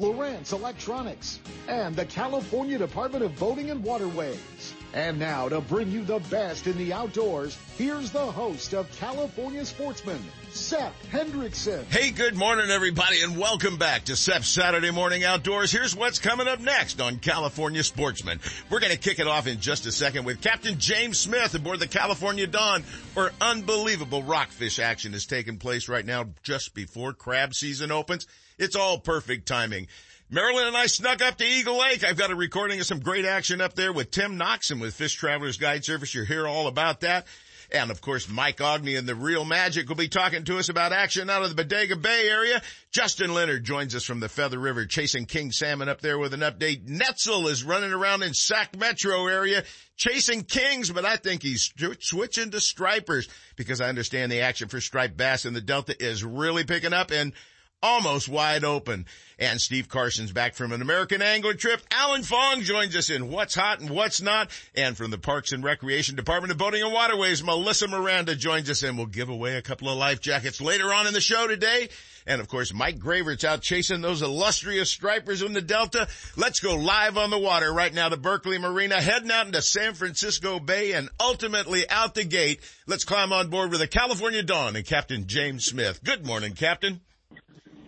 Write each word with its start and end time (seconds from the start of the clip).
Lowrance 0.00 0.52
Electronics, 0.52 1.40
and 1.68 1.94
the 1.94 2.06
California 2.06 2.78
Department 2.78 3.22
of 3.22 3.38
Boating 3.38 3.70
and 3.70 3.84
Waterways. 3.84 4.74
And 4.94 5.18
now 5.18 5.48
to 5.48 5.60
bring 5.60 5.90
you 5.90 6.02
the 6.02 6.18
best 6.30 6.66
in 6.66 6.76
the 6.78 6.92
outdoors, 6.92 7.56
here's 7.76 8.10
the 8.10 8.18
host 8.18 8.72
of 8.72 8.90
California 8.98 9.64
Sportsman, 9.64 10.18
Seth 10.50 10.94
Hendrickson. 11.12 11.84
Hey, 11.84 12.10
good 12.10 12.34
morning 12.34 12.70
everybody 12.70 13.22
and 13.22 13.36
welcome 13.38 13.76
back 13.76 14.04
to 14.06 14.16
Seth's 14.16 14.48
Saturday 14.48 14.90
Morning 14.90 15.22
Outdoors. 15.22 15.70
Here's 15.70 15.94
what's 15.94 16.18
coming 16.18 16.48
up 16.48 16.60
next 16.60 17.00
on 17.00 17.18
California 17.18 17.84
Sportsman. 17.84 18.40
We're 18.68 18.80
going 18.80 18.92
to 18.92 18.98
kick 18.98 19.20
it 19.20 19.28
off 19.28 19.46
in 19.46 19.60
just 19.60 19.86
a 19.86 19.92
second 19.92 20.24
with 20.24 20.40
Captain 20.40 20.78
James 20.78 21.18
Smith 21.18 21.54
aboard 21.54 21.78
the 21.78 21.86
California 21.86 22.46
Dawn 22.46 22.82
where 23.14 23.30
unbelievable 23.40 24.22
rockfish 24.22 24.78
action 24.78 25.14
is 25.14 25.26
taking 25.26 25.58
place 25.58 25.88
right 25.88 26.06
now 26.06 26.24
just 26.42 26.74
before 26.74 27.12
crab 27.12 27.54
season 27.54 27.92
opens. 27.92 28.26
It's 28.60 28.76
all 28.76 28.98
perfect 28.98 29.48
timing. 29.48 29.88
Marilyn 30.28 30.66
and 30.66 30.76
I 30.76 30.84
snuck 30.84 31.22
up 31.22 31.38
to 31.38 31.44
Eagle 31.46 31.78
Lake. 31.78 32.04
I've 32.04 32.18
got 32.18 32.30
a 32.30 32.36
recording 32.36 32.78
of 32.78 32.84
some 32.84 33.00
great 33.00 33.24
action 33.24 33.62
up 33.62 33.74
there 33.74 33.90
with 33.90 34.10
Tim 34.10 34.38
Noxon 34.38 34.82
with 34.82 34.94
Fish 34.94 35.14
Travelers 35.14 35.56
Guide 35.56 35.82
Service. 35.82 36.14
You'll 36.14 36.26
hear 36.26 36.46
all 36.46 36.66
about 36.66 37.00
that. 37.00 37.26
And 37.72 37.90
of 37.90 38.02
course, 38.02 38.28
Mike 38.28 38.58
Aughney 38.58 38.98
and 38.98 39.08
the 39.08 39.14
Reel 39.14 39.46
Magic 39.46 39.88
will 39.88 39.96
be 39.96 40.08
talking 40.08 40.44
to 40.44 40.58
us 40.58 40.68
about 40.68 40.92
action 40.92 41.30
out 41.30 41.42
of 41.42 41.48
the 41.48 41.54
Bodega 41.54 41.96
Bay 41.96 42.28
area. 42.28 42.60
Justin 42.92 43.32
Leonard 43.32 43.64
joins 43.64 43.94
us 43.94 44.04
from 44.04 44.20
the 44.20 44.28
Feather 44.28 44.58
River, 44.58 44.84
chasing 44.84 45.24
king 45.24 45.52
salmon 45.52 45.88
up 45.88 46.02
there 46.02 46.18
with 46.18 46.34
an 46.34 46.40
update. 46.40 46.86
Netzel 46.86 47.48
is 47.48 47.64
running 47.64 47.92
around 47.92 48.22
in 48.22 48.34
Sac 48.34 48.76
Metro 48.76 49.26
area, 49.26 49.64
chasing 49.96 50.42
kings, 50.42 50.90
but 50.90 51.06
I 51.06 51.16
think 51.16 51.42
he's 51.42 51.72
switching 52.00 52.50
to 52.50 52.60
stripers 52.60 53.26
because 53.56 53.80
I 53.80 53.88
understand 53.88 54.30
the 54.30 54.42
action 54.42 54.68
for 54.68 54.82
striped 54.82 55.16
bass 55.16 55.46
in 55.46 55.54
the 55.54 55.62
Delta 55.62 55.96
is 55.98 56.22
really 56.22 56.64
picking 56.64 56.92
up 56.92 57.10
and 57.10 57.32
almost 57.82 58.28
wide 58.28 58.64
open. 58.64 59.06
And 59.38 59.58
Steve 59.58 59.88
Carson's 59.88 60.32
back 60.32 60.54
from 60.54 60.72
an 60.72 60.82
American 60.82 61.22
angler 61.22 61.54
trip. 61.54 61.80
Alan 61.90 62.22
Fong 62.22 62.60
joins 62.60 62.94
us 62.94 63.08
in 63.08 63.30
What's 63.30 63.54
Hot 63.54 63.80
and 63.80 63.88
What's 63.88 64.20
Not. 64.20 64.50
And 64.74 64.96
from 64.96 65.10
the 65.10 65.18
Parks 65.18 65.52
and 65.52 65.64
Recreation 65.64 66.14
Department 66.14 66.52
of 66.52 66.58
Boating 66.58 66.82
and 66.82 66.92
Waterways, 66.92 67.42
Melissa 67.42 67.88
Miranda 67.88 68.36
joins 68.36 68.68
us 68.68 68.82
and 68.82 68.98
we'll 68.98 69.06
give 69.06 69.30
away 69.30 69.56
a 69.56 69.62
couple 69.62 69.88
of 69.88 69.96
life 69.96 70.20
jackets 70.20 70.60
later 70.60 70.92
on 70.92 71.06
in 71.06 71.14
the 71.14 71.22
show 71.22 71.46
today. 71.46 71.88
And 72.26 72.42
of 72.42 72.48
course, 72.48 72.74
Mike 72.74 72.98
Gravert's 72.98 73.44
out 73.44 73.62
chasing 73.62 74.02
those 74.02 74.20
illustrious 74.20 74.90
stripers 74.90 75.40
in 75.40 75.54
the 75.54 75.62
Delta. 75.62 76.06
Let's 76.36 76.60
go 76.60 76.76
live 76.76 77.16
on 77.16 77.30
the 77.30 77.38
water 77.38 77.72
right 77.72 77.94
now 77.94 78.10
to 78.10 78.18
Berkeley 78.18 78.58
Marina, 78.58 79.00
heading 79.00 79.30
out 79.30 79.46
into 79.46 79.62
San 79.62 79.94
Francisco 79.94 80.60
Bay 80.60 80.92
and 80.92 81.08
ultimately 81.18 81.88
out 81.88 82.14
the 82.14 82.24
gate. 82.24 82.60
Let's 82.86 83.04
climb 83.04 83.32
on 83.32 83.48
board 83.48 83.70
with 83.70 83.80
the 83.80 83.86
California 83.86 84.42
Dawn 84.42 84.76
and 84.76 84.84
Captain 84.84 85.26
James 85.26 85.64
Smith. 85.64 86.04
Good 86.04 86.26
morning, 86.26 86.52
Captain. 86.52 87.00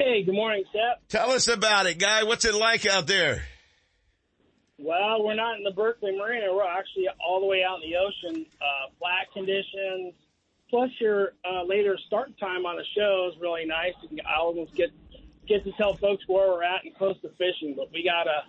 Hey, 0.05 0.25
good 0.25 0.35
morning, 0.35 0.65
Seth. 0.73 0.99
Tell 1.09 1.31
us 1.31 1.47
about 1.47 1.87
it, 1.87 1.97
guy. 1.97 2.25
What's 2.25 2.45
it 2.45 2.55
like 2.55 2.85
out 2.87 3.07
there? 3.07 3.45
Well, 4.77 5.23
we're 5.23 5.37
not 5.37 5.59
in 5.59 5.63
the 5.63 5.71
Berkeley 5.71 6.11
Marina. 6.19 6.53
We're 6.53 6.67
actually 6.67 7.07
all 7.25 7.39
the 7.39 7.47
way 7.47 7.63
out 7.63 7.79
in 7.85 7.89
the 7.89 7.97
ocean. 7.97 8.45
Uh, 8.61 8.91
flat 8.99 9.33
conditions, 9.33 10.15
plus 10.69 10.91
your 11.01 11.35
uh, 11.49 11.63
later 11.63 11.97
start 12.09 12.37
time 12.41 12.67
on 12.67 12.79
the 12.79 12.85
show 12.97 13.31
is 13.33 13.41
really 13.41 13.65
nice. 13.65 13.93
You 14.03 14.09
can, 14.09 14.21
I 14.27 14.41
almost 14.41 14.75
get 14.75 14.91
get 15.47 15.63
to 15.63 15.73
tell 15.79 15.95
folks 15.95 16.25
where 16.27 16.49
we're 16.49 16.65
at 16.65 16.85
and 16.85 16.93
close 16.97 17.15
to 17.23 17.29
fishing. 17.39 17.75
But 17.77 17.93
we 17.93 18.03
got 18.03 18.27
a 18.27 18.43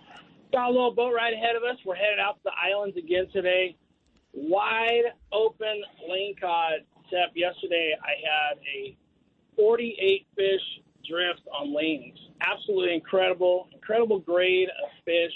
got 0.50 0.70
a 0.70 0.72
little 0.72 0.92
boat 0.92 1.14
ride 1.14 1.34
ahead 1.34 1.54
of 1.54 1.62
us. 1.62 1.78
We're 1.86 1.94
headed 1.94 2.18
out 2.18 2.34
to 2.34 2.50
the 2.50 2.52
islands 2.60 2.96
again 2.96 3.28
today. 3.32 3.76
Wide 4.32 5.04
open 5.30 5.84
lingcod. 6.10 6.82
Except 7.04 7.36
yesterday 7.36 7.94
I 8.02 8.18
had 8.26 8.58
a 8.58 8.96
48 9.54 10.26
fish 10.34 10.83
drift 11.08 11.40
on 11.52 11.74
lanes. 11.74 12.18
Absolutely 12.40 12.94
incredible, 12.94 13.68
incredible 13.72 14.18
grade 14.18 14.68
of 14.68 14.90
fish. 15.04 15.32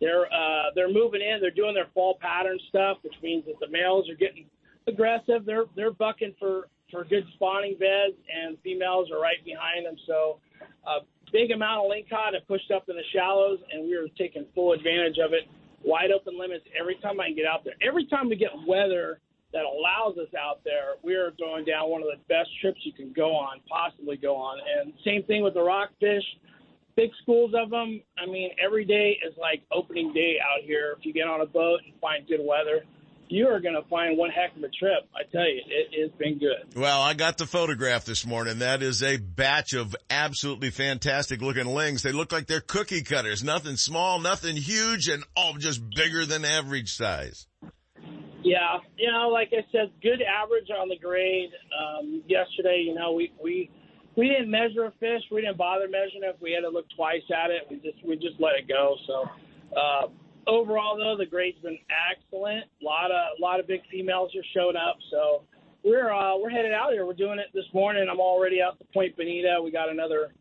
They're 0.00 0.26
uh, 0.26 0.70
they're 0.74 0.92
moving 0.92 1.20
in. 1.20 1.38
They're 1.40 1.50
doing 1.50 1.74
their 1.74 1.88
fall 1.94 2.18
pattern 2.20 2.58
stuff, 2.68 2.98
which 3.02 3.14
means 3.22 3.44
that 3.46 3.54
the 3.60 3.68
males 3.68 4.08
are 4.10 4.16
getting 4.16 4.46
aggressive. 4.86 5.44
They're 5.46 5.64
they're 5.76 5.92
bucking 5.92 6.34
for 6.38 6.68
for 6.90 7.04
good 7.04 7.24
spawning 7.34 7.76
beds, 7.78 8.14
and 8.28 8.58
females 8.62 9.10
are 9.10 9.20
right 9.20 9.42
behind 9.44 9.86
them. 9.86 9.96
So, 10.06 10.38
a 10.86 11.00
big 11.32 11.50
amount 11.50 11.86
of 11.86 11.90
lingcod 11.90 12.34
have 12.34 12.46
pushed 12.46 12.70
up 12.70 12.88
in 12.88 12.96
the 12.96 13.02
shallows, 13.12 13.58
and 13.72 13.84
we 13.84 13.94
are 13.94 14.06
taking 14.18 14.46
full 14.54 14.72
advantage 14.72 15.18
of 15.18 15.32
it. 15.32 15.48
Wide 15.84 16.10
open 16.10 16.38
limits 16.38 16.64
every 16.78 16.96
time 17.02 17.20
I 17.20 17.26
can 17.26 17.36
get 17.36 17.46
out 17.46 17.64
there. 17.64 17.74
Every 17.86 18.06
time 18.06 18.28
we 18.28 18.36
get 18.36 18.50
weather 18.66 19.20
that 19.54 19.62
allows 19.62 20.18
us 20.18 20.34
out 20.34 20.60
there, 20.64 20.98
we're 21.02 21.30
going 21.38 21.64
down 21.64 21.88
one 21.88 22.02
of 22.02 22.08
the 22.08 22.18
best 22.28 22.50
trips 22.60 22.80
you 22.82 22.92
can 22.92 23.12
go 23.14 23.30
on, 23.30 23.60
possibly 23.70 24.16
go 24.16 24.34
on. 24.34 24.58
And 24.58 24.92
same 25.04 25.22
thing 25.22 25.42
with 25.42 25.54
the 25.54 25.62
rockfish, 25.62 26.24
big 26.96 27.10
schools 27.22 27.54
of 27.54 27.70
them. 27.70 28.02
I 28.18 28.26
mean, 28.26 28.50
every 28.62 28.84
day 28.84 29.16
is 29.26 29.32
like 29.38 29.62
opening 29.72 30.12
day 30.12 30.36
out 30.42 30.64
here. 30.66 30.96
If 30.98 31.06
you 31.06 31.12
get 31.12 31.28
on 31.28 31.40
a 31.40 31.46
boat 31.46 31.80
and 31.86 31.94
find 32.00 32.26
good 32.26 32.40
weather, 32.42 32.84
you 33.28 33.46
are 33.46 33.60
going 33.60 33.74
to 33.74 33.88
find 33.88 34.18
one 34.18 34.30
heck 34.30 34.56
of 34.56 34.62
a 34.62 34.68
trip. 34.68 35.08
I 35.14 35.22
tell 35.30 35.48
you, 35.48 35.62
it 35.66 36.02
has 36.02 36.10
been 36.18 36.38
good. 36.38 36.76
Well, 36.76 37.00
I 37.00 37.14
got 37.14 37.38
the 37.38 37.46
photograph 37.46 38.04
this 38.04 38.26
morning. 38.26 38.58
That 38.58 38.82
is 38.82 39.02
a 39.02 39.16
batch 39.16 39.72
of 39.72 39.94
absolutely 40.10 40.70
fantastic 40.70 41.40
looking 41.40 41.66
lings. 41.66 42.02
They 42.02 42.12
look 42.12 42.32
like 42.32 42.46
they're 42.46 42.60
cookie 42.60 43.02
cutters. 43.02 43.42
Nothing 43.42 43.76
small, 43.76 44.18
nothing 44.20 44.56
huge, 44.56 45.08
and 45.08 45.24
all 45.36 45.54
just 45.54 45.80
bigger 45.94 46.26
than 46.26 46.44
average 46.44 46.94
size. 46.94 47.46
Yeah, 48.44 48.76
you 48.98 49.10
know, 49.10 49.30
like 49.30 49.48
I 49.52 49.64
said, 49.72 49.90
good 50.02 50.20
average 50.20 50.68
on 50.68 50.90
the 50.90 50.98
grade. 50.98 51.50
Um, 51.72 52.22
yesterday, 52.28 52.84
you 52.86 52.94
know, 52.94 53.12
we 53.12 53.32
we 53.42 53.70
we 54.16 54.28
didn't 54.28 54.50
measure 54.50 54.84
a 54.84 54.92
fish. 55.00 55.22
We 55.32 55.40
didn't 55.40 55.56
bother 55.56 55.88
measuring 55.88 56.22
it. 56.24 56.36
If 56.36 56.42
we 56.42 56.52
had 56.52 56.60
to 56.60 56.68
look 56.68 56.84
twice 56.94 57.24
at 57.32 57.50
it, 57.50 57.62
we 57.70 57.76
just 57.76 58.04
we 58.04 58.16
just 58.16 58.38
let 58.38 58.52
it 58.60 58.68
go. 58.68 58.96
So 59.06 59.24
uh, 59.74 60.06
overall, 60.46 60.98
though, 60.98 61.16
the 61.16 61.24
grade's 61.24 61.58
been 61.62 61.78
excellent. 62.12 62.64
A 62.82 62.84
lot 62.84 63.10
of 63.10 63.38
a 63.38 63.42
lot 63.42 63.60
of 63.60 63.66
big 63.66 63.80
females 63.90 64.30
are 64.36 64.44
showing 64.52 64.76
up. 64.76 64.98
So 65.10 65.44
we're 65.82 66.12
uh, 66.12 66.36
we're 66.36 66.50
headed 66.50 66.72
out 66.72 66.92
here. 66.92 67.06
We're 67.06 67.14
doing 67.14 67.38
it 67.38 67.48
this 67.54 67.66
morning. 67.72 68.06
I'm 68.10 68.20
already 68.20 68.60
out 68.60 68.78
to 68.78 68.84
Point 68.92 69.16
Bonita. 69.16 69.58
We 69.64 69.72
got 69.72 69.88
another 69.88 70.34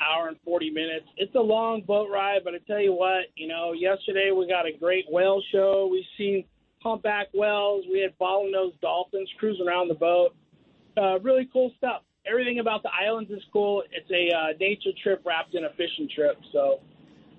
hour 0.00 0.28
and 0.28 0.36
40 0.44 0.70
minutes. 0.70 1.06
It's 1.16 1.34
a 1.36 1.40
long 1.40 1.82
boat 1.82 2.10
ride, 2.10 2.40
but 2.44 2.54
I 2.54 2.58
tell 2.66 2.80
you 2.80 2.92
what, 2.92 3.32
you 3.34 3.48
know, 3.48 3.72
yesterday 3.72 4.30
we 4.30 4.46
got 4.46 4.66
a 4.66 4.72
great 4.78 5.06
whale 5.08 5.42
show. 5.52 5.88
We've 5.90 6.04
seen 6.18 6.44
humpback 6.82 7.28
whales. 7.34 7.84
We 7.90 8.00
had 8.00 8.16
bottlenose 8.18 8.78
dolphins 8.80 9.28
cruising 9.38 9.66
around 9.66 9.88
the 9.88 9.94
boat. 9.94 10.34
Uh, 10.96 11.18
really 11.20 11.48
cool 11.52 11.72
stuff. 11.76 12.02
Everything 12.28 12.58
about 12.58 12.82
the 12.82 12.90
islands 12.90 13.30
is 13.30 13.42
cool. 13.52 13.82
It's 13.92 14.10
a 14.10 14.34
uh, 14.34 14.56
nature 14.58 14.90
trip 15.02 15.22
wrapped 15.24 15.54
in 15.54 15.64
a 15.64 15.70
fishing 15.70 16.08
trip. 16.14 16.36
So 16.52 16.80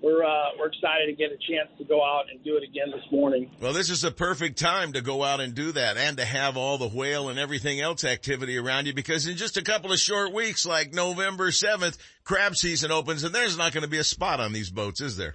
we're 0.02 0.24
uh, 0.24 0.50
we're 0.58 0.68
excited 0.68 1.06
to 1.06 1.12
get 1.12 1.32
a 1.32 1.36
chance 1.36 1.68
to 1.78 1.84
go 1.84 2.04
out 2.04 2.26
and 2.30 2.42
do 2.44 2.56
it 2.56 2.62
again 2.62 2.90
this 2.90 3.04
morning. 3.10 3.50
Well, 3.60 3.72
this 3.72 3.90
is 3.90 4.04
a 4.04 4.10
perfect 4.10 4.58
time 4.58 4.92
to 4.92 5.00
go 5.00 5.24
out 5.24 5.40
and 5.40 5.54
do 5.54 5.72
that, 5.72 5.96
and 5.96 6.16
to 6.18 6.24
have 6.24 6.56
all 6.56 6.78
the 6.78 6.88
whale 6.88 7.28
and 7.28 7.38
everything 7.38 7.80
else 7.80 8.04
activity 8.04 8.56
around 8.56 8.86
you. 8.86 8.94
Because 8.94 9.26
in 9.26 9.36
just 9.36 9.56
a 9.56 9.62
couple 9.62 9.92
of 9.92 9.98
short 9.98 10.32
weeks, 10.32 10.64
like 10.64 10.94
November 10.94 11.50
seventh, 11.50 11.98
crab 12.24 12.56
season 12.56 12.92
opens, 12.92 13.24
and 13.24 13.34
there's 13.34 13.58
not 13.58 13.72
going 13.72 13.82
to 13.82 13.90
be 13.90 13.98
a 13.98 14.04
spot 14.04 14.40
on 14.40 14.52
these 14.52 14.70
boats, 14.70 15.00
is 15.00 15.16
there? 15.16 15.34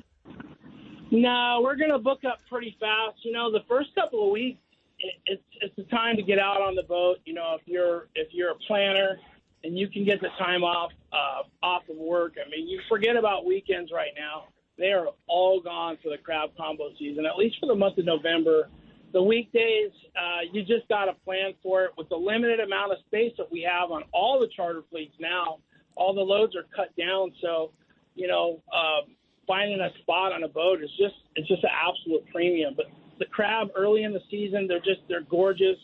No, 1.13 1.62
we're 1.63 1.75
going 1.75 1.92
to 1.92 2.00
book 2.00 2.21
up 2.25 2.39
pretty 2.50 2.75
fast. 2.80 3.24
You 3.24 3.33
know, 3.33 3.51
the 3.51 3.63
first 3.69 3.94
couple 3.94 4.25
of 4.25 4.31
weeks, 4.31 4.60
it, 4.98 5.13
it's 5.27 5.44
it's 5.62 5.75
the 5.75 5.83
time 5.83 6.15
to 6.15 6.24
get 6.24 6.39
out 6.39 6.60
on 6.60 6.74
the 6.74 6.81
boat. 6.81 7.18
You 7.24 7.36
know, 7.36 7.56
if 7.60 7.68
you're 7.68 8.07
if 8.15 8.30
you're 8.31 8.50
a 8.50 8.56
planner 8.68 9.19
and 9.63 9.77
you 9.77 9.88
can 9.88 10.06
get 10.06 10.21
the 10.21 10.30
time 10.39 10.63
off 10.63 10.92
uh, 11.12 11.44
off 11.62 11.83
of 11.88 11.98
work. 11.98 12.33
I 12.44 12.50
mean, 12.50 12.68
you 12.68 12.81
forget 12.89 13.15
about 13.15 13.45
weekends 13.45 13.92
right 13.94 14.10
now. 14.18 14.45
They 14.80 14.92
are 14.92 15.10
all 15.27 15.62
gone 15.62 16.00
for 16.01 16.10
the 16.10 16.18
crab 16.18 16.50
combo 16.57 16.89
season, 16.98 17.27
at 17.27 17.38
least 17.38 17.57
for 17.59 17.68
the 17.68 17.75
month 17.75 18.00
of 18.00 18.06
November. 18.06 18.69
The 19.12 19.21
weekdays, 19.21 19.92
uh, 20.18 20.50
you 20.51 20.63
just 20.63 20.88
got 20.89 21.06
to 21.06 21.13
plan 21.25 21.54
for 21.62 21.83
it. 21.83 21.92
With 21.95 22.09
the 22.09 22.16
limited 22.16 22.59
amount 22.59 22.92
of 22.92 22.98
space 23.06 23.33
that 23.38 23.51
we 23.51 23.62
have 23.62 23.92
on 23.92 24.01
all 24.12 24.39
the 24.39 24.50
charter 24.56 24.81
fleets 24.89 25.13
now, 25.19 25.59
all 25.94 26.16
the 26.16 26.21
loads 26.21 26.56
are 26.56 26.66
cut 26.75 26.89
down. 26.98 27.31
So, 27.39 27.69
you 28.16 28.27
know, 28.27 28.63
um, 28.74 29.13
finding 29.48 29.80
a 29.80 29.90
spot 30.01 30.31
on 30.31 30.44
a 30.44 30.48
boat 30.48 30.81
is 30.84 30.90
just 30.98 31.16
it's 31.36 31.48
just 31.48 31.63
an 31.63 31.69
absolute 31.72 32.25
premium. 32.31 32.74
But 32.75 32.88
the 33.19 33.25
crab 33.25 33.69
early 33.75 34.04
in 34.04 34.13
the 34.13 34.22
season, 34.30 34.68
they're 34.68 34.80
just 34.80 35.01
they're 35.07 35.24
gorgeous. 35.30 35.78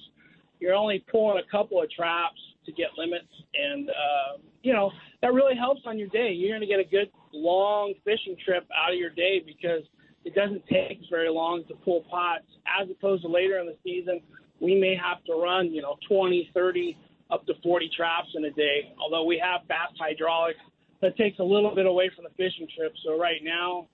You're 0.60 0.76
only 0.76 1.04
pulling 1.12 1.42
a 1.42 1.52
couple 1.52 1.82
of 1.82 1.90
traps 1.92 2.40
to 2.66 2.72
get 2.72 2.90
limits, 2.98 3.32
and 3.54 3.90
uh, 3.90 4.38
you 4.62 4.74
know 4.74 4.92
that 5.22 5.34
really 5.34 5.56
helps 5.56 5.82
on 5.86 5.98
your 5.98 6.10
day. 6.10 6.32
You're 6.32 6.52
going 6.52 6.62
to 6.62 6.68
get 6.68 6.80
a 6.80 6.90
good 6.90 7.10
long 7.34 7.94
fishing 8.04 8.36
trip 8.44 8.68
out 8.76 8.92
of 8.92 8.98
your 8.98 9.10
day 9.10 9.42
because 9.46 9.84
it 10.26 10.36
doesn't 10.36 10.64
take 10.68 11.00
very 11.10 11.30
long 11.30 11.64
to 11.68 11.76
pull 11.86 12.04
pots 12.10 12.46
as 12.80 12.90
opposed 12.90 13.24
to 13.24 13.30
later 13.30 13.60
in 13.60 13.68
the 13.68 13.78
season. 13.84 14.22
We 14.60 14.80
may 14.80 14.96
have 14.96 15.24
to 15.26 15.34
run, 15.34 15.72
you 15.72 15.82
know, 15.82 15.96
20, 16.10 16.52
30, 16.54 16.98
up 17.32 17.46
to 17.46 17.54
40 17.64 17.90
traps 17.96 18.28
in 18.36 18.44
a 18.46 18.52
day. 18.52 18.94
Although 19.02 19.24
we 19.24 19.42
have 19.44 19.62
fast 19.68 19.94
hydraulics, 19.98 20.60
that 21.02 21.18
takes 21.18 21.40
a 21.40 21.44
little 21.44 21.74
bit 21.74 21.86
away 21.86 22.10
from 22.16 22.26
the 22.26 22.32
fishing 22.32 22.68
trip. 22.78 22.94
So 23.06 23.18
right 23.18 23.42
now, 23.44 23.88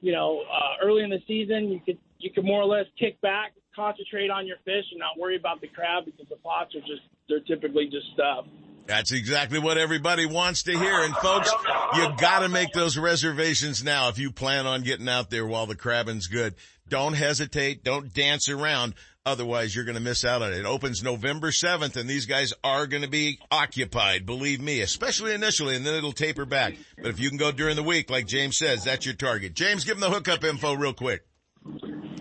you 0.00 0.12
know, 0.12 0.42
uh, 0.42 0.84
early 0.84 1.02
in 1.02 1.10
the 1.10 1.20
season, 1.26 1.70
you 1.70 1.80
could 1.84 1.98
you 2.18 2.30
could 2.30 2.44
more 2.44 2.62
or 2.62 2.66
less 2.66 2.86
kick 2.98 3.20
back, 3.20 3.52
concentrate 3.74 4.30
on 4.30 4.46
your 4.46 4.56
fish, 4.64 4.84
and 4.90 4.98
not 4.98 5.18
worry 5.18 5.36
about 5.36 5.60
the 5.60 5.68
crab 5.68 6.04
because 6.04 6.26
the 6.28 6.36
pots 6.36 6.74
are 6.74 6.80
just 6.80 7.02
they're 7.28 7.40
typically 7.40 7.86
just 7.86 8.06
stuffed. 8.14 8.48
That's 8.86 9.12
exactly 9.12 9.58
what 9.58 9.76
everybody 9.76 10.24
wants 10.24 10.62
to 10.62 10.72
hear. 10.72 11.02
And 11.02 11.14
folks, 11.16 11.52
you 11.94 12.08
gotta 12.16 12.48
make 12.48 12.72
those 12.72 12.96
reservations 12.96 13.84
now 13.84 14.08
if 14.08 14.18
you 14.18 14.32
plan 14.32 14.66
on 14.66 14.82
getting 14.82 15.08
out 15.08 15.28
there 15.28 15.46
while 15.46 15.66
the 15.66 15.76
crabbing's 15.76 16.26
good. 16.26 16.54
Don't 16.88 17.12
hesitate. 17.12 17.84
Don't 17.84 18.12
dance 18.14 18.48
around. 18.48 18.94
Otherwise, 19.28 19.76
you're 19.76 19.84
going 19.84 19.94
to 19.94 20.02
miss 20.02 20.24
out 20.24 20.40
on 20.40 20.54
it. 20.54 20.60
It 20.60 20.64
opens 20.64 21.02
November 21.02 21.48
7th 21.48 21.96
and 21.96 22.08
these 22.08 22.24
guys 22.24 22.54
are 22.64 22.86
going 22.86 23.02
to 23.02 23.10
be 23.10 23.38
occupied, 23.50 24.24
believe 24.24 24.58
me, 24.58 24.80
especially 24.80 25.34
initially, 25.34 25.76
and 25.76 25.84
then 25.84 25.94
it'll 25.94 26.12
taper 26.12 26.46
back. 26.46 26.76
But 26.96 27.08
if 27.08 27.20
you 27.20 27.28
can 27.28 27.36
go 27.36 27.52
during 27.52 27.76
the 27.76 27.82
week, 27.82 28.08
like 28.08 28.26
James 28.26 28.56
says, 28.56 28.84
that's 28.84 29.04
your 29.04 29.14
target. 29.14 29.52
James, 29.52 29.84
give 29.84 30.00
them 30.00 30.10
the 30.10 30.14
hookup 30.14 30.44
info 30.44 30.72
real 30.74 30.94
quick. 30.94 31.26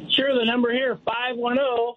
Sure, 0.09 0.37
the 0.37 0.43
number 0.45 0.73
here, 0.73 0.99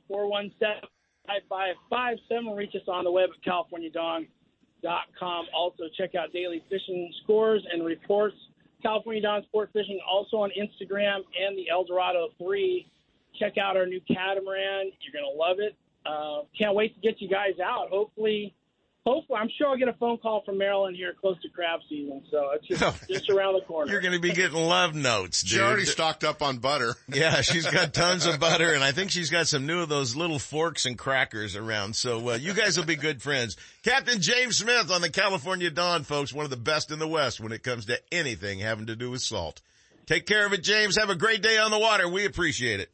510-417-5557. 0.09 2.57
Reach 2.57 2.77
us 2.77 2.83
on 2.87 3.03
the 3.03 3.11
web 3.11 3.31
at 3.31 3.45
californiadawn.com. 3.45 5.47
Also, 5.53 5.85
check 5.99 6.15
out 6.15 6.33
daily 6.33 6.63
fishing 6.71 7.13
scores 7.25 7.67
and 7.73 7.85
reports. 7.85 8.37
California 8.83 9.23
Dawn 9.23 9.43
Sport 9.43 9.71
Fishing 9.73 10.01
also 10.09 10.37
on 10.39 10.51
Instagram 10.51 11.19
and 11.39 11.59
the 11.59 11.69
El 11.69 11.85
Dorado 11.85 12.29
3 12.39 12.87
check 13.39 13.59
out 13.59 13.77
our 13.77 13.87
new 13.87 14.01
catamaran. 14.01 14.91
You're 15.01 15.13
going 15.13 15.31
to 15.33 15.39
love 15.39 15.59
it. 15.61 15.77
Uh, 16.07 16.47
can't 16.59 16.75
wait 16.75 16.95
to 16.95 17.01
get 17.01 17.21
you 17.21 17.29
guys 17.29 17.61
out. 17.63 17.91
Hopefully, 17.91 18.55
hopefully, 19.05 19.39
I'm 19.39 19.51
sure 19.59 19.69
I'll 19.69 19.77
get 19.77 19.89
a 19.89 19.93
phone 19.95 20.17
call 20.17 20.43
from 20.45 20.57
Marilyn 20.57 20.95
here 20.95 21.13
close 21.21 21.41
to 21.43 21.49
crab 21.51 21.81
season. 21.89 22.23
So 22.31 22.53
it's 22.55 22.67
just, 22.67 23.09
just 23.09 23.29
around 23.31 23.55
the 23.55 23.61
corner. 23.67 23.93
You're 23.93 24.01
going 24.01 24.15
to 24.15 24.21
be 24.21 24.33
getting 24.33 24.57
love 24.59 24.95
notes, 24.95 25.43
dude. 25.43 25.51
She 25.51 25.61
already 25.61 25.85
stocked 25.85 26.25
up 26.25 26.43
on 26.43 26.59
butter. 26.59 26.95
Yeah, 27.13 27.43
she's 27.43 27.67
got 27.67 27.93
tons 27.93 28.25
of 28.25 28.41
butter, 28.41 28.73
and 28.73 28.83
I 28.83 28.93
think 28.93 29.11
she's 29.11 29.31
got 29.31 29.47
some 29.47 29.67
new 29.67 29.81
of 29.81 29.89
those 29.89 30.17
little 30.17 30.39
forks 30.39 30.87
and 30.87 30.97
crackers 30.97 31.55
around. 31.55 31.97
So 31.97 32.31
uh, 32.31 32.35
you 32.35 32.55
guys 32.55 32.79
will 32.79 32.87
be 32.87 32.97
good 32.97 33.21
friends. 33.21 33.57
Captain 33.83 34.21
James 34.23 34.59
Smith 34.59 34.91
on 34.91 35.03
the 35.03 35.11
California 35.11 35.71
Dawn, 35.71 36.05
folks, 36.05 36.33
one 36.33 36.45
of 36.45 36.51
the 36.51 36.57
best 36.57 36.91
in 36.91 36.99
the 36.99 37.09
West 37.09 37.41
when 37.41 37.53
it 37.53 37.63
comes 37.63 37.87
to 37.87 37.99
anything 38.11 38.61
having 38.61 38.87
to 38.87 38.97
do 38.97 39.11
with 39.11 39.21
salt. 39.21 39.61
Take 40.07 40.25
care 40.25 40.47
of 40.47 40.53
it, 40.53 40.63
James. 40.63 40.97
Have 40.99 41.11
a 41.11 41.15
great 41.15 41.43
day 41.43 41.59
on 41.59 41.71
the 41.71 41.79
water. 41.79 42.09
We 42.09 42.25
appreciate 42.25 42.81
it. 42.81 42.91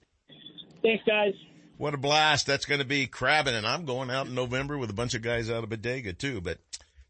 Thanks, 0.87 1.03
guys. 1.05 1.35
What 1.79 1.95
a 1.95 1.97
blast. 1.97 2.47
That's 2.47 2.65
going 2.65 2.79
to 2.79 2.87
be 2.87 3.09
crabbing. 3.09 3.57
And 3.57 3.67
I'm 3.67 3.87
going 3.87 4.09
out 4.09 4.29
in 4.29 4.37
November 4.37 4.79
with 4.79 4.89
a 4.89 4.95
bunch 4.95 5.15
of 5.15 5.23
guys 5.23 5.51
out 5.51 5.65
of 5.65 5.69
Bodega 5.69 6.13
too. 6.13 6.41
But 6.41 6.59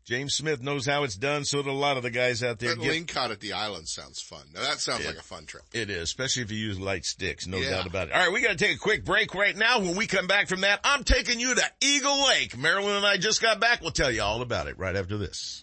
James 0.07 0.33
Smith 0.33 0.63
knows 0.63 0.87
how 0.87 1.05
it's 1.05 1.15
done. 1.15 1.45
So 1.45 1.63
do 1.63 1.71
a 1.71 1.73
lot 1.73 1.99
of 1.99 2.03
the 2.03 2.11
guys 2.11 2.43
out 2.43 2.59
there. 2.59 2.75
That 2.75 2.81
get... 2.81 3.07
lingcod 3.07 3.31
at 3.33 3.41
the 3.41 3.53
island 3.53 3.87
sounds 3.87 4.23
fun. 4.23 4.41
Now 4.55 4.63
that 4.63 4.81
sounds 4.81 5.05
it, 5.05 5.09
like 5.09 5.19
a 5.19 5.23
fun 5.23 5.45
trip. 5.45 5.63
It 5.75 5.91
is, 5.91 6.05
especially 6.05 6.45
if 6.45 6.51
you 6.51 6.57
use 6.57 6.81
light 6.81 7.05
sticks. 7.05 7.47
No 7.47 7.59
yeah. 7.59 7.69
doubt 7.69 7.87
about 7.87 8.09
it. 8.09 8.15
All 8.15 8.21
right. 8.21 8.33
We 8.33 8.41
got 8.41 8.57
to 8.57 8.65
take 8.65 8.75
a 8.75 8.81
quick 8.81 9.05
break 9.05 9.35
right 9.35 9.55
now. 9.55 9.81
When 9.81 9.95
we 9.95 10.07
come 10.07 10.27
back 10.27 10.49
from 10.49 10.63
that, 10.63 10.81
I'm 10.83 11.05
taking 11.05 11.39
you 11.39 11.55
to 11.55 11.63
Eagle 11.83 12.29
Lake. 12.29 12.57
Marilyn 12.57 12.97
and 12.97 13.07
I 13.07 13.19
just 13.19 13.43
got 13.43 13.61
back. 13.61 13.83
We'll 13.83 13.91
tell 13.91 14.11
you 14.11 14.23
all 14.23 14.41
about 14.41 14.69
it 14.69 14.79
right 14.79 14.97
after 14.97 15.19
this. 15.19 15.63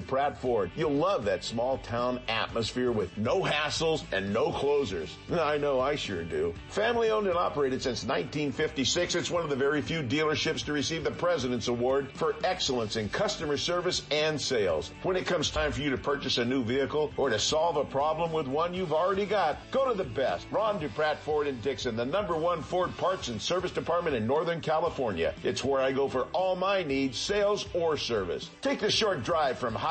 Pratt 0.01 0.37
Ford. 0.41 0.71
You'll 0.75 0.91
love 0.91 1.25
that 1.25 1.43
small 1.43 1.77
town 1.79 2.19
atmosphere 2.27 2.91
with 2.91 3.17
no 3.17 3.41
hassles 3.41 4.03
and 4.11 4.33
no 4.33 4.51
closers. 4.51 5.15
I 5.31 5.57
know 5.57 5.79
I 5.79 5.95
sure 5.95 6.23
do. 6.23 6.53
Family 6.69 7.09
owned 7.09 7.27
and 7.27 7.37
operated 7.37 7.81
since 7.81 8.03
1956, 8.03 9.15
it's 9.15 9.31
one 9.31 9.43
of 9.43 9.49
the 9.49 9.55
very 9.55 9.81
few 9.81 10.01
dealerships 10.01 10.65
to 10.65 10.73
receive 10.73 11.03
the 11.03 11.11
President's 11.11 11.67
Award 11.67 12.11
for 12.13 12.35
excellence 12.43 12.95
in 12.95 13.09
customer 13.09 13.57
service 13.57 14.03
and 14.11 14.39
sales. 14.39 14.91
When 15.03 15.15
it 15.15 15.25
comes 15.25 15.51
time 15.51 15.71
for 15.71 15.81
you 15.81 15.89
to 15.89 15.97
purchase 15.97 16.37
a 16.37 16.45
new 16.45 16.63
vehicle 16.63 17.11
or 17.17 17.29
to 17.29 17.39
solve 17.39 17.77
a 17.77 17.85
problem 17.85 18.31
with 18.31 18.47
one 18.47 18.73
you've 18.73 18.93
already 18.93 19.25
got, 19.25 19.57
go 19.71 19.89
to 19.89 19.97
the 19.97 20.03
best. 20.03 20.47
Ron 20.51 20.79
Dupratt 20.79 21.17
Ford 21.17 21.47
in 21.47 21.59
Dixon, 21.61 21.95
the 21.95 22.05
number 22.05 22.35
one 22.35 22.61
Ford 22.63 22.95
parts 22.97 23.27
and 23.27 23.41
service 23.41 23.71
department 23.71 24.15
in 24.15 24.25
Northern 24.25 24.61
California. 24.61 25.33
It's 25.43 25.63
where 25.63 25.81
I 25.81 25.91
go 25.91 26.07
for 26.07 26.23
all 26.33 26.55
my 26.55 26.83
needs, 26.83 27.17
sales 27.17 27.67
or 27.73 27.97
service. 27.97 28.49
Take 28.61 28.79
the 28.79 28.89
short 28.89 29.23
drive 29.23 29.59
from 29.59 29.75
high 29.75 29.90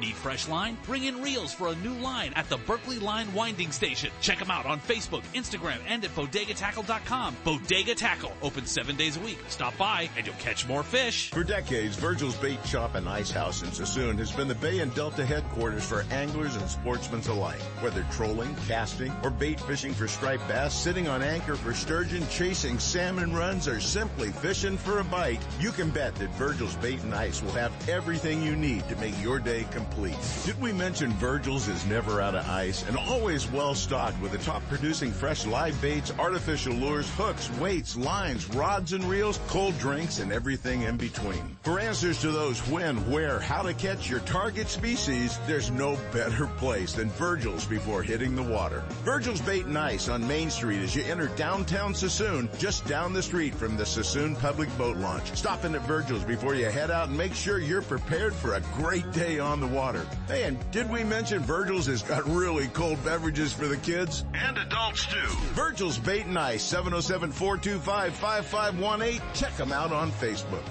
Need 0.00 0.14
fresh 0.14 0.48
line? 0.48 0.76
Bring 0.86 1.04
in 1.04 1.22
reels 1.22 1.52
for 1.52 1.68
a 1.68 1.76
new 1.76 1.94
line 1.94 2.32
at 2.34 2.48
the 2.48 2.56
Berkley 2.56 2.98
Line 2.98 3.32
Winding 3.34 3.70
Station. 3.70 4.10
Check 4.20 4.38
them 4.38 4.50
out 4.50 4.66
on 4.66 4.80
Facebook, 4.80 5.22
Instagram, 5.34 5.78
and 5.86 6.04
at 6.04 6.14
bodegatackle.com. 6.14 7.36
Bodega 7.44 7.94
Tackle, 7.94 8.32
open 8.42 8.66
seven 8.66 8.96
days 8.96 9.16
a 9.16 9.20
week. 9.20 9.38
Stop 9.48 9.76
by 9.76 10.08
and 10.16 10.26
you'll 10.26 10.34
catch 10.36 10.66
more 10.66 10.82
fish. 10.82 11.30
For 11.30 11.44
decades, 11.44 11.96
Virgil's 11.96 12.36
Bait 12.36 12.64
Shop 12.64 12.94
and 12.94 13.08
Ice 13.08 13.30
House 13.30 13.62
in 13.62 13.68
Suisun 13.68 14.18
has 14.18 14.32
been 14.32 14.48
the 14.48 14.54
Bay 14.54 14.80
and 14.80 14.94
Delta 14.94 15.24
headquarters 15.24 15.84
for 15.84 16.04
anglers 16.10 16.56
and 16.56 16.68
sportsmen 16.68 17.18
alike. 17.28 17.60
Whether 17.80 18.06
trolling, 18.12 18.54
casting, 18.66 19.12
or 19.22 19.30
bait 19.30 19.60
fishing 19.60 19.92
for 19.92 20.08
striped 20.08 20.46
bass, 20.48 20.74
sitting 20.74 21.08
on 21.08 21.22
anchor 21.22 21.56
for 21.56 21.74
sturgeon, 21.74 22.26
chasing 22.28 22.78
salmon 22.78 23.34
runs, 23.34 23.66
or 23.66 23.80
simply 23.80 24.30
fishing 24.30 24.76
for 24.76 25.00
a 25.00 25.04
bite, 25.04 25.40
you 25.58 25.72
can 25.72 25.90
bet 25.90 26.14
that 26.16 26.30
Virgil's 26.30 26.76
Bait 26.76 27.02
and 27.02 27.14
Ice 27.14 27.42
will 27.42 27.52
have 27.52 27.72
everything 27.88 28.42
you 28.42 28.56
need 28.56 28.88
to 28.88 28.96
make 28.96 29.20
your 29.22 29.38
day 29.38 29.64
complete. 29.70 30.16
Did 30.44 30.60
we 30.60 30.72
mention 30.72 31.12
Virgil's 31.12 31.68
is 31.68 31.84
never 31.86 32.20
out 32.20 32.34
of 32.34 32.48
ice 32.48 32.86
and 32.86 32.96
always 32.96 33.50
well 33.50 33.74
stocked 33.74 34.20
with 34.20 34.32
the 34.32 34.38
top 34.38 34.62
producing 34.68 35.12
fresh 35.12 35.46
live 35.46 35.80
baits, 35.80 36.12
artificial 36.18 36.74
lures, 36.74 37.08
hooks, 37.14 37.50
weights, 37.58 37.96
lines, 37.96 38.48
rods 38.54 38.92
and 38.92 39.04
reels, 39.04 39.40
cold 39.48 39.78
drinks, 39.78 40.18
and 40.18 40.32
everything 40.32 40.82
in 40.82 40.96
between. 40.96 41.56
For 41.62 41.78
answers 41.78 42.20
to 42.20 42.30
those 42.30 42.60
when, 42.68 42.96
where, 43.10 43.40
how 43.40 43.62
to 43.62 43.74
catch 43.74 44.08
your 44.08 44.20
target 44.20 44.68
species, 44.68 45.38
there's 45.46 45.70
no 45.70 45.98
better 46.12 46.46
place 46.58 46.92
than 46.92 47.10
Virgil's 47.10 47.64
before 47.64 48.02
hitting 48.02 48.34
the 48.34 48.42
water. 48.42 48.82
Virgil's 49.04 49.40
Bait 49.40 49.66
and 49.66 49.78
Ice 49.78 50.08
on 50.08 50.26
Main 50.26 50.50
Street 50.50 50.80
as 50.80 50.94
you 50.94 51.02
enter 51.04 51.28
downtown 51.28 51.92
Suisun, 51.92 52.56
just 52.58 52.86
down 52.86 53.12
the 53.12 53.22
street 53.22 53.54
from 53.54 53.76
the 53.76 53.84
Suisun 53.84 54.38
Public 54.38 54.68
Boat 54.78 54.96
Launch. 54.96 55.34
Stop 55.36 55.64
in 55.64 55.74
at 55.74 55.82
Virgil's 55.82 56.24
before 56.24 56.54
you 56.54 56.66
head 56.66 56.90
out 56.90 57.08
and 57.08 57.16
make 57.16 57.34
sure 57.34 57.58
you're 57.58 57.82
prepared 57.82 58.34
for 58.34 58.54
a 58.54 58.60
great 58.76 59.10
day 59.12 59.38
on 59.38 59.57
the 59.60 59.66
water. 59.66 60.06
Hey, 60.26 60.44
and 60.44 60.58
did 60.70 60.88
we 60.90 61.04
mention 61.04 61.42
Virgil's 61.42 61.86
has 61.86 62.02
got 62.02 62.26
really 62.28 62.68
cold 62.68 63.02
beverages 63.04 63.52
for 63.52 63.66
the 63.66 63.76
kids? 63.78 64.24
And 64.34 64.56
adults 64.58 65.06
too. 65.06 65.26
Virgil's 65.54 65.98
Bait 65.98 66.26
and 66.26 66.38
Ice, 66.38 66.62
707-425-5518. 66.72 69.20
Check 69.34 69.56
them 69.56 69.72
out 69.72 69.92
on 69.92 70.12
Facebook. 70.12 70.62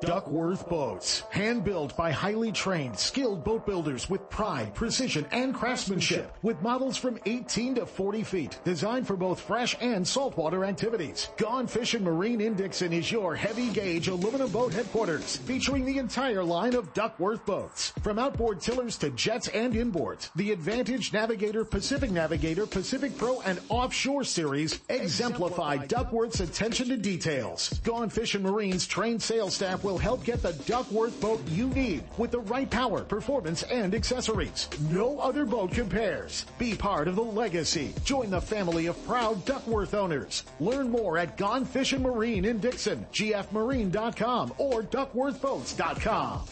Duckworth 0.00 0.68
Boats. 0.68 1.20
Hand 1.30 1.64
built 1.64 1.96
by 1.96 2.10
highly 2.10 2.52
trained, 2.52 2.98
skilled 2.98 3.42
boat 3.42 3.64
builders 3.64 4.10
with 4.10 4.28
pride, 4.28 4.74
precision, 4.74 5.26
and 5.32 5.54
craftsmanship. 5.54 6.36
With 6.42 6.60
models 6.60 6.98
from 6.98 7.18
18 7.24 7.76
to 7.76 7.86
40 7.86 8.22
feet. 8.22 8.58
Designed 8.64 9.06
for 9.06 9.16
both 9.16 9.40
fresh 9.40 9.74
and 9.80 10.06
saltwater 10.06 10.64
activities. 10.64 11.30
Gone 11.38 11.66
Fishing 11.66 12.04
Marine 12.04 12.42
in 12.42 12.54
Dixon 12.54 12.92
is 12.92 13.10
your 13.10 13.34
heavy 13.34 13.70
gauge 13.70 14.08
aluminum 14.08 14.50
boat 14.50 14.72
headquarters. 14.74 15.36
Featuring 15.38 15.86
the 15.86 15.98
entire 15.98 16.44
line 16.44 16.74
of 16.74 16.92
Duckworth 16.92 17.44
boats. 17.46 17.92
From 18.02 18.18
outboard 18.18 18.60
tillers 18.60 18.98
to 18.98 19.10
jets 19.10 19.48
and 19.48 19.72
inboards. 19.74 20.30
The 20.36 20.52
Advantage 20.52 21.12
Navigator, 21.14 21.64
Pacific 21.64 22.10
Navigator, 22.10 22.66
Pacific 22.66 23.16
Pro, 23.16 23.40
and 23.42 23.60
Offshore 23.70 24.24
series 24.24 24.78
exemplify 24.90 25.78
Duckworth's 25.78 26.40
attention 26.40 26.88
to 26.88 26.98
details. 26.98 27.80
Gone 27.82 28.10
Fishing 28.10 28.42
Marine's 28.42 28.86
trained 28.86 29.22
sales 29.22 29.54
staff 29.54 29.84
will 29.86 29.95
help 29.98 30.24
get 30.24 30.42
the 30.42 30.52
Duckworth 30.66 31.20
boat 31.20 31.40
you 31.48 31.68
need 31.68 32.04
with 32.18 32.30
the 32.30 32.40
right 32.40 32.70
power, 32.70 33.02
performance, 33.02 33.62
and 33.64 33.94
accessories. 33.94 34.68
No 34.90 35.18
other 35.18 35.44
boat 35.44 35.72
compares. 35.72 36.46
Be 36.58 36.74
part 36.74 37.08
of 37.08 37.16
the 37.16 37.22
legacy. 37.22 37.94
Join 38.04 38.30
the 38.30 38.40
family 38.40 38.86
of 38.86 39.06
proud 39.06 39.44
Duckworth 39.44 39.94
owners. 39.94 40.44
Learn 40.60 40.90
more 40.90 41.18
at 41.18 41.36
Gone 41.36 41.64
Fishing 41.64 42.02
Marine 42.02 42.44
in 42.44 42.58
Dixon, 42.58 43.06
gfmarine.com 43.12 44.54
or 44.58 44.82
duckworthboats.com. 44.82 46.46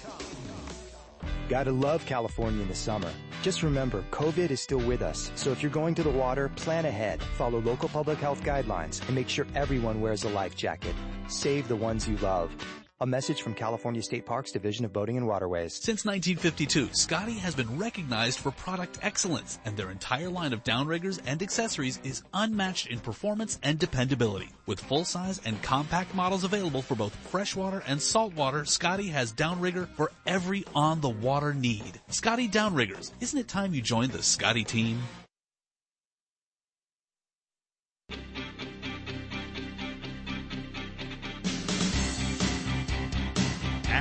Gotta 1.49 1.73
love 1.73 2.07
California 2.07 2.63
in 2.63 2.69
the 2.69 2.75
summer. 2.75 3.11
Just 3.43 3.63
remember, 3.63 4.03
COVID 4.11 4.51
is 4.51 4.63
still 4.63 4.79
with 4.79 5.03
us, 5.03 5.31
so 5.35 5.51
if 5.51 5.63
you're 5.63 5.71
going 5.71 5.95
to 5.97 6.03
the 6.03 6.09
water, 6.09 6.49
plan 6.57 6.87
ahead, 6.87 7.23
follow 7.37 7.61
local 7.61 7.91
public 7.91 8.19
health 8.19 8.43
guidelines, 8.43 9.05
and 9.07 9.15
make 9.15 9.29
sure 9.29 9.47
everyone 9.55 10.01
wears 10.01 10.25
a 10.25 10.31
life 10.31 10.57
jacket. 10.57 10.95
Save 11.29 11.69
the 11.69 11.77
ones 11.77 12.09
you 12.09 12.17
love. 12.19 12.51
A 13.01 13.07
message 13.07 13.43
from 13.43 13.55
California 13.55 14.01
State 14.01 14.25
Parks 14.25 14.53
Division 14.53 14.85
of 14.85 14.93
Boating 14.93 15.17
and 15.17 15.27
Waterways. 15.27 15.75
Since 15.75 16.05
1952, 16.05 16.91
Scotty 16.95 17.35
has 17.39 17.53
been 17.53 17.77
recognized 17.77 18.39
for 18.39 18.53
product 18.53 19.01
excellence, 19.03 19.59
and 19.65 19.77
their 19.77 19.91
entire 19.91 20.31
line 20.31 20.53
of 20.53 20.63
downriggers 20.63 21.21
and 21.27 21.43
accessories 21.43 21.99
is 22.05 22.23
unmatched 22.35 22.87
in 22.87 23.01
performance 23.01 23.59
and 23.65 23.81
dependability. 23.81 24.49
With 24.67 24.79
full-size 24.79 25.41
and 25.45 25.61
compact 25.61 26.15
models 26.15 26.45
available 26.45 26.83
for 26.83 26.95
both 26.95 27.17
freshwater 27.17 27.83
and 27.89 28.01
saltwater, 28.01 28.65
Scotty 28.65 29.09
has 29.09 29.33
downrigger 29.33 29.89
for 29.97 30.13
every 30.25 30.65
on-the-water 30.73 31.53
need. 31.53 32.01
Scotty 32.11 32.49
Downriggers, 32.49 33.11
isn't 33.21 33.41
it 33.41 33.49
time 33.49 33.75
you 33.75 33.83
joined 33.83 34.13
the 34.13 34.23
Scotty 34.23 34.63
team? 34.63 35.03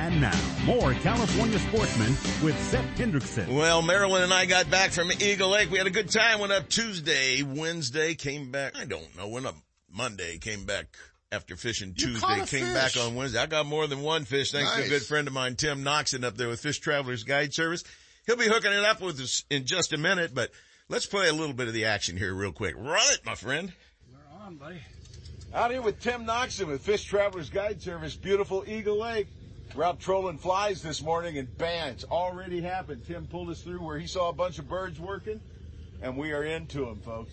And 0.04 0.20
now, 0.20 0.38
more 0.66 0.92
California 0.92 1.58
sportsmen 1.58 2.10
with 2.44 2.62
Seth 2.64 2.84
Hendrickson. 2.98 3.48
Well, 3.48 3.80
Marilyn 3.80 4.22
and 4.22 4.34
I 4.34 4.44
got 4.44 4.70
back 4.70 4.90
from 4.90 5.10
Eagle 5.10 5.48
Lake. 5.48 5.70
We 5.70 5.78
had 5.78 5.86
a 5.86 5.90
good 5.90 6.10
time. 6.10 6.40
Went 6.40 6.52
up 6.52 6.68
Tuesday, 6.68 7.42
Wednesday, 7.42 8.14
came 8.14 8.50
back. 8.50 8.76
I 8.76 8.84
don't 8.84 9.16
know. 9.16 9.28
Went 9.28 9.46
up 9.46 9.54
Monday, 9.90 10.36
came 10.36 10.66
back 10.66 10.88
after 11.32 11.56
fishing 11.56 11.94
You 11.96 12.08
Tuesday, 12.08 12.20
caught 12.20 12.36
a 12.36 12.46
came 12.46 12.66
fish. 12.66 12.74
back 12.74 12.96
on 13.02 13.14
Wednesday. 13.14 13.38
I 13.38 13.46
got 13.46 13.64
more 13.64 13.86
than 13.86 14.02
one 14.02 14.26
fish 14.26 14.52
thanks 14.52 14.76
to 14.76 14.82
a 14.84 14.88
good 14.90 15.04
friend 15.04 15.26
of 15.26 15.32
mine, 15.32 15.56
Tim 15.56 15.82
Noxon 15.82 16.22
up 16.22 16.36
there 16.36 16.50
with 16.50 16.60
Fish 16.60 16.80
Travelers 16.80 17.22
Guide 17.22 17.54
Service. 17.54 17.82
He'll 18.26 18.36
be 18.36 18.44
hooking 18.44 18.72
it 18.72 18.84
up 18.84 19.00
with 19.00 19.18
us 19.20 19.44
in 19.48 19.64
just 19.64 19.94
a 19.94 19.96
minute, 19.96 20.34
but 20.34 20.50
let's 20.90 21.06
play 21.06 21.28
a 21.28 21.32
little 21.32 21.54
bit 21.54 21.66
of 21.68 21.72
the 21.72 21.86
action 21.86 22.18
here 22.18 22.34
real 22.34 22.52
quick. 22.52 22.74
Run 22.76 23.00
it, 23.14 23.24
my 23.24 23.36
friend. 23.36 23.72
We're 24.12 24.44
on, 24.44 24.56
buddy. 24.56 24.82
Out 25.54 25.70
here 25.70 25.80
with 25.80 25.98
Tim 25.98 26.26
Noxon 26.26 26.66
with 26.66 26.82
Fish 26.82 27.04
Travelers 27.04 27.48
Guide 27.48 27.80
Service, 27.80 28.14
beautiful 28.14 28.64
Eagle 28.66 29.00
Lake. 29.00 29.28
We're 29.74 29.92
trolling 29.94 30.38
flies 30.38 30.82
this 30.82 31.02
morning 31.02 31.36
and 31.36 31.58
bam, 31.58 31.88
it's 31.88 32.04
already 32.04 32.60
happened. 32.60 33.04
Tim 33.04 33.26
pulled 33.26 33.50
us 33.50 33.60
through 33.60 33.80
where 33.80 33.98
he 33.98 34.06
saw 34.06 34.28
a 34.28 34.32
bunch 34.32 34.60
of 34.60 34.68
birds 34.68 35.00
working 35.00 35.40
and 36.00 36.16
we 36.16 36.32
are 36.32 36.44
into 36.44 36.84
them, 36.84 37.00
folks. 37.00 37.32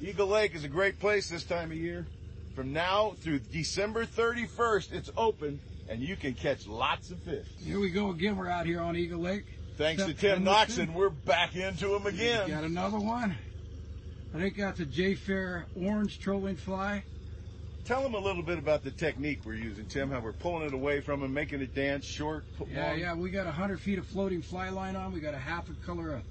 Eagle 0.00 0.28
Lake 0.28 0.54
is 0.54 0.64
a 0.64 0.68
great 0.68 0.98
place 0.98 1.28
this 1.28 1.44
time 1.44 1.70
of 1.70 1.76
year. 1.76 2.06
From 2.54 2.72
now 2.72 3.14
through 3.20 3.40
December 3.40 4.06
31st, 4.06 4.92
it's 4.92 5.10
open 5.14 5.60
and 5.90 6.00
you 6.00 6.16
can 6.16 6.32
catch 6.32 6.66
lots 6.66 7.10
of 7.10 7.18
fish. 7.18 7.46
Here 7.62 7.78
we 7.78 7.90
go 7.90 8.10
again. 8.10 8.38
We're 8.38 8.48
out 8.48 8.64
here 8.64 8.80
on 8.80 8.96
Eagle 8.96 9.20
Lake. 9.20 9.44
Thanks 9.76 10.02
to 10.02 10.14
Tim 10.14 10.44
Hendrickson. 10.44 10.88
Noxon, 10.88 10.94
we're 10.94 11.10
back 11.10 11.54
into 11.54 11.88
them 11.88 12.06
again. 12.06 12.48
Got 12.48 12.64
another 12.64 12.98
one. 12.98 13.36
I 14.34 14.38
think 14.38 14.56
that's 14.56 14.80
a 14.80 14.86
Jay 14.86 15.14
Fair 15.14 15.66
orange 15.78 16.18
trolling 16.18 16.56
fly. 16.56 17.04
Tell 17.88 18.02
them 18.02 18.12
a 18.12 18.18
little 18.18 18.42
bit 18.42 18.58
about 18.58 18.84
the 18.84 18.90
technique 18.90 19.40
we're 19.46 19.54
using, 19.54 19.86
Tim, 19.86 20.10
how 20.10 20.20
we're 20.20 20.34
pulling 20.34 20.66
it 20.66 20.74
away 20.74 21.00
from 21.00 21.20
them, 21.20 21.32
making 21.32 21.62
it 21.62 21.74
dance 21.74 22.04
short, 22.04 22.44
Yeah, 22.70 22.88
long. 22.90 22.98
yeah. 22.98 23.14
We 23.14 23.30
got 23.30 23.46
100 23.46 23.80
feet 23.80 23.98
of 23.98 24.06
floating 24.06 24.42
fly 24.42 24.68
line 24.68 24.94
on. 24.94 25.10
We 25.10 25.20
got 25.20 25.32
a 25.32 25.38
half 25.38 25.70
a 25.70 25.86
color 25.86 26.12
of 26.16 26.22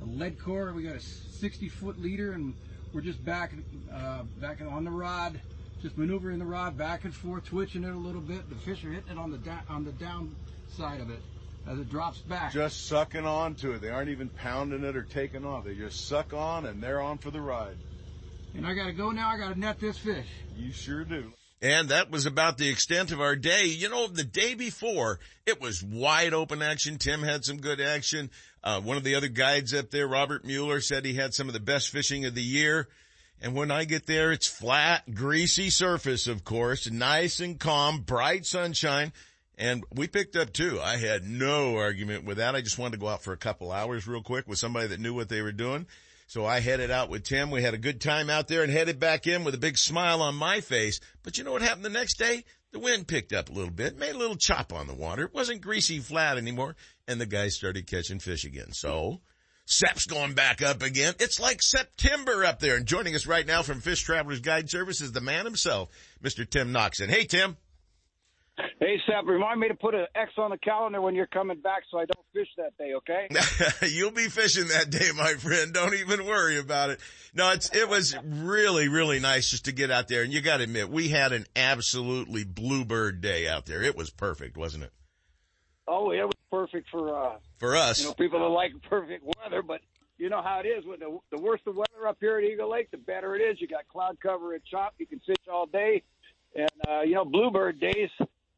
a 0.00 0.06
lead 0.06 0.38
core. 0.42 0.72
We 0.72 0.84
got 0.84 0.96
a 0.96 1.00
60 1.00 1.68
foot 1.68 2.00
leader, 2.00 2.32
and 2.32 2.54
we're 2.94 3.02
just 3.02 3.22
back, 3.26 3.52
uh, 3.92 4.22
back 4.40 4.62
on 4.62 4.86
the 4.86 4.90
rod, 4.90 5.38
just 5.82 5.98
maneuvering 5.98 6.38
the 6.38 6.46
rod 6.46 6.78
back 6.78 7.04
and 7.04 7.14
forth, 7.14 7.44
twitching 7.44 7.84
it 7.84 7.92
a 7.92 7.94
little 7.94 8.22
bit. 8.22 8.48
The 8.48 8.56
fish 8.56 8.82
are 8.82 8.90
hitting 8.90 9.10
it 9.12 9.18
on 9.18 9.30
the 9.30 9.36
da- 9.36 9.60
on 9.68 9.84
the 9.84 9.92
down 9.92 10.34
side 10.70 11.02
of 11.02 11.10
it 11.10 11.20
as 11.66 11.78
it 11.78 11.90
drops 11.90 12.20
back. 12.20 12.52
just 12.54 12.86
sucking 12.86 13.26
on 13.26 13.54
to 13.56 13.72
it. 13.72 13.82
They 13.82 13.90
aren't 13.90 14.08
even 14.08 14.30
pounding 14.30 14.82
it 14.82 14.96
or 14.96 15.02
taking 15.02 15.44
off. 15.44 15.66
They 15.66 15.74
just 15.74 16.08
suck 16.08 16.32
on 16.32 16.64
and 16.64 16.82
they're 16.82 17.02
on 17.02 17.18
for 17.18 17.30
the 17.30 17.42
ride. 17.42 17.76
And 18.54 18.66
I 18.66 18.74
got 18.74 18.86
to 18.86 18.92
go 18.92 19.10
now. 19.10 19.30
I 19.30 19.38
got 19.38 19.54
to 19.54 19.58
net 19.58 19.80
this 19.80 19.98
fish. 19.98 20.26
You 20.56 20.72
sure 20.72 21.04
do. 21.04 21.32
And 21.60 21.90
that 21.90 22.10
was 22.10 22.26
about 22.26 22.58
the 22.58 22.68
extent 22.68 23.12
of 23.12 23.20
our 23.20 23.36
day. 23.36 23.66
You 23.66 23.88
know, 23.88 24.08
the 24.08 24.24
day 24.24 24.54
before, 24.54 25.20
it 25.46 25.60
was 25.60 25.82
wide 25.82 26.34
open 26.34 26.60
action. 26.60 26.98
Tim 26.98 27.22
had 27.22 27.44
some 27.44 27.58
good 27.58 27.80
action. 27.80 28.30
Uh, 28.64 28.80
one 28.80 28.96
of 28.96 29.04
the 29.04 29.14
other 29.14 29.28
guides 29.28 29.72
up 29.72 29.90
there, 29.90 30.08
Robert 30.08 30.44
Mueller, 30.44 30.80
said 30.80 31.04
he 31.04 31.14
had 31.14 31.34
some 31.34 31.46
of 31.46 31.54
the 31.54 31.60
best 31.60 31.90
fishing 31.90 32.24
of 32.24 32.34
the 32.34 32.42
year. 32.42 32.88
And 33.40 33.54
when 33.54 33.70
I 33.70 33.84
get 33.84 34.06
there, 34.06 34.32
it's 34.32 34.46
flat, 34.46 35.14
greasy 35.14 35.70
surface, 35.70 36.26
of 36.26 36.44
course, 36.44 36.90
nice 36.90 37.40
and 37.40 37.58
calm, 37.58 38.00
bright 38.00 38.44
sunshine. 38.44 39.12
And 39.58 39.84
we 39.92 40.08
picked 40.08 40.34
up 40.34 40.52
two. 40.52 40.80
I 40.80 40.96
had 40.96 41.24
no 41.24 41.76
argument 41.76 42.24
with 42.24 42.38
that. 42.38 42.56
I 42.56 42.60
just 42.60 42.78
wanted 42.78 42.92
to 42.92 43.00
go 43.00 43.08
out 43.08 43.22
for 43.22 43.32
a 43.32 43.36
couple 43.36 43.70
hours 43.70 44.06
real 44.06 44.22
quick 44.22 44.48
with 44.48 44.58
somebody 44.58 44.88
that 44.88 45.00
knew 45.00 45.14
what 45.14 45.28
they 45.28 45.42
were 45.42 45.52
doing. 45.52 45.86
So 46.26 46.46
I 46.46 46.60
headed 46.60 46.90
out 46.90 47.10
with 47.10 47.24
Tim. 47.24 47.50
We 47.50 47.62
had 47.62 47.74
a 47.74 47.78
good 47.78 48.00
time 48.00 48.30
out 48.30 48.48
there 48.48 48.62
and 48.62 48.72
headed 48.72 48.98
back 48.98 49.26
in 49.26 49.44
with 49.44 49.54
a 49.54 49.58
big 49.58 49.76
smile 49.76 50.22
on 50.22 50.34
my 50.34 50.60
face. 50.60 51.00
But 51.22 51.38
you 51.38 51.44
know 51.44 51.52
what 51.52 51.62
happened 51.62 51.84
the 51.84 51.90
next 51.90 52.18
day? 52.18 52.44
The 52.72 52.78
wind 52.78 53.06
picked 53.06 53.34
up 53.34 53.50
a 53.50 53.52
little 53.52 53.70
bit, 53.70 53.98
made 53.98 54.14
a 54.14 54.18
little 54.18 54.36
chop 54.36 54.72
on 54.72 54.86
the 54.86 54.94
water. 54.94 55.24
It 55.24 55.34
wasn't 55.34 55.60
greasy 55.60 55.98
flat 55.98 56.38
anymore. 56.38 56.74
And 57.06 57.20
the 57.20 57.26
guys 57.26 57.54
started 57.54 57.86
catching 57.86 58.18
fish 58.18 58.44
again. 58.44 58.72
So 58.72 59.20
Seth's 59.66 60.06
going 60.06 60.34
back 60.34 60.62
up 60.62 60.82
again. 60.82 61.14
It's 61.20 61.38
like 61.38 61.62
September 61.62 62.44
up 62.44 62.60
there. 62.60 62.76
And 62.76 62.86
joining 62.86 63.14
us 63.14 63.26
right 63.26 63.46
now 63.46 63.62
from 63.62 63.80
Fish 63.80 64.02
Travelers 64.02 64.40
Guide 64.40 64.70
Service 64.70 65.00
is 65.00 65.12
the 65.12 65.20
man 65.20 65.44
himself, 65.44 65.90
Mr. 66.22 66.48
Tim 66.48 66.72
Noxon. 66.72 67.08
Hey, 67.08 67.24
Tim. 67.24 67.56
Hey, 68.80 69.00
Seth, 69.06 69.24
remind 69.26 69.60
me 69.60 69.68
to 69.68 69.74
put 69.74 69.94
an 69.94 70.06
X 70.14 70.32
on 70.38 70.50
the 70.50 70.58
calendar 70.58 71.00
when 71.00 71.14
you're 71.14 71.26
coming 71.26 71.60
back 71.60 71.82
so 71.90 71.98
I 71.98 72.04
don't 72.04 72.26
fish 72.32 72.48
that 72.56 72.76
day, 72.78 72.92
okay? 72.96 73.28
You'll 73.88 74.10
be 74.10 74.28
fishing 74.28 74.68
that 74.68 74.90
day, 74.90 75.10
my 75.16 75.34
friend. 75.34 75.72
Don't 75.72 75.94
even 75.94 76.26
worry 76.26 76.58
about 76.58 76.90
it. 76.90 77.00
No, 77.34 77.50
it's, 77.52 77.74
it 77.74 77.88
was 77.88 78.16
really, 78.24 78.88
really 78.88 79.20
nice 79.20 79.50
just 79.50 79.66
to 79.66 79.72
get 79.72 79.90
out 79.90 80.08
there. 80.08 80.22
And 80.22 80.32
you 80.32 80.40
got 80.40 80.58
to 80.58 80.64
admit, 80.64 80.88
we 80.90 81.08
had 81.08 81.32
an 81.32 81.46
absolutely 81.54 82.44
bluebird 82.44 83.20
day 83.20 83.48
out 83.48 83.66
there. 83.66 83.82
It 83.82 83.96
was 83.96 84.10
perfect, 84.10 84.56
wasn't 84.56 84.84
it? 84.84 84.92
Oh, 85.86 86.10
it 86.10 86.22
was 86.24 86.34
perfect 86.50 86.88
for, 86.90 87.16
uh, 87.16 87.36
For 87.58 87.76
us. 87.76 88.00
you 88.00 88.08
know, 88.08 88.14
people 88.14 88.40
that 88.40 88.46
like 88.46 88.72
perfect 88.88 89.24
weather, 89.42 89.62
but 89.62 89.80
you 90.18 90.28
know 90.28 90.42
how 90.42 90.60
it 90.60 90.66
is. 90.68 90.84
With 90.84 91.00
the, 91.00 91.18
the 91.30 91.40
worse 91.40 91.60
the 91.64 91.72
weather 91.72 92.06
up 92.08 92.18
here 92.20 92.38
at 92.38 92.44
Eagle 92.44 92.70
Lake, 92.70 92.90
the 92.90 92.98
better 92.98 93.34
it 93.34 93.40
is. 93.40 93.60
You 93.60 93.66
got 93.66 93.88
cloud 93.88 94.18
cover 94.22 94.54
and 94.54 94.62
chop. 94.64 94.94
You 94.98 95.06
can 95.06 95.18
fish 95.20 95.36
all 95.52 95.66
day. 95.66 96.02
And, 96.54 96.68
uh, 96.86 97.00
you 97.00 97.14
know, 97.14 97.24
bluebird 97.24 97.80
days, 97.80 98.10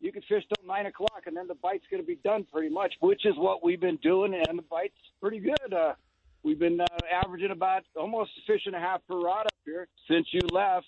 you 0.04 0.12
can 0.12 0.22
fish 0.22 0.44
till 0.54 0.66
9 0.66 0.86
o'clock, 0.86 1.22
and 1.26 1.34
then 1.34 1.48
the 1.48 1.54
bite's 1.54 1.84
going 1.90 2.02
to 2.02 2.06
be 2.06 2.18
done 2.22 2.46
pretty 2.52 2.68
much, 2.68 2.92
which 3.00 3.24
is 3.24 3.34
what 3.36 3.64
we've 3.64 3.80
been 3.80 3.98
doing, 4.02 4.34
and 4.34 4.58
the 4.58 4.62
bite's 4.62 4.92
pretty 5.18 5.38
good. 5.38 5.72
Uh, 5.72 5.94
we've 6.42 6.58
been 6.58 6.78
uh, 6.78 6.86
averaging 7.24 7.50
about 7.50 7.84
almost 7.96 8.30
a 8.38 8.52
fish 8.52 8.62
and 8.66 8.76
a 8.76 8.78
half 8.78 9.00
per 9.08 9.18
rod 9.18 9.46
up 9.46 9.54
here 9.64 9.88
since 10.06 10.26
you 10.30 10.40
left. 10.52 10.86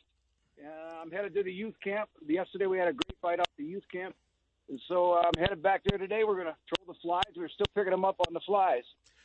Uh, 0.62 1.00
I'm 1.02 1.10
headed 1.10 1.34
to 1.34 1.42
the 1.42 1.52
youth 1.52 1.74
camp. 1.82 2.10
Yesterday 2.26 2.66
we 2.66 2.76
had 2.76 2.88
a 2.88 2.92
great 2.92 3.20
bite 3.22 3.40
off 3.40 3.48
the 3.56 3.64
youth 3.64 3.84
camp. 3.90 4.14
And 4.68 4.78
so 4.86 5.12
uh, 5.12 5.22
I'm 5.22 5.40
headed 5.40 5.62
back 5.62 5.82
there 5.88 5.98
today. 5.98 6.22
We're 6.24 6.34
going 6.34 6.46
to 6.46 6.56
troll 6.74 6.94
the 6.94 7.00
flies. 7.00 7.22
We're 7.36 7.48
still 7.48 7.66
picking 7.74 7.92
them 7.92 8.04
up 8.04 8.16
on 8.26 8.34
the 8.34 8.40
flies. 8.46 8.82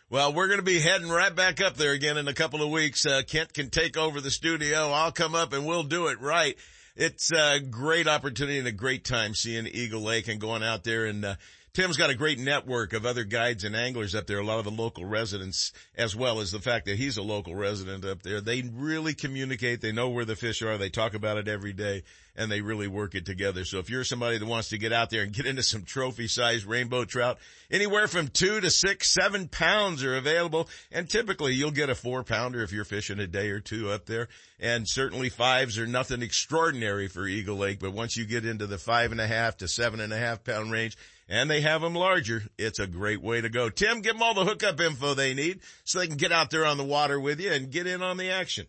Well, 0.09 0.33
we're 0.33 0.47
going 0.47 0.59
to 0.59 0.63
be 0.63 0.79
heading 0.79 1.09
right 1.09 1.33
back 1.33 1.61
up 1.61 1.75
there 1.75 1.93
again 1.93 2.17
in 2.17 2.27
a 2.27 2.33
couple 2.33 2.61
of 2.61 2.69
weeks. 2.69 3.05
Uh, 3.05 3.23
Kent 3.25 3.53
can 3.53 3.69
take 3.69 3.97
over 3.97 4.21
the 4.21 4.31
studio. 4.31 4.91
I'll 4.91 5.11
come 5.11 5.35
up 5.35 5.53
and 5.53 5.65
we'll 5.65 5.83
do 5.83 6.07
it 6.07 6.21
right. 6.21 6.57
It's 6.95 7.31
a 7.31 7.59
great 7.59 8.07
opportunity 8.07 8.59
and 8.59 8.67
a 8.67 8.71
great 8.73 9.05
time 9.05 9.33
seeing 9.33 9.65
Eagle 9.67 10.01
Lake 10.01 10.27
and 10.27 10.41
going 10.41 10.61
out 10.63 10.83
there 10.83 11.05
and, 11.05 11.23
uh, 11.23 11.35
Tim's 11.73 11.95
got 11.95 12.09
a 12.09 12.15
great 12.15 12.37
network 12.37 12.91
of 12.91 13.05
other 13.05 13.23
guides 13.23 13.63
and 13.63 13.77
anglers 13.77 14.13
up 14.13 14.27
there, 14.27 14.39
a 14.39 14.45
lot 14.45 14.59
of 14.59 14.65
the 14.65 14.71
local 14.71 15.05
residents, 15.05 15.71
as 15.95 16.13
well 16.13 16.41
as 16.41 16.51
the 16.51 16.59
fact 16.59 16.85
that 16.85 16.97
he's 16.97 17.15
a 17.15 17.21
local 17.21 17.55
resident 17.55 18.03
up 18.03 18.23
there. 18.23 18.41
They 18.41 18.61
really 18.61 19.13
communicate. 19.13 19.79
They 19.79 19.93
know 19.93 20.09
where 20.09 20.25
the 20.25 20.35
fish 20.35 20.61
are. 20.61 20.77
They 20.77 20.89
talk 20.89 21.13
about 21.13 21.37
it 21.37 21.47
every 21.47 21.71
day 21.71 22.03
and 22.35 22.51
they 22.51 22.61
really 22.61 22.87
work 22.87 23.15
it 23.15 23.25
together. 23.25 23.65
So 23.65 23.79
if 23.79 23.89
you're 23.89 24.03
somebody 24.03 24.37
that 24.37 24.45
wants 24.45 24.69
to 24.69 24.77
get 24.77 24.93
out 24.93 25.09
there 25.09 25.23
and 25.23 25.33
get 25.33 25.45
into 25.45 25.63
some 25.63 25.83
trophy 25.83 26.27
sized 26.27 26.65
rainbow 26.65 27.05
trout, 27.05 27.37
anywhere 27.69 28.07
from 28.07 28.27
two 28.27 28.61
to 28.61 28.69
six, 28.69 29.13
seven 29.13 29.47
pounds 29.47 30.03
are 30.03 30.15
available. 30.15 30.69
And 30.91 31.09
typically 31.09 31.53
you'll 31.53 31.71
get 31.71 31.89
a 31.89 31.95
four 31.95 32.23
pounder 32.23 32.63
if 32.63 32.71
you're 32.71 32.85
fishing 32.85 33.19
a 33.19 33.27
day 33.27 33.49
or 33.49 33.59
two 33.59 33.89
up 33.89 34.05
there. 34.05 34.27
And 34.59 34.87
certainly 34.87 35.29
fives 35.29 35.77
are 35.77 35.87
nothing 35.87 36.21
extraordinary 36.21 37.07
for 37.07 37.27
Eagle 37.27 37.57
Lake. 37.57 37.79
But 37.79 37.93
once 37.93 38.15
you 38.15 38.25
get 38.25 38.45
into 38.45 38.67
the 38.67 38.77
five 38.77 39.11
and 39.11 39.21
a 39.21 39.27
half 39.27 39.57
to 39.57 39.67
seven 39.67 39.99
and 39.99 40.13
a 40.13 40.17
half 40.17 40.43
pound 40.43 40.71
range, 40.71 40.97
and 41.31 41.49
they 41.49 41.61
have 41.61 41.81
them 41.81 41.95
larger. 41.95 42.43
It's 42.57 42.77
a 42.77 42.85
great 42.85 43.21
way 43.21 43.39
to 43.39 43.47
go. 43.47 43.69
Tim, 43.69 44.01
give 44.01 44.13
them 44.13 44.21
all 44.21 44.33
the 44.33 44.43
hookup 44.43 44.81
info 44.81 45.13
they 45.13 45.33
need 45.33 45.61
so 45.85 45.99
they 45.99 46.07
can 46.07 46.17
get 46.17 46.33
out 46.33 46.51
there 46.51 46.65
on 46.65 46.77
the 46.77 46.83
water 46.83 47.17
with 47.19 47.39
you 47.39 47.51
and 47.53 47.71
get 47.71 47.87
in 47.87 48.03
on 48.03 48.17
the 48.17 48.29
action. 48.29 48.67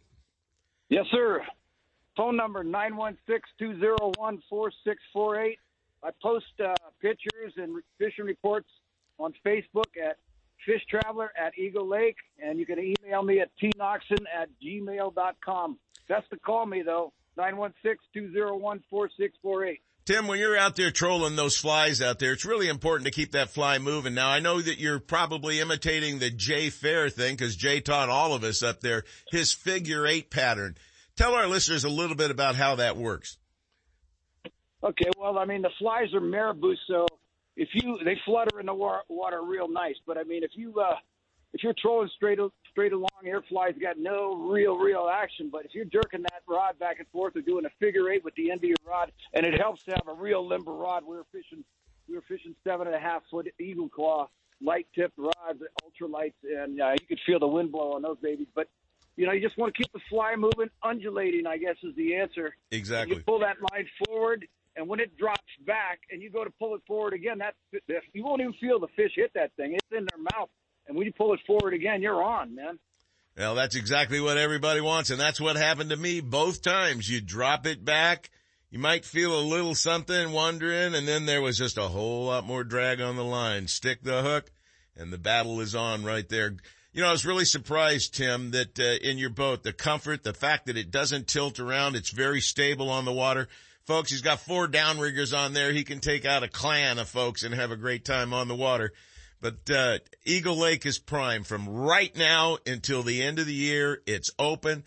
Yes, 0.89 1.07
sir. 1.11 1.43
Phone 2.17 2.37
number 2.37 2.63
916-201-4648. 3.61 5.57
I 6.05 6.11
post 6.23 6.47
uh, 6.65 6.75
pictures 7.01 7.53
and 7.57 7.83
fishing 7.99 8.27
reports 8.27 8.69
on 9.19 9.35
Facebook 9.45 9.97
at 10.01 10.19
Fish 10.65 10.83
Traveler 10.89 11.33
at 11.37 11.59
Eagle 11.59 11.89
Lake, 11.89 12.17
and 12.41 12.61
you 12.61 12.67
can 12.67 12.79
email 12.79 13.25
me 13.25 13.41
at 13.41 13.51
tnoxon 13.61 14.25
at 14.33 14.49
gmail.com. 14.65 15.79
Best 16.09 16.31
to 16.31 16.37
call 16.37 16.67
me, 16.67 16.83
though, 16.83 17.13
916-201-4648. 18.15 19.81
Tim, 20.05 20.27
when 20.27 20.41
you're 20.41 20.57
out 20.57 20.75
there 20.75 20.91
trolling 20.91 21.37
those 21.37 21.57
flies 21.57 22.03
out 22.03 22.19
there, 22.19 22.33
it's 22.33 22.45
really 22.45 22.69
important 22.69 23.07
to 23.07 23.13
keep 23.13 23.33
that 23.33 23.51
fly 23.51 23.79
moving. 23.79 24.15
Now, 24.15 24.31
I 24.31 24.41
know 24.41 24.61
that 24.61 24.79
you're 24.79 24.99
probably 24.99 25.61
imitating 25.61 26.19
the 26.19 26.31
Jay 26.31 26.71
Fair 26.71 27.09
thing 27.09 27.37
because 27.37 27.55
Jay 27.55 27.81
taught 27.81 28.09
all 28.09 28.35
of 28.35 28.43
us 28.43 28.65
up 28.65 28.81
there 28.81 29.05
his 29.31 29.53
figure 29.53 30.05
eight 30.05 30.29
pattern. 30.29 30.77
Tell 31.17 31.35
our 31.35 31.47
listeners 31.47 31.85
a 31.85 31.89
little 31.89 32.17
bit 32.17 32.33
about 32.33 32.57
how 32.57 32.77
that 32.77 32.97
works. 32.97 33.39
Okay, 34.83 35.11
well, 35.17 35.39
I 35.39 35.45
mean, 35.45 35.63
the 35.63 35.71
flies 35.79 36.13
are 36.15 36.21
marabou, 36.21 36.75
so 36.89 37.07
if 37.57 37.69
you 37.73 37.99
they 38.05 38.19
flutter 38.25 38.59
in 38.59 38.67
the 38.67 38.75
wa- 38.75 39.03
water 39.09 39.41
real 39.45 39.69
nice. 39.69 39.95
But 40.05 40.19
I 40.19 40.25
mean, 40.25 40.43
if 40.43 40.51
you 40.55 40.81
uh, 40.81 40.97
if 41.53 41.63
you're 41.63 41.75
trolling 41.75 42.11
straight 42.17 42.39
straight 42.71 42.93
along, 42.93 43.09
air 43.25 43.43
flies 43.49 43.75
got 43.81 43.99
no 43.99 44.35
real 44.35 44.77
real 44.77 45.11
action. 45.13 45.51
But 45.53 45.65
if 45.65 45.75
you're 45.75 45.85
jerking 45.85 46.23
that 46.23 46.43
rod 46.49 46.79
back 46.79 46.99
and 46.99 47.09
forth 47.09 47.37
or 47.37 47.43
doing 47.43 47.67
a 47.67 47.71
figure 47.79 48.11
eight 48.11 48.25
with 48.25 48.35
the 48.35 48.51
end 48.51 48.61
of 48.61 48.65
your 48.65 48.77
rod, 48.87 49.13
and 49.35 49.45
it 49.45 49.61
helps 49.61 49.85
to 49.85 49.93
have 49.93 50.09
a 50.09 50.15
real 50.15 50.47
limber 50.47 50.73
rod. 50.73 51.05
We 51.07 51.17
were 51.17 51.27
fishing 51.33 51.65
we 52.09 52.15
were 52.15 52.25
fishing 52.29 52.55
seven 52.65 52.87
and 52.87 52.97
a 52.97 53.01
half 53.01 53.23
foot 53.31 53.49
eagle 53.61 53.89
claw 53.89 54.29
light 54.63 54.87
tipped 54.95 55.19
rods, 55.19 55.63
ultralights, 55.85 56.35
and 56.45 56.81
uh, 56.81 56.93
you 56.93 57.07
could 57.07 57.21
feel 57.27 57.39
the 57.39 57.47
wind 57.47 57.73
blow 57.73 57.93
on 57.93 58.03
those 58.03 58.19
babies. 58.23 58.49
But 58.55 58.69
you 59.17 59.27
know, 59.27 59.33
you 59.33 59.41
just 59.41 59.59
want 59.59 59.75
to 59.75 59.83
keep 59.83 59.93
the 59.93 60.01
fly 60.09 60.35
moving, 60.37 60.71
undulating. 60.83 61.47
I 61.47 61.59
guess 61.59 61.77
is 61.83 61.95
the 61.97 62.17
answer. 62.17 62.57
Exactly. 62.71 63.17
You 63.17 63.23
pull 63.23 63.41
that 63.41 63.57
line 63.73 63.87
forward, 64.07 64.47
and 64.77 64.89
when 64.89 65.01
it 65.01 65.17
drops 65.19 65.41
back, 65.67 66.01
and 66.11 66.23
you 66.23 66.31
go 66.31 66.45
to 66.45 66.51
pull 66.59 66.75
it 66.75 66.81
forward 66.87 67.13
again, 67.13 67.39
that 67.39 67.55
you 68.13 68.25
won't 68.25 68.41
even 68.41 68.55
feel 68.55 68.79
the 68.79 68.89
fish 68.97 69.13
hit 69.17 69.33
that 69.35 69.53
thing. 69.57 69.75
It's 69.75 69.87
in 69.91 70.07
their 70.11 70.23
mouth, 70.39 70.49
and 70.93 70.99
when 70.99 71.07
you 71.07 71.13
pull 71.15 71.33
it 71.33 71.41
forward 71.47 71.73
again, 71.73 72.03
you're 72.03 72.23
on, 72.23 72.55
man. 72.55 72.79
Well, 73.35 73.55
that's 73.55 73.77
exactly 73.77 74.21
what 74.21 74.37
everybody 74.37 74.83
wants, 74.83 75.09
and 75.09 75.19
that's 75.19 75.41
what 75.41 75.57
happened 75.57 75.89
to 75.89 75.97
me 75.97 76.21
both 76.21 76.61
times. 76.61 77.09
You 77.09 77.23
drop 77.23 77.67
it 77.67 77.83
back, 77.83 78.31
you 78.71 78.79
might 78.79 79.07
feel 79.07 79.39
a 79.39 79.41
little 79.41 79.75
something 79.75 80.33
wondering, 80.33 80.95
and 80.95 81.09
then 81.09 81.25
there 81.25 81.41
was 81.41 81.57
just 81.57 81.79
a 81.79 81.89
whole 81.89 82.27
lot 82.27 82.45
more 82.45 82.63
drag 82.63 83.01
on 83.01 83.17
the 83.17 83.25
line. 83.25 83.69
Stick 83.69 84.03
the 84.03 84.21
hook, 84.21 84.51
and 84.95 85.11
the 85.11 85.17
battle 85.17 85.61
is 85.61 85.75
on 85.75 86.05
right 86.05 86.29
there. 86.29 86.57
You 86.93 87.01
know, 87.01 87.09
I 87.09 87.13
was 87.13 87.25
really 87.25 87.47
surprised, 87.47 88.15
Tim, 88.15 88.51
that 88.51 88.79
uh, 88.79 88.83
in 88.83 89.17
your 89.17 89.31
boat, 89.31 89.63
the 89.63 89.73
comfort, 89.73 90.23
the 90.23 90.35
fact 90.35 90.67
that 90.67 90.77
it 90.77 90.91
doesn't 90.91 91.27
tilt 91.27 91.59
around, 91.59 91.97
it's 91.97 92.11
very 92.11 92.43
stable 92.43 92.91
on 92.91 93.07
the 93.07 93.13
water. 93.13 93.49
Folks, 93.87 94.11
he's 94.11 94.21
got 94.21 94.41
four 94.41 94.69
downriggers 94.69 95.35
on 95.35 95.55
there. 95.55 95.73
He 95.73 95.85
can 95.85 96.01
take 96.01 96.27
out 96.27 96.43
a 96.43 96.49
clan 96.49 96.99
of 96.99 97.09
folks 97.09 97.45
and 97.45 97.55
have 97.55 97.71
a 97.71 97.77
great 97.77 98.05
time 98.05 98.35
on 98.35 98.47
the 98.47 98.55
water. 98.55 98.93
But 99.43 99.69
uh, 99.69 99.99
Eagle 100.25 100.57
Lake 100.57 100.87
is 100.87 101.01
prime 101.01 101.43
from 101.43 101.69
right 101.69 102.17
now 102.17 102.59
until 102.65 103.03
the 103.03 103.21
end 103.21 103.41
of 103.41 103.47
the 103.47 103.53
year. 103.53 104.01
It's 104.07 104.31
open. 104.39 104.85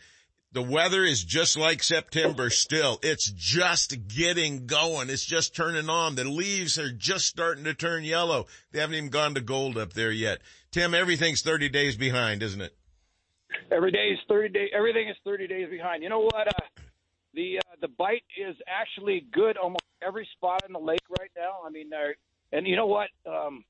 The 0.54 0.62
weather 0.62 1.04
is 1.04 1.22
just 1.22 1.58
like 1.58 1.84
September 1.84 2.50
still. 2.50 2.98
It's 3.04 3.30
just 3.30 4.08
getting 4.08 4.65
going. 4.65 5.10
It's 5.10 5.26
just 5.26 5.54
turning 5.54 5.89
on. 5.89 6.15
The 6.15 6.24
leaves 6.24 6.80
are 6.80 6.89
just 6.89 7.26
starting 7.26 7.65
to 7.65 7.74
turn 7.74 8.06
yellow. 8.06 8.46
They 8.72 8.80
haven't 8.80 8.96
even 8.96 9.10
gone 9.10 9.36
to 9.36 9.41
gold 9.41 9.78
up 9.78 9.91
there 9.91 10.13
yet. 10.13 10.39
Tim, 10.72 10.94
everything's 10.94 11.41
30 11.41 11.68
days 11.68 11.98
behind, 11.98 12.41
isn't 12.41 12.62
it? 12.62 12.74
Every 13.70 13.91
day 13.91 14.08
is 14.13 14.20
30 14.30 14.50
days. 14.50 14.70
Everything 14.74 15.10
is 15.10 15.18
30 15.26 15.48
days 15.48 15.70
behind. 15.70 16.02
You 16.02 16.08
know 16.08 16.22
what? 16.22 16.48
Uh, 16.48 16.82
the 17.34 17.58
uh, 17.58 17.76
the 17.82 17.89
bite 17.89 18.24
is 18.38 18.56
actually 18.68 19.28
good 19.34 19.58
almost 19.58 19.84
every 20.02 20.26
spot 20.32 20.63
in 20.65 20.72
the 20.72 20.80
lake 20.80 21.04
right 21.20 21.32
now. 21.36 21.60
I 21.65 21.70
mean, 21.70 21.89
and 22.54 22.65
you 22.65 22.78
know 22.78 22.88
what? 22.88 23.10
Um, 23.26 23.65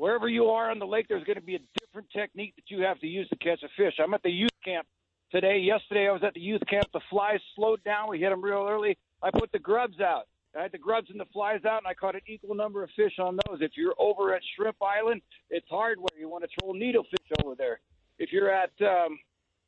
wherever 0.00 0.28
you 0.28 0.46
are 0.46 0.70
on 0.70 0.78
the 0.78 0.86
lake, 0.86 1.06
there's 1.08 1.24
going 1.24 1.36
to 1.36 1.42
be 1.42 1.56
a 1.56 1.60
different 1.78 2.08
technique 2.10 2.54
that 2.56 2.74
you 2.74 2.82
have 2.82 2.98
to 3.00 3.06
use 3.06 3.28
to 3.28 3.36
catch 3.36 3.62
a 3.62 3.68
fish. 3.76 3.94
I'm 4.02 4.14
at 4.14 4.22
the 4.22 4.30
youth 4.30 4.48
camp 4.64 4.86
today. 5.30 5.58
Yesterday, 5.58 6.08
I 6.08 6.12
was 6.12 6.22
at 6.24 6.32
the 6.32 6.40
youth 6.40 6.62
camp. 6.68 6.86
The 6.94 7.02
flies 7.10 7.40
slowed 7.54 7.84
down. 7.84 8.08
We 8.08 8.18
hit 8.18 8.30
them 8.30 8.42
real 8.42 8.66
early. 8.66 8.96
I 9.22 9.30
put 9.30 9.52
the 9.52 9.58
grubs 9.58 10.00
out. 10.00 10.26
I 10.58 10.62
had 10.62 10.72
the 10.72 10.78
grubs 10.78 11.08
and 11.10 11.20
the 11.20 11.26
flies 11.26 11.66
out, 11.66 11.78
and 11.78 11.86
I 11.86 11.92
caught 11.92 12.14
an 12.14 12.22
equal 12.26 12.54
number 12.54 12.82
of 12.82 12.88
fish 12.96 13.12
on 13.20 13.38
those. 13.46 13.58
If 13.60 13.72
you're 13.76 13.94
over 13.98 14.34
at 14.34 14.40
Shrimp 14.56 14.76
Island, 14.82 15.20
it's 15.50 15.68
hardware. 15.68 16.18
You 16.18 16.30
want 16.30 16.44
to 16.44 16.50
troll 16.58 16.74
needlefish 16.74 17.44
over 17.44 17.54
there. 17.54 17.80
If 18.18 18.32
you're 18.32 18.50
at 18.50 18.72
um, 18.80 19.18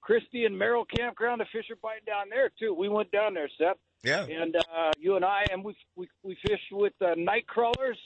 Christie 0.01 0.47
and 0.47 0.59
Merrill 0.59 0.87
Campground, 0.97 1.43
the 1.43 1.47
fish 1.53 1.67
are 1.71 1.77
biting 1.83 2.07
down 2.07 2.31
there 2.31 2.51
too. 2.59 2.75
We 2.75 2.89
went 2.89 3.13
down 3.13 3.35
there, 3.35 3.51
Seth. 3.59 3.77
Yeah. 4.03 4.25
And 4.25 4.57
uh, 4.57 4.91
you 4.99 5.15
and 5.15 5.25
I, 5.25 5.45
and 5.53 5.63
we 5.63 5.77
we 5.95 6.09
we 6.25 6.37
fished 6.49 6.73
with 6.73 6.95
uh, 7.01 7.15
night 7.17 7.47
crawlers 7.47 7.99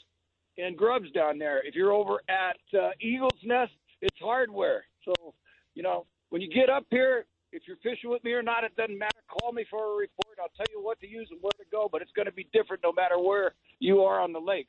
and 0.58 0.76
grubs 0.76 1.10
down 1.12 1.38
there. 1.38 1.64
If 1.64 1.74
you're 1.74 1.92
over 1.92 2.20
at 2.28 2.78
uh, 2.78 2.90
Eagle's 3.00 3.40
Nest, 3.44 3.72
it's 4.00 4.18
hardware. 4.20 4.84
So 5.04 5.34
you 5.74 5.82
know 5.82 6.06
when 6.30 6.42
you 6.42 6.52
get 6.52 6.68
up 6.68 6.86
here, 6.90 7.26
if 7.52 7.62
you're 7.66 7.78
fishing 7.78 8.10
with 8.10 8.22
me 8.24 8.32
or 8.32 8.42
not, 8.42 8.64
it 8.64 8.74
doesn't 8.76 8.98
matter. 8.98 9.18
Call 9.28 9.52
me 9.52 9.64
for 9.70 9.82
a 9.82 9.96
report. 9.96 10.38
I'll 10.40 10.50
tell 10.56 10.66
you 10.70 10.82
what 10.82 11.00
to 11.00 11.08
use 11.08 11.28
and 11.30 11.40
where 11.40 11.52
to 11.52 11.64
go, 11.70 11.88
but 11.90 12.02
it's 12.02 12.12
going 12.12 12.26
to 12.26 12.32
be 12.32 12.48
different 12.52 12.82
no 12.82 12.92
matter 12.92 13.18
where 13.18 13.54
you 13.78 14.02
are 14.02 14.20
on 14.20 14.32
the 14.32 14.40
lake. 14.40 14.68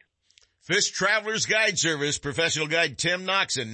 Fish 0.61 0.91
Travelers 0.91 1.45
Guide 1.45 1.79
Service, 1.79 2.17
professional 2.17 2.67
guide 2.67 2.97
Tim 2.97 3.25
Noxon, 3.25 3.73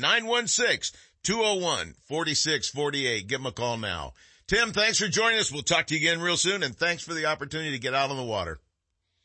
916-201-4648. 1.26 3.28
Give 3.28 3.40
him 3.40 3.48
a 3.48 3.52
call 3.52 3.78
now. 3.78 4.14
Tim, 4.48 4.74
thanks 4.74 5.00
for 5.00 5.08
joining 5.08 5.40
us. 5.40 5.52
We'll 5.52 5.64
talk 5.64 5.88
to 5.88 5.96
you 5.96 6.08
again 6.08 6.22
real 6.22 6.38
soon, 6.38 6.62
and 6.64 6.76
thanks 6.76 7.04
for 7.04 7.14
the 7.14 7.26
opportunity 7.26 7.72
to 7.72 7.80
get 7.80 7.94
out 7.94 8.12
on 8.12 8.18
the 8.18 8.24
water. 8.24 8.60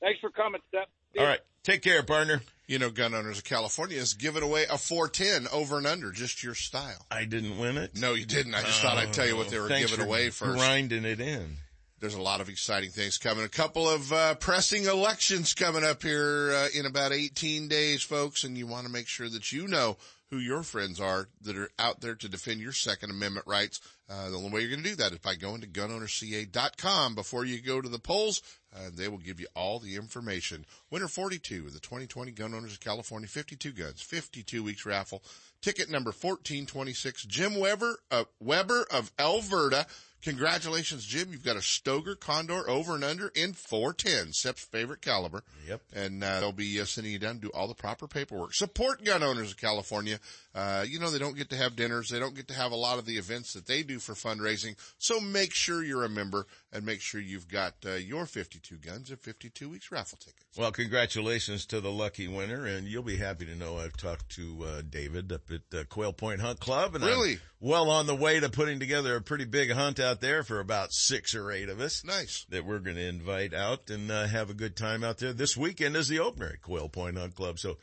Thanks 0.01 0.21
for 0.21 0.31
coming, 0.31 0.61
Seth. 0.71 0.87
All 1.19 1.27
right. 1.27 1.41
Take 1.65 1.83
care, 1.83 2.03
partner. 2.03 2.41
You 2.67 2.79
know, 2.79 2.91
Gun 2.91 3.15
Owners 3.15 3.39
of 3.39 3.45
California 3.45 3.97
is 3.97 4.13
giving 4.15 4.43
away 4.43 4.65
a 4.71 4.77
410 4.77 5.49
over 5.53 5.79
and 5.79 5.87
under, 5.87 6.11
just 6.13 6.43
your 6.43 6.55
style. 6.55 7.07
I 7.11 7.25
didn't 7.25 7.59
win 7.59 7.79
it. 7.79 7.97
No, 7.97 8.13
you 8.13 8.27
didn't. 8.27 8.55
I 8.55 8.61
just 8.63 8.83
thought 8.83 8.99
I'd 8.99 9.13
tell 9.13 9.27
you 9.27 9.37
what 9.37 9.49
they 9.49 9.59
were 9.59 9.69
giving 9.69 9.89
for 9.89 10.05
away 10.05 10.29
first. 10.31 10.59
grinding 10.59 11.05
it 11.07 11.19
in. 11.21 11.57
there's 12.01 12.15
a 12.15 12.21
lot 12.21 12.41
of 12.43 12.49
exciting 12.51 12.91
things 12.91 13.17
coming. 13.17 13.45
A 13.45 13.49
couple 13.49 13.89
of 13.89 14.13
uh, 14.13 14.35
pressing 14.35 14.85
elections 14.85 15.55
coming 15.55 15.83
up 15.83 16.03
here 16.03 16.53
uh, 16.53 16.69
in 16.79 16.85
about 16.85 17.13
18 17.13 17.69
days, 17.69 18.03
folks, 18.03 18.45
and 18.45 18.57
you 18.59 18.67
want 18.67 18.87
to 18.87 18.93
make 18.93 19.09
sure 19.09 19.29
that 19.31 19.51
you 19.51 19.67
know 19.67 19.97
who 20.31 20.39
your 20.39 20.63
friends 20.63 21.01
are 21.01 21.29
that 21.43 21.57
are 21.57 21.71
out 21.79 22.01
there 22.01 22.15
to 22.15 22.29
defend 22.29 22.61
your 22.61 22.73
Second 22.73 23.11
Amendment 23.11 23.47
rights. 23.47 23.81
Uh, 24.11 24.31
the 24.31 24.37
only 24.37 24.51
way 24.51 24.61
you're 24.61 24.71
going 24.71 24.83
to 24.83 24.91
do 24.91 24.97
that 24.97 25.13
is 25.13 25.19
by 25.19 25.35
going 25.35 25.61
to 25.61 25.67
gunownerca.com 25.67 27.15
before 27.15 27.45
you 27.45 27.61
go 27.61 27.81
to 27.81 27.89
the 27.89 27.99
polls. 27.99 28.43
Uh, 28.75 28.91
they 28.95 29.09
will 29.09 29.19
give 29.19 29.41
you 29.41 29.47
all 29.55 29.79
the 29.79 29.97
information. 29.97 30.67
Winner 30.91 31.09
42 31.09 31.67
of 31.67 31.73
the 31.73 31.81
2020 31.81 32.33
Gun 32.33 32.55
Owners 32.55 32.73
of 32.73 32.81
California, 32.81 33.29
52 33.29 33.73
guns, 33.73 34.03
52 34.03 34.63
weeks 34.63 34.85
raffle. 34.85 35.23
Ticket 35.61 35.91
number 35.91 36.11
1426, 36.11 37.25
Jim 37.25 37.59
Weber, 37.59 37.99
uh, 38.11 38.25
Weber 38.41 38.87
of 38.91 39.11
Alberta. 39.19 39.87
Congratulations, 40.23 41.05
Jim. 41.05 41.29
You've 41.31 41.45
got 41.45 41.57
a 41.57 41.61
Stoeger 41.61 42.19
Condor 42.19 42.69
over 42.69 42.95
and 42.95 43.05
under 43.05 43.29
in 43.29 43.53
410, 43.53 44.33
Seth's 44.33 44.65
favorite 44.65 45.01
caliber. 45.01 45.45
Yep. 45.69 45.81
And 45.95 46.25
uh, 46.25 46.41
they'll 46.41 46.53
be 46.53 46.81
uh, 46.81 46.85
sending 46.85 47.13
you 47.13 47.21
down 47.21 47.37
to 47.37 47.41
do 47.41 47.51
all 47.55 47.69
the 47.69 47.75
proper 47.75 48.09
paperwork. 48.09 48.55
Support 48.55 49.05
gun 49.05 49.23
owners 49.23 49.53
of 49.53 49.57
California. 49.57 50.19
Uh, 50.55 50.85
you 50.89 50.99
know, 50.99 51.11
they 51.11 51.19
don't 51.19 51.37
get 51.37 51.51
to 51.51 51.57
have 51.57 51.77
dinners. 51.77 52.09
They 52.09 52.19
don't 52.19 52.35
get 52.35 52.49
to 52.49 52.55
have 52.55 52.73
a 52.73 52.77
lot 52.77 52.99
of 52.99 53.07
the 53.07 53.19
events 53.19 53.53
that 53.53 53.67
they 53.67 53.83
do 53.83 53.99
for 53.99 54.15
fundraising. 54.15 54.77
So 54.99 55.21
make 55.21 55.53
sure 55.55 55.85
you're 55.85 56.05
a 56.05 56.09
member 56.09 56.47
and 56.73 56.85
make 56.85 57.01
sure 57.01 57.21
you've 57.21 57.49
got 57.49 57.75
uh, 57.87 57.93
your 57.95 58.27
52 58.27 58.77
guns 58.77 59.11
and 59.11 59.21
52 59.21 59.69
weeks 59.69 59.93
raffle 59.93 60.19
tickets. 60.19 60.57
Well, 60.57 60.73
congratulations 60.73 61.67
to 61.67 61.81
the 61.81 61.93
lucky 61.93 62.27
winner, 62.29 62.67
and 62.67 62.89
you'll 62.89 63.03
be 63.03 63.17
happy 63.17 63.45
to 63.47 63.55
know 63.55 63.79
I've 63.79 63.97
talked 63.97 64.31
to 64.31 64.65
uh, 64.65 64.83
David 64.89 65.31
up 65.33 65.43
at 65.51 65.79
uh, 65.79 65.85
Quail 65.85 66.13
Point 66.13 66.41
Hunt 66.41 66.59
Club, 66.61 66.95
and 66.95 67.05
Really? 67.05 67.35
I'm 67.35 67.41
well 67.61 67.91
on 67.91 68.07
the 68.07 68.17
way 68.17 68.41
to 68.41 68.49
putting 68.49 68.81
together 68.81 69.17
a 69.17 69.21
pretty 69.21 69.45
big 69.45 69.71
hunt 69.71 70.01
out 70.01 70.21
there 70.21 70.43
for 70.43 70.61
about 70.61 70.93
six 70.93 71.35
or 71.35 71.51
eight 71.53 71.69
of 71.69 71.81
us. 71.81 72.05
Nice. 72.05 72.47
That 72.49 72.65
we're 72.65 72.79
going 72.79 72.97
to 72.97 73.07
invite 73.07 73.53
out 73.55 73.91
and 73.91 74.11
uh, 74.11 74.27
have 74.27 74.51
a 74.51 74.55
good 74.55 74.77
time 74.77 75.05
out 75.05 75.19
there. 75.19 75.33
This 75.33 75.57
weekend 75.57 75.95
is 75.97 76.09
the 76.09 76.21
opener 76.21 76.51
at 76.55 76.63
Quail 76.63 76.89
Point 76.89 77.19
Hunt 77.19 77.35
Club, 77.35 77.59
so 77.59 77.77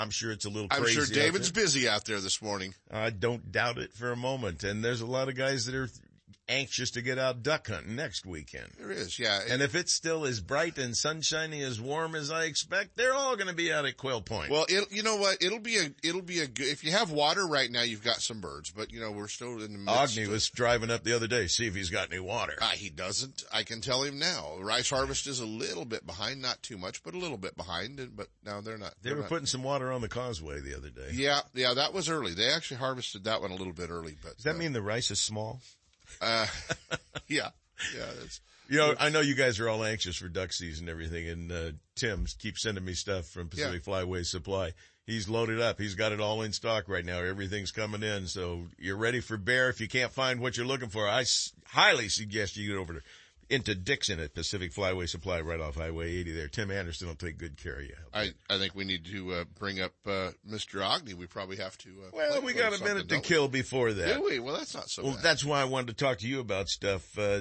I'm 0.00 0.08
sure 0.08 0.32
it's 0.32 0.46
a 0.46 0.48
little 0.48 0.68
I'm 0.70 0.86
sure 0.86 1.02
out 1.02 1.12
David's 1.12 1.52
there. 1.52 1.62
busy 1.62 1.86
out 1.86 2.06
there 2.06 2.20
this 2.20 2.40
morning. 2.40 2.74
I 2.90 3.10
don't 3.10 3.52
doubt 3.52 3.76
it 3.76 3.92
for 3.92 4.10
a 4.10 4.16
moment, 4.16 4.64
and 4.64 4.82
there's 4.82 5.02
a 5.02 5.06
lot 5.06 5.28
of 5.28 5.36
guys 5.36 5.66
that 5.66 5.74
are 5.74 5.90
anxious 6.50 6.90
to 6.92 7.02
get 7.02 7.18
out 7.18 7.42
duck 7.42 7.68
hunting 7.68 7.96
next 7.96 8.26
weekend. 8.26 8.68
There 8.78 8.90
is, 8.90 9.18
yeah. 9.18 9.40
And 9.48 9.62
if 9.62 9.74
it's 9.74 9.92
still 9.94 10.24
as 10.26 10.40
bright 10.40 10.76
and 10.78 10.96
sunshiny 10.96 11.62
as 11.62 11.80
warm 11.80 12.14
as 12.14 12.30
I 12.30 12.44
expect, 12.44 12.96
they're 12.96 13.14
all 13.14 13.36
going 13.36 13.46
to 13.48 13.54
be 13.54 13.72
out 13.72 13.86
at 13.86 13.96
Quail 13.96 14.20
Point. 14.20 14.50
Well, 14.50 14.66
it, 14.68 14.90
you 14.90 15.02
know 15.02 15.16
what? 15.16 15.38
It'll 15.40 15.60
be 15.60 15.76
a, 15.78 15.90
it'll 16.02 16.22
be 16.22 16.40
a 16.40 16.46
good, 16.46 16.66
if 16.66 16.82
you 16.84 16.90
have 16.90 17.10
water 17.10 17.46
right 17.46 17.70
now, 17.70 17.82
you've 17.82 18.02
got 18.04 18.16
some 18.16 18.40
birds, 18.40 18.70
but 18.70 18.92
you 18.92 19.00
know, 19.00 19.12
we're 19.12 19.28
still 19.28 19.62
in 19.62 19.72
the 19.72 19.78
midst 19.78 19.88
Aughney 20.18 20.24
of- 20.26 20.32
was 20.32 20.48
driving 20.50 20.90
up 20.90 21.04
the 21.04 21.14
other 21.14 21.26
day, 21.28 21.46
see 21.46 21.66
if 21.66 21.74
he's 21.74 21.90
got 21.90 22.10
any 22.10 22.20
water. 22.20 22.54
Ah, 22.60 22.72
he 22.74 22.90
doesn't. 22.90 23.44
I 23.52 23.62
can 23.62 23.80
tell 23.80 24.02
him 24.02 24.18
now. 24.18 24.56
Rice 24.60 24.90
harvest 24.90 25.26
is 25.28 25.40
a 25.40 25.46
little 25.46 25.84
bit 25.84 26.04
behind, 26.04 26.42
not 26.42 26.62
too 26.62 26.76
much, 26.78 27.02
but 27.02 27.14
a 27.14 27.18
little 27.18 27.38
bit 27.38 27.56
behind. 27.56 28.00
and- 28.00 28.16
But 28.16 28.26
no, 28.44 28.60
they're 28.60 28.76
not. 28.76 28.94
They 29.02 29.10
they're 29.10 29.16
were 29.16 29.22
not. 29.22 29.28
putting 29.28 29.46
some 29.46 29.62
water 29.62 29.92
on 29.92 30.00
the 30.00 30.08
causeway 30.08 30.60
the 30.60 30.76
other 30.76 30.90
day. 30.90 31.10
Yeah, 31.12 31.40
yeah, 31.54 31.74
that 31.74 31.92
was 31.92 32.08
early. 32.08 32.34
They 32.34 32.48
actually 32.50 32.78
harvested 32.78 33.24
that 33.24 33.40
one 33.40 33.50
a 33.52 33.54
little 33.56 33.72
bit 33.72 33.90
early, 33.90 34.16
but 34.22 34.34
Does 34.36 34.44
that 34.44 34.56
mean 34.56 34.72
the 34.72 34.82
rice 34.82 35.10
is 35.10 35.20
small? 35.20 35.60
Uh, 36.20 36.46
yeah, 37.28 37.48
yeah, 37.96 38.06
that's 38.18 38.40
You 38.68 38.78
know, 38.78 38.94
I 38.98 39.08
know 39.10 39.20
you 39.20 39.34
guys 39.34 39.58
are 39.60 39.68
all 39.68 39.84
anxious 39.84 40.16
for 40.16 40.28
duck 40.28 40.52
season 40.52 40.84
and 40.88 40.90
everything, 40.90 41.28
and 41.28 41.52
uh, 41.52 41.70
Tim 41.96 42.26
keeps 42.38 42.62
sending 42.62 42.84
me 42.84 42.94
stuff 42.94 43.26
from 43.26 43.48
Pacific 43.48 43.84
Flyway 43.84 44.24
Supply. 44.24 44.72
He's 45.06 45.28
loaded 45.28 45.60
up. 45.60 45.80
He's 45.80 45.96
got 45.96 46.12
it 46.12 46.20
all 46.20 46.42
in 46.42 46.52
stock 46.52 46.84
right 46.88 47.04
now. 47.04 47.18
Everything's 47.18 47.72
coming 47.72 48.02
in, 48.04 48.26
so 48.28 48.66
you're 48.78 48.96
ready 48.96 49.20
for 49.20 49.36
bear. 49.36 49.68
If 49.68 49.80
you 49.80 49.88
can't 49.88 50.12
find 50.12 50.40
what 50.40 50.56
you're 50.56 50.66
looking 50.66 50.88
for, 50.88 51.08
I 51.08 51.22
s- 51.22 51.52
highly 51.66 52.08
suggest 52.08 52.56
you 52.56 52.68
get 52.68 52.78
over 52.78 52.94
to 52.94 53.00
into 53.50 53.74
Dixon 53.74 54.20
at 54.20 54.32
Pacific 54.34 54.72
Flyway 54.72 55.08
Supply 55.08 55.40
right 55.40 55.60
off 55.60 55.74
Highway 55.74 56.10
80 56.18 56.32
there. 56.32 56.48
Tim 56.48 56.70
Anderson 56.70 57.08
will 57.08 57.14
take 57.16 57.36
good 57.36 57.56
care 57.56 57.76
of 57.76 57.82
you. 57.82 57.96
I, 58.14 58.28
I 58.48 58.58
think 58.58 58.74
we 58.74 58.84
need 58.84 59.04
to 59.06 59.32
uh, 59.32 59.44
bring 59.58 59.80
up 59.80 59.92
uh, 60.06 60.30
Mr. 60.48 60.80
Aughney. 60.80 61.14
We 61.14 61.26
probably 61.26 61.56
have 61.56 61.76
to. 61.78 61.88
Uh, 61.88 62.10
Well, 62.12 62.30
play 62.32 62.40
we 62.40 62.52
got 62.54 62.78
a 62.80 62.82
minute 62.82 63.08
to 63.08 63.20
kill 63.20 63.48
before 63.48 63.92
that. 63.92 64.14
Do 64.16 64.24
we? 64.24 64.38
Well, 64.38 64.56
that's 64.56 64.74
not 64.74 64.88
so 64.88 65.02
Well, 65.02 65.12
bad. 65.14 65.22
that's 65.22 65.44
why 65.44 65.60
I 65.60 65.64
wanted 65.64 65.88
to 65.98 66.04
talk 66.04 66.18
to 66.18 66.28
you 66.28 66.40
about 66.40 66.68
stuff. 66.68 67.18
Uh, 67.18 67.40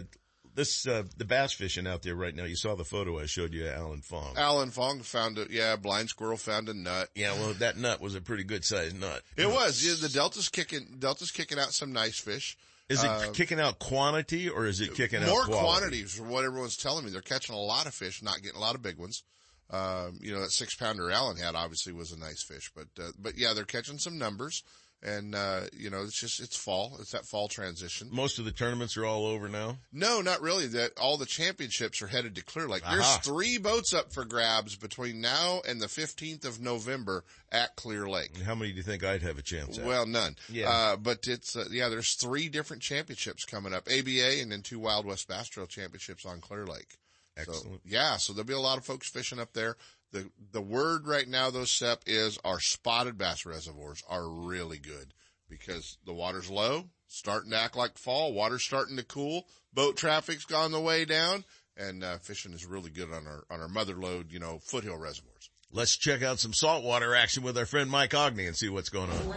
this, 0.55 0.85
uh, 0.87 1.03
the 1.15 1.25
bass 1.25 1.53
fishing 1.53 1.87
out 1.87 2.01
there 2.01 2.15
right 2.15 2.35
now. 2.35 2.43
You 2.43 2.55
saw 2.55 2.75
the 2.75 2.83
photo 2.83 3.19
I 3.19 3.27
showed 3.27 3.53
you, 3.53 3.67
Alan 3.67 4.01
Fong. 4.01 4.33
Alan 4.35 4.71
Fong 4.71 5.01
found 5.01 5.37
a 5.37 5.45
yeah, 5.49 5.75
blind 5.75 6.09
squirrel 6.09 6.37
found 6.37 6.67
a 6.69 6.73
nut. 6.73 7.09
Yeah, 7.15 7.33
well, 7.33 7.53
that 7.53 7.77
nut 7.77 8.01
was 8.01 8.15
a 8.15 8.21
pretty 8.21 8.43
good 8.43 8.65
sized 8.65 8.99
nut. 8.99 9.21
It 9.37 9.47
was. 9.47 9.85
Yeah, 9.85 9.93
the 10.01 10.09
Delta's 10.09 10.49
kicking. 10.49 10.97
Delta's 10.99 11.31
kicking 11.31 11.59
out 11.59 11.71
some 11.71 11.93
nice 11.93 12.19
fish. 12.19 12.57
Is 12.89 13.03
it 13.03 13.07
Uh, 13.07 13.31
kicking 13.33 13.59
out 13.59 13.77
quantity 13.79 14.49
or 14.49 14.65
is 14.65 14.81
it 14.81 14.95
kicking 14.95 15.21
more 15.23 15.41
out 15.41 15.47
quality? 15.47 15.63
quantities 15.63 16.13
from 16.15 16.29
what 16.29 16.43
everyone's 16.43 16.75
telling 16.75 17.05
me. 17.05 17.11
They're 17.11 17.21
catching 17.21 17.53
a 17.55 17.59
lot 17.59 17.85
of 17.85 17.93
fish, 17.93 18.21
not 18.23 18.41
getting 18.41 18.57
a 18.57 18.61
lot 18.61 18.75
of 18.75 18.81
big 18.81 18.97
ones. 18.97 19.23
Um, 19.69 20.17
you 20.21 20.33
know, 20.33 20.41
that 20.41 20.51
six 20.51 20.75
pounder 20.75 21.11
Alan 21.11 21.37
had 21.37 21.53
obviously 21.53 21.93
was 21.93 22.11
a 22.11 22.17
nice 22.17 22.41
fish, 22.41 22.71
but, 22.75 22.87
uh, 22.99 23.11
but 23.19 23.37
yeah, 23.37 23.53
they're 23.53 23.65
catching 23.65 23.99
some 23.99 24.17
numbers 24.17 24.63
and, 25.01 25.33
uh, 25.33 25.61
you 25.71 25.89
know, 25.89 26.03
it's 26.03 26.19
just, 26.19 26.39
it's 26.39 26.57
fall. 26.57 26.97
It's 26.99 27.11
that 27.11 27.25
fall 27.25 27.47
transition. 27.47 28.09
Most 28.11 28.39
of 28.39 28.45
the 28.45 28.51
tournaments 28.51 28.97
are 28.97 29.05
all 29.05 29.25
over 29.25 29.47
now. 29.47 29.77
No, 29.93 30.21
not 30.21 30.41
really. 30.41 30.67
That 30.67 30.91
all 30.99 31.17
the 31.17 31.25
championships 31.25 32.01
are 32.01 32.07
headed 32.07 32.35
to 32.35 32.43
Clear 32.43 32.67
Lake. 32.67 32.83
Aha. 32.85 32.95
There's 32.95 33.17
three 33.17 33.57
boats 33.57 33.93
up 33.93 34.11
for 34.11 34.25
grabs 34.25 34.75
between 34.75 35.21
now 35.21 35.61
and 35.67 35.81
the 35.81 35.87
15th 35.87 36.45
of 36.45 36.59
November 36.59 37.23
at 37.51 37.75
Clear 37.75 38.07
Lake. 38.09 38.37
How 38.41 38.55
many 38.55 38.71
do 38.71 38.77
you 38.77 38.83
think 38.83 39.03
I'd 39.03 39.21
have 39.21 39.37
a 39.37 39.43
chance 39.43 39.77
at? 39.77 39.85
Well, 39.85 40.05
none. 40.05 40.35
Yeah. 40.49 40.69
Uh, 40.69 40.95
but 40.97 41.27
it's, 41.27 41.55
uh, 41.55 41.65
yeah, 41.71 41.89
there's 41.89 42.13
three 42.15 42.49
different 42.49 42.81
championships 42.81 43.45
coming 43.45 43.73
up. 43.73 43.87
ABA 43.87 44.41
and 44.41 44.51
then 44.51 44.61
two 44.61 44.79
Wild 44.79 45.05
West 45.05 45.27
Bass 45.27 45.47
Trail 45.47 45.67
championships 45.67 46.25
on 46.25 46.41
Clear 46.41 46.65
Lake. 46.65 46.97
So, 47.45 47.79
yeah, 47.85 48.17
so 48.17 48.33
there'll 48.33 48.47
be 48.47 48.53
a 48.53 48.59
lot 48.59 48.77
of 48.77 48.85
folks 48.85 49.09
fishing 49.09 49.39
up 49.39 49.53
there. 49.53 49.75
The, 50.11 50.29
the 50.51 50.61
word 50.61 51.07
right 51.07 51.27
now 51.27 51.49
though, 51.51 51.65
Seth, 51.65 51.99
is 52.07 52.39
our 52.43 52.59
spotted 52.59 53.17
bass 53.17 53.45
reservoirs 53.45 54.03
are 54.09 54.27
really 54.27 54.79
good 54.79 55.13
because 55.47 55.97
the 56.05 56.13
water's 56.13 56.49
low, 56.49 56.85
starting 57.07 57.51
to 57.51 57.57
act 57.57 57.75
like 57.75 57.97
fall, 57.97 58.33
water's 58.33 58.63
starting 58.63 58.97
to 58.97 59.03
cool, 59.03 59.45
boat 59.73 59.97
traffic's 59.97 60.45
gone 60.45 60.71
the 60.71 60.79
way 60.79 61.05
down, 61.05 61.43
and, 61.77 62.03
uh, 62.03 62.17
fishing 62.17 62.53
is 62.53 62.65
really 62.65 62.89
good 62.89 63.11
on 63.11 63.27
our, 63.27 63.43
on 63.49 63.61
our 63.61 63.67
mother 63.67 63.95
lode, 63.95 64.31
you 64.31 64.39
know, 64.39 64.59
foothill 64.59 64.97
reservoirs. 64.97 65.49
Let's 65.71 65.95
check 65.95 66.23
out 66.23 66.39
some 66.39 66.53
saltwater 66.53 67.13
action 67.13 67.43
with 67.43 67.55
our 67.55 67.65
friend 67.67 67.91
Mike 67.91 68.11
Aughney 68.11 68.47
and 68.47 68.55
see 68.55 68.69
what's 68.69 68.89
going 68.89 69.11
on. 69.11 69.35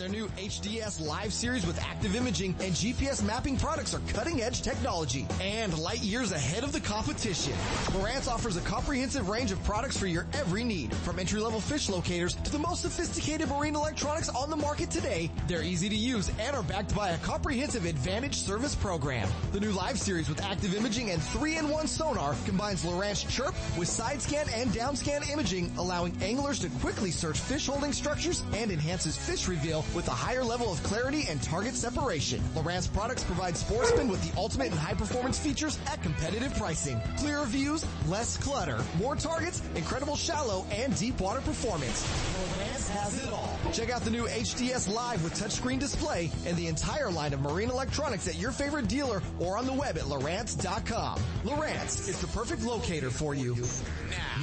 Their 0.00 0.08
new 0.08 0.28
HDS 0.28 1.06
Live 1.06 1.30
series 1.30 1.66
with 1.66 1.78
active 1.82 2.16
imaging 2.16 2.56
and 2.60 2.72
GPS 2.72 3.22
mapping 3.22 3.58
products 3.58 3.92
are 3.92 4.00
cutting 4.14 4.40
edge 4.40 4.62
technology 4.62 5.26
and 5.42 5.78
light 5.78 6.00
years 6.00 6.32
ahead 6.32 6.64
of 6.64 6.72
the 6.72 6.80
competition. 6.80 7.52
Lowrance 7.92 8.26
offers 8.26 8.56
a 8.56 8.62
comprehensive 8.62 9.28
range 9.28 9.52
of 9.52 9.62
products 9.62 9.98
for 9.98 10.06
your 10.06 10.26
every 10.32 10.64
need, 10.64 10.94
from 10.94 11.18
entry 11.18 11.38
level 11.38 11.60
fish 11.60 11.90
locators 11.90 12.34
to 12.34 12.50
the 12.50 12.58
most 12.58 12.80
sophisticated 12.80 13.50
marine 13.50 13.76
electronics 13.76 14.30
on 14.30 14.48
the 14.48 14.56
market 14.56 14.90
today. 14.90 15.30
They're 15.46 15.62
easy 15.62 15.90
to 15.90 15.94
use 15.94 16.30
and 16.38 16.56
are 16.56 16.62
backed 16.62 16.96
by 16.96 17.10
a 17.10 17.18
comprehensive 17.18 17.84
advantage 17.84 18.36
service 18.36 18.74
program. 18.74 19.28
The 19.52 19.60
new 19.60 19.72
Live 19.72 19.98
series 19.98 20.30
with 20.30 20.42
active 20.42 20.74
imaging 20.74 21.10
and 21.10 21.20
3-in-1 21.20 21.86
sonar 21.86 22.36
combines 22.46 22.84
Lowrance 22.84 23.28
Chirp 23.28 23.54
with 23.76 23.88
side 23.88 24.22
scan 24.22 24.46
and 24.54 24.72
down 24.72 24.96
scan 24.96 25.22
imaging, 25.30 25.70
allowing 25.76 26.16
anglers 26.22 26.58
to 26.60 26.70
quickly 26.80 27.10
search 27.10 27.38
fish 27.38 27.66
holding 27.66 27.92
structures 27.92 28.42
and 28.54 28.70
enhances 28.70 29.18
fish 29.18 29.46
reveal 29.46 29.82
with 29.94 30.08
a 30.08 30.12
higher 30.12 30.44
level 30.44 30.72
of 30.72 30.82
clarity 30.82 31.26
and 31.28 31.42
target 31.42 31.74
separation. 31.74 32.40
Lowrance 32.54 32.92
products 32.92 33.24
provide 33.24 33.56
sportsmen 33.56 34.08
with 34.08 34.22
the 34.22 34.36
ultimate 34.38 34.72
in 34.72 34.78
high 34.78 34.94
performance 34.94 35.38
features 35.38 35.78
at 35.86 36.02
competitive 36.02 36.54
pricing. 36.54 37.00
Clearer 37.18 37.44
views, 37.46 37.84
less 38.06 38.36
clutter, 38.36 38.82
more 38.98 39.16
targets, 39.16 39.62
incredible 39.74 40.16
shallow 40.16 40.64
and 40.70 40.96
deep 40.98 41.20
water 41.20 41.40
performance. 41.40 42.06
Lowrance 42.06 42.88
has 42.90 43.24
it 43.24 43.32
all. 43.32 43.58
Check 43.72 43.90
out 43.90 44.02
the 44.02 44.10
new 44.10 44.26
HDS 44.26 44.92
Live 44.92 45.22
with 45.24 45.34
touchscreen 45.34 45.78
display 45.78 46.30
and 46.46 46.56
the 46.56 46.66
entire 46.66 47.10
line 47.10 47.32
of 47.32 47.40
marine 47.40 47.70
electronics 47.70 48.28
at 48.28 48.36
your 48.36 48.52
favorite 48.52 48.88
dealer 48.88 49.22
or 49.38 49.58
on 49.58 49.66
the 49.66 49.72
web 49.72 49.96
at 49.96 50.04
Lowrance.com. 50.04 51.18
Lowrance 51.44 52.08
is 52.08 52.18
the 52.20 52.26
perfect 52.28 52.62
locator 52.62 53.10
for 53.10 53.34
you. 53.34 53.56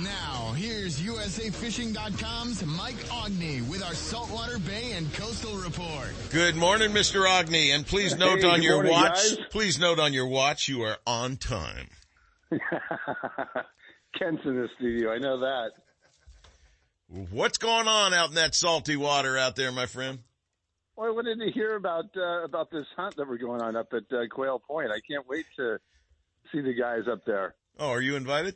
Now, 0.04 0.54
here's 0.56 1.00
USAFishing.com's 1.02 2.66
Mike 2.66 2.96
Aughney 3.10 3.68
with 3.68 3.84
our 3.84 3.94
Saltwater 3.94 4.60
Bay 4.60 4.92
and 4.94 5.12
Coastal 5.38 5.58
Report. 5.60 6.10
Good 6.32 6.56
morning, 6.56 6.92
Mr. 6.92 7.28
Aughney, 7.28 7.74
and 7.74 7.86
please 7.86 8.18
note 8.18 8.40
Hey, 8.40 8.48
on 8.48 8.64
your 8.64 8.76
morning, 8.76 8.92
watch, 8.92 9.14
guys. 9.14 9.38
please 9.52 9.80
note 9.80 10.00
on 10.00 10.12
your 10.14 10.26
watch 10.26 10.68
you 10.68 10.82
are 10.82 10.98
on 11.06 11.38
time. 11.38 11.90
Ken's 14.18 14.40
in 14.46 14.56
the 14.56 14.68
studio. 14.78 15.12
I 15.12 15.20
know 15.20 15.40
that. 15.42 15.72
What's 17.30 17.60
going 17.60 17.88
on 17.88 18.14
out 18.16 18.30
in 18.30 18.36
that 18.36 18.56
salty 18.56 18.96
water 18.98 19.38
out 19.38 19.56
there, 19.56 19.72
my 19.72 19.86
friend? 19.86 20.20
Well, 20.96 21.08
I 21.08 21.12
wanted 21.12 21.40
to 21.46 21.52
hear 21.52 21.76
about 21.76 22.06
uh, 22.18 22.44
about 22.44 22.72
this 22.72 22.88
hunt 22.96 23.16
that 23.18 23.28
we're 23.28 23.38
going 23.38 23.62
on 23.62 23.76
up 23.76 23.90
at 23.94 24.12
uh, 24.12 24.24
Quail 24.32 24.60
Point. 24.60 24.90
I 24.90 25.00
can't 25.08 25.28
wait 25.28 25.46
to 25.58 25.78
see 26.52 26.62
the 26.62 26.74
guys 26.74 27.04
up 27.12 27.26
there. 27.26 27.54
Oh, 27.78 27.90
are 27.92 28.02
you 28.02 28.16
invited? 28.16 28.56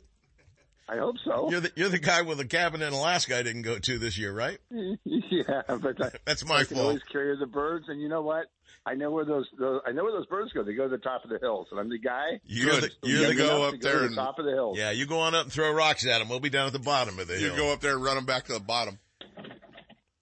I 0.88 0.96
hope 0.98 1.16
so. 1.24 1.48
You're 1.50 1.60
the, 1.60 1.72
you're 1.76 1.88
the 1.88 1.98
guy 1.98 2.22
with 2.22 2.38
the 2.38 2.44
cabin 2.44 2.82
in 2.82 2.92
Alaska 2.92 3.36
I 3.38 3.42
didn't 3.42 3.62
go 3.62 3.78
to 3.78 3.98
this 3.98 4.18
year, 4.18 4.32
right? 4.32 4.58
yeah, 5.04 5.62
but 5.68 6.02
I, 6.04 6.10
That's 6.24 6.44
my 6.44 6.60
I 6.60 6.64
fault. 6.64 6.80
always 6.80 7.02
carry 7.04 7.36
the 7.38 7.46
birds, 7.46 7.86
and 7.88 8.00
you 8.00 8.08
know 8.08 8.22
what? 8.22 8.46
I 8.84 8.94
know 8.94 9.10
where 9.10 9.24
those, 9.24 9.46
those 9.58 9.80
I 9.86 9.92
know 9.92 10.02
where 10.02 10.12
those 10.12 10.26
birds 10.26 10.52
go. 10.52 10.64
They 10.64 10.74
go 10.74 10.84
to 10.84 10.88
the 10.96 10.98
top 10.98 11.24
of 11.24 11.30
the 11.30 11.38
hills, 11.38 11.68
and 11.70 11.78
I'm 11.78 11.88
the 11.88 11.98
guy. 11.98 12.40
You're 12.44 12.80
the, 12.80 12.90
who's 13.02 13.12
you're 13.12 13.28
the 13.28 13.34
go 13.36 13.62
up 13.62 13.72
to 13.72 13.78
go 13.78 13.88
there 13.88 14.00
to 14.02 14.08
the 14.08 14.14
top 14.16 14.38
of 14.38 14.44
the 14.44 14.50
hills. 14.50 14.76
yeah, 14.76 14.90
you 14.90 15.06
go 15.06 15.20
on 15.20 15.34
up 15.34 15.44
and 15.44 15.52
throw 15.52 15.70
rocks 15.72 16.04
at 16.06 16.18
them. 16.18 16.28
We'll 16.28 16.40
be 16.40 16.50
down 16.50 16.66
at 16.66 16.72
the 16.72 16.78
bottom 16.80 17.18
of 17.18 17.28
the 17.28 17.34
You 17.34 17.46
hill. 17.46 17.50
You 17.50 17.56
go 17.62 17.72
up 17.72 17.80
there 17.80 17.92
and 17.94 18.02
run 18.02 18.16
them 18.16 18.26
back 18.26 18.44
to 18.46 18.52
the 18.52 18.60
bottom. 18.60 18.98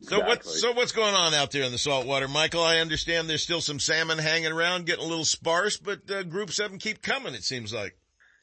So 0.02 0.20
what's 0.20 0.60
so 0.60 0.72
what's 0.72 0.92
going 0.92 1.14
on 1.14 1.34
out 1.34 1.50
there 1.50 1.62
in 1.62 1.72
the 1.72 1.78
saltwater, 1.78 2.26
Michael? 2.26 2.62
I 2.62 2.78
understand 2.78 3.28
there's 3.28 3.42
still 3.42 3.60
some 3.60 3.78
salmon 3.78 4.18
hanging 4.18 4.50
around, 4.52 4.86
getting 4.86 5.04
a 5.04 5.08
little 5.08 5.26
sparse, 5.26 5.76
but 5.76 6.10
uh, 6.10 6.22
groups 6.22 6.58
of 6.58 6.70
them 6.70 6.78
keep 6.78 7.02
coming. 7.02 7.34
It 7.34 7.44
seems 7.44 7.72
like. 7.72 7.96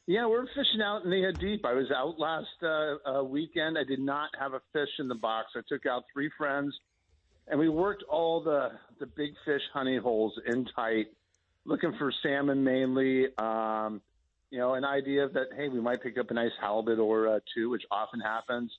Yeah, 0.10 0.26
we're 0.26 0.46
fishing 0.56 0.82
out 0.82 1.04
in 1.04 1.10
the 1.10 1.34
deep. 1.38 1.66
I 1.66 1.74
was 1.74 1.92
out 1.92 2.18
last 2.18 2.48
uh, 2.64 3.20
uh, 3.20 3.24
weekend. 3.26 3.78
I 3.78 3.84
did 3.84 4.00
not 4.00 4.30
have 4.40 4.54
a 4.54 4.62
fish 4.72 4.88
in 5.00 5.10
the 5.10 5.16
box. 5.16 5.50
I 5.54 5.60
took 5.68 5.86
out 5.86 6.06
three 6.14 6.32
friends, 6.38 6.74
and 7.50 7.60
we 7.60 7.68
worked 7.68 8.04
all 8.04 8.42
the 8.42 8.70
the 9.02 9.06
big 9.06 9.32
fish 9.44 9.62
honey 9.74 9.98
holes 9.98 10.32
in 10.48 10.66
tight, 10.74 11.08
looking 11.66 11.94
for 11.98 12.14
salmon 12.24 12.64
mainly. 12.64 13.26
Um, 13.38 14.02
you 14.50 14.60
know, 14.60 14.76
an 14.76 14.86
idea 14.86 15.28
that 15.28 15.48
hey, 15.58 15.68
we 15.68 15.82
might 15.82 16.02
pick 16.02 16.18
up 16.18 16.32
a 16.32 16.34
nice 16.34 16.54
halibut 16.62 17.00
or 17.00 17.28
uh, 17.28 17.40
two, 17.54 17.70
which 17.70 17.84
often 17.92 18.22
happens. 18.22 18.72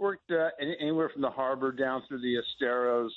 Worked 0.00 0.32
uh, 0.32 0.48
anywhere 0.80 1.10
from 1.10 1.22
the 1.22 1.30
harbor 1.30 1.70
down 1.70 2.02
through 2.08 2.22
the 2.22 2.38
Esteros, 2.42 3.10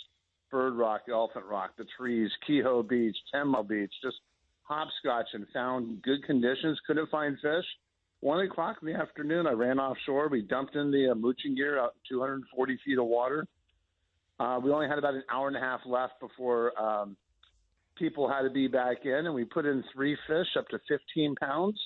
Bird 0.51 0.75
Rock, 0.75 1.05
Elephant 1.11 1.45
Rock, 1.45 1.71
the 1.79 1.85
trees, 1.97 2.29
Kehoe 2.47 2.87
Beach, 2.87 3.17
Tenmo 3.33 3.67
Beach, 3.67 3.91
just 4.03 4.17
hopscotch 4.65 5.27
and 5.33 5.45
found 5.53 6.01
good 6.03 6.23
conditions. 6.25 6.79
Couldn't 6.85 7.09
find 7.09 7.37
fish. 7.41 7.65
One 8.21 8.39
o'clock 8.39 8.77
in 8.81 8.87
the 8.87 8.95
afternoon, 8.99 9.45
I 9.45 9.51
ran 9.51 9.79
offshore. 9.79 10.29
We 10.29 10.41
dumped 10.41 10.75
in 10.75 10.91
the 10.91 11.11
uh, 11.11 11.15
mooching 11.15 11.55
gear 11.55 11.79
out 11.79 11.95
240 12.09 12.79
feet 12.83 12.97
of 12.97 13.05
water. 13.05 13.47
Uh, 14.39 14.59
we 14.63 14.71
only 14.71 14.87
had 14.87 14.97
about 14.97 15.13
an 15.13 15.23
hour 15.31 15.47
and 15.47 15.55
a 15.55 15.59
half 15.59 15.81
left 15.85 16.19
before 16.19 16.77
um, 16.81 17.15
people 17.97 18.27
had 18.27 18.41
to 18.41 18.49
be 18.49 18.67
back 18.67 19.05
in, 19.05 19.25
and 19.25 19.33
we 19.33 19.45
put 19.45 19.65
in 19.65 19.83
three 19.93 20.17
fish 20.27 20.47
up 20.57 20.67
to 20.69 20.79
15 20.87 21.35
pounds. 21.35 21.79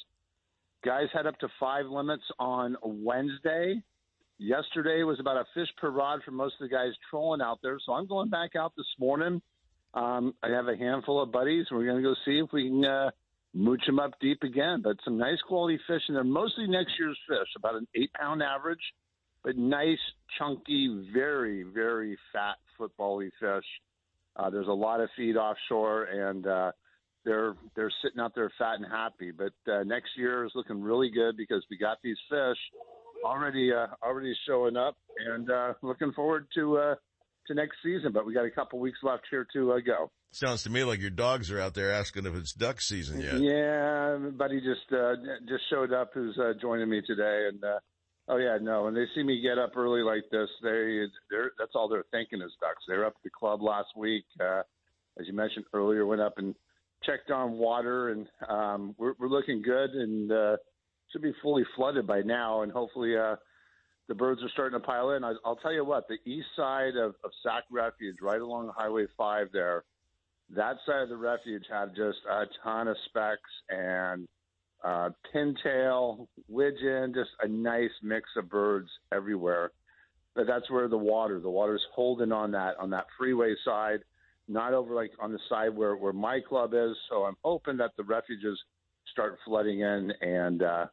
Guys 0.84 1.08
had 1.14 1.28
up 1.28 1.38
to 1.40 1.48
five 1.60 1.86
limits 1.86 2.24
on 2.40 2.78
Wednesday. 2.84 3.84
Yesterday 4.38 5.04
was 5.04 5.20
about 5.20 5.36
a 5.36 5.46
fish 5.54 5.68
per 5.78 5.90
rod 5.90 6.22
for 6.24 6.32
most 6.32 6.56
of 6.62 6.70
the 6.70 6.74
guys 6.74 6.94
trolling 7.10 7.42
out 7.42 7.60
there. 7.62 7.78
So 7.86 7.92
I'm 7.92 8.08
going 8.08 8.30
back 8.30 8.56
out 8.56 8.72
this 8.78 8.88
morning. 8.98 9.42
Um, 9.94 10.34
I 10.44 10.50
have 10.50 10.68
a 10.68 10.78
handful 10.78 11.22
of 11.22 11.32
buddies. 11.32 11.66
We're 11.72 11.86
going 11.86 12.04
to 12.04 12.10
go 12.10 12.16
see 12.26 12.40
if 12.40 12.52
we 12.54 12.70
can 12.70 12.86
uh, 12.86 13.10
mooch 13.54 13.86
them 13.86 14.00
up 14.00 14.12
deep 14.22 14.44
again. 14.44 14.82
But 14.84 14.98
some 15.04 15.18
nice 15.18 15.40
quality 15.48 15.80
fish, 15.88 16.02
and 16.08 16.16
they're 16.16 16.24
mostly 16.24 16.68
next 16.68 16.94
year's 17.00 17.18
fish, 17.28 17.48
about 17.56 17.76
an 17.76 17.88
eight 17.96 18.12
pound 18.14 18.44
average, 18.44 18.82
but 19.44 19.58
nice, 19.58 20.00
chunky, 20.38 21.08
very, 21.14 21.64
very 21.64 22.18
fat 22.34 22.56
football-y 22.78 23.30
fish. 23.40 23.66
Uh, 24.36 24.50
there's 24.50 24.68
a 24.68 24.72
lot 24.72 25.02
of 25.02 25.10
feed 25.18 25.36
offshore, 25.36 26.04
and 26.04 26.46
uh, 26.46 26.72
they're 27.26 27.56
they're 27.76 27.92
sitting 28.04 28.20
out 28.20 28.34
there 28.36 28.52
fat 28.58 28.76
and 28.76 28.86
happy. 28.86 29.32
But 29.32 29.72
uh, 29.72 29.84
next 29.84 30.10
year 30.16 30.46
is 30.46 30.52
looking 30.56 30.82
really 30.82 31.10
good 31.10 31.36
because 31.36 31.64
we 31.70 31.78
got 31.78 31.98
these 32.04 32.18
fish 32.30 32.58
already 33.26 33.72
uh, 33.74 33.88
already 34.04 34.34
showing 34.48 34.78
up, 34.78 34.96
and 35.34 35.50
uh, 35.50 35.74
looking 35.82 36.12
forward 36.14 36.48
to 36.56 36.78
uh, 36.78 36.96
to 37.50 37.54
next 37.54 37.78
season. 37.84 38.12
But 38.14 38.26
we 38.26 38.34
got 38.34 38.46
a 38.46 38.52
couple 38.52 38.80
weeks 38.80 39.00
left 39.04 39.24
here 39.30 39.46
to 39.54 39.74
uh, 39.74 39.80
go. 39.86 40.10
Sounds 40.32 40.64
to 40.64 40.70
me 40.70 40.84
like 40.84 41.02
your 41.02 41.10
dogs 41.10 41.52
are 41.52 41.60
out 41.60 41.74
there 41.74 41.92
asking 41.92 42.26
if 42.26 42.36
it's 42.36 42.54
duck 42.54 42.80
season 42.82 43.20
yet. 43.20 43.40
Yeah, 43.40 44.18
buddy 44.32 44.62
just 44.62 44.92
uh, 44.94 45.16
just 45.48 45.64
showed 45.70 45.92
up 45.92 46.12
who's 46.14 46.38
uh, 46.38 46.54
joining 46.62 46.90
me 46.90 47.02
today, 47.06 47.48
and 47.52 47.64
uh, 47.64 47.80
oh 48.28 48.38
yeah, 48.38 48.58
no, 48.62 48.84
when 48.84 48.94
they 48.94 49.06
see 49.16 49.24
me 49.24 49.42
get 49.42 49.58
up 49.58 49.76
early 49.76 50.02
like 50.02 50.24
this, 50.32 50.50
they 50.62 51.06
they're 51.30 51.52
that's 51.58 51.72
all 51.76 51.90
they're 51.90 52.06
thinking 52.12 52.42
is 52.42 52.52
ducks. 52.62 52.84
They 52.88 52.96
were 52.96 53.06
up 53.06 53.16
at 53.18 53.24
the 53.24 53.32
club 53.32 53.62
last 53.62 53.90
week, 53.98 54.26
uh, 54.40 54.62
as 55.20 55.28
you 55.28 55.34
mentioned 55.34 55.66
earlier, 55.74 56.06
went 56.06 56.22
up 56.22 56.38
and 56.38 56.56
checked 57.04 57.32
on 57.32 57.54
water, 57.54 58.10
and 58.10 58.28
um, 58.48 58.96
we're 59.00 59.14
we're 59.20 59.30
looking 59.30 59.64
good, 59.64 59.92
and 59.92 60.32
uh, 60.32 60.58
should 61.12 61.24
be 61.24 61.34
fully 61.42 61.64
flooded 61.76 62.06
by 62.06 62.22
now, 62.22 62.62
and 62.62 62.72
hopefully. 62.72 63.18
Uh, 63.18 63.36
the 64.10 64.16
birds 64.16 64.42
are 64.44 64.50
starting 64.50 64.78
to 64.78 64.86
pile 64.86 65.12
in. 65.12 65.24
I, 65.24 65.34
I'll 65.46 65.56
tell 65.56 65.72
you 65.72 65.86
what, 65.86 66.08
the 66.08 66.18
east 66.30 66.48
side 66.58 66.96
of, 66.98 67.14
of 67.24 67.32
Sac 67.44 67.64
Refuge, 67.72 68.18
right 68.22 68.42
along 68.42 68.72
Highway 68.76 69.06
5 69.16 69.48
there, 69.54 69.84
that 70.56 70.78
side 70.86 71.04
of 71.04 71.10
the 71.10 71.16
refuge 71.16 71.64
had 71.72 71.96
just 71.96 72.18
a 72.30 72.46
ton 72.64 72.88
of 72.88 72.98
specks 73.06 73.50
and 73.70 74.28
uh, 74.84 75.12
pintail, 75.34 76.28
widgeon, 76.48 77.14
just 77.14 77.30
a 77.44 77.48
nice 77.48 77.92
mix 78.02 78.28
of 78.36 78.50
birds 78.50 78.90
everywhere. 79.14 79.72
But 80.36 80.48
that's 80.48 80.70
where 80.72 80.88
the 80.88 80.98
water, 80.98 81.40
the 81.40 81.50
water's 81.50 81.86
holding 81.94 82.32
on 82.32 82.52
that 82.52 82.78
on 82.80 82.90
that 82.92 83.06
freeway 83.18 83.56
side, 83.64 84.00
not 84.48 84.74
over 84.74 84.96
like 84.96 85.12
on 85.20 85.32
the 85.32 85.40
side 85.50 85.76
where 85.76 85.96
where 85.96 86.14
my 86.14 86.40
club 86.40 86.74
is. 86.74 86.96
So 87.10 87.26
I'm 87.26 87.36
hoping 87.44 87.78
that 87.78 87.92
the 87.98 88.04
refuges 88.04 88.58
start 89.12 89.38
flooding 89.46 89.82
in 89.82 90.12
and 90.22 90.64
uh, 90.64 90.86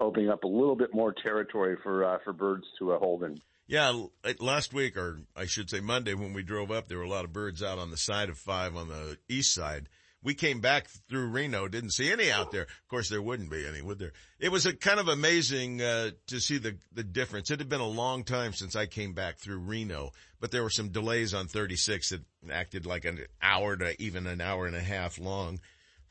opening 0.00 0.28
up 0.28 0.44
a 0.44 0.48
little 0.48 0.76
bit 0.76 0.94
more 0.94 1.12
territory 1.12 1.76
for 1.82 2.04
uh, 2.04 2.18
for 2.24 2.32
birds 2.32 2.64
to 2.78 2.92
uh, 2.92 2.98
hold 2.98 3.22
in. 3.22 3.40
Yeah, 3.66 4.04
last 4.40 4.74
week, 4.74 4.96
or 4.96 5.20
I 5.34 5.46
should 5.46 5.70
say 5.70 5.80
Monday, 5.80 6.12
when 6.12 6.34
we 6.34 6.42
drove 6.42 6.70
up, 6.70 6.86
there 6.86 6.98
were 6.98 7.04
a 7.04 7.08
lot 7.08 7.24
of 7.24 7.32
birds 7.32 7.62
out 7.62 7.78
on 7.78 7.90
the 7.90 7.96
side 7.96 8.28
of 8.28 8.36
five 8.36 8.76
on 8.76 8.88
the 8.88 9.16
east 9.28 9.54
side. 9.54 9.88
We 10.22 10.34
came 10.34 10.60
back 10.60 10.88
through 11.08 11.28
Reno, 11.28 11.68
didn't 11.68 11.92
see 11.92 12.10
any 12.10 12.30
out 12.30 12.50
there. 12.50 12.62
Of 12.62 12.88
course, 12.88 13.10
there 13.10 13.20
wouldn't 13.20 13.50
be 13.50 13.66
any, 13.66 13.82
would 13.82 13.98
there? 13.98 14.12
It 14.38 14.50
was 14.50 14.64
a 14.64 14.74
kind 14.74 14.98
of 14.98 15.08
amazing 15.08 15.82
uh, 15.82 16.10
to 16.28 16.40
see 16.40 16.58
the 16.58 16.76
the 16.92 17.04
difference. 17.04 17.50
It 17.50 17.58
had 17.58 17.68
been 17.68 17.80
a 17.80 17.86
long 17.86 18.24
time 18.24 18.52
since 18.52 18.76
I 18.76 18.86
came 18.86 19.12
back 19.12 19.38
through 19.38 19.58
Reno, 19.58 20.12
but 20.40 20.50
there 20.50 20.62
were 20.62 20.70
some 20.70 20.90
delays 20.90 21.32
on 21.32 21.46
36 21.46 22.10
that 22.10 22.22
acted 22.50 22.84
like 22.84 23.06
an 23.06 23.20
hour 23.40 23.76
to 23.76 24.00
even 24.02 24.26
an 24.26 24.42
hour 24.42 24.66
and 24.66 24.76
a 24.76 24.80
half 24.80 25.18
long 25.18 25.60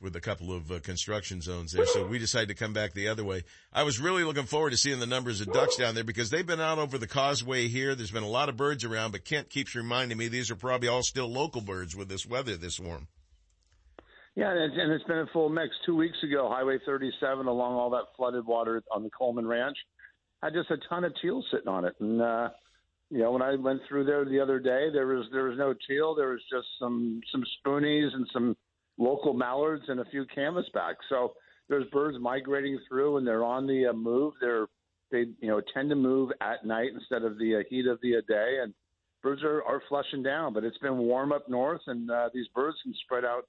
with 0.04 0.16
a 0.16 0.22
couple 0.22 0.52
of 0.52 0.72
uh, 0.72 0.80
construction 0.82 1.42
zones 1.42 1.72
there. 1.72 1.86
So 1.86 2.06
we 2.06 2.20
decided 2.20 2.50
to 2.50 2.56
come 2.56 2.74
back 2.74 2.94
the 2.94 3.08
other 3.08 3.24
way. 3.24 3.44
I 3.72 3.84
was 3.84 4.00
really 4.00 4.24
looking 4.24 4.44
forward 4.44 4.72
to 4.72 4.78
seeing 4.78 5.00
the 5.00 5.08
numbers 5.08 5.42
of 5.42 5.52
ducks 5.52 5.78
down 5.78 5.96
there 5.96 6.04
because 6.04 6.30
they've 6.30 6.46
been 6.46 6.62
out 6.62 6.78
over 6.78 6.98
the 6.98 7.08
causeway 7.08 7.68
here. 7.70 7.96
There's 7.96 8.12
been 8.12 8.24
a 8.24 8.28
lot 8.28 8.50
of 8.50 8.58
birds 8.58 8.84
around, 8.84 9.12
but 9.12 9.26
Kent 9.26 9.50
keeps 9.50 9.74
reminding 9.74 10.18
me 10.18 10.28
these 10.28 10.52
are 10.52 10.56
probably 10.56 10.90
all 10.90 11.04
still 11.04 11.28
local 11.28 11.62
birds 11.62 11.96
with 11.96 12.10
this 12.10 12.26
weather 12.26 12.58
this 12.58 12.80
warm. 12.80 13.08
Yeah, 14.36 14.52
and 14.52 14.74
it's, 14.76 15.04
been 15.04 15.20
a 15.20 15.28
full 15.32 15.50
mix. 15.50 15.70
Two 15.86 15.96
weeks 15.96 16.18
ago, 16.24 16.50
Highway 16.52 16.80
37 16.86 17.46
along 17.46 17.76
all 17.76 17.92
that 17.92 18.06
flooded 18.18 18.46
water 18.46 18.84
on 18.92 19.04
the 19.04 19.10
Cullinan 19.16 19.48
Ranch 19.48 19.78
had 20.42 20.54
just 20.54 20.72
a 20.72 20.78
ton 20.90 21.04
of 21.04 21.14
teal 21.22 21.44
sitting 21.52 21.68
on 21.68 21.86
it. 21.86 21.94
And 22.00 22.22
uh, 22.22 22.50
you 23.10 23.20
know, 23.20 23.32
when 23.32 23.44
I 23.44 23.56
went 23.56 23.82
through 23.88 24.06
there 24.06 24.26
the 24.26 24.40
other 24.40 24.60
day, 24.60 24.90
there 24.92 25.06
was 25.06 25.28
there 25.32 25.44
was 25.44 25.58
no 25.58 25.76
teal. 25.88 26.16
There 26.16 26.30
was 26.30 26.42
just 26.52 26.68
some 26.80 27.22
some 27.32 27.44
spoonies 27.60 28.14
and 28.14 28.28
some 28.34 28.58
local 28.98 29.34
mallards 29.34 29.84
and 29.88 30.00
a 30.00 30.06
few 30.06 30.26
canvasbacks. 30.36 31.04
So 31.10 31.34
there's 31.70 31.86
birds 31.92 32.18
migrating 32.20 32.80
through, 32.88 33.18
and 33.18 33.28
they're 33.28 33.44
on 33.44 33.68
the 33.68 33.88
uh, 33.88 33.94
move. 33.94 34.34
They're 34.40 34.68
they 35.12 35.26
you 35.40 35.48
know 35.48 35.62
tend 35.74 35.90
to 35.90 35.96
move 35.96 36.32
at 36.42 36.66
night 36.66 36.90
instead 36.94 37.24
of 37.24 37.38
the 37.38 37.58
uh, 37.58 37.60
heat 37.70 37.88
of 37.88 38.00
the 38.02 38.18
uh, 38.18 38.22
day, 38.28 38.60
and 38.62 38.74
birds 39.22 39.44
are 39.44 39.64
are 39.64 39.82
flushing 39.90 40.24
down. 40.24 40.54
But 40.54 40.64
it's 40.64 40.78
been 40.80 40.98
warm 40.98 41.32
up 41.32 41.50
north, 41.50 41.82
and 41.88 42.10
uh, 42.10 42.30
these 42.34 42.48
birds 42.56 42.78
can 42.84 42.94
spread 43.06 43.26
out 43.26 43.48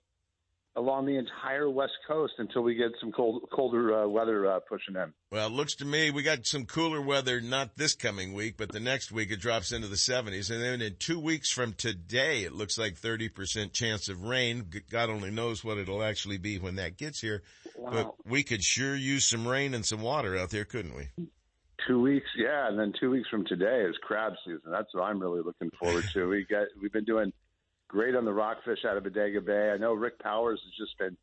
along 0.77 1.07
the 1.07 1.17
entire 1.17 1.71
west 1.71 1.93
coast 2.07 2.35
until 2.39 2.63
we 2.63 2.75
get 2.75 2.91
some 3.01 3.13
cold 3.13 3.43
colder 3.53 4.03
uh, 4.03 4.09
weather 4.09 4.51
uh, 4.51 4.61
pushing 4.69 4.97
in. 4.97 5.13
Well, 5.31 5.47
it 5.47 5.53
looks 5.53 5.77
to 5.77 5.85
me 5.85 6.11
we 6.11 6.23
got 6.23 6.47
some 6.47 6.67
cooler 6.67 7.01
weather, 7.01 7.41
not 7.41 7.77
this 7.77 7.95
coming 7.95 8.33
week, 8.33 8.57
but 8.57 8.73
the 8.73 8.81
next 8.81 9.13
week 9.13 9.31
it 9.31 9.41
drops 9.41 9.73
into 9.73 9.89
the 9.89 9.97
70s. 9.97 10.51
And 10.51 10.61
then 10.61 10.83
in 10.83 10.97
two 10.99 11.21
weeks 11.21 11.51
from 11.51 11.75
today, 11.75 12.43
it 12.45 12.53
looks 12.53 12.77
like 12.77 13.01
30% 13.01 13.73
chance 13.73 14.09
of 14.09 14.25
rain. 14.25 14.67
God 14.91 15.11
only 15.11 15.31
knows 15.31 15.65
what 15.65 15.79
it'll 15.79 16.03
actually 16.03 16.39
be 16.39 16.59
when 16.59 16.77
that 16.77 16.97
gets 16.97 17.21
here. 17.21 17.43
Wow. 17.77 17.91
But 17.93 18.15
we 18.27 18.43
could 18.43 18.63
sure 18.63 18.97
use 18.97 19.29
some 19.29 19.47
rain 19.47 19.75
and 19.75 19.87
some 19.87 20.03
water 20.03 20.37
out 20.37 20.51
there, 20.51 20.65
couldn't 20.65 20.97
we? 20.97 21.09
Two 21.87 22.01
weeks, 22.01 22.29
yeah, 22.37 22.69
and 22.69 22.79
then 22.79 22.95
two 22.99 23.11
weeks 23.11 23.29
from 23.29 23.45
today 23.45 23.85
is 23.89 23.95
crab 24.01 24.33
season. 24.45 24.71
That's 24.71 24.93
what 24.95 25.03
I'm 25.03 25.21
really 25.21 25.43
looking 25.43 25.71
forward 25.79 26.05
to. 26.15 26.29
We 26.29 26.47
got 26.49 26.69
we've 26.81 26.93
been 26.93 27.05
doing 27.05 27.33
great 27.95 28.17
on 28.17 28.25
the 28.25 28.33
rockfish 28.33 28.81
out 28.85 28.97
of 28.97 29.05
Bodega 29.05 29.41
Bay. 29.41 29.71
I 29.73 29.79
know 29.79 29.93
Rick 29.95 30.19
Powers 30.19 30.61
has 30.65 30.87
just 30.87 30.99
been 30.99 31.17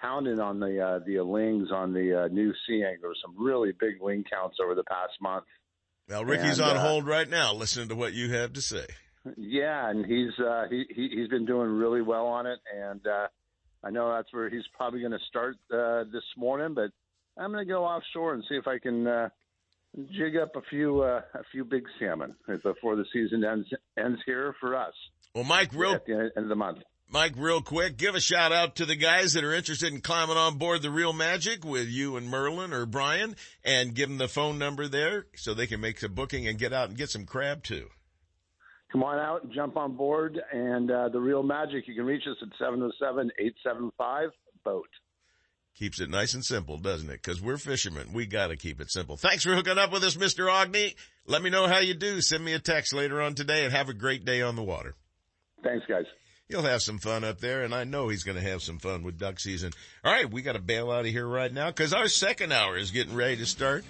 pounding 0.00 0.38
on 0.38 0.60
the 0.60 0.80
uh, 0.80 1.00
the 1.04 1.20
lings 1.20 1.70
on 1.72 1.92
the 1.92 2.22
uh, 2.22 2.28
new 2.28 2.52
sea 2.66 2.84
anglers. 2.84 3.18
Some 3.20 3.34
really 3.44 3.72
big 3.72 4.00
ling 4.00 4.24
counts 4.32 4.58
over 4.62 4.76
the 4.76 4.84
past 4.84 5.14
month. 5.20 5.44
Well, 6.08 6.24
Ricky's 6.24 6.60
And, 6.60 6.70
on 6.70 6.76
uh, 6.76 6.88
hold 6.88 7.06
right 7.06 7.28
now, 7.28 7.52
listening 7.52 7.88
to 7.88 7.96
what 7.96 8.12
you 8.12 8.32
have 8.32 8.52
to 8.52 8.62
say. 8.62 8.86
Yeah, 9.36 9.90
and 9.90 10.06
he's 10.06 10.38
uh, 10.38 10.66
he, 10.70 10.84
he 10.88 11.08
he's 11.16 11.28
been 11.28 11.46
doing 11.46 11.70
really 11.70 12.02
well 12.02 12.26
on 12.26 12.46
it, 12.46 12.60
and 12.72 13.04
uh, 13.04 13.26
I 13.82 13.90
know 13.90 14.14
that's 14.14 14.32
where 14.32 14.48
he's 14.48 14.66
probably 14.76 15.00
going 15.00 15.12
to 15.12 15.26
start 15.28 15.56
uh, 15.72 16.04
this 16.12 16.22
morning. 16.36 16.74
But 16.74 16.90
I'm 17.36 17.50
going 17.50 17.66
to 17.66 17.72
go 17.72 17.84
offshore 17.84 18.34
and 18.34 18.44
see 18.48 18.54
if 18.54 18.68
I 18.68 18.78
can 18.78 19.04
uh, 19.04 19.28
jig 20.10 20.36
up 20.36 20.56
a 20.56 20.62
few 20.70 21.02
uh, 21.02 21.20
a 21.34 21.42
few 21.52 21.64
big 21.64 21.84
salmon 21.98 22.34
before 22.62 22.96
the 22.96 23.04
season 23.12 23.44
ends 23.44 23.68
ends 23.98 24.20
here 24.26 24.54
for 24.60 24.76
us. 24.76 24.94
Well, 25.34 25.44
Mike, 25.44 25.70
real 25.74 25.94
at 25.94 26.06
the 26.06 26.30
end 26.36 26.44
of 26.44 26.48
the 26.48 26.54
month. 26.54 26.78
Mike, 27.10 27.34
real 27.36 27.60
quick, 27.60 27.96
give 27.96 28.14
a 28.14 28.20
shout 28.20 28.50
out 28.50 28.76
to 28.76 28.86
the 28.86 28.96
guys 28.96 29.34
that 29.34 29.44
are 29.44 29.52
interested 29.52 29.92
in 29.92 30.00
climbing 30.00 30.36
on 30.36 30.58
board 30.58 30.82
the 30.82 30.90
Reel 30.90 31.12
Magic 31.12 31.64
with 31.64 31.86
you 31.86 32.16
and 32.16 32.28
Merlin 32.28 32.72
or 32.72 32.86
Brian 32.86 33.36
and 33.62 33.94
give 33.94 34.08
them 34.08 34.18
the 34.18 34.26
phone 34.26 34.58
number 34.58 34.88
there 34.88 35.26
so 35.36 35.54
they 35.54 35.66
can 35.66 35.80
make 35.80 36.02
a 36.02 36.08
booking 36.08 36.48
and 36.48 36.58
get 36.58 36.72
out 36.72 36.88
and 36.88 36.98
get 36.98 37.10
some 37.10 37.26
crab 37.26 37.62
too. 37.62 37.88
Come 38.90 39.02
on 39.02 39.18
out 39.18 39.44
and 39.44 39.52
jump 39.52 39.76
on 39.76 39.96
board. 39.96 40.40
And 40.52 40.90
uh, 40.90 41.08
the 41.10 41.20
Reel 41.20 41.42
Magic, 41.42 41.86
you 41.86 41.94
can 41.94 42.06
reach 42.06 42.22
us 42.28 42.36
at 42.42 42.48
707 42.58 43.30
875 43.38 44.30
BOAT. 44.64 44.88
Keeps 45.76 46.00
it 46.00 46.08
nice 46.08 46.34
and 46.34 46.44
simple, 46.44 46.78
doesn't 46.78 47.10
it? 47.10 47.20
Because 47.22 47.42
we're 47.42 47.56
fishermen. 47.56 48.12
We 48.12 48.26
got 48.26 48.48
to 48.48 48.56
keep 48.56 48.80
it 48.80 48.92
simple. 48.92 49.16
Thanks 49.16 49.42
for 49.42 49.54
hooking 49.54 49.76
up 49.76 49.90
with 49.90 50.04
us, 50.04 50.16
Mr. 50.16 50.46
Aughney. 50.46 50.94
Let 51.26 51.42
me 51.42 51.50
know 51.50 51.66
how 51.66 51.78
you 51.78 51.94
do. 51.94 52.20
Send 52.20 52.44
me 52.44 52.52
a 52.52 52.60
text 52.60 52.92
later 52.92 53.20
on 53.20 53.34
today 53.34 53.64
and 53.64 53.72
have 53.72 53.88
a 53.88 53.94
great 53.94 54.24
day 54.24 54.40
on 54.40 54.54
the 54.54 54.62
water. 54.62 54.94
Thanks, 55.64 55.84
guys. 55.86 56.04
He'll 56.48 56.62
have 56.62 56.82
some 56.82 56.98
fun 56.98 57.24
up 57.24 57.40
there, 57.40 57.62
and 57.62 57.74
I 57.74 57.84
know 57.84 58.08
he's 58.08 58.22
going 58.22 58.36
to 58.36 58.48
have 58.48 58.62
some 58.62 58.78
fun 58.78 59.02
with 59.02 59.18
duck 59.18 59.40
season. 59.40 59.72
All 60.04 60.12
right, 60.12 60.30
we 60.30 60.42
got 60.42 60.52
to 60.52 60.60
bail 60.60 60.90
out 60.90 61.06
of 61.06 61.10
here 61.10 61.26
right 61.26 61.52
now 61.52 61.68
because 61.68 61.92
our 61.92 62.06
second 62.06 62.52
hour 62.52 62.76
is 62.76 62.90
getting 62.90 63.14
ready 63.14 63.36
to 63.38 63.46
start. 63.46 63.84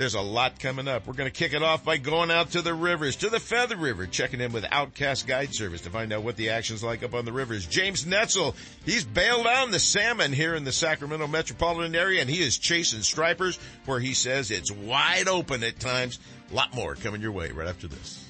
There's 0.00 0.14
a 0.14 0.20
lot 0.22 0.58
coming 0.58 0.88
up. 0.88 1.06
We're 1.06 1.12
going 1.12 1.30
to 1.30 1.38
kick 1.38 1.52
it 1.52 1.62
off 1.62 1.84
by 1.84 1.98
going 1.98 2.30
out 2.30 2.52
to 2.52 2.62
the 2.62 2.72
rivers, 2.72 3.16
to 3.16 3.28
the 3.28 3.38
Feather 3.38 3.76
River, 3.76 4.06
checking 4.06 4.40
in 4.40 4.50
with 4.50 4.64
Outcast 4.70 5.26
Guide 5.26 5.54
Service 5.54 5.82
to 5.82 5.90
find 5.90 6.10
out 6.10 6.22
what 6.22 6.36
the 6.36 6.48
action's 6.48 6.82
like 6.82 7.02
up 7.02 7.12
on 7.12 7.26
the 7.26 7.34
rivers. 7.34 7.66
James 7.66 8.06
Netzel, 8.06 8.54
he's 8.86 9.04
bailed 9.04 9.46
on 9.46 9.72
the 9.72 9.78
salmon 9.78 10.32
here 10.32 10.54
in 10.54 10.64
the 10.64 10.72
Sacramento 10.72 11.26
metropolitan 11.26 11.94
area, 11.94 12.22
and 12.22 12.30
he 12.30 12.40
is 12.42 12.56
chasing 12.56 13.02
stripers 13.02 13.58
where 13.84 14.00
he 14.00 14.14
says 14.14 14.50
it's 14.50 14.72
wide 14.72 15.28
open 15.28 15.62
at 15.62 15.78
times. 15.78 16.18
A 16.50 16.54
lot 16.54 16.74
more 16.74 16.94
coming 16.94 17.20
your 17.20 17.32
way 17.32 17.50
right 17.50 17.68
after 17.68 17.86
this. 17.86 18.29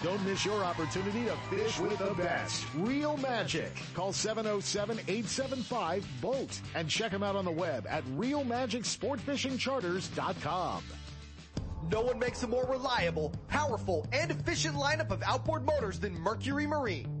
Don't 0.03 0.23
miss 0.25 0.43
your 0.43 0.63
opportunity 0.63 1.25
to 1.25 1.35
fish 1.55 1.79
with 1.79 1.99
the 1.99 2.15
best. 2.15 2.65
Reel 2.75 3.17
Magic. 3.17 3.71
Call 3.93 4.11
707-875-BOAT 4.11 6.59
and 6.73 6.89
check 6.89 7.11
them 7.11 7.21
out 7.21 7.35
on 7.35 7.45
the 7.45 7.51
web 7.51 7.85
at 7.87 8.03
reelmagicsportfishingcharters.com. 8.17 10.83
No 11.91 12.01
one 12.01 12.17
makes 12.17 12.41
a 12.41 12.47
more 12.47 12.65
reliable, 12.65 13.31
powerful, 13.47 14.07
and 14.11 14.31
efficient 14.31 14.75
lineup 14.75 15.11
of 15.11 15.21
outboard 15.23 15.63
motors 15.65 15.99
than 15.99 16.19
Mercury 16.19 16.65
Marine. 16.65 17.20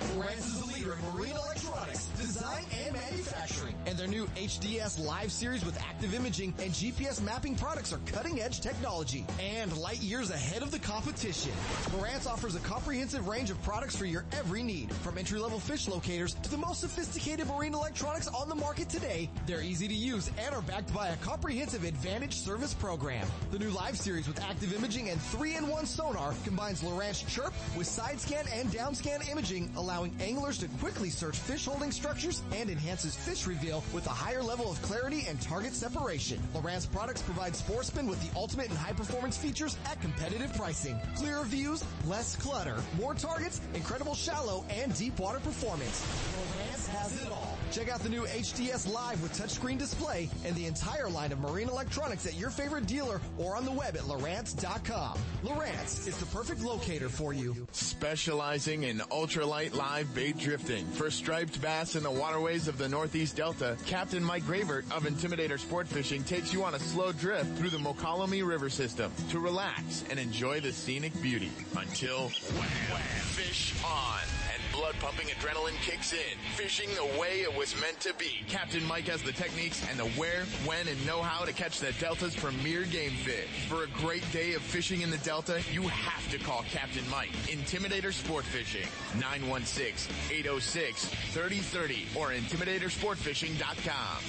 Lowrance 0.00 0.38
is 0.38 0.60
the 0.60 0.66
leader 0.66 0.94
in 0.94 1.14
marine 1.14 1.30
electronics, 1.36 2.08
design 2.26 2.64
and 2.86 2.94
manufacturing. 2.94 3.74
And 3.86 3.98
their 3.98 4.06
new 4.06 4.26
HDS 4.28 5.04
Live 5.04 5.30
series 5.30 5.62
with 5.62 5.78
active 5.78 6.14
imaging 6.14 6.54
and 6.58 6.72
GPS 6.72 7.20
mapping 7.20 7.54
products 7.54 7.92
are 7.92 8.00
cutting 8.06 8.40
edge 8.40 8.62
technology 8.62 9.26
and 9.38 9.76
light 9.76 10.00
years 10.00 10.30
ahead 10.30 10.62
of 10.62 10.70
the 10.70 10.78
competition. 10.78 11.52
Lowrance 11.92 12.26
offers 12.26 12.54
a 12.54 12.60
comprehensive 12.60 13.28
range 13.28 13.50
of 13.50 13.62
products 13.62 13.94
for 13.94 14.06
your 14.06 14.24
every 14.32 14.62
need. 14.62 14.90
From 14.94 15.18
entry 15.18 15.38
level 15.38 15.60
fish 15.60 15.86
locators 15.86 16.32
to 16.34 16.50
the 16.50 16.56
most 16.56 16.80
sophisticated 16.80 17.46
marine 17.46 17.74
electronics 17.74 18.28
on 18.28 18.48
the 18.48 18.54
market 18.54 18.88
today, 18.88 19.28
they're 19.46 19.62
easy 19.62 19.86
to 19.86 19.94
use 19.94 20.30
and 20.38 20.54
are 20.54 20.62
backed 20.62 20.94
by 20.94 21.08
a 21.08 21.16
comprehensive 21.16 21.84
advantage 21.84 22.36
service 22.36 22.72
program. 22.72 23.26
The 23.50 23.58
new 23.58 23.70
Live 23.70 23.98
series 23.98 24.26
with 24.26 24.40
active 24.40 24.74
imaging 24.74 25.10
and 25.10 25.20
3-in-1 25.20 25.86
sonar 25.86 26.32
combines 26.44 26.80
Lowrance 26.82 27.26
Chirp 27.28 27.52
with 27.76 27.86
side 27.86 28.18
scan 28.18 28.46
and 28.54 28.72
down 28.72 28.94
scan 28.94 29.20
imaging 29.30 29.70
allowing 29.76 30.16
anglers 30.20 30.56
to 30.58 30.68
quickly 30.80 31.10
search 31.10 31.36
fish 31.36 31.66
holding 31.66 31.92
structures 31.92 32.13
and 32.52 32.70
enhances 32.70 33.16
fish 33.16 33.46
reveal 33.46 33.82
with 33.92 34.06
a 34.06 34.10
higher 34.10 34.42
level 34.42 34.70
of 34.70 34.80
clarity 34.82 35.24
and 35.28 35.40
target 35.40 35.74
separation. 35.74 36.40
Lowrance 36.54 36.90
products 36.90 37.22
provide 37.22 37.56
sportsmen 37.56 38.06
with 38.06 38.22
the 38.22 38.38
ultimate 38.38 38.68
and 38.68 38.78
high 38.78 38.92
performance 38.92 39.36
features 39.36 39.76
at 39.84 40.00
competitive 40.00 40.54
pricing. 40.54 40.96
Clearer 41.16 41.44
views, 41.44 41.82
less 42.06 42.36
clutter, 42.36 42.76
more 43.00 43.14
targets, 43.14 43.60
incredible 43.74 44.14
shallow 44.14 44.64
and 44.70 44.94
deep 44.96 45.18
water 45.18 45.40
performance. 45.40 46.04
Lowrance 46.36 46.86
has 46.88 47.20
it 47.20 47.32
all. 47.32 47.58
Check 47.74 47.88
out 47.88 47.98
the 48.04 48.08
new 48.08 48.22
HDS 48.26 48.88
Live 48.94 49.20
with 49.20 49.36
touchscreen 49.36 49.78
display 49.78 50.30
and 50.44 50.54
the 50.54 50.66
entire 50.66 51.08
line 51.08 51.32
of 51.32 51.40
marine 51.40 51.68
electronics 51.68 52.24
at 52.24 52.34
your 52.34 52.50
favorite 52.50 52.86
dealer 52.86 53.20
or 53.36 53.56
on 53.56 53.64
the 53.64 53.72
web 53.72 53.96
at 53.96 54.02
Lowrance.com. 54.02 55.18
Lowrance 55.42 56.06
is 56.06 56.16
the 56.18 56.26
perfect 56.26 56.60
locator 56.60 57.08
for 57.08 57.32
you. 57.32 57.66
Specializing 57.72 58.84
in 58.84 58.98
ultralight 59.10 59.74
live 59.74 60.14
bait 60.14 60.38
drifting 60.38 60.86
for 60.86 61.10
striped 61.10 61.60
bass 61.60 61.96
in 61.96 62.04
the 62.04 62.10
waterways 62.12 62.68
of 62.68 62.78
the 62.78 62.88
Northeast 62.88 63.34
Delta, 63.34 63.76
Captain 63.86 64.22
Mike 64.22 64.46
Gravert 64.46 64.84
of 64.92 65.02
Intimidator 65.02 65.58
Sport 65.58 65.88
Fishing 65.88 66.22
takes 66.22 66.52
you 66.52 66.62
on 66.62 66.76
a 66.76 66.78
slow 66.78 67.10
drift 67.10 67.58
through 67.58 67.70
the 67.70 67.78
Mokelumne 67.78 68.46
River 68.46 68.70
system 68.70 69.10
to 69.30 69.40
relax 69.40 70.04
and 70.10 70.20
enjoy 70.20 70.60
the 70.60 70.72
scenic 70.72 71.20
beauty 71.20 71.50
until 71.76 72.28
wham, 72.28 73.00
fish 73.34 73.74
on 73.84 74.43
blood 74.74 74.94
pumping 75.00 75.28
adrenaline 75.28 75.80
kicks 75.82 76.12
in. 76.12 76.38
Fishing 76.56 76.88
the 76.94 77.04
way 77.18 77.40
it 77.42 77.56
was 77.56 77.74
meant 77.80 77.98
to 78.00 78.12
be. 78.14 78.42
Captain 78.48 78.84
Mike 78.86 79.06
has 79.06 79.22
the 79.22 79.30
techniques 79.32 79.86
and 79.88 79.96
the 79.98 80.04
where, 80.18 80.44
when, 80.66 80.88
and 80.88 81.06
know-how 81.06 81.44
to 81.44 81.52
catch 81.52 81.78
the 81.80 81.92
Delta's 82.00 82.34
premier 82.34 82.82
game 82.84 83.12
fish. 83.12 83.66
For 83.68 83.84
a 83.84 83.88
great 83.88 84.24
day 84.32 84.54
of 84.54 84.62
fishing 84.62 85.02
in 85.02 85.10
the 85.10 85.18
Delta, 85.18 85.60
you 85.72 85.82
have 85.82 86.28
to 86.30 86.38
call 86.38 86.64
Captain 86.70 87.04
Mike. 87.10 87.30
Intimidator 87.46 88.12
Sport 88.12 88.44
Fishing. 88.44 88.86
916-806-3030 89.18 92.16
or 92.16 92.30
intimidatorsportfishing.com. 92.30 94.24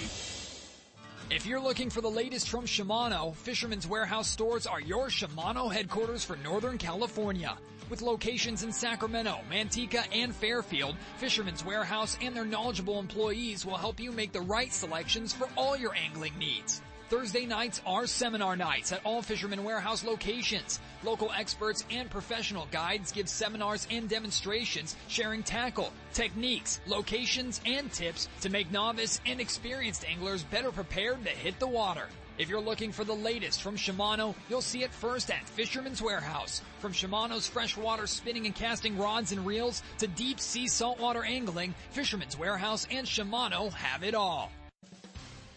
If 1.32 1.48
you're 1.48 1.60
looking 1.60 1.90
for 1.90 2.02
the 2.02 2.10
latest 2.10 2.50
from 2.50 2.66
Shimano, 2.66 3.36
Fisherman's 3.36 3.88
Warehouse 3.88 4.28
stores 4.28 4.68
are 4.68 4.80
your 4.80 5.08
Shimano 5.08 5.74
headquarters 5.74 6.24
for 6.24 6.36
Northern 6.38 6.78
California. 6.78 7.58
With 7.88 8.02
locations 8.02 8.64
in 8.64 8.72
Sacramento, 8.72 9.40
Manteca, 9.50 10.06
and 10.12 10.36
Fairfield, 10.36 10.96
Fisherman's 11.18 11.64
Warehouse 11.64 12.18
and 12.20 12.36
their 12.36 12.46
knowledgeable 12.46 13.00
employees 13.00 13.64
will 13.64 13.78
help 13.78 14.00
you 14.00 14.12
make 14.12 14.32
the 14.32 14.42
right 14.42 14.74
selections 14.74 15.34
for 15.34 15.48
all 15.56 15.78
your 15.78 15.94
angling 15.96 16.36
needs. 16.40 16.82
Thursday 17.10 17.46
nights 17.46 17.84
are 17.86 18.08
seminar 18.08 18.56
nights 18.56 18.92
at 18.92 19.02
all 19.04 19.22
Fisherman 19.22 19.64
Warehouse 19.64 20.04
locations. 20.04 20.80
Local 21.04 21.32
experts 21.38 21.86
and 21.92 22.10
professional 22.10 22.68
guides 22.72 23.12
give 23.12 23.30
seminars 23.30 23.88
and 23.92 24.10
demonstrations 24.10 24.96
sharing 25.08 25.44
tackle, 25.44 25.94
techniques, 26.14 26.80
locations, 26.88 27.62
and 27.68 27.92
tips 27.92 28.28
to 28.42 28.50
make 28.50 28.72
novice 28.72 29.22
and 29.28 29.40
experienced 29.40 30.06
anglers 30.10 30.42
better 30.42 30.72
prepared 30.72 31.24
to 31.24 31.30
hit 31.30 31.60
the 31.60 31.68
water. 31.68 32.08
If 32.38 32.50
you're 32.50 32.60
looking 32.60 32.92
for 32.92 33.06
the 33.06 33.16
latest 33.16 33.62
from 33.62 33.78
Shimano, 33.78 34.36
you'll 34.50 34.62
see 34.62 34.84
it 34.84 34.92
first 34.92 35.32
at 35.32 35.48
Fisherman's 35.48 36.02
Warehouse. 36.02 36.62
From 36.80 36.92
Shimano's 36.92 37.48
freshwater 37.48 38.08
spinning 38.08 38.46
and 38.46 38.54
casting 38.54 38.98
rods 38.98 39.32
and 39.32 39.46
reels 39.46 39.82
to 40.00 40.08
deep 40.08 40.42
sea 40.42 40.68
saltwater 40.68 41.24
angling, 41.24 41.74
Fisherman's 41.92 42.38
Warehouse 42.38 42.88
and 42.92 43.08
Shimano 43.08 43.72
have 43.72 44.04
it 44.04 44.16
all. 44.16 44.52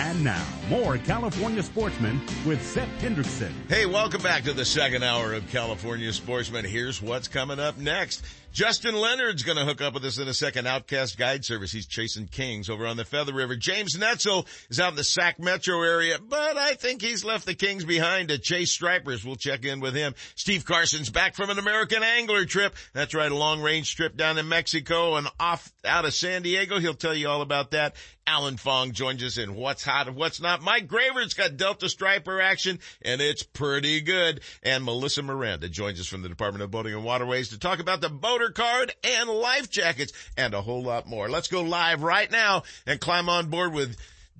And 0.00 0.24
now, 0.24 0.46
more 0.70 0.96
California 0.96 1.62
sportsmen 1.62 2.22
with 2.46 2.64
Seth 2.64 2.88
Hendrickson. 3.02 3.52
Hey, 3.68 3.84
welcome 3.84 4.22
back 4.22 4.44
to 4.44 4.54
the 4.54 4.64
second 4.64 5.02
hour 5.02 5.34
of 5.34 5.46
California 5.50 6.10
Sportsman. 6.14 6.64
Here's 6.64 7.02
what's 7.02 7.28
coming 7.28 7.60
up 7.60 7.76
next. 7.76 8.24
Justin 8.52 8.96
Leonard's 8.96 9.44
going 9.44 9.58
to 9.58 9.64
hook 9.64 9.80
up 9.80 9.94
with 9.94 10.04
us 10.04 10.18
in 10.18 10.26
a 10.26 10.34
second. 10.34 10.66
Outcast 10.66 11.16
Guide 11.16 11.44
Service. 11.44 11.70
He's 11.70 11.86
chasing 11.86 12.26
kings 12.26 12.68
over 12.68 12.84
on 12.84 12.96
the 12.96 13.04
Feather 13.04 13.32
River. 13.32 13.54
James 13.54 13.96
Netzel 13.96 14.44
is 14.68 14.80
out 14.80 14.90
in 14.90 14.96
the 14.96 15.04
Sac 15.04 15.38
Metro 15.38 15.80
area, 15.82 16.18
but 16.18 16.56
I 16.56 16.74
think 16.74 17.00
he's 17.00 17.24
left 17.24 17.46
the 17.46 17.54
kings 17.54 17.84
behind 17.84 18.28
to 18.28 18.38
chase 18.38 18.72
stripers. 18.72 19.24
We'll 19.24 19.36
check 19.36 19.64
in 19.64 19.78
with 19.78 19.94
him. 19.94 20.14
Steve 20.34 20.64
Carson's 20.64 21.10
back 21.10 21.36
from 21.36 21.50
an 21.50 21.60
American 21.60 22.02
angler 22.02 22.44
trip. 22.44 22.74
That's 22.92 23.14
right, 23.14 23.30
a 23.30 23.36
long 23.36 23.62
range 23.62 23.94
trip 23.94 24.16
down 24.16 24.36
in 24.36 24.48
Mexico 24.48 25.14
and 25.14 25.28
off 25.38 25.72
out 25.84 26.04
of 26.04 26.12
San 26.12 26.42
Diego. 26.42 26.80
He'll 26.80 26.94
tell 26.94 27.14
you 27.14 27.28
all 27.28 27.42
about 27.42 27.70
that. 27.70 27.94
Alan 28.26 28.58
Fong 28.58 28.92
joins 28.92 29.24
us 29.24 29.38
in 29.38 29.56
What's 29.56 29.82
Hot 29.82 30.06
and 30.06 30.16
What's 30.16 30.40
Not. 30.40 30.62
Mike 30.62 30.86
Gravert's 30.86 31.34
got 31.34 31.56
Delta 31.56 31.88
Striper 31.88 32.40
action, 32.40 32.78
and 33.02 33.20
it's 33.20 33.42
pretty 33.42 34.00
good. 34.02 34.40
And 34.62 34.84
Melissa 34.84 35.22
Miranda 35.22 35.68
joins 35.68 35.98
us 35.98 36.06
from 36.06 36.22
the 36.22 36.28
Department 36.28 36.62
of 36.62 36.70
Boating 36.70 36.94
and 36.94 37.04
Waterways 37.04 37.48
to 37.48 37.58
talk 37.58 37.80
about 37.80 38.00
the 38.00 38.08
card 38.48 38.94
and 39.04 39.28
life 39.28 39.70
jackets 39.70 40.14
and 40.38 40.54
a 40.54 40.62
whole 40.62 40.82
lot 40.82 41.06
more. 41.06 41.28
Let's 41.28 41.48
go 41.48 41.60
live 41.60 42.02
right 42.02 42.30
now 42.30 42.62
and 42.86 42.98
climb 42.98 43.28
on 43.28 43.50
board 43.50 43.74
with 43.74 43.96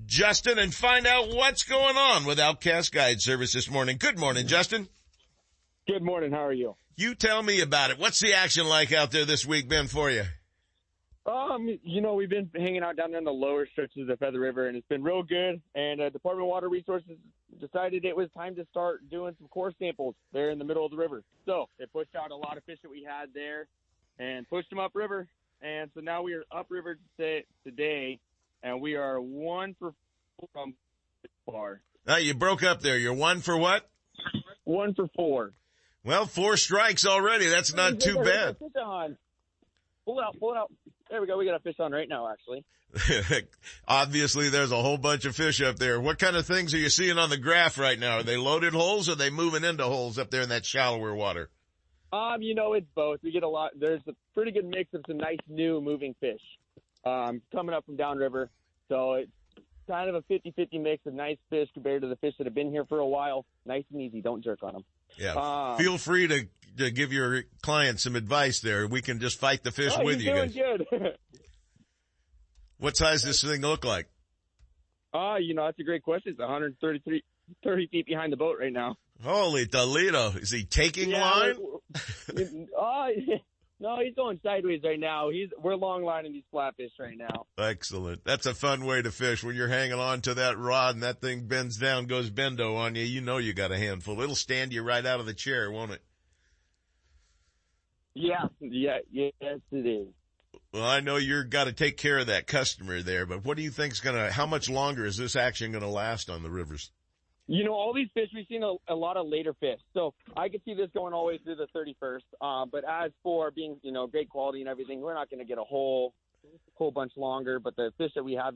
Justin 0.07 0.59
and 0.59 0.73
find 0.73 1.07
out 1.07 1.29
what's 1.29 1.65
going 1.65 1.97
on 1.99 2.25
with 2.25 2.41
Outcast 2.41 2.93
Guide 2.93 3.21
Service 3.21 3.53
this 3.53 3.71
morning. 3.71 3.99
Good 3.99 4.19
morning, 4.19 4.47
Justin. 4.47 4.89
Good 5.87 6.03
morning. 6.03 6.33
How 6.33 6.47
are 6.47 6.53
you? 6.53 6.77
You 6.97 7.15
tell 7.15 7.43
me 7.43 7.61
about 7.61 7.91
it. 7.91 7.99
What's 7.99 8.21
the 8.21 8.35
action 8.35 8.67
like 8.67 8.93
out 8.93 9.11
there 9.11 9.25
this 9.25 9.45
week 9.45 9.69
been 9.69 9.89
for 9.89 10.11
you? 10.11 10.25
Um, 11.27 11.69
you 11.83 12.01
know, 12.01 12.15
we've 12.15 12.31
been 12.31 12.51
hanging 12.57 12.83
out 12.83 12.97
down 12.97 13.11
there 13.11 13.19
in 13.19 13.25
the 13.25 13.31
lower 13.31 13.67
stretches 13.73 14.03
of 14.03 14.07
the 14.07 14.17
Feather 14.17 14.41
River, 14.41 14.69
and 14.69 14.77
it's 14.77 14.89
been 14.89 15.03
real 15.03 15.23
good. 15.23 15.61
And 15.75 16.01
uh, 16.01 16.09
Department 16.09 16.47
of 16.47 16.49
Water 16.49 16.69
Resources 16.69 17.19
decided 17.61 18.05
it 18.05 18.17
was 18.17 18.29
time 18.35 18.55
to 18.57 18.65
start 18.71 19.09
doing 19.11 19.35
some 19.39 19.49
core 19.49 19.73
samples 19.79 20.15
there 20.33 20.51
in 20.51 20.59
the 20.59 20.65
middle 20.65 20.85
of 20.85 20.91
the 20.91 20.97
river. 20.97 21.23
So 21.45 21.69
they 21.79 21.85
pushed 21.87 22.17
out 22.17 22.31
a 22.31 22.37
lot 22.37 22.57
of 22.57 22.65
fish 22.65 22.79
that 22.83 22.91
we 22.91 23.05
had 23.05 23.31
there 23.35 23.69
and 24.21 24.49
pushed 24.49 24.71
them 24.71 24.79
upriver. 24.79 25.27
And 25.63 25.91
so 25.95 26.01
now 26.01 26.23
we 26.23 26.35
are 26.35 26.45
upriver 26.53 26.99
today, 27.19 28.19
and 28.63 28.81
we 28.81 28.95
are 28.95 29.21
one 29.21 29.75
for 29.79 29.95
four 30.39 30.49
from 30.53 30.75
far. 31.47 31.81
Now 32.07 32.17
you 32.17 32.35
broke 32.35 32.63
up 32.63 32.81
there. 32.81 32.97
You're 32.97 33.15
one 33.15 33.41
for 33.41 33.57
what? 33.57 33.89
One 34.65 34.95
for 34.95 35.09
four. 35.17 35.53
Well, 36.05 36.27
four 36.27 36.57
strikes 36.57 37.05
already. 37.05 37.47
That's 37.47 37.75
not 37.75 38.01
too 38.01 38.17
bad. 38.23 38.57
Pull 38.59 38.71
it 40.19 40.25
out, 40.25 40.39
pull 40.39 40.53
it 40.53 40.57
out. 40.57 40.73
There 41.11 41.21
we 41.21 41.27
go. 41.27 41.37
We 41.37 41.45
got 41.45 41.57
a 41.57 41.61
fish 41.61 41.77
on 41.79 41.93
right 41.93 42.09
now, 42.09 42.29
actually. 42.31 42.65
Obviously, 43.89 44.49
there's 44.49 44.73
a 44.73 44.81
whole 44.81 44.97
bunch 44.97 45.25
of 45.25 45.37
fish 45.37 45.61
up 45.61 45.79
there. 45.79 46.01
What 46.01 46.19
kind 46.19 46.37
of 46.37 46.47
things 46.47 46.73
are 46.73 46.79
you 46.79 46.89
seeing 46.89 47.19
on 47.19 47.31
the 47.31 47.37
graph 47.37 47.79
right 47.79 47.99
now? 47.99 48.19
Are 48.19 48.23
they 48.23 48.37
loaded 48.37 48.73
holes 48.73 49.09
or 49.09 49.13
are 49.13 49.17
they 49.17 49.31
moving 49.31 49.63
into 49.63 49.85
holes 49.85 50.19
up 50.19 50.31
there 50.31 50.43
in 50.43 50.49
that 50.49 50.65
shallower 50.65 51.15
water? 51.15 51.51
Um, 52.13 52.43
you 52.43 52.55
know, 52.55 52.73
it's 52.73 52.87
both. 52.95 53.21
We 53.23 53.31
get 53.31 53.43
a 53.43 53.49
lot. 53.49 53.71
There's 53.79 54.03
a 54.09 54.13
pretty 54.35 54.51
good 54.51 54.65
mix 54.65 54.93
of 54.95 55.03
some 55.07 55.17
nice 55.17 55.39
new 55.49 55.81
moving 55.81 56.15
fish 56.21 56.41
um, 57.05 57.41
coming 57.53 57.75
up 57.75 57.87
from 57.87 57.97
downriver. 57.97 58.51
So 58.89 59.15
it's 59.15 59.31
kind 59.89 60.09
of 60.09 60.17
a 60.17 60.23
50-50 60.23 60.81
mix 60.81 61.07
of 61.07 61.15
nice 61.15 61.39
fish 61.51 61.69
compared 61.73 62.03
to 62.03 62.09
the 62.09 62.17
fish 62.17 62.35
that 62.39 62.47
have 62.47 62.55
been 62.55 62.71
here 62.71 62.85
for 62.85 62.99
a 62.99 63.07
while. 63.07 63.45
Nice 63.65 63.85
and 63.93 64.01
easy. 64.01 64.21
Don't 64.21 64.43
jerk 64.43 64.63
on 64.63 64.73
them. 64.73 64.85
Yeah. 65.19 65.35
Um, 65.35 65.79
Feel 65.79 65.99
free 65.99 66.27
to 66.29 66.47
to 66.79 66.91
give 66.91 67.13
your 67.13 67.43
clients 67.63 68.05
some 68.05 68.15
advice 68.17 68.61
there. 68.61 68.87
We 68.87 69.03
can 69.03 69.19
just 69.19 69.39
fight 69.39 69.65
the 69.65 69.73
fish 69.73 69.93
oh, 69.97 70.05
with 70.05 70.21
you 70.21 70.33
guys. 70.33 70.55
Good. 70.55 70.87
what 72.79 72.97
size 72.97 73.23
does 73.23 73.43
this 73.43 73.51
thing 73.51 73.61
look 73.61 73.85
like? 73.85 74.09
Uh, 75.13 75.37
you 75.41 75.55
know, 75.55 75.65
that's 75.65 75.79
a 75.81 75.83
great 75.83 76.03
question. 76.03 76.33
It's 76.33 76.41
133 76.41 77.25
30 77.65 77.87
feet 77.89 78.07
behind 78.07 78.33
the 78.33 78.37
boat 78.37 78.59
right 78.61 78.73
now. 78.73 78.97
Holy 79.23 79.67
Toledo. 79.67 80.31
Is 80.31 80.51
he 80.51 80.65
taking 80.65 81.11
yeah, 81.11 81.29
line? 81.29 81.55
Uh, 81.95 83.07
no, 83.81 83.99
he's 84.01 84.15
going 84.15 84.41
sideways 84.43 84.83
right 84.85 85.01
now. 85.01 85.31
He's 85.31 85.49
We're 85.59 85.77
long 85.77 86.05
lining 86.05 86.33
these 86.33 86.45
flatfish 86.53 86.91
right 86.99 87.17
now. 87.17 87.47
Excellent. 87.59 88.25
That's 88.25 88.47
a 88.47 88.55
fun 88.55 88.85
way 88.85 89.03
to 89.03 89.11
fish. 89.11 89.43
When 89.43 89.57
you're 89.57 89.69
hanging 89.69 89.99
on 89.99 90.21
to 90.23 90.35
that 90.35 90.59
rod 90.59 90.95
and 90.95 91.03
that 91.03 91.21
thing 91.21 91.47
bends 91.47 91.77
down, 91.77 92.07
goes 92.07 92.31
bendo 92.31 92.77
on 92.77 92.95
you, 92.95 93.05
you 93.05 93.21
know 93.21 93.39
you 93.39 93.53
got 93.53 93.73
a 93.73 93.79
handful. 93.79 94.21
It'll 94.21 94.35
stand 94.35 94.73
you 94.73 94.83
right 94.83 95.05
out 95.05 95.21
of 95.21 95.27
the 95.27 95.35
chair, 95.35 95.71
won't 95.71 95.93
it? 95.93 96.03
Yeah, 98.15 98.49
yeah, 98.61 98.99
yes, 99.11 99.61
it 99.73 99.87
is. 99.87 100.09
Well, 100.73 100.85
I 100.85 101.01
know 101.01 101.17
you're 101.17 101.45
got 101.45 101.65
to 101.65 101.73
take 101.73 101.97
care 101.97 102.19
of 102.19 102.27
that 102.29 102.47
customer 102.47 103.03
there, 103.03 103.27
but 103.27 103.45
what 103.45 103.57
do 103.57 103.63
you 103.63 103.71
think's 103.71 104.01
gonna? 104.01 104.31
How 104.31 104.47
much 104.47 104.69
longer 104.69 105.05
is 105.05 105.17
this 105.17 105.37
action 105.37 105.73
gonna 105.73 105.91
last 105.91 106.31
on 106.31 106.43
the 106.43 106.51
rivers? 106.51 106.93
You 107.53 107.65
know, 107.65 107.73
all 107.73 107.93
these 107.93 108.07
fish 108.15 108.29
we've 108.33 108.47
seen 108.49 108.63
a, 108.63 108.75
a 108.89 108.95
lot 108.95 109.17
of 109.17 109.27
later 109.27 109.53
fish, 109.59 109.81
so 109.93 110.15
I 110.37 110.49
could 110.49 110.61
see 110.65 110.73
this 110.73 110.89
going 110.95 111.13
all 111.13 111.27
the 111.27 111.33
way 111.33 111.39
through 111.43 111.57
the 111.57 111.67
31st. 111.77 112.21
Uh, 112.41 112.65
but 112.71 112.85
as 112.89 113.11
for 113.25 113.51
being, 113.51 113.77
you 113.83 113.91
know, 113.91 114.07
great 114.07 114.31
quality 114.31 114.61
and 114.61 114.69
everything, 114.69 115.01
we're 115.01 115.15
not 115.15 115.29
going 115.29 115.41
to 115.41 115.45
get 115.45 115.59
a 115.59 115.65
whole 115.65 116.15
whole 116.75 116.93
bunch 116.93 117.11
longer. 117.17 117.59
But 117.59 117.75
the 117.75 117.91
fish 117.99 118.13
that 118.15 118.23
we 118.23 118.35
have 118.35 118.55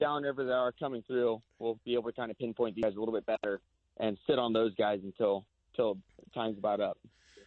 downriver 0.00 0.44
that 0.44 0.52
are 0.52 0.72
coming 0.72 1.04
through, 1.06 1.40
we'll 1.60 1.78
be 1.84 1.94
able 1.94 2.10
to 2.10 2.12
kind 2.12 2.32
of 2.32 2.38
pinpoint 2.38 2.74
these 2.74 2.82
guys 2.82 2.96
a 2.96 2.98
little 2.98 3.14
bit 3.14 3.26
better 3.26 3.60
and 4.00 4.18
sit 4.26 4.40
on 4.40 4.52
those 4.52 4.74
guys 4.74 4.98
until 5.04 5.44
until 5.72 5.98
time's 6.34 6.58
about 6.58 6.80
up. 6.80 6.98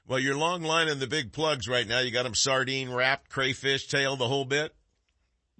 Well, 0.07 0.19
you're 0.19 0.37
long 0.37 0.61
lining 0.61 0.99
the 0.99 1.07
big 1.07 1.33
plugs 1.33 1.67
right 1.67 1.85
now. 1.85 1.99
You 1.99 2.11
got 2.11 2.23
them 2.23 2.35
sardine 2.35 2.89
wrapped, 2.89 3.29
crayfish 3.29 3.87
tail, 3.87 4.15
the 4.15 4.29
whole 4.29 4.45
bit. 4.45 4.73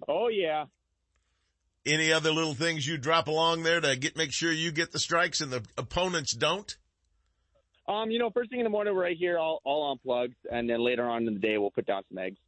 Oh 0.08 0.28
yeah. 0.28 0.64
Any 1.86 2.12
other 2.12 2.32
little 2.32 2.54
things 2.54 2.86
you 2.86 2.98
drop 2.98 3.28
along 3.28 3.62
there 3.62 3.80
to 3.80 3.96
get 3.96 4.16
make 4.16 4.32
sure 4.32 4.50
you 4.52 4.72
get 4.72 4.90
the 4.92 4.98
strikes 4.98 5.40
and 5.40 5.52
the 5.52 5.62
opponents 5.78 6.32
don't? 6.32 6.76
Um, 7.88 8.10
you 8.10 8.18
know, 8.18 8.30
first 8.30 8.50
thing 8.50 8.58
in 8.58 8.64
the 8.64 8.70
morning 8.70 8.94
we're 8.94 9.02
right 9.02 9.16
here 9.16 9.38
all 9.38 9.60
all 9.64 9.84
on 9.84 9.98
plugs, 9.98 10.34
and 10.50 10.68
then 10.68 10.80
later 10.84 11.04
on 11.04 11.26
in 11.26 11.34
the 11.34 11.40
day 11.40 11.58
we'll 11.58 11.70
put 11.70 11.86
down 11.86 12.02
some 12.08 12.18
eggs. 12.18 12.38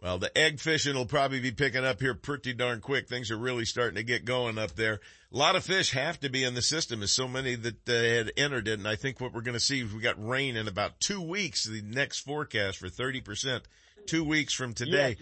Well, 0.00 0.18
the 0.18 0.36
egg 0.36 0.60
fishing 0.60 0.94
will 0.94 1.04
probably 1.04 1.40
be 1.40 1.50
picking 1.50 1.84
up 1.84 2.00
here 2.00 2.14
pretty 2.14 2.54
darn 2.54 2.80
quick. 2.80 3.06
Things 3.06 3.30
are 3.30 3.36
really 3.36 3.66
starting 3.66 3.96
to 3.96 4.02
get 4.02 4.24
going 4.24 4.56
up 4.56 4.74
there. 4.74 5.00
A 5.30 5.36
lot 5.36 5.56
of 5.56 5.64
fish 5.64 5.90
have 5.90 6.18
to 6.20 6.30
be 6.30 6.42
in 6.42 6.54
the 6.54 6.62
system 6.62 7.02
as 7.02 7.12
so 7.12 7.28
many 7.28 7.54
that 7.54 7.86
uh, 7.86 7.92
had 7.92 8.32
entered 8.38 8.66
it. 8.66 8.78
And 8.78 8.88
I 8.88 8.96
think 8.96 9.20
what 9.20 9.34
we're 9.34 9.42
going 9.42 9.54
to 9.54 9.60
see 9.60 9.82
is 9.82 9.92
we 9.92 10.00
got 10.00 10.16
rain 10.26 10.56
in 10.56 10.68
about 10.68 11.00
two 11.00 11.20
weeks, 11.20 11.64
the 11.64 11.82
next 11.82 12.20
forecast 12.20 12.78
for 12.78 12.88
30%, 12.88 13.60
two 14.06 14.24
weeks 14.24 14.54
from 14.54 14.72
today. 14.72 15.18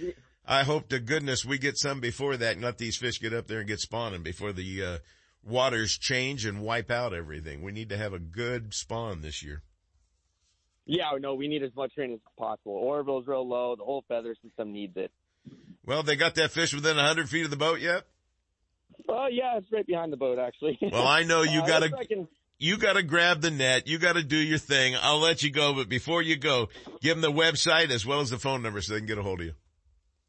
I 0.49 0.65
hope 0.65 0.89
to 0.89 0.99
goodness 0.99 1.45
we 1.45 1.59
get 1.59 1.77
some 1.77 2.01
before 2.01 2.37
that 2.39 2.55
and 2.55 2.65
let 2.65 2.79
these 2.79 2.97
fish 2.97 3.21
get 3.21 3.35
up 3.35 3.47
there 3.47 3.59
and 3.59 3.69
get 3.69 3.81
spawning 3.81 4.23
before 4.23 4.53
the, 4.53 4.83
uh, 4.83 4.99
waters 5.45 5.99
change 5.99 6.45
and 6.45 6.63
wipe 6.63 6.91
out 6.91 7.15
everything. 7.15 7.63
We 7.63 7.73
need 7.73 7.91
to 7.91 7.97
have 7.97 8.13
a 8.13 8.19
good 8.19 8.75
spawn 8.75 9.21
this 9.21 9.43
year. 9.43 9.63
Yeah, 10.87 11.11
no, 11.21 11.35
we 11.35 11.49
need 11.49 11.63
as 11.63 11.75
much 11.77 11.93
rain 11.97 12.13
as 12.15 12.21
possible. 12.39 12.73
Oroville's 12.73 13.27
real 13.27 13.47
low. 13.47 13.77
The 13.77 13.85
whole 13.85 14.05
feather 14.09 14.35
system 14.43 14.73
needs 14.73 14.97
it. 14.97 15.13
Well, 15.85 16.03
they 16.03 16.17
got 16.17 16.35
that 16.37 16.51
fish 16.51 16.75
within 16.75 16.97
100 16.97 17.29
feet 17.29 17.45
of 17.45 17.51
the 17.51 17.57
boat 17.57 17.81
yet? 17.81 18.05
Oh, 19.09 19.25
uh, 19.25 19.27
yeah, 19.29 19.59
it's 19.59 19.71
right 19.71 19.87
behind 19.87 20.13
the 20.13 20.17
boat, 20.17 20.39
actually. 20.39 20.79
Well, 20.93 21.07
I 21.07 21.25
know 21.25 21.43
you 21.43 21.61
uh, 21.61 21.67
gotta, 21.67 21.91
can... 22.07 22.27
you 22.59 22.79
gotta 22.79 23.03
grab 23.03 23.43
the 23.43 23.51
net. 23.51 23.87
You 23.87 23.99
gotta 23.99 24.23
do 24.23 24.37
your 24.37 24.59
thing. 24.59 24.97
I'll 25.01 25.21
let 25.21 25.43
you 25.43 25.51
go, 25.51 25.75
but 25.75 25.89
before 25.89 26.23
you 26.23 26.37
go, 26.37 26.69
give 27.01 27.21
them 27.21 27.21
the 27.21 27.39
website 27.39 27.91
as 27.91 28.05
well 28.05 28.21
as 28.21 28.31
the 28.31 28.39
phone 28.39 28.63
number 28.63 28.81
so 28.81 28.95
they 28.95 29.01
can 29.01 29.07
get 29.07 29.19
a 29.19 29.23
hold 29.23 29.41
of 29.41 29.47
you. 29.47 29.55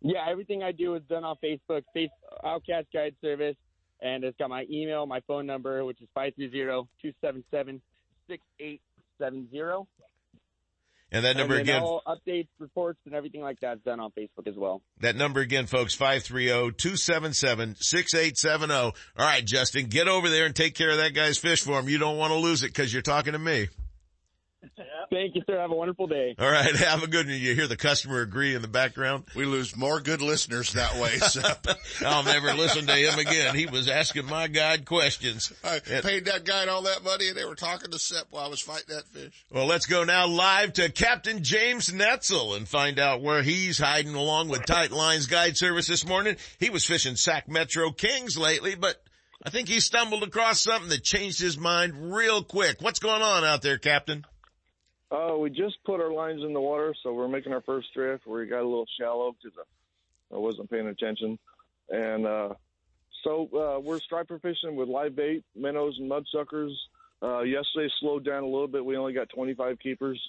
Yeah, 0.02 0.26
everything 0.30 0.64
I 0.64 0.72
do 0.72 0.96
is 0.96 1.02
done 1.10 1.24
on 1.24 1.36
Facebook, 1.44 1.84
Face 1.94 2.10
Outcast 2.44 2.88
Guide 2.94 3.16
Service, 3.22 3.56
and 4.02 4.24
it's 4.24 4.38
got 4.38 4.50
my 4.50 4.66
email, 4.72 5.06
my 5.06 5.20
phone 5.28 5.46
number, 5.46 5.84
which 5.84 6.00
is 6.02 6.08
530-277-6870. 6.18 7.82
And 11.12 11.26
that 11.26 11.36
number 11.36 11.56
and 11.56 11.64
again. 11.64 11.82
All 11.82 12.04
updates, 12.08 12.50
reports, 12.60 13.00
and 13.06 13.16
everything 13.16 13.42
like 13.42 13.60
that 13.62 13.78
is 13.78 13.84
done 13.84 14.00
on 14.00 14.12
Facebook 14.12 14.48
as 14.48 14.54
well. 14.56 14.84
That 15.02 15.16
number 15.16 15.40
again, 15.40 15.66
folks, 15.66 15.98
530-277-6870. 15.98 18.72
All 18.72 18.94
right, 19.18 19.44
Justin, 19.44 19.88
get 19.88 20.08
over 20.08 20.30
there 20.30 20.46
and 20.46 20.56
take 20.56 20.76
care 20.76 20.92
of 20.92 20.98
that 20.98 21.16
guy's 21.16 21.40
fish 21.40 21.64
for 21.64 21.80
him. 21.80 21.90
You 21.90 21.98
don't 21.98 22.18
want 22.18 22.32
to 22.32 22.38
lose 22.38 22.62
it 22.64 22.68
because 22.68 22.94
you're 22.94 23.02
talking 23.02 23.34
to 23.34 23.40
me. 23.40 23.70
Thank 25.10 25.36
you, 25.36 25.42
sir. 25.48 25.60
Have 25.60 25.72
a 25.72 25.76
wonderful 25.76 26.08
day. 26.08 26.36
All 26.38 26.50
right. 26.50 26.76
Have 26.76 27.04
a 27.04 27.08
good 27.08 27.28
one. 27.28 27.36
You 27.36 27.56
hear 27.56 27.68
the 27.68 27.78
customer 27.78 28.22
agree 28.22 28.56
in 28.56 28.62
the 28.62 28.68
background. 28.68 29.26
We 29.36 29.46
lose 29.46 29.76
more 29.76 30.00
good 30.00 30.22
listeners 30.22 30.74
that 30.74 30.96
way. 30.96 31.18
So. 31.30 31.42
I'll 32.08 32.24
never 32.24 32.54
listen 32.54 32.88
to 32.88 32.94
him 32.94 33.20
again. 33.20 33.54
He 33.54 33.68
was 33.68 33.88
asking 33.88 34.26
my 34.26 34.48
guide 34.48 34.86
questions. 34.86 35.54
I 35.64 35.80
and, 35.92 36.04
paid 36.04 36.26
that 36.26 36.44
guide 36.44 36.70
all 36.70 36.84
that 36.84 37.04
money 37.04 37.28
and 37.28 37.38
they 37.38 37.46
were 37.46 37.56
talking 37.56 37.92
to 37.92 38.00
Seth 38.00 38.26
while 38.32 38.46
I 38.46 38.48
was 38.48 38.62
fighting 38.62 38.96
that 38.96 39.06
fish. 39.08 39.46
Well, 39.52 39.68
let's 39.68 39.86
go 39.86 40.04
now 40.04 40.28
live 40.28 40.74
to 40.74 40.90
Captain 40.90 41.44
James 41.44 41.90
Netzel 41.90 42.58
and 42.58 42.68
find 42.68 42.98
out 42.98 43.22
where 43.22 43.44
he's 43.44 43.78
hiding 43.78 44.16
along 44.16 44.50
with 44.50 44.66
Tight 44.66 44.92
Lines 44.92 45.28
Guide 45.28 45.56
Service 45.56 45.88
this 45.88 46.08
morning. 46.08 46.38
He 46.60 46.70
was 46.72 46.86
fishing 46.86 47.16
Sac 47.16 47.48
Metro 47.48 47.92
Kings 47.92 48.38
lately, 48.38 48.76
but 48.76 49.00
I 49.44 49.50
think 49.50 49.68
he 49.68 49.80
stumbled 49.80 50.24
across 50.24 50.62
something 50.62 50.90
that 50.90 51.04
changed 51.04 51.40
his 51.40 51.58
mind 51.58 52.14
real 52.14 52.44
quick. 52.44 52.82
What's 52.82 53.00
going 53.00 53.22
on 53.22 53.44
out 53.44 53.62
there, 53.62 53.78
Captain? 53.78 54.26
Uh, 55.12 55.36
we 55.38 55.50
just 55.50 55.78
put 55.86 56.00
our 56.00 56.12
lines 56.12 56.44
in 56.44 56.54
the 56.54 56.62
water, 56.62 56.94
so 57.02 57.14
we're 57.14 57.28
making 57.28 57.52
our 57.52 57.62
first 57.62 57.88
drift. 57.94 58.28
We 58.28 58.46
got 58.46 58.62
a 58.62 58.68
little 58.68 58.86
shallow 59.00 59.36
because 59.42 59.58
I 60.32 60.38
wasn't 60.38 60.70
paying 60.70 60.88
attention, 60.88 61.40
and 61.90 62.28
uh, 62.28 62.50
so 63.24 63.50
uh, 63.54 63.80
we're 63.80 64.00
striper 64.00 64.38
fishing 64.40 64.76
with 64.76 64.88
live 64.88 65.16
bait, 65.16 65.44
minnows, 65.56 65.98
and 66.00 66.10
mudsuckers. 66.10 66.74
Uh, 67.22 67.42
yesterday 67.42 67.92
slowed 68.00 68.24
down 68.24 68.44
a 68.44 68.48
little 68.48 68.68
bit. 68.68 68.86
We 68.86 68.98
only 68.98 69.14
got 69.14 69.30
25 69.30 69.80
keepers, 69.80 70.22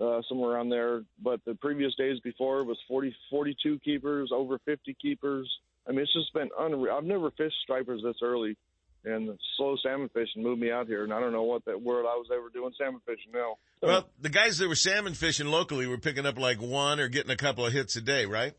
uh, 0.00 0.22
somewhere 0.28 0.52
around 0.52 0.70
there. 0.70 1.02
But 1.22 1.44
the 1.44 1.54
previous 1.54 1.94
days 1.94 2.18
before 2.20 2.64
was 2.64 2.78
40, 2.88 3.14
42 3.30 3.78
keepers, 3.80 4.30
over 4.32 4.58
50 4.64 4.96
keepers. 5.00 5.48
I 5.86 5.92
mean, 5.92 6.00
it's 6.00 6.12
just 6.12 6.32
been 6.32 6.50
unreal. 6.58 6.94
I've 6.96 7.04
never 7.04 7.30
fished 7.30 7.56
stripers 7.62 8.02
this 8.02 8.16
early 8.22 8.56
and 9.04 9.38
slow 9.56 9.76
salmon 9.82 10.08
fishing 10.12 10.42
moved 10.42 10.60
me 10.60 10.70
out 10.70 10.86
here. 10.86 11.04
And 11.04 11.12
I 11.12 11.20
don't 11.20 11.32
know 11.32 11.42
what 11.42 11.64
that 11.66 11.80
world 11.80 12.06
I 12.08 12.16
was 12.16 12.28
ever 12.32 12.48
doing 12.52 12.72
salmon 12.78 13.00
fishing 13.06 13.32
now. 13.32 13.56
So, 13.80 13.86
well, 13.86 14.08
the 14.20 14.30
guys 14.30 14.58
that 14.58 14.68
were 14.68 14.74
salmon 14.74 15.14
fishing 15.14 15.46
locally 15.46 15.86
were 15.86 15.98
picking 15.98 16.26
up 16.26 16.38
like 16.38 16.60
one 16.60 17.00
or 17.00 17.08
getting 17.08 17.30
a 17.30 17.36
couple 17.36 17.66
of 17.66 17.72
hits 17.72 17.96
a 17.96 18.00
day, 18.00 18.26
right? 18.26 18.54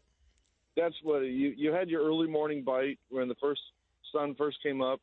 That's 0.77 0.95
what 1.03 1.19
you 1.19 1.53
you 1.55 1.71
had 1.71 1.89
your 1.89 2.05
early 2.05 2.27
morning 2.27 2.63
bite 2.63 2.99
when 3.09 3.27
the 3.27 3.35
first 3.35 3.61
sun 4.11 4.35
first 4.37 4.57
came 4.61 4.81
up. 4.81 4.99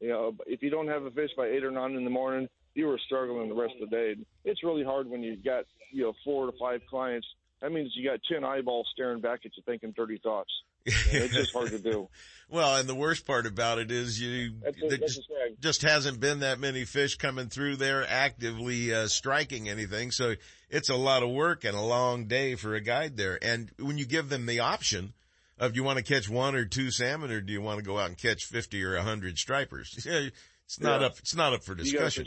You 0.00 0.08
know, 0.08 0.36
if 0.46 0.62
you 0.62 0.70
don't 0.70 0.88
have 0.88 1.04
a 1.04 1.10
fish 1.10 1.30
by 1.36 1.46
eight 1.46 1.64
or 1.64 1.70
nine 1.70 1.92
in 1.92 2.04
the 2.04 2.10
morning, 2.10 2.48
you 2.74 2.86
were 2.86 3.00
struggling 3.06 3.48
the 3.48 3.54
rest 3.54 3.74
of 3.80 3.90
the 3.90 3.96
day. 3.96 4.14
It's 4.44 4.62
really 4.62 4.84
hard 4.84 5.08
when 5.08 5.22
you've 5.22 5.44
got 5.44 5.64
you 5.90 6.04
know 6.04 6.12
four 6.24 6.46
to 6.46 6.52
five 6.58 6.80
clients. 6.88 7.26
That 7.62 7.72
means 7.72 7.92
you 7.94 8.08
got 8.08 8.20
ten 8.30 8.44
eyeballs 8.44 8.88
staring 8.92 9.20
back 9.20 9.40
at 9.44 9.56
you, 9.56 9.62
thinking 9.64 9.92
thirty 9.92 10.18
thoughts. 10.18 10.50
it's 10.86 11.34
just 11.34 11.52
hard 11.52 11.70
to 11.70 11.80
do. 11.80 12.08
well, 12.48 12.76
and 12.76 12.88
the 12.88 12.94
worst 12.94 13.26
part 13.26 13.44
about 13.44 13.78
it 13.78 13.90
is 13.90 14.20
you 14.20 14.52
that's 14.62 15.16
just, 15.16 15.28
just, 15.58 15.82
hasn't 15.82 16.20
been 16.20 16.40
that 16.40 16.60
many 16.60 16.84
fish 16.84 17.16
coming 17.16 17.48
through 17.48 17.74
there 17.74 18.06
actively 18.08 18.94
uh, 18.94 19.08
striking 19.08 19.68
anything. 19.68 20.12
So 20.12 20.34
it's 20.70 20.88
a 20.88 20.94
lot 20.94 21.24
of 21.24 21.30
work 21.30 21.64
and 21.64 21.76
a 21.76 21.80
long 21.80 22.26
day 22.26 22.54
for 22.54 22.74
a 22.74 22.80
guide 22.80 23.16
there. 23.16 23.36
And 23.42 23.72
when 23.80 23.98
you 23.98 24.06
give 24.06 24.28
them 24.28 24.46
the 24.46 24.60
option 24.60 25.12
of 25.58 25.74
you 25.74 25.82
want 25.82 25.98
to 25.98 26.04
catch 26.04 26.28
one 26.28 26.54
or 26.54 26.64
two 26.64 26.92
salmon 26.92 27.32
or 27.32 27.40
do 27.40 27.52
you 27.52 27.60
want 27.60 27.78
to 27.78 27.84
go 27.84 27.98
out 27.98 28.08
and 28.08 28.16
catch 28.16 28.44
50 28.44 28.84
or 28.84 28.94
100 28.94 29.38
stripers? 29.38 29.92
it's 30.66 30.80
not 30.80 31.00
yeah. 31.00 31.06
up, 31.08 31.18
it's 31.18 31.34
not 31.34 31.52
up 31.52 31.64
for 31.64 31.74
discussion. 31.74 32.26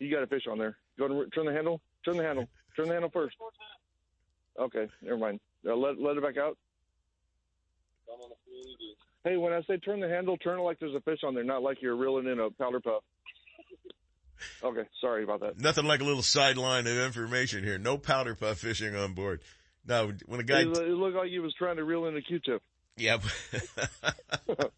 You 0.00 0.10
got 0.10 0.24
a 0.24 0.26
fish 0.26 0.46
on 0.50 0.58
there. 0.58 0.76
Go 0.98 1.06
and 1.06 1.32
turn 1.32 1.46
the 1.46 1.52
handle, 1.52 1.80
turn 2.04 2.16
the 2.16 2.24
handle, 2.24 2.48
turn 2.74 2.88
the 2.88 2.94
handle 2.94 3.10
first. 3.10 3.36
Okay, 4.58 4.88
never 5.02 5.18
mind. 5.18 5.40
Uh, 5.66 5.76
let, 5.76 6.00
let 6.00 6.16
it 6.16 6.22
back 6.22 6.36
out. 6.36 6.56
Hey, 9.24 9.36
when 9.36 9.52
I 9.52 9.62
say 9.62 9.76
turn 9.76 10.00
the 10.00 10.08
handle, 10.08 10.36
turn 10.36 10.58
it 10.58 10.62
like 10.62 10.78
there's 10.80 10.94
a 10.94 11.00
fish 11.00 11.20
on 11.24 11.34
there, 11.34 11.44
not 11.44 11.62
like 11.62 11.82
you're 11.82 11.96
reeling 11.96 12.26
in 12.26 12.40
a 12.40 12.50
powder 12.50 12.80
puff. 12.80 13.02
Okay, 14.62 14.84
sorry 15.00 15.24
about 15.24 15.40
that. 15.40 15.58
Nothing 15.58 15.84
like 15.84 16.00
a 16.00 16.04
little 16.04 16.22
sideline 16.22 16.86
of 16.86 16.96
information 16.96 17.64
here. 17.64 17.78
No 17.78 17.98
powder 17.98 18.34
puff 18.34 18.58
fishing 18.58 18.94
on 18.94 19.14
board. 19.14 19.40
No, 19.86 20.12
when 20.26 20.40
a 20.40 20.44
guy 20.44 20.60
it, 20.60 20.68
it 20.68 20.90
looked 20.90 21.16
like 21.16 21.30
he 21.30 21.38
was 21.38 21.54
trying 21.54 21.76
to 21.76 21.84
reel 21.84 22.06
in 22.06 22.16
a 22.16 22.20
Q-tip. 22.20 22.62
Yep. 22.96 23.22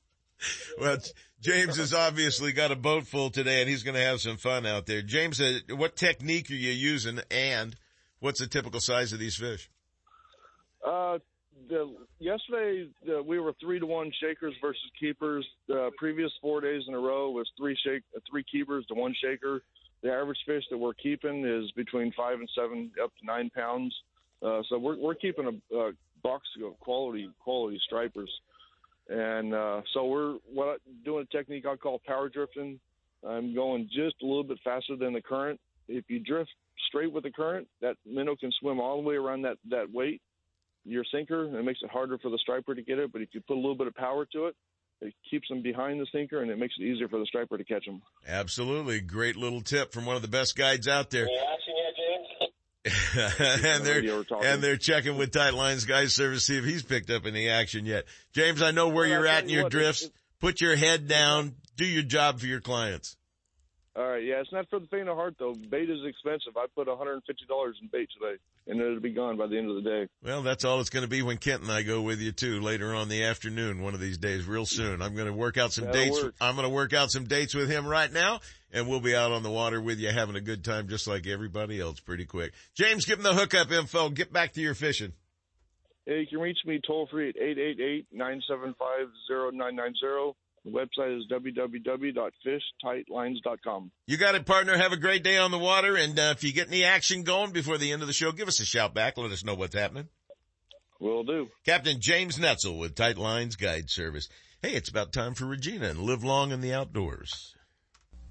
well, 0.81 0.99
James 1.41 1.77
has 1.77 1.93
obviously 1.93 2.53
got 2.53 2.71
a 2.71 2.77
boat 2.77 3.07
full 3.07 3.31
today, 3.31 3.61
and 3.61 3.69
he's 3.69 3.83
going 3.83 3.95
to 3.95 4.03
have 4.03 4.21
some 4.21 4.37
fun 4.37 4.67
out 4.67 4.87
there. 4.87 5.03
James, 5.03 5.41
uh, 5.41 5.59
what 5.75 5.97
technique 5.97 6.51
are 6.51 6.55
you 6.55 6.71
using, 6.71 7.21
and 7.31 7.75
what's 8.21 8.41
the 8.41 8.47
typical 8.47 8.81
size 8.81 9.13
of 9.13 9.19
these 9.19 9.37
fish? 9.37 9.71
Uh, 10.87 11.19
the 11.69 11.95
yesterday 12.19 12.89
the, 13.05 13.23
we 13.23 13.39
were 13.39 13.53
three 13.61 13.79
to 13.79 13.87
one 13.87 14.11
shakers 14.21 14.55
versus 14.61 14.81
keepers. 14.99 15.47
The 15.69 15.91
previous 15.99 16.31
four 16.41 16.61
days 16.61 16.83
in 16.89 16.95
a 16.95 16.99
row 16.99 17.31
was 17.31 17.49
three 17.59 17.77
shake, 17.85 18.03
three 18.31 18.45
keepers 18.51 18.87
to 18.87 18.95
one 18.95 19.15
shaker. 19.23 19.63
The 20.03 20.11
average 20.11 20.39
fish 20.47 20.65
that 20.71 20.79
we're 20.79 20.95
keeping 20.95 21.45
is 21.45 21.71
between 21.73 22.13
five 22.17 22.39
and 22.39 22.49
seven, 22.55 22.91
up 23.03 23.11
to 23.21 23.27
nine 23.27 23.51
pounds. 23.51 23.95
Uh, 24.43 24.63
so 24.69 24.79
we're 24.79 24.97
we're 24.99 25.15
keeping 25.15 25.61
a, 25.73 25.77
a 25.77 25.93
box 26.23 26.47
of 26.65 26.79
quality 26.81 27.29
quality 27.41 27.79
stripers, 27.85 28.31
and 29.09 29.53
uh, 29.55 29.83
so 29.93 30.07
we're 30.07 30.37
what 30.53 30.81
doing 31.05 31.27
a 31.31 31.37
technique 31.37 31.67
I 31.67 31.77
call 31.77 32.01
power 32.07 32.31
drifting. 32.31 32.81
I'm 33.27 33.55
going 33.55 33.91
just 33.93 34.17
a 34.23 34.27
little 34.27 34.45
bit 34.45 34.59
faster 34.65 34.97
than 34.97 35.13
the 35.13 35.21
current. 35.21 35.61
If 35.89 36.05
you 36.09 36.21
drift 36.21 36.51
straight 36.89 37.13
with 37.13 37.25
the 37.25 37.31
current, 37.31 37.69
that 37.81 37.97
minnow 38.07 38.37
can 38.37 38.51
swim 38.61 38.81
all 38.81 38.97
the 38.97 39.09
way 39.09 39.17
around 39.17 39.43
that 39.43 39.57
that 39.69 39.93
weight 39.93 40.21
your 40.85 41.05
sinker 41.13 41.45
and 41.45 41.55
it 41.55 41.63
makes 41.65 41.81
it 41.83 41.91
harder 41.91 42.19
for 42.19 42.31
the 42.31 42.39
striper 42.39 42.75
to 42.75 42.83
get 42.83 42.99
it. 42.99 43.13
But 43.13 43.23
if 43.23 43.29
you 43.33 43.41
put 43.41 43.55
a 43.55 43.61
little 43.61 43.77
bit 43.77 43.87
of 43.87 43.95
power 43.95 44.27
to 44.33 44.47
it, 44.47 44.57
it 45.01 45.15
keeps 45.31 45.49
them 45.49 45.63
behind 45.63 46.01
the 46.01 46.07
sinker 46.13 46.43
and 46.43 46.51
it 46.51 46.59
makes 46.59 46.75
it 46.79 46.83
easier 46.83 47.09
for 47.09 47.19
the 47.19 47.27
striper 47.27 47.57
to 47.57 47.65
catch 47.65 47.87
them. 47.87 48.03
Absolutely. 48.27 49.01
Great 49.01 49.37
little 49.37 49.63
tip 49.63 49.93
from 49.93 50.07
one 50.07 50.17
of 50.17 50.23
the 50.23 50.29
best 50.29 50.57
guides 50.57 50.89
out 50.89 51.11
there. 51.11 51.27
and 53.15 53.85
they're 53.85 54.25
and 54.43 54.63
they're 54.63 54.79
checking 54.79 55.19
with 55.19 55.31
Tight 55.33 55.53
Lines 55.53 55.85
Guide 55.85 56.11
Service 56.11 56.47
to 56.47 56.53
see 56.53 56.59
if 56.59 56.65
he's 56.65 56.83
picked 56.83 57.11
up 57.11 57.27
any 57.27 57.49
action 57.49 57.85
yet. 57.85 58.07
James, 58.33 58.63
I 58.63 58.71
know 58.71 58.89
where 58.89 59.07
well, 59.07 59.19
you're 59.19 59.27
at 59.27 59.45
in 59.45 59.51
your 59.51 59.65
what, 59.65 59.73
drifts. 59.73 60.09
Put 60.41 60.63
your 60.63 60.77
head 60.77 61.07
down. 61.07 61.55
Do 61.77 61.85
your 61.85 62.03
job 62.03 62.41
for 62.41 62.47
your 62.47 62.61
clients. 62.61 63.17
All 63.97 64.07
right, 64.09 64.23
yeah, 64.23 64.41
it's 64.41 64.53
not 64.53 64.69
for 64.71 64.79
the 64.79 64.87
faint 64.87 65.09
of 65.09 65.17
heart 65.17 65.35
though. 65.39 65.53
Bait 65.53 65.91
is 65.91 65.99
expensive. 66.07 66.57
I 66.57 66.67
put 66.77 66.87
$150 66.87 67.19
in 67.21 67.89
bait 67.91 68.09
today, 68.17 68.37
and 68.69 68.81
it'll 68.81 69.01
be 69.01 69.11
gone 69.11 69.37
by 69.37 69.49
the 69.49 69.59
end 69.59 69.69
of 69.69 69.83
the 69.83 69.91
day. 69.91 70.07
Well, 70.23 70.43
that's 70.43 70.65
all 70.65 70.81
it's 70.81 70.91
going 70.91 71.03
to 71.03 71.09
be 71.09 71.23
when 71.23 71.39
Kent 71.39 71.63
and 71.63 71.73
I 71.73 71.83
go 71.83 72.01
with 72.01 72.21
you 72.21 72.31
too 72.31 72.61
later 72.61 72.95
on 72.95 73.09
the 73.09 73.25
afternoon, 73.25 73.83
one 73.83 73.95
of 73.95 74.01
these 74.01 74.17
days, 74.17 74.47
real 74.47 74.65
soon. 74.65 75.03
I'm 75.03 75.17
going 75.17 75.27
to 75.27 75.33
work 75.33 75.59
out 75.59 75.73
some 75.73 75.87
That'll 75.87 76.01
dates. 76.01 76.23
Work. 76.23 76.35
I'm 76.41 76.55
going 76.55 76.69
to 76.69 76.75
work 76.75 76.93
out 76.93 77.11
some 77.11 77.25
dates 77.25 77.53
with 77.53 77.69
him 77.69 77.85
right 77.85 78.13
now, 78.13 78.39
and 78.73 78.89
we'll 78.89 79.01
be 79.01 79.17
out 79.17 79.33
on 79.33 79.43
the 79.43 79.51
water 79.51 79.81
with 79.81 79.99
you, 79.99 80.11
having 80.11 80.37
a 80.37 80.41
good 80.41 80.63
time, 80.65 80.87
just 80.87 81.09
like 81.09 81.27
everybody 81.27 81.81
else, 81.81 81.99
pretty 81.99 82.27
quick. 82.27 82.53
James, 82.77 83.07
give 83.07 83.19
him 83.19 83.25
the 83.25 83.35
hookup 83.35 83.73
info. 83.73 84.09
Get 84.11 84.33
back 84.33 84.53
to 84.53 84.61
your 84.61 84.75
fishing. 84.75 85.15
Yeah, 86.07 86.17
you 86.17 86.27
can 86.29 86.39
reach 86.39 86.59
me 86.65 86.81
toll 86.87 87.09
free 87.11 87.29
at 87.29 87.37
eight 87.37 87.59
eight 87.59 87.81
eight 87.81 88.07
nine 88.13 88.41
seven 88.49 88.75
five 88.79 89.09
zero 89.27 89.51
nine 89.51 89.75
nine 89.75 89.95
zero. 90.01 90.37
The 90.65 90.71
website 90.71 91.19
is 91.19 91.27
www.fishtightlines.com. 91.31 93.91
You 94.07 94.17
got 94.19 94.35
it, 94.35 94.45
partner. 94.45 94.77
Have 94.77 94.93
a 94.93 94.99
great 94.99 95.25
day 95.25 95.39
on 95.39 95.51
the 95.51 95.59
water. 95.59 95.97
And 95.97 96.19
uh, 96.19 96.35
if 96.37 96.45
you 96.45 96.53
get 96.53 96.69
any 96.69 96.85
action 96.85 97.23
going 97.23 97.53
before 97.53 97.79
the 97.79 97.93
end 97.93 98.03
of 98.03 98.09
the 98.09 98.15
show, 98.15 98.31
give 98.33 98.49
us 98.49 98.61
a 98.61 98.67
shout 98.67 98.93
back. 98.95 99.17
Let 99.17 99.31
us 99.31 99.43
know 99.43 99.55
what's 99.55 99.75
happening. 99.75 100.09
Will 101.01 101.25
do. 101.25 101.49
Captain 101.65 101.99
James 101.99 102.39
Netzel 102.39 102.79
with 102.79 102.95
Tight 102.95 103.17
Lines 103.17 103.57
Guide 103.57 103.89
Service. 103.89 104.29
Hey, 104.61 104.75
it's 104.75 104.91
about 104.91 105.15
time 105.15 105.33
for 105.33 105.47
Regina 105.47 105.89
and 105.89 106.01
live 106.01 106.23
long 106.23 106.53
in 106.53 106.61
the 106.61 106.75
outdoors. 106.75 107.55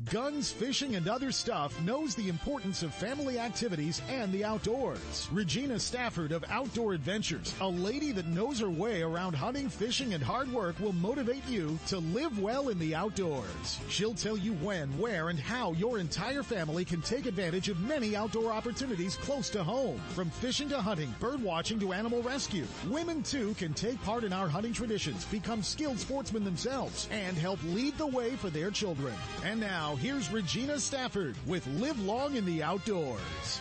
Guns, 0.05 0.49
Fishing, 0.49 0.95
and 0.95 1.09
Other 1.09 1.29
Stuff 1.29 1.79
knows 1.81 2.15
the 2.15 2.29
importance 2.29 2.83
of 2.83 2.93
family 2.93 3.37
activities 3.37 4.01
and 4.09 4.31
the 4.31 4.45
outdoors. 4.45 5.27
Regina 5.29 5.77
Stafford 5.77 6.31
of 6.31 6.45
Outdoor 6.49 6.93
Adventures, 6.93 7.53
a 7.59 7.67
lady 7.67 8.13
that 8.13 8.25
knows 8.25 8.61
her 8.61 8.69
way 8.69 9.01
around 9.01 9.35
hunting, 9.35 9.67
fishing, 9.67 10.13
and 10.13 10.23
hard 10.23 10.49
work 10.53 10.79
will 10.79 10.93
motivate 10.93 11.45
you 11.49 11.77
to 11.87 11.99
live 11.99 12.39
well 12.39 12.69
in 12.69 12.79
the 12.79 12.95
outdoors. 12.95 13.79
She'll 13.89 14.13
tell 14.13 14.37
you 14.37 14.53
when, 14.53 14.87
where, 14.97 15.27
and 15.27 15.37
how 15.37 15.73
your 15.73 15.99
entire 15.99 16.43
family 16.43 16.85
can 16.85 17.01
take 17.01 17.25
advantage 17.25 17.67
of 17.67 17.81
many 17.81 18.15
outdoor 18.15 18.53
opportunities 18.53 19.17
close 19.17 19.49
to 19.49 19.65
home. 19.65 19.99
From 20.15 20.29
fishing 20.29 20.69
to 20.69 20.81
hunting, 20.81 21.13
bird 21.19 21.43
watching 21.43 21.77
to 21.81 21.91
animal 21.91 22.23
rescue, 22.23 22.65
women 22.87 23.21
too 23.21 23.53
can 23.55 23.73
take 23.73 24.01
part 24.03 24.23
in 24.23 24.31
our 24.31 24.47
hunting 24.47 24.71
traditions, 24.71 25.25
become 25.25 25.61
skilled 25.61 25.99
sportsmen 25.99 26.45
themselves, 26.45 27.09
and 27.11 27.35
help 27.37 27.59
lead 27.65 27.97
the 27.97 28.07
way 28.07 28.37
for 28.37 28.49
their 28.49 28.71
children. 28.71 29.13
And 29.43 29.59
now, 29.59 29.88
here's 29.95 30.31
Regina 30.31 30.79
Stafford 30.79 31.35
with 31.47 31.65
Live 31.67 31.99
Long 32.03 32.35
in 32.35 32.45
the 32.45 32.61
Outdoors. 32.61 33.59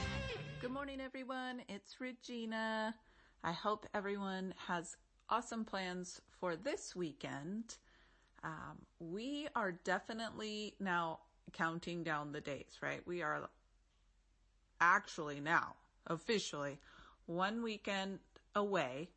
Good 0.61 0.71
morning, 0.71 1.01
everyone. 1.01 1.63
It's 1.69 2.01
Regina. 2.01 2.95
I 3.43 3.53
hope 3.53 3.87
everyone 3.95 4.55
has 4.67 4.97
awesome 5.31 5.65
plans 5.65 6.21
for 6.41 6.57
this 6.57 6.95
weekend. 6.97 7.77
Um, 8.45 8.79
we 8.99 9.49
are 9.55 9.73
definitely 9.73 10.75
now 10.81 11.21
counting 11.53 12.03
down 12.03 12.33
the 12.33 12.41
days, 12.41 12.79
right? 12.83 13.01
We 13.07 13.23
are 13.23 13.49
actually 14.81 15.41
now 15.41 15.77
officially 16.07 16.79
one 17.27 17.63
weekend 17.63 18.19
away 18.55 19.09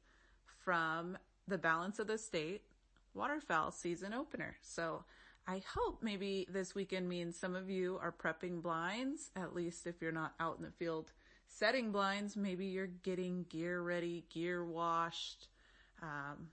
from 0.64 1.18
the 1.48 1.58
balance 1.58 2.00
of 2.00 2.08
the 2.08 2.18
state 2.18 2.62
waterfowl 3.14 3.72
season 3.72 4.14
opener. 4.14 4.56
So 4.62 5.04
I 5.48 5.62
hope 5.76 6.02
maybe 6.02 6.48
this 6.50 6.76
weekend 6.76 7.10
means 7.10 7.38
some 7.38 7.56
of 7.56 7.70
you 7.70 8.00
are 8.02 8.14
prepping 8.14 8.62
blinds, 8.62 9.32
at 9.36 9.56
least 9.56 9.88
if 9.88 10.02
you're 10.02 10.12
not 10.12 10.34
out 10.40 10.58
in 10.58 10.64
the 10.64 10.72
field 10.72 11.12
setting 11.48 11.92
blinds, 11.92 12.36
maybe 12.38 12.66
you're 12.66 12.88
getting 12.88 13.46
gear 13.50 13.82
ready, 13.82 14.26
gear 14.30 14.64
washed, 14.64 15.48
um, 16.02 16.48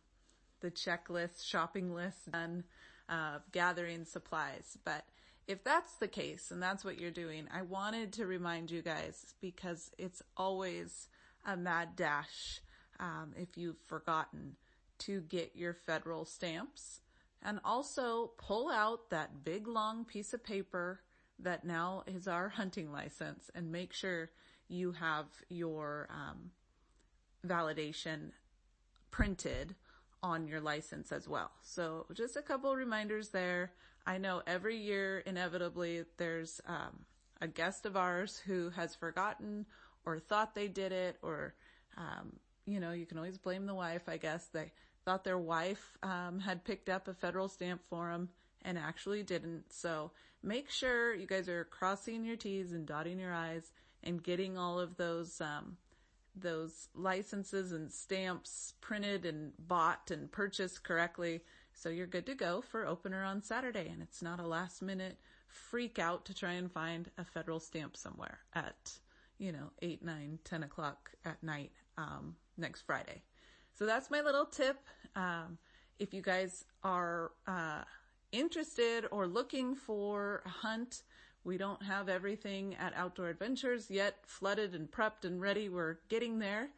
the 0.60 0.70
checklist, 0.70 1.44
shopping 1.44 1.94
list 1.94 2.30
done, 2.32 2.64
uh, 3.08 3.38
gathering 3.52 4.04
supplies. 4.04 4.76
But 4.84 5.04
if 5.46 5.62
that's 5.64 5.94
the 5.94 6.08
case 6.08 6.50
and 6.50 6.62
that's 6.62 6.84
what 6.84 7.00
you're 7.00 7.10
doing, 7.10 7.46
I 7.54 7.62
wanted 7.62 8.12
to 8.14 8.26
remind 8.26 8.70
you 8.70 8.82
guys 8.82 9.34
because 9.40 9.90
it's 9.98 10.22
always 10.36 11.08
a 11.46 11.56
mad 11.56 11.96
dash 11.96 12.60
um, 13.00 13.32
if 13.36 13.56
you've 13.56 13.80
forgotten 13.86 14.56
to 14.98 15.20
get 15.22 15.52
your 15.54 15.74
federal 15.74 16.24
stamps 16.24 17.00
and 17.42 17.60
also 17.64 18.32
pull 18.38 18.70
out 18.70 19.10
that 19.10 19.44
big 19.44 19.66
long 19.66 20.04
piece 20.04 20.32
of 20.32 20.42
paper 20.42 21.00
that 21.38 21.64
now 21.64 22.02
is 22.06 22.26
our 22.26 22.48
hunting 22.48 22.90
license 22.92 23.50
and 23.54 23.70
make 23.70 23.92
sure 23.92 24.30
you 24.68 24.92
have 24.92 25.26
your 25.48 26.08
um, 26.10 26.50
validation 27.46 28.32
printed 29.10 29.74
on 30.22 30.48
your 30.48 30.60
license 30.60 31.12
as 31.12 31.28
well. 31.28 31.52
So 31.62 32.06
just 32.12 32.36
a 32.36 32.42
couple 32.42 32.74
reminders 32.74 33.28
there. 33.28 33.72
I 34.06 34.18
know 34.18 34.42
every 34.46 34.76
year 34.76 35.20
inevitably 35.20 36.04
there's 36.16 36.60
um, 36.66 37.04
a 37.40 37.46
guest 37.46 37.86
of 37.86 37.96
ours 37.96 38.42
who 38.44 38.70
has 38.70 38.94
forgotten 38.94 39.66
or 40.04 40.18
thought 40.18 40.54
they 40.54 40.68
did 40.68 40.92
it 40.92 41.18
or 41.22 41.54
um, 41.96 42.32
you 42.66 42.80
know 42.80 42.92
you 42.92 43.06
can 43.06 43.18
always 43.18 43.38
blame 43.38 43.66
the 43.66 43.74
wife 43.74 44.08
I 44.08 44.16
guess 44.16 44.46
they 44.46 44.72
thought 45.08 45.24
their 45.24 45.38
wife 45.38 45.96
um, 46.02 46.38
had 46.38 46.64
picked 46.64 46.90
up 46.90 47.08
a 47.08 47.14
federal 47.14 47.48
stamp 47.48 47.80
for 47.88 48.10
them 48.10 48.28
and 48.60 48.76
actually 48.76 49.22
didn't. 49.22 49.72
So 49.72 50.10
make 50.42 50.68
sure 50.68 51.14
you 51.14 51.26
guys 51.26 51.48
are 51.48 51.64
crossing 51.64 52.26
your 52.26 52.36
T's 52.36 52.72
and 52.72 52.84
dotting 52.84 53.18
your 53.18 53.32
I's 53.32 53.72
and 54.04 54.22
getting 54.22 54.58
all 54.58 54.78
of 54.78 54.98
those 54.98 55.40
um, 55.40 55.78
those 56.36 56.88
licenses 56.94 57.72
and 57.72 57.90
stamps 57.90 58.74
printed 58.82 59.24
and 59.24 59.52
bought 59.58 60.10
and 60.10 60.30
purchased 60.30 60.84
correctly. 60.84 61.40
So 61.72 61.88
you're 61.88 62.06
good 62.06 62.26
to 62.26 62.34
go 62.34 62.60
for 62.60 62.86
opener 62.86 63.24
on 63.24 63.42
Saturday, 63.42 63.88
and 63.88 64.02
it's 64.02 64.20
not 64.20 64.40
a 64.40 64.46
last 64.46 64.82
minute 64.82 65.16
freak 65.46 65.98
out 65.98 66.26
to 66.26 66.34
try 66.34 66.52
and 66.52 66.70
find 66.70 67.10
a 67.16 67.24
federal 67.24 67.60
stamp 67.60 67.96
somewhere 67.96 68.40
at 68.54 68.92
you 69.38 69.52
know 69.52 69.70
eight, 69.80 70.04
nine, 70.04 70.38
ten 70.44 70.62
o'clock 70.62 71.12
at 71.24 71.42
night 71.42 71.72
um, 71.96 72.36
next 72.58 72.82
Friday. 72.82 73.22
So 73.78 73.86
that's 73.86 74.10
my 74.10 74.22
little 74.22 74.44
tip. 74.44 74.76
Um, 75.14 75.56
if 76.00 76.12
you 76.12 76.20
guys 76.20 76.64
are 76.82 77.30
uh, 77.46 77.82
interested 78.32 79.06
or 79.12 79.28
looking 79.28 79.76
for 79.76 80.42
a 80.44 80.48
hunt, 80.48 81.04
we 81.44 81.58
don't 81.58 81.80
have 81.84 82.08
everything 82.08 82.74
at 82.74 82.92
Outdoor 82.96 83.28
Adventures 83.28 83.88
yet 83.88 84.16
flooded 84.26 84.74
and 84.74 84.90
prepped 84.90 85.24
and 85.24 85.40
ready. 85.40 85.68
We're 85.68 85.98
getting 86.08 86.40
there. 86.40 86.70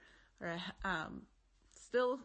Um, 0.84 1.22
still 1.70 2.20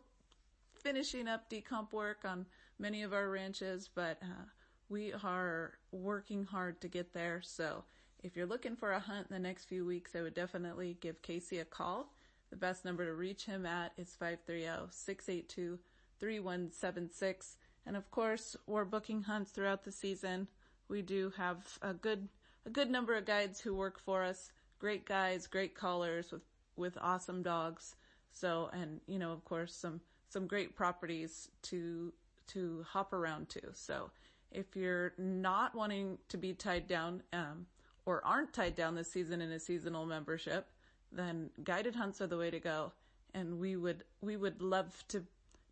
finishing 0.84 1.30
up 1.30 1.50
decomp 1.50 1.94
work 1.94 2.26
on 2.26 2.46
many 2.78 3.04
of 3.04 3.14
our 3.14 3.30
ranches, 3.30 3.90
but 3.96 4.18
uh, 4.22 4.44
we 4.90 5.14
are 5.24 5.72
working 5.94 6.44
hard 6.44 6.82
to 6.82 6.90
get 6.90 7.14
there. 7.14 7.42
So 7.42 7.86
if 8.24 8.36
you're 8.36 8.46
looking 8.46 8.76
for 8.76 8.92
a 8.92 9.00
hunt 9.00 9.28
in 9.30 9.34
the 9.34 9.48
next 9.48 9.70
few 9.70 9.86
weeks, 9.86 10.16
I 10.16 10.22
would 10.22 10.36
definitely 10.36 10.98
give 11.00 11.22
Casey 11.22 11.60
a 11.60 11.66
call. 11.66 12.12
The 12.56 12.68
best 12.68 12.86
number 12.86 13.04
to 13.06 13.14
reach 13.14 13.44
him 13.44 13.66
at 13.66 13.92
is 13.98 14.16
530 14.18 14.88
682 14.90 15.78
3176. 16.22 17.58
And 17.86 17.98
of 17.98 18.10
course, 18.12 18.56
we're 18.66 18.86
booking 18.86 19.24
hunts 19.24 19.52
throughout 19.52 19.84
the 19.84 19.92
season. 19.92 20.48
We 20.88 21.02
do 21.02 21.34
have 21.36 21.78
a 21.82 21.94
good, 21.94 22.30
a 22.66 22.70
good 22.70 22.90
number 22.90 23.14
of 23.14 23.26
guides 23.26 23.60
who 23.60 23.76
work 23.76 24.00
for 24.00 24.24
us. 24.24 24.52
Great 24.80 25.06
guys, 25.06 25.48
great 25.48 25.76
callers 25.76 26.32
with, 26.32 26.44
with 26.78 26.98
awesome 27.02 27.44
dogs. 27.44 27.98
So, 28.32 28.70
and, 28.72 29.02
you 29.06 29.20
know, 29.20 29.34
of 29.34 29.44
course, 29.44 29.76
some, 29.76 30.00
some 30.30 30.48
great 30.48 30.78
properties 30.78 31.50
to, 31.64 32.14
to 32.54 32.86
hop 32.88 33.12
around 33.12 33.50
to. 33.50 33.64
So 33.74 34.12
if 34.50 34.78
you're 34.78 35.12
not 35.18 35.76
wanting 35.76 36.20
to 36.30 36.38
be 36.38 36.54
tied 36.54 36.88
down, 36.88 37.22
um, 37.34 37.66
or 38.06 38.24
aren't 38.24 38.54
tied 38.54 38.76
down 38.76 38.96
this 38.96 39.12
season 39.12 39.42
in 39.42 39.52
a 39.52 39.60
seasonal 39.60 40.06
membership, 40.06 40.70
then 41.12 41.50
guided 41.64 41.96
hunts 41.96 42.22
are 42.22 42.28
the 42.28 42.38
way 42.38 42.52
to 42.52 42.60
go. 42.60 42.92
And 43.34 43.60
we 43.60 43.76
would, 43.76 44.04
we 44.22 44.38
would 44.38 44.62
love 44.62 45.04
to 45.10 45.26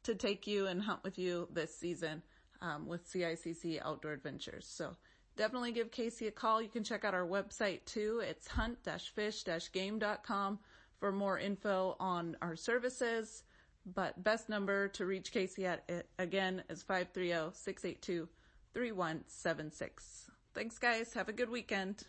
to 0.04 0.16
take 0.16 0.48
you 0.48 0.68
and 0.68 0.82
hunt 0.82 1.04
with 1.04 1.18
you 1.18 1.48
this 1.54 1.76
season 1.76 2.22
um, 2.62 2.88
with 2.88 3.12
CICC 3.12 3.82
Outdoor 3.84 4.14
Adventures. 4.14 4.66
So 4.68 4.96
definitely 5.36 5.72
give 5.72 5.92
Casey 5.92 6.28
a 6.28 6.32
call. 6.32 6.62
You 6.62 6.70
can 6.70 6.84
check 6.84 7.04
out 7.06 7.14
our 7.14 7.26
website 7.26 7.86
too. 7.86 8.22
It's 8.24 8.48
hunt-fish-game.com 8.48 10.60
for 11.00 11.12
more 11.12 11.40
info 11.40 11.96
on 12.00 12.38
our 12.42 12.56
services. 12.56 13.44
But 13.86 14.24
best 14.24 14.48
number 14.48 14.88
to 14.90 15.06
reach 15.06 15.34
Casey 15.34 15.66
at 15.66 15.84
it 15.90 16.08
again 16.18 16.64
is 16.70 16.82
530-682-3176. 16.84 18.30
Thanks 20.54 20.78
guys. 20.78 21.14
Have 21.14 21.28
a 21.28 21.34
good 21.34 21.50
weekend. 21.50 22.06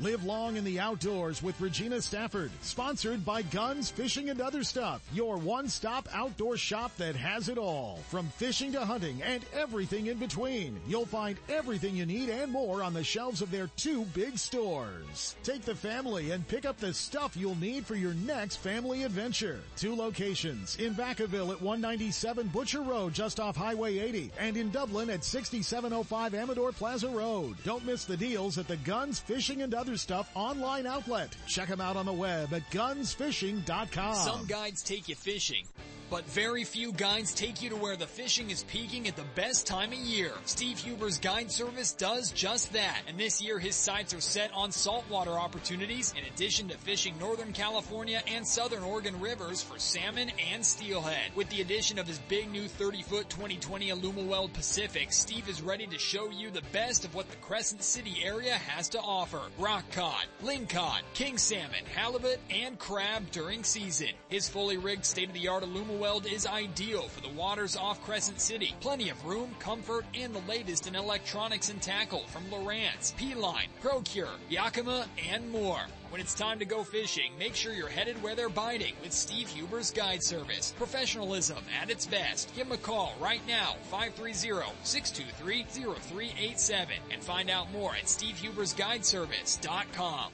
Live 0.00 0.22
long 0.22 0.56
in 0.56 0.62
the 0.62 0.78
outdoors 0.78 1.42
with 1.42 1.60
Regina 1.60 2.00
Stafford. 2.00 2.52
Sponsored 2.60 3.24
by 3.24 3.42
Guns, 3.42 3.90
Fishing, 3.90 4.30
and 4.30 4.40
Other 4.40 4.62
Stuff. 4.62 5.02
Your 5.12 5.38
one-stop 5.38 6.08
outdoor 6.14 6.56
shop 6.56 6.96
that 6.98 7.16
has 7.16 7.48
it 7.48 7.58
all. 7.58 7.98
From 8.08 8.28
fishing 8.28 8.70
to 8.72 8.84
hunting 8.84 9.20
and 9.22 9.44
everything 9.52 10.06
in 10.06 10.18
between. 10.18 10.78
You'll 10.86 11.04
find 11.04 11.36
everything 11.48 11.96
you 11.96 12.06
need 12.06 12.28
and 12.28 12.52
more 12.52 12.80
on 12.80 12.94
the 12.94 13.02
shelves 13.02 13.42
of 13.42 13.50
their 13.50 13.66
two 13.76 14.04
big 14.14 14.38
stores. 14.38 15.34
Take 15.42 15.62
the 15.62 15.74
family 15.74 16.30
and 16.30 16.46
pick 16.46 16.64
up 16.64 16.78
the 16.78 16.94
stuff 16.94 17.36
you'll 17.36 17.58
need 17.58 17.84
for 17.84 17.96
your 17.96 18.14
next 18.14 18.58
family 18.58 19.02
adventure. 19.02 19.58
Two 19.76 19.96
locations. 19.96 20.76
In 20.76 20.94
Vacaville 20.94 21.50
at 21.50 21.60
197 21.60 22.46
Butcher 22.48 22.82
Road 22.82 23.14
just 23.14 23.40
off 23.40 23.56
Highway 23.56 23.98
80. 23.98 24.30
And 24.38 24.56
in 24.56 24.70
Dublin 24.70 25.10
at 25.10 25.24
6705 25.24 26.34
Amador 26.34 26.70
Plaza 26.70 27.08
Road. 27.08 27.56
Don't 27.64 27.84
miss 27.84 28.04
the 28.04 28.16
deals 28.16 28.58
at 28.58 28.68
the 28.68 28.76
Guns, 28.76 29.18
Fishing, 29.18 29.62
and 29.62 29.74
Other 29.74 29.87
other 29.88 29.96
stuff 29.96 30.30
online 30.34 30.86
outlet. 30.86 31.34
Check 31.46 31.68
them 31.68 31.80
out 31.80 31.96
on 31.96 32.04
the 32.04 32.12
web 32.12 32.52
at 32.52 32.68
gunsfishing.com. 32.70 34.14
Some 34.14 34.46
guides 34.46 34.82
take 34.82 35.08
you 35.08 35.14
fishing 35.14 35.64
but 36.10 36.24
very 36.26 36.64
few 36.64 36.92
guides 36.92 37.34
take 37.34 37.62
you 37.62 37.70
to 37.70 37.76
where 37.76 37.96
the 37.96 38.06
fishing 38.06 38.50
is 38.50 38.64
peaking 38.64 39.08
at 39.08 39.16
the 39.16 39.24
best 39.34 39.66
time 39.66 39.92
of 39.92 39.98
year. 39.98 40.32
Steve 40.44 40.78
Huber's 40.78 41.18
guide 41.18 41.50
service 41.50 41.92
does 41.92 42.32
just 42.32 42.72
that, 42.72 43.02
and 43.06 43.18
this 43.18 43.40
year 43.40 43.58
his 43.58 43.74
sights 43.74 44.14
are 44.14 44.20
set 44.20 44.50
on 44.54 44.72
saltwater 44.72 45.32
opportunities 45.32 46.14
in 46.16 46.24
addition 46.32 46.68
to 46.68 46.78
fishing 46.78 47.14
Northern 47.18 47.52
California 47.52 48.22
and 48.26 48.46
Southern 48.46 48.82
Oregon 48.82 49.20
rivers 49.20 49.62
for 49.62 49.78
salmon 49.78 50.30
and 50.52 50.64
steelhead. 50.64 51.30
With 51.34 51.48
the 51.50 51.60
addition 51.60 51.98
of 51.98 52.06
his 52.06 52.18
big 52.28 52.50
new 52.50 52.64
30-foot 52.64 53.28
2020 53.28 53.90
Alumaweld 53.90 54.52
Pacific, 54.52 55.12
Steve 55.12 55.48
is 55.48 55.62
ready 55.62 55.86
to 55.86 55.98
show 55.98 56.30
you 56.30 56.50
the 56.50 56.62
best 56.72 57.04
of 57.04 57.14
what 57.14 57.30
the 57.30 57.36
Crescent 57.36 57.82
City 57.82 58.22
area 58.24 58.54
has 58.54 58.88
to 58.90 59.00
offer. 59.00 59.40
Rock 59.58 59.84
cod, 59.92 60.26
lingcod, 60.42 61.00
king 61.14 61.38
salmon, 61.38 61.84
halibut, 61.94 62.38
and 62.50 62.78
crab 62.78 63.30
during 63.30 63.64
season. 63.64 64.08
His 64.28 64.48
fully 64.48 64.76
rigged 64.76 65.04
state-of-the-art 65.04 65.64
Aluma 65.64 65.97
Weld 65.98 66.26
is 66.26 66.46
ideal 66.46 67.08
for 67.08 67.20
the 67.20 67.28
waters 67.30 67.76
off 67.76 68.00
Crescent 68.04 68.40
City. 68.40 68.74
Plenty 68.80 69.10
of 69.10 69.24
room, 69.24 69.54
comfort, 69.58 70.04
and 70.14 70.32
the 70.34 70.40
latest 70.48 70.86
in 70.86 70.94
electronics 70.94 71.70
and 71.70 71.82
tackle 71.82 72.22
from 72.28 72.44
Lowrance, 72.44 73.16
P-Line, 73.16 73.68
Procure, 73.80 74.28
Yakima, 74.48 75.06
and 75.30 75.50
more. 75.50 75.80
When 76.10 76.20
it's 76.20 76.34
time 76.34 76.60
to 76.60 76.64
go 76.64 76.84
fishing, 76.84 77.32
make 77.38 77.54
sure 77.54 77.74
you're 77.74 77.88
headed 77.88 78.22
where 78.22 78.34
they're 78.34 78.48
biting 78.48 78.94
with 79.02 79.12
Steve 79.12 79.48
Huber's 79.48 79.90
Guide 79.90 80.22
Service. 80.22 80.72
Professionalism 80.78 81.58
at 81.82 81.90
its 81.90 82.06
best. 82.06 82.54
Give 82.54 82.66
him 82.66 82.72
a 82.72 82.78
call 82.78 83.14
right 83.20 83.42
now, 83.46 83.76
530-623-0387 83.92 86.86
and 87.10 87.22
find 87.22 87.50
out 87.50 87.70
more 87.72 87.94
at 87.94 88.04
stevehubersguideservice.com. 88.04 90.32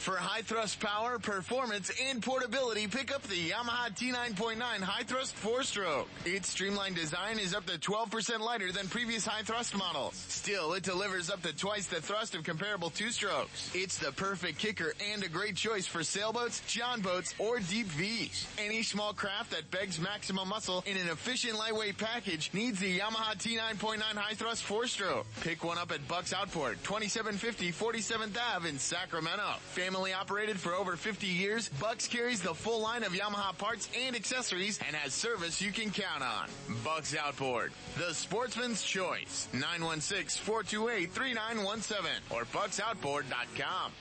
For 0.00 0.16
high 0.16 0.40
thrust 0.40 0.80
power, 0.80 1.18
performance, 1.18 1.92
and 2.08 2.22
portability, 2.22 2.86
pick 2.86 3.14
up 3.14 3.22
the 3.24 3.50
Yamaha 3.50 3.94
T9.9 3.94 4.58
High 4.58 5.02
Thrust 5.02 5.36
4-Stroke. 5.36 6.08
Its 6.24 6.48
streamlined 6.48 6.96
design 6.96 7.38
is 7.38 7.54
up 7.54 7.66
to 7.66 7.78
12% 7.78 8.40
lighter 8.40 8.72
than 8.72 8.88
previous 8.88 9.26
high 9.26 9.42
thrust 9.42 9.76
models. 9.76 10.14
Still, 10.28 10.72
it 10.72 10.84
delivers 10.84 11.28
up 11.28 11.42
to 11.42 11.54
twice 11.54 11.86
the 11.86 12.00
thrust 12.00 12.34
of 12.34 12.44
comparable 12.44 12.88
two-strokes. 12.88 13.72
It's 13.74 13.98
the 13.98 14.10
perfect 14.12 14.58
kicker 14.58 14.94
and 15.12 15.22
a 15.22 15.28
great 15.28 15.54
choice 15.54 15.86
for 15.86 16.02
sailboats, 16.02 16.62
john 16.66 17.02
boats, 17.02 17.34
or 17.38 17.58
deep 17.58 17.88
V's. 17.88 18.46
Any 18.56 18.82
small 18.82 19.12
craft 19.12 19.50
that 19.50 19.70
begs 19.70 20.00
maximum 20.00 20.48
muscle 20.48 20.82
in 20.86 20.96
an 20.96 21.08
efficient 21.08 21.58
lightweight 21.58 21.98
package 21.98 22.48
needs 22.54 22.80
the 22.80 23.00
Yamaha 23.00 23.36
T9.9 23.36 24.00
High 24.00 24.34
Thrust 24.34 24.66
4-Stroke. 24.66 25.26
Pick 25.42 25.62
one 25.62 25.76
up 25.76 25.92
at 25.92 26.08
Bucks 26.08 26.32
Outboard, 26.32 26.78
2750 26.84 27.70
47th 27.70 28.38
Ave 28.56 28.66
in 28.66 28.78
Sacramento. 28.78 29.56
Family 29.72 29.89
operated 29.96 30.58
for 30.58 30.74
over 30.74 30.96
50 30.96 31.26
years, 31.26 31.68
Bucks 31.80 32.06
carries 32.06 32.40
the 32.40 32.54
full 32.54 32.80
line 32.80 33.02
of 33.02 33.12
Yamaha 33.12 33.58
parts 33.58 33.88
and 33.98 34.14
accessories 34.14 34.78
and 34.86 34.94
has 34.94 35.12
service 35.12 35.60
you 35.60 35.72
can 35.72 35.90
count 35.90 36.22
on. 36.22 36.48
Bucks 36.84 37.16
Outboard, 37.16 37.72
the 37.98 38.14
sportsman's 38.14 38.82
choice. 38.82 39.48
916-428-3917 39.52 41.96
or 42.30 42.44
bucksoutboard.com. 42.44 43.92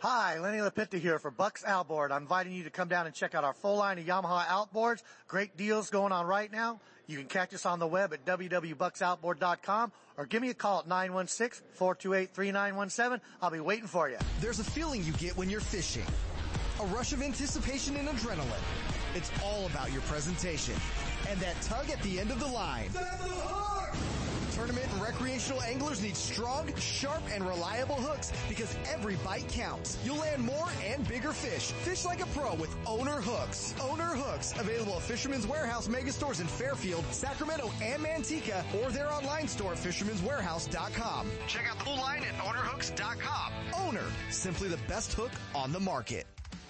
Hi, 0.00 0.38
Lenny 0.38 0.58
Lapitta 0.58 1.00
here 1.00 1.18
for 1.18 1.30
Bucks 1.30 1.64
Outboard. 1.66 2.12
I'm 2.12 2.22
inviting 2.22 2.52
you 2.52 2.64
to 2.64 2.70
come 2.70 2.88
down 2.88 3.06
and 3.06 3.14
check 3.14 3.34
out 3.34 3.42
our 3.42 3.54
full 3.54 3.76
line 3.76 3.98
of 3.98 4.04
Yamaha 4.04 4.44
outboards. 4.44 5.02
Great 5.26 5.56
deals 5.56 5.88
going 5.90 6.12
on 6.12 6.26
right 6.26 6.52
now. 6.52 6.80
You 7.08 7.16
can 7.16 7.26
catch 7.26 7.54
us 7.54 7.64
on 7.64 7.78
the 7.78 7.86
web 7.86 8.12
at 8.12 8.26
www.bucksoutboard.com 8.26 9.92
or 10.18 10.26
give 10.26 10.42
me 10.42 10.50
a 10.50 10.54
call 10.54 10.80
at 10.80 10.88
916-428-3917. 10.88 13.20
I'll 13.40 13.50
be 13.50 13.60
waiting 13.60 13.86
for 13.86 14.10
you. 14.10 14.18
There's 14.40 14.60
a 14.60 14.64
feeling 14.64 15.02
you 15.02 15.12
get 15.12 15.34
when 15.34 15.48
you're 15.48 15.60
fishing. 15.60 16.04
A 16.80 16.86
rush 16.86 17.14
of 17.14 17.22
anticipation 17.22 17.96
and 17.96 18.08
adrenaline. 18.08 18.60
It's 19.14 19.30
all 19.42 19.64
about 19.66 19.90
your 19.90 20.02
presentation. 20.02 20.74
And 21.30 21.40
that 21.40 21.58
tug 21.62 21.88
at 21.88 22.02
the 22.02 22.20
end 22.20 22.30
of 22.30 22.40
the 22.40 22.46
line. 22.46 22.90
Tournament 24.58 24.88
and 24.92 25.00
recreational 25.00 25.62
anglers 25.62 26.02
need 26.02 26.16
strong, 26.16 26.74
sharp, 26.80 27.22
and 27.32 27.46
reliable 27.46 27.94
hooks 27.94 28.32
because 28.48 28.74
every 28.92 29.14
bite 29.24 29.46
counts. 29.46 29.96
You'll 30.04 30.16
land 30.16 30.42
more 30.42 30.66
and 30.84 31.06
bigger 31.06 31.32
fish. 31.32 31.70
Fish 31.84 32.04
like 32.04 32.20
a 32.20 32.26
pro 32.26 32.56
with 32.56 32.74
Owner 32.84 33.20
Hooks. 33.20 33.72
Owner 33.80 34.16
Hooks, 34.16 34.52
available 34.58 34.94
at 34.94 35.02
Fisherman's 35.02 35.46
Warehouse 35.46 35.86
mega 35.86 36.10
stores 36.10 36.40
in 36.40 36.48
Fairfield, 36.48 37.04
Sacramento, 37.12 37.70
and 37.80 38.02
Manteca, 38.02 38.64
or 38.82 38.90
their 38.90 39.12
online 39.12 39.46
store 39.46 39.74
at 39.74 39.78
fisherman'swarehouse.com. 39.78 41.30
Check 41.46 41.70
out 41.70 41.78
the 41.78 41.84
full 41.84 41.96
line 41.96 42.24
at 42.24 42.34
ownerhooks.com. 42.38 43.52
Owner, 43.86 44.06
simply 44.30 44.66
the 44.66 44.80
best 44.88 45.12
hook 45.12 45.30
on 45.54 45.70
the 45.70 45.78
market. 45.78 46.26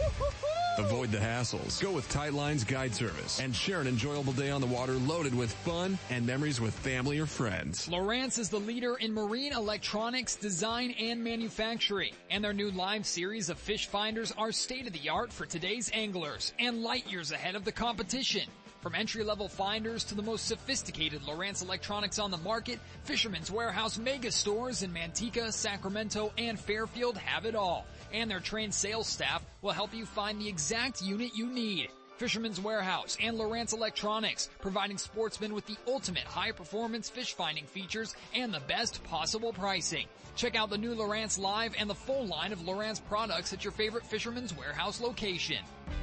Avoid 0.78 1.11
the 1.11 1.18
hassles. 1.39 1.80
Go 1.80 1.93
with 1.93 2.09
Tight 2.09 2.34
Lines 2.34 2.64
Guide 2.64 2.95
Service 2.95 3.41
and 3.41 3.55
share 3.55 3.80
an 3.80 3.86
enjoyable 3.86 4.32
day 4.32 4.51
on 4.51 4.61
the 4.61 4.66
water 4.66 4.95
loaded 4.95 5.34
with 5.34 5.53
fun 5.53 5.99
and 6.11 6.26
memories 6.26 6.61
with 6.61 6.74
family 6.74 7.18
or 7.18 7.26
friends. 7.26 7.89
Lowrance 7.89 8.39
is 8.39 8.49
the 8.49 8.59
leader 8.59 8.97
in 8.97 9.12
marine 9.12 9.53
electronics 9.53 10.36
design 10.36 10.95
and 10.99 11.22
manufacturing, 11.22 12.12
and 12.30 12.43
their 12.43 12.53
new 12.53 12.70
live 12.70 13.07
series 13.07 13.49
of 13.49 13.59
fish 13.59 13.86
finders 13.86 14.32
are 14.32 14.53
state 14.53 14.86
of 14.86 14.93
the 14.93 15.09
art 15.09 15.32
for 15.32 15.47
today's 15.47 15.91
anglers 15.95 16.53
and 16.59 16.82
light 16.82 17.11
years 17.11 17.32
ahead 17.32 17.55
of 17.55 17.64
the 17.64 17.72
competition. 17.72 18.49
From 18.80 18.95
entry-level 18.95 19.49
finders 19.49 20.05
to 20.05 20.14
the 20.14 20.22
most 20.22 20.47
sophisticated 20.47 21.22
Lowrance 21.22 21.62
electronics 21.62 22.20
on 22.20 22.30
the 22.30 22.36
market, 22.39 22.78
Fisherman's 23.03 23.51
Warehouse 23.51 23.99
mega 23.99 24.30
stores 24.30 24.84
in 24.84 24.93
Manteca, 24.93 25.53
Sacramento, 25.53 26.32
and 26.39 26.59
Fairfield 26.59 27.18
have 27.18 27.45
it 27.45 27.57
all. 27.57 27.86
And 28.12 28.30
their 28.30 28.40
trained 28.40 28.74
sales 28.74 29.06
staff 29.06 29.44
will 29.62 29.72
help 29.72 29.94
you 29.94 30.06
find 30.06 30.40
the 30.40 30.48
exact 30.48 31.02
unit 31.02 31.32
you 31.34 31.46
need. 31.46 31.90
Fisherman's 32.18 32.61
Warehouse 32.61 33.16
and 33.22 33.38
Lowrance 33.38 33.72
Electronics, 33.72 34.50
providing 34.61 34.98
sportsmen 34.98 35.54
with 35.54 35.66
the 35.66 35.76
ultimate 35.86 36.24
high-performance 36.24 37.09
fish 37.09 37.34
finding 37.34 37.64
features 37.64 38.16
and 38.34 38.52
the 38.52 38.61
best 38.66 39.04
possible 39.04 39.52
pricing. 39.52 40.06
Check 40.34 40.56
out 40.56 40.68
the 40.68 40.78
new 40.78 40.96
Lowrance 40.96 41.38
Live 41.38 41.74
and 41.78 41.88
the 41.88 41.94
full 41.94 42.26
line 42.26 42.52
of 42.52 42.61
Lowrance 42.61 43.00
products 43.04 43.52
at 43.52 43.62
your 43.62 43.72
favorite 43.72 44.04
Fisherman's 44.04 44.56
Warehouse 44.56 45.00
location. 45.00 45.59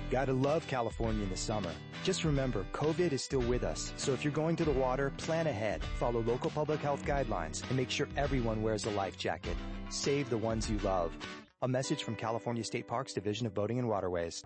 Gotta 0.10 0.32
love 0.32 0.66
California 0.68 1.24
in 1.24 1.30
the 1.30 1.38
summer. 1.38 1.72
Just 2.06 2.24
remember, 2.24 2.66
COVID 2.72 3.12
is 3.12 3.24
still 3.24 3.42
with 3.42 3.64
us. 3.64 3.92
So 3.98 4.14
if 4.14 4.24
you're 4.24 4.32
going 4.32 4.56
to 4.58 4.66
the 4.66 4.72
water, 4.72 5.12
plan 5.18 5.48
ahead, 5.48 5.84
follow 6.00 6.22
local 6.22 6.50
public 6.50 6.80
health 6.80 7.04
guidelines, 7.06 7.68
and 7.68 7.76
make 7.76 7.90
sure 7.90 8.08
everyone 8.16 8.62
wears 8.62 8.86
a 8.86 8.92
life 8.92 9.18
jacket. 9.18 9.58
Save 9.90 10.30
the 10.30 10.38
ones 10.38 10.70
you 10.70 10.78
love. 10.80 11.12
A 11.66 11.68
message 11.68 12.04
from 12.04 12.16
California 12.16 12.64
State 12.64 12.88
Parks 12.88 13.12
Division 13.12 13.48
of 13.48 13.56
Boating 13.56 13.80
and 13.80 13.90
Waterways. 13.90 14.44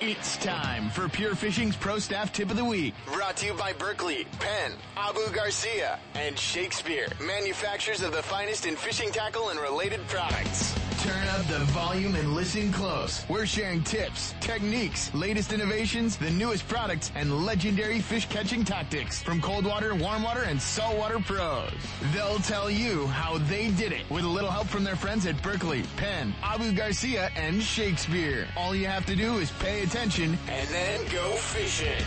It's 0.00 0.36
time 0.36 0.88
for 0.88 1.08
Pure 1.08 1.34
Fishing's 1.34 1.74
Pro 1.74 1.98
Staff 1.98 2.32
Tip 2.32 2.48
of 2.48 2.56
the 2.56 2.64
Week. 2.64 2.94
Brought 3.12 3.38
to 3.38 3.46
you 3.46 3.54
by 3.54 3.72
Berkley, 3.72 4.24
Penn, 4.38 4.74
Abu 4.96 5.28
Garcia, 5.32 5.98
and 6.14 6.38
Shakespeare, 6.38 7.08
manufacturers 7.20 8.02
of 8.02 8.12
the 8.12 8.22
finest 8.22 8.66
in 8.66 8.76
fishing 8.76 9.10
tackle 9.10 9.48
and 9.48 9.58
related 9.58 9.98
products. 10.06 10.78
Turn 11.02 11.28
up 11.28 11.46
the 11.46 11.60
volume 11.66 12.16
and 12.16 12.34
listen 12.34 12.72
close. 12.72 13.24
We're 13.28 13.46
sharing 13.46 13.84
tips, 13.84 14.34
techniques, 14.40 15.14
latest 15.14 15.52
innovations, 15.52 16.16
the 16.16 16.30
newest 16.30 16.66
products, 16.66 17.12
and 17.14 17.46
legendary 17.46 18.00
fish 18.00 18.26
catching 18.28 18.64
tactics 18.64 19.22
from 19.22 19.40
cold 19.40 19.64
water, 19.64 19.94
warm 19.94 20.24
water, 20.24 20.42
and 20.42 20.60
saltwater 20.60 21.20
pros. 21.20 21.70
They'll 22.12 22.40
tell 22.40 22.68
you 22.68 23.06
how 23.06 23.38
they 23.38 23.70
did 23.70 23.92
it 23.92 24.10
with 24.10 24.24
a 24.24 24.28
little 24.28 24.50
help 24.50 24.66
from 24.66 24.82
their 24.82 24.96
friends 24.96 25.24
at 25.24 25.40
Berkley, 25.40 25.84
Penn, 25.96 26.27
Abu 26.42 26.72
Garcia, 26.72 27.30
and 27.36 27.62
Shakespeare. 27.62 28.46
All 28.56 28.74
you 28.74 28.86
have 28.86 29.06
to 29.06 29.16
do 29.16 29.38
is 29.38 29.50
pay 29.52 29.82
attention 29.82 30.38
and 30.48 30.68
then 30.68 31.00
go 31.12 31.30
fishing. 31.32 32.04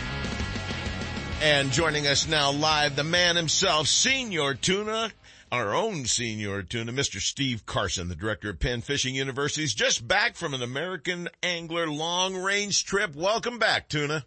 And 1.40 1.72
joining 1.72 2.06
us 2.06 2.28
now 2.28 2.52
live, 2.52 2.94
the 2.94 3.04
man 3.04 3.36
himself, 3.36 3.88
Senior 3.88 4.54
Tuna, 4.54 5.10
our 5.50 5.74
own 5.74 6.06
Senior 6.06 6.62
Tuna, 6.62 6.92
Mr. 6.92 7.20
Steve 7.20 7.66
Carson, 7.66 8.08
the 8.08 8.14
director 8.14 8.50
of 8.50 8.60
Penn 8.60 8.80
Fishing 8.80 9.14
University, 9.14 9.64
is 9.64 9.74
just 9.74 10.06
back 10.06 10.36
from 10.36 10.54
an 10.54 10.62
American 10.62 11.28
Angler 11.42 11.88
long 11.88 12.36
range 12.36 12.84
trip. 12.84 13.14
Welcome 13.16 13.58
back, 13.58 13.88
Tuna. 13.88 14.24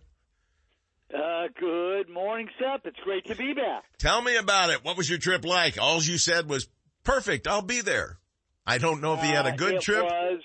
Uh, 1.14 1.48
good 1.60 2.10
morning, 2.10 2.50
Seth. 2.60 2.82
It's 2.86 3.00
great 3.04 3.26
to 3.28 3.36
be 3.36 3.54
back. 3.54 3.84
Tell 3.98 4.22
me 4.22 4.36
about 4.36 4.70
it. 4.70 4.84
What 4.84 4.98
was 4.98 5.10
your 5.10 5.20
trip 5.20 5.46
like? 5.46 5.82
All 5.82 6.02
you 6.02 6.18
said 6.18 6.50
was 6.50 6.68
perfect. 7.04 7.48
I'll 7.48 7.62
be 7.62 7.82
there. 7.82 8.18
I 8.66 8.78
don't 8.78 9.02
know 9.02 9.14
if 9.14 9.22
he 9.22 9.30
had 9.30 9.46
a 9.46 9.52
good 9.52 9.76
Uh, 9.76 9.78
it 9.78 9.82
trip. 9.84 10.04
Was, 10.04 10.42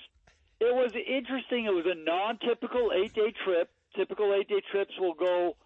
it 0.59 0.75
was 0.75 0.91
interesting. 0.95 1.65
It 1.65 1.73
was 1.73 1.85
a 1.85 1.95
non-typical 1.95 2.91
eight-day 2.93 3.33
trip. 3.43 3.69
Typical 3.95 4.33
eight-day 4.33 4.61
trips 4.71 4.93
will 4.99 5.13
go 5.15 5.57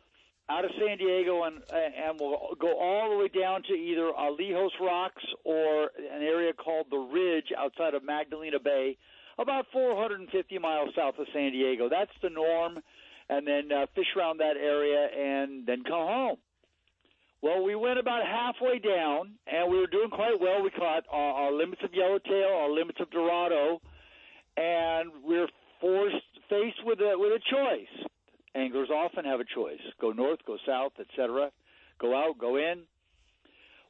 out 0.48 0.64
of 0.64 0.72
San 0.80 0.98
Diego, 0.98 1.44
and 1.44 1.62
and 1.72 2.20
we'll 2.20 2.56
go 2.60 2.78
all 2.80 3.10
the 3.10 3.18
way 3.18 3.28
down 3.28 3.64
to 3.64 3.74
either 3.74 4.12
Alijos 4.18 4.72
Rocks 4.80 5.24
or 5.44 5.92
an 5.98 6.22
area 6.22 6.54
called 6.54 6.88
the 6.90 6.98
Ridge 6.98 7.52
outside 7.58 7.94
of 7.94 8.04
Magdalena 8.04 8.60
Bay, 8.60 8.98
about 9.38 9.66
450 9.74 10.58
miles 10.60 10.90
south 10.96 11.16
of 11.20 11.28
San 11.34 11.52
Diego. 11.52 11.90
That's 11.90 12.12
the 12.22 12.30
norm, 12.30 12.80
and 13.30 13.46
then 13.46 13.72
uh, 13.72 13.86
fish 13.96 14.08
around 14.16 14.38
that 14.38 14.56
area, 14.56 15.08
and 15.18 15.66
then 15.66 15.84
come 15.84 16.08
home. 16.08 16.38
Well, 17.42 17.64
we 17.64 17.76
went 17.76 18.00
about 18.00 18.26
halfway 18.26 18.80
down, 18.80 19.36
and 19.46 19.72
we 19.72 19.78
were 19.78 19.88
doing 19.88 20.10
quite 20.10 20.40
well. 20.40 20.64
We 20.64 20.72
caught 20.72 21.04
our, 21.12 21.34
our 21.46 21.52
limits 21.52 21.82
of 21.84 21.94
yellowtail, 21.94 22.50
our 22.56 22.72
limits 22.72 23.00
of 23.00 23.12
dorado, 23.12 23.82
and 24.58 25.12
we 25.24 25.36
we're 25.36 25.48
forced 25.80 26.16
faced 26.50 26.84
with 26.86 27.00
a 27.00 27.14
with 27.18 27.34
a 27.34 27.40
choice 27.52 28.08
anglers 28.56 28.90
often 28.90 29.26
have 29.26 29.40
a 29.40 29.46
choice: 29.46 29.82
go 30.00 30.12
north, 30.12 30.40
go 30.48 30.58
south, 30.66 30.94
etc. 31.00 31.52
Go 32.00 32.16
out, 32.16 32.38
go 32.40 32.56
in. 32.56 32.84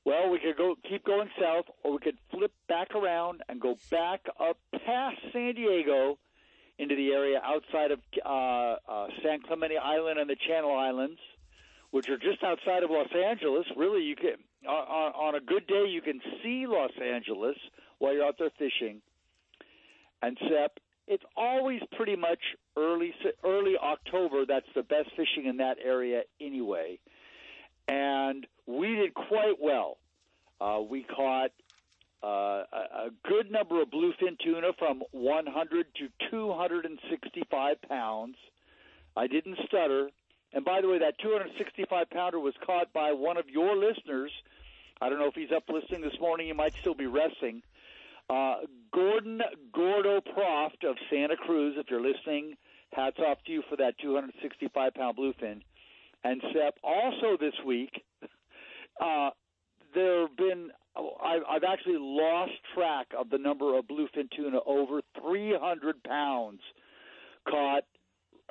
Well, 0.04 0.30
we 0.30 0.40
could 0.40 0.58
go 0.58 0.76
keep 0.88 1.04
going 1.06 1.30
south, 1.40 1.66
or 1.84 1.94
we 1.94 1.98
could 2.00 2.18
flip 2.32 2.52
back 2.68 2.94
around 2.94 3.42
and 3.50 3.60
go 3.60 3.78
back 3.90 4.22
up 4.40 4.58
past 4.86 5.18
San 5.32 5.56
Diego 5.56 6.18
into 6.78 6.96
the 6.96 7.12
area 7.12 7.42
outside 7.44 7.92
of 7.92 8.00
uh, 8.24 8.76
uh, 8.92 9.08
San 9.24 9.42
Clemente 9.42 9.78
Island 9.78 10.20
and 10.20 10.30
the 10.30 10.36
Channel 10.48 10.76
Islands, 10.76 11.20
which 11.96 12.10
are 12.10 12.18
just 12.18 12.44
outside 12.44 12.84
of 12.84 12.90
Los 12.92 13.08
Angeles. 13.16 13.66
Really, 13.78 14.04
you 14.04 14.18
can 14.18 14.36
on, 14.68 15.14
on 15.14 15.36
a 15.36 15.40
good 15.40 15.66
day 15.66 15.86
you 15.88 16.02
can 16.02 16.20
see 16.44 16.66
Los 16.68 16.92
Angeles 17.02 17.56
while 18.00 18.14
you're 18.14 18.26
out 18.26 18.36
there 18.38 18.52
fishing. 18.60 19.02
And 20.22 20.38
Seth, 20.42 20.72
it's 21.08 21.24
always 21.38 21.80
pretty 21.96 22.18
much 22.18 22.40
early 22.76 23.14
early 23.46 23.76
October. 23.82 24.46
That's 24.46 24.68
the 24.76 24.84
best 24.84 25.12
fishing 25.12 25.46
in 25.46 25.56
that 25.58 25.78
area 25.82 26.24
anyway, 26.42 27.00
and 27.88 28.46
we 28.68 28.96
did 28.96 29.14
quite 29.14 29.56
well. 29.62 29.96
Uh, 30.60 30.82
we 30.82 31.04
caught 31.04 31.52
uh, 32.22 32.64
a, 32.74 33.10
good 33.24 33.50
number 33.50 33.82
of 33.82 33.88
bluefin 33.90 34.38
tuna 34.44 34.72
from 34.78 35.02
100 35.12 35.86
to 35.96 36.30
265 36.30 37.82
pounds. 37.88 38.36
I 39.16 39.28
didn't 39.28 39.60
stutter. 39.66 40.10
And 40.56 40.64
by 40.64 40.80
the 40.80 40.88
way, 40.88 40.98
that 41.00 41.20
265 41.20 42.10
pounder 42.10 42.40
was 42.40 42.54
caught 42.66 42.92
by 42.94 43.12
one 43.12 43.36
of 43.36 43.50
your 43.50 43.76
listeners. 43.76 44.32
I 45.02 45.10
don't 45.10 45.20
know 45.20 45.28
if 45.28 45.36
he's 45.36 45.52
up 45.54 45.66
listening 45.70 46.02
this 46.02 46.18
morning. 46.20 46.48
He 46.48 46.54
might 46.54 46.74
still 46.80 46.96
be 46.96 47.08
resting. 47.08 47.62
Uh, 48.30 48.62
Gordon 48.94 49.42
Gordo 49.74 50.22
Proft 50.22 50.90
of 50.90 50.96
Santa 51.12 51.36
Cruz, 51.36 51.76
if 51.78 51.88
you're 51.90 52.02
listening, 52.02 52.56
hats 52.94 53.18
off 53.20 53.38
to 53.46 53.52
you 53.52 53.64
for 53.70 53.76
that 53.76 53.96
265 54.02 54.94
pound 54.94 55.18
bluefin. 55.18 55.62
And 56.24 56.42
Seth, 56.54 56.76
also 56.82 57.38
this 57.38 57.54
week, 57.66 58.02
uh, 59.02 59.32
there 59.94 60.22
have 60.22 60.38
been, 60.38 60.72
I've 60.96 61.64
actually 61.64 61.98
lost 62.00 62.54
track 62.74 63.08
of 63.18 63.30
the 63.30 63.38
number 63.38 63.78
of 63.78 63.86
bluefin 63.86 64.32
tuna, 64.36 64.60
over 64.66 65.02
300 65.22 66.02
pounds 66.04 66.62
caught, 67.48 67.84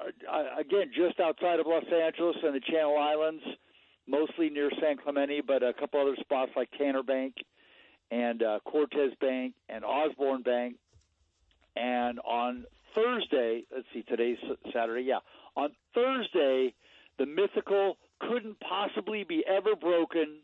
uh, 0.00 0.60
again, 0.60 0.90
just 0.94 1.20
outside 1.20 1.60
of 1.60 1.66
Los 1.66 1.84
Angeles 1.84 2.36
and 2.42 2.54
the 2.54 2.60
Channel 2.60 2.96
Islands, 2.96 3.42
mostly 4.06 4.50
near 4.50 4.70
San 4.80 4.96
Clemente, 4.96 5.40
but 5.40 5.62
a 5.62 5.72
couple 5.72 6.00
other 6.00 6.16
spots 6.20 6.52
like 6.56 6.70
Tanner 6.78 7.02
Bank 7.02 7.34
and 8.10 8.42
uh, 8.42 8.58
Cortez 8.64 9.12
Bank 9.20 9.54
and 9.68 9.84
Osborne 9.84 10.42
Bank. 10.42 10.76
And 11.76 12.20
on 12.20 12.64
Thursday, 12.94 13.64
let's 13.74 13.86
see, 13.92 14.02
today's 14.02 14.38
Saturday, 14.72 15.02
yeah. 15.02 15.18
On 15.56 15.70
Thursday, 15.94 16.74
the 17.18 17.26
mythical 17.26 17.96
couldn't 18.20 18.58
possibly 18.60 19.24
be 19.24 19.44
ever 19.46 19.76
broken. 19.76 20.38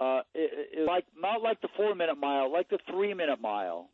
Uh, 0.00 0.20
it, 0.34 0.78
it, 0.78 0.86
like 0.86 1.04
not 1.16 1.42
like 1.42 1.60
the 1.60 1.68
four 1.76 1.94
minute 1.94 2.18
mile, 2.18 2.52
like 2.52 2.68
the 2.68 2.78
three 2.90 3.14
minute 3.14 3.40
mile. 3.40 3.88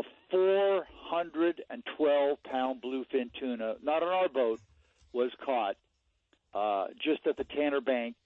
A 0.00 0.02
412 0.30 2.42
pound 2.44 2.82
bluefin 2.82 3.30
tuna, 3.38 3.74
not 3.82 4.02
on 4.02 4.08
our 4.08 4.28
boat, 4.28 4.60
was 5.12 5.30
caught 5.44 5.76
uh, 6.54 6.88
just 7.02 7.26
at 7.26 7.36
the 7.36 7.44
Tanner 7.44 7.80
Bank 7.80 8.16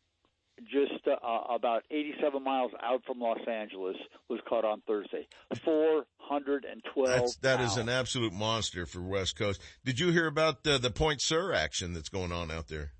just 0.62 1.06
uh, 1.06 1.16
about 1.52 1.82
87 1.90 2.42
miles 2.42 2.70
out 2.80 3.02
from 3.04 3.20
Los 3.20 3.40
Angeles, 3.48 3.96
was 4.28 4.40
caught 4.48 4.64
on 4.64 4.82
Thursday. 4.86 5.26
412. 5.64 7.06
That's, 7.06 7.36
that 7.38 7.60
is 7.60 7.76
an 7.76 7.88
absolute 7.88 8.32
monster 8.32 8.86
for 8.86 9.02
West 9.02 9.36
Coast. 9.36 9.60
Did 9.84 9.98
you 9.98 10.12
hear 10.12 10.26
about 10.26 10.66
uh, 10.66 10.78
the 10.78 10.90
Point 10.90 11.22
Sur 11.22 11.52
action 11.52 11.92
that's 11.92 12.08
going 12.08 12.32
on 12.32 12.50
out 12.50 12.68
there? 12.68 12.92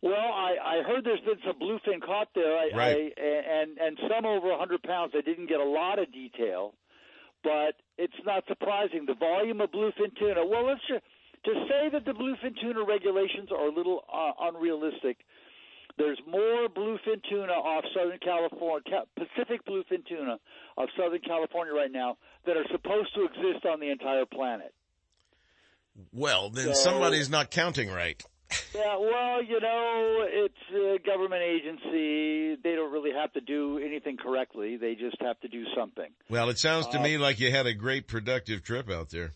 Well, 0.00 0.14
I, 0.14 0.56
I 0.64 0.82
heard 0.86 1.04
there's 1.04 1.20
been 1.20 1.40
some 1.44 1.60
bluefin 1.60 2.00
caught 2.00 2.28
there, 2.34 2.56
I, 2.56 2.70
right. 2.74 3.12
I, 3.18 3.20
and 3.20 3.78
and 3.78 3.98
some 4.08 4.24
over 4.24 4.48
100 4.48 4.82
pounds. 4.82 5.12
I 5.16 5.22
didn't 5.22 5.48
get 5.48 5.58
a 5.58 5.64
lot 5.64 5.98
of 5.98 6.12
detail, 6.12 6.74
but 7.42 7.74
it's 7.96 8.18
not 8.24 8.44
surprising. 8.48 9.06
The 9.06 9.14
volume 9.14 9.60
of 9.60 9.70
bluefin 9.70 10.16
tuna. 10.18 10.46
Well, 10.46 10.66
let's 10.66 10.80
just, 10.88 11.04
to 11.44 11.52
say 11.68 11.88
that 11.92 12.04
the 12.04 12.12
bluefin 12.12 12.58
tuna 12.60 12.84
regulations 12.84 13.50
are 13.52 13.66
a 13.68 13.72
little 13.72 14.04
uh, 14.12 14.32
unrealistic 14.40 15.18
there's 15.98 16.20
more 16.26 16.68
bluefin 16.68 17.20
tuna 17.28 17.52
off 17.52 17.84
Southern 17.94 18.18
California, 18.20 19.02
Pacific 19.16 19.64
bluefin 19.66 20.06
tuna 20.06 20.38
of 20.76 20.88
Southern 20.96 21.20
California 21.20 21.74
right 21.74 21.90
now 21.90 22.16
that 22.46 22.56
are 22.56 22.64
supposed 22.70 23.12
to 23.14 23.24
exist 23.24 23.66
on 23.66 23.80
the 23.80 23.90
entire 23.90 24.24
planet. 24.24 24.72
Well, 26.12 26.50
then 26.50 26.74
So- 26.74 26.90
somebody's 26.90 27.28
not 27.28 27.50
counting 27.50 27.90
right. 27.90 28.22
Yeah, 28.74 28.96
well, 28.98 29.42
you 29.42 29.60
know, 29.60 30.26
it's 30.28 30.54
a 30.74 30.98
government 31.06 31.42
agency. 31.42 32.56
They 32.62 32.74
don't 32.74 32.92
really 32.92 33.12
have 33.12 33.32
to 33.32 33.40
do 33.40 33.78
anything 33.78 34.16
correctly. 34.16 34.76
They 34.76 34.94
just 34.94 35.16
have 35.20 35.40
to 35.40 35.48
do 35.48 35.64
something. 35.76 36.10
Well, 36.28 36.48
it 36.50 36.58
sounds 36.58 36.86
to 36.88 36.98
Uh, 36.98 37.02
me 37.02 37.18
like 37.18 37.40
you 37.40 37.50
had 37.50 37.66
a 37.66 37.72
great 37.74 38.06
productive 38.08 38.62
trip 38.62 38.90
out 38.90 39.10
there. 39.10 39.34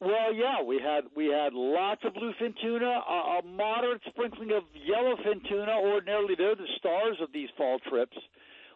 Well, 0.00 0.34
yeah, 0.34 0.60
we 0.62 0.78
had 0.78 1.04
we 1.16 1.26
had 1.26 1.54
lots 1.54 2.02
of 2.04 2.12
bluefin 2.12 2.54
tuna, 2.60 2.84
a, 3.08 3.38
a 3.38 3.42
moderate 3.44 4.02
sprinkling 4.08 4.50
of 4.52 4.64
yellowfin 4.76 5.48
tuna. 5.48 5.72
Ordinarily, 5.80 6.34
they're 6.36 6.54
the 6.54 6.68
stars 6.78 7.16
of 7.22 7.32
these 7.32 7.48
fall 7.56 7.78
trips. 7.78 8.16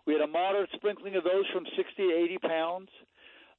We 0.07 0.15
had 0.15 0.23
a 0.23 0.27
moderate 0.27 0.71
sprinkling 0.75 1.17
of 1.17 1.25
those 1.25 1.45
from 1.53 1.67
60 1.77 1.95
to 1.99 2.25
80 2.25 2.39
pounds, 2.39 2.89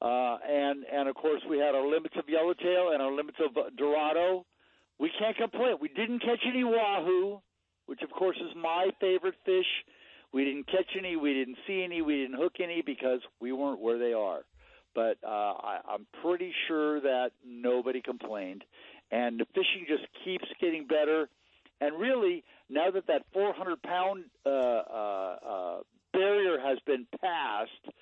uh, 0.02 0.38
and 0.50 0.86
and 0.92 1.08
of 1.08 1.14
course 1.16 1.42
we 1.48 1.60
had 1.60 1.76
our 1.76 1.86
limits 1.88 2.16
of 2.18 2.28
yellowtail 2.28 2.94
and 2.94 3.02
our 3.02 3.12
limits 3.12 3.38
of 3.40 3.54
dorado. 3.78 4.46
We 5.02 5.12
can't 5.20 5.36
complain. 5.36 5.76
We 5.82 5.90
didn't 5.90 6.20
catch 6.20 6.40
any 6.48 6.64
wahoo, 6.64 7.42
which 7.88 8.02
of 8.04 8.12
course 8.12 8.38
is 8.38 8.56
my 8.56 8.92
favorite 9.02 9.36
fish. 9.46 9.66
We 10.32 10.46
didn't 10.46 10.68
catch 10.68 10.96
any. 10.98 11.18
We 11.18 11.34
didn't 11.34 11.58
see 11.68 11.84
any. 11.84 12.02
We 12.02 12.22
didn't 12.22 12.38
hook 12.38 12.54
any 12.64 12.82
because 12.86 13.20
we 13.42 13.52
weren't 13.52 13.82
where 13.82 13.98
they 13.98 14.14
are 14.14 14.44
but 14.94 15.18
uh, 15.26 15.28
I, 15.30 15.80
I'm 15.88 16.06
pretty 16.22 16.54
sure 16.68 17.00
that 17.02 17.32
nobody 17.46 18.02
complained. 18.02 18.64
And 19.12 19.40
the 19.40 19.46
fishing 19.54 19.86
just 19.88 20.04
keeps 20.24 20.46
getting 20.60 20.88
better. 20.88 21.30
And 21.80 22.00
really, 22.00 22.44
now 22.70 22.92
that 22.92 23.08
that 23.08 23.24
400 23.34 23.82
pound 23.82 24.26
uh, 24.46 24.50
uh, 24.50 25.36
uh, 25.46 25.78
barrier 26.14 26.60
has 26.60 26.78
been 26.86 27.08
passed, 27.20 27.96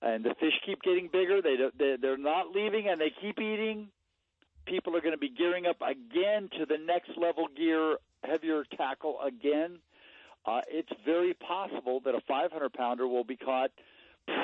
and 0.00 0.24
the 0.24 0.34
fish 0.40 0.54
keep 0.66 0.82
getting 0.82 1.08
bigger, 1.12 1.40
they 1.42 1.56
they 1.78 1.96
they're 2.00 2.16
not 2.16 2.50
leaving, 2.54 2.88
and 2.88 3.00
they 3.00 3.12
keep 3.20 3.38
eating. 3.38 3.88
People 4.66 4.96
are 4.96 5.00
going 5.00 5.14
to 5.14 5.18
be 5.18 5.30
gearing 5.30 5.66
up 5.66 5.80
again 5.80 6.48
to 6.58 6.66
the 6.66 6.78
next 6.78 7.10
level 7.16 7.48
gear, 7.56 7.96
heavier 8.24 8.64
tackle 8.76 9.18
again. 9.20 9.78
Uh, 10.44 10.60
it's 10.68 10.88
very 11.04 11.34
possible 11.34 12.00
that 12.04 12.14
a 12.14 12.20
500 12.26 12.72
pounder 12.72 13.06
will 13.06 13.24
be 13.24 13.36
caught 13.36 13.70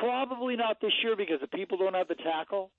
Probably 0.00 0.56
not 0.56 0.80
this 0.80 0.92
year 1.02 1.16
because 1.16 1.40
the 1.40 1.46
people 1.46 1.78
don't 1.78 1.94
have 1.94 2.08
the 2.08 2.16
tackle. 2.16 2.70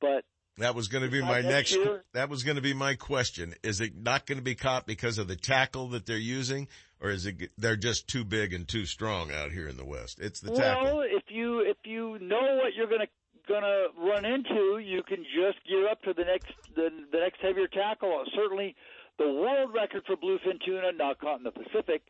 But 0.00 0.24
That 0.58 0.74
was 0.74 0.88
going 0.88 1.04
to 1.04 1.10
be 1.10 1.22
my 1.22 1.40
next 1.40 1.72
year? 1.72 2.04
that 2.12 2.28
was 2.28 2.42
going 2.42 2.56
to 2.56 2.62
be 2.62 2.74
my 2.74 2.94
question. 2.94 3.54
Is 3.62 3.80
it 3.80 3.96
not 3.96 4.26
going 4.26 4.38
to 4.38 4.44
be 4.44 4.54
caught 4.54 4.86
because 4.86 5.18
of 5.18 5.28
the 5.28 5.36
tackle 5.36 5.88
that 5.88 6.06
they're 6.06 6.16
using 6.16 6.68
or 7.00 7.10
is 7.10 7.26
it, 7.26 7.50
they're 7.56 7.76
just 7.76 8.06
too 8.06 8.24
big 8.24 8.52
and 8.52 8.68
too 8.68 8.84
strong 8.84 9.32
out 9.32 9.50
here 9.50 9.66
in 9.66 9.76
the 9.76 9.84
West? 9.84 10.20
It's 10.20 10.40
the 10.40 10.54
tackle. 10.54 10.98
well, 10.98 11.00
if 11.00 11.24
you 11.28 11.60
if 11.60 11.78
you 11.84 12.18
know 12.20 12.58
what 12.62 12.74
you're 12.76 12.88
gonna 13.48 13.62
gonna 13.62 14.10
run 14.10 14.24
into, 14.24 14.78
you 14.78 15.02
can 15.02 15.24
just 15.24 15.58
gear 15.68 15.88
up 15.88 16.00
to 16.02 16.14
the 16.14 16.24
next 16.24 16.52
the, 16.74 16.90
the 17.10 17.18
next 17.18 17.40
heavier 17.40 17.68
tackle. 17.68 18.24
Certainly, 18.34 18.74
the 19.18 19.28
world 19.28 19.74
record 19.74 20.04
for 20.06 20.16
bluefin 20.16 20.60
tuna, 20.64 20.92
not 20.92 21.20
caught 21.20 21.38
in 21.38 21.44
the 21.44 21.50
Pacific, 21.50 22.02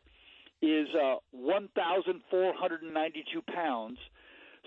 is 0.61 0.87
uh, 0.95 1.15
1,492 1.31 3.41
pounds. 3.53 3.97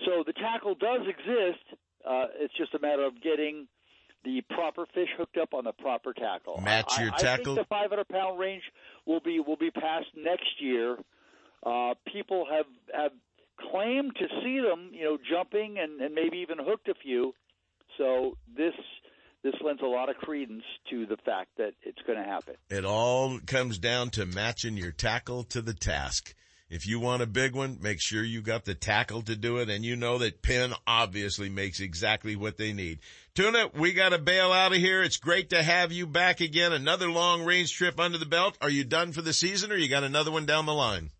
So 0.05 0.23
the 0.25 0.33
tackle 0.33 0.75
does 0.75 1.01
exist. 1.07 1.63
Uh, 2.07 2.27
it's 2.39 2.53
just 2.55 2.75
a 2.75 2.79
matter 2.79 3.03
of 3.03 3.19
getting 3.21 3.67
the 4.23 4.41
proper 4.49 4.85
fish 4.93 5.09
hooked 5.17 5.37
up 5.37 5.53
on 5.53 5.63
the 5.63 5.71
proper 5.71 6.13
tackle. 6.13 6.61
Match 6.61 6.99
your 6.99 7.11
I, 7.13 7.17
tackle? 7.17 7.55
think 7.55 7.67
the 7.67 7.75
500 7.75 8.07
pound 8.07 8.39
range 8.39 8.63
will 9.05 9.19
be 9.19 9.39
will 9.39 9.57
be 9.57 9.71
passed 9.71 10.07
next 10.15 10.61
year. 10.61 10.97
Uh, 11.65 11.95
people 12.11 12.45
have 12.49 12.65
have 12.93 13.11
claimed 13.71 14.15
to 14.15 14.27
see 14.43 14.59
them, 14.59 14.91
you 14.93 15.03
know, 15.03 15.17
jumping 15.29 15.77
and, 15.79 16.01
and 16.01 16.13
maybe 16.13 16.37
even 16.37 16.57
hooked 16.59 16.87
a 16.87 16.95
few. 16.95 17.33
So 17.97 18.37
this 18.55 18.73
this 19.43 19.53
lends 19.63 19.81
a 19.81 19.85
lot 19.85 20.09
of 20.09 20.17
credence 20.17 20.63
to 20.89 21.05
the 21.05 21.17
fact 21.17 21.49
that 21.57 21.71
it's 21.83 22.01
going 22.05 22.17
to 22.17 22.25
happen. 22.25 22.55
It 22.69 22.85
all 22.85 23.39
comes 23.45 23.77
down 23.77 24.09
to 24.11 24.25
matching 24.25 24.77
your 24.77 24.91
tackle 24.91 25.43
to 25.45 25.61
the 25.61 25.73
task. 25.73 26.35
If 26.69 26.85
you 26.85 26.99
want 26.99 27.21
a 27.21 27.27
big 27.27 27.55
one, 27.55 27.77
make 27.81 28.01
sure 28.01 28.21
you 28.21 28.41
got 28.41 28.65
the 28.65 28.75
tackle 28.75 29.21
to 29.21 29.37
do 29.37 29.57
it. 29.57 29.69
And 29.69 29.85
you 29.85 29.95
know 29.95 30.17
that 30.17 30.41
Penn 30.41 30.73
obviously 30.85 31.49
makes 31.49 31.79
exactly 31.79 32.35
what 32.35 32.57
they 32.57 32.73
need. 32.73 32.99
Tuna, 33.35 33.69
we 33.73 33.93
got 33.93 34.09
to 34.09 34.17
bail 34.17 34.51
out 34.51 34.73
of 34.73 34.77
here. 34.79 35.01
It's 35.01 35.15
great 35.15 35.51
to 35.51 35.63
have 35.63 35.93
you 35.93 36.05
back 36.05 36.41
again. 36.41 36.73
Another 36.73 37.09
long 37.09 37.45
range 37.45 37.71
trip 37.71 38.01
under 38.01 38.17
the 38.17 38.25
belt. 38.25 38.57
Are 38.61 38.69
you 38.69 38.83
done 38.83 39.13
for 39.13 39.21
the 39.21 39.31
season 39.31 39.71
or 39.71 39.77
you 39.77 39.87
got 39.87 40.03
another 40.03 40.31
one 40.31 40.45
down 40.45 40.65
the 40.65 40.73
line? 40.73 41.11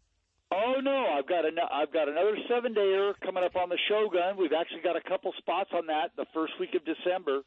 Oh 0.51 0.75
no, 0.81 1.07
I've 1.17 1.27
got 1.27 1.45
an, 1.45 1.57
I've 1.59 1.91
got 1.91 2.07
another 2.07 2.37
seven 2.49 2.73
dayer 2.73 3.13
coming 3.23 3.43
up 3.43 3.55
on 3.55 3.69
the 3.69 3.77
Shogun. 3.89 4.37
We've 4.37 4.53
actually 4.57 4.81
got 4.81 4.95
a 4.95 5.01
couple 5.01 5.33
spots 5.37 5.71
on 5.73 5.87
that 5.87 6.11
the 6.15 6.25
first 6.33 6.53
week 6.59 6.73
of 6.73 6.83
December. 6.85 7.41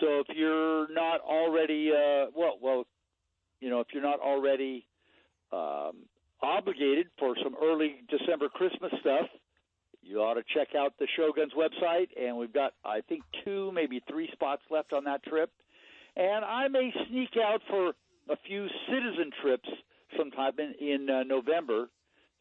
So 0.00 0.20
if 0.20 0.28
you're 0.36 0.92
not 0.92 1.20
already, 1.22 1.90
uh, 1.90 2.26
well, 2.36 2.58
well, 2.62 2.84
you 3.60 3.68
know, 3.68 3.80
if 3.80 3.88
you're 3.92 4.02
not 4.02 4.20
already 4.20 4.86
um, 5.52 6.06
obligated 6.40 7.08
for 7.18 7.34
some 7.42 7.56
early 7.60 7.96
December 8.08 8.48
Christmas 8.48 8.92
stuff, 9.00 9.26
you 10.02 10.18
ought 10.18 10.34
to 10.34 10.42
check 10.54 10.68
out 10.78 10.94
the 10.98 11.08
Shogun's 11.16 11.52
website. 11.52 12.08
And 12.16 12.36
we've 12.36 12.52
got, 12.52 12.72
I 12.84 13.00
think, 13.08 13.22
two, 13.44 13.72
maybe 13.72 14.00
three 14.08 14.28
spots 14.32 14.62
left 14.70 14.92
on 14.92 15.04
that 15.04 15.24
trip. 15.24 15.50
And 16.16 16.44
I 16.44 16.68
may 16.68 16.92
sneak 17.08 17.30
out 17.42 17.60
for 17.68 17.88
a 18.30 18.36
few 18.46 18.68
citizen 18.88 19.30
trips 19.42 19.68
sometime 20.16 20.52
in, 20.58 20.74
in 20.86 21.10
uh, 21.10 21.22
November. 21.24 21.88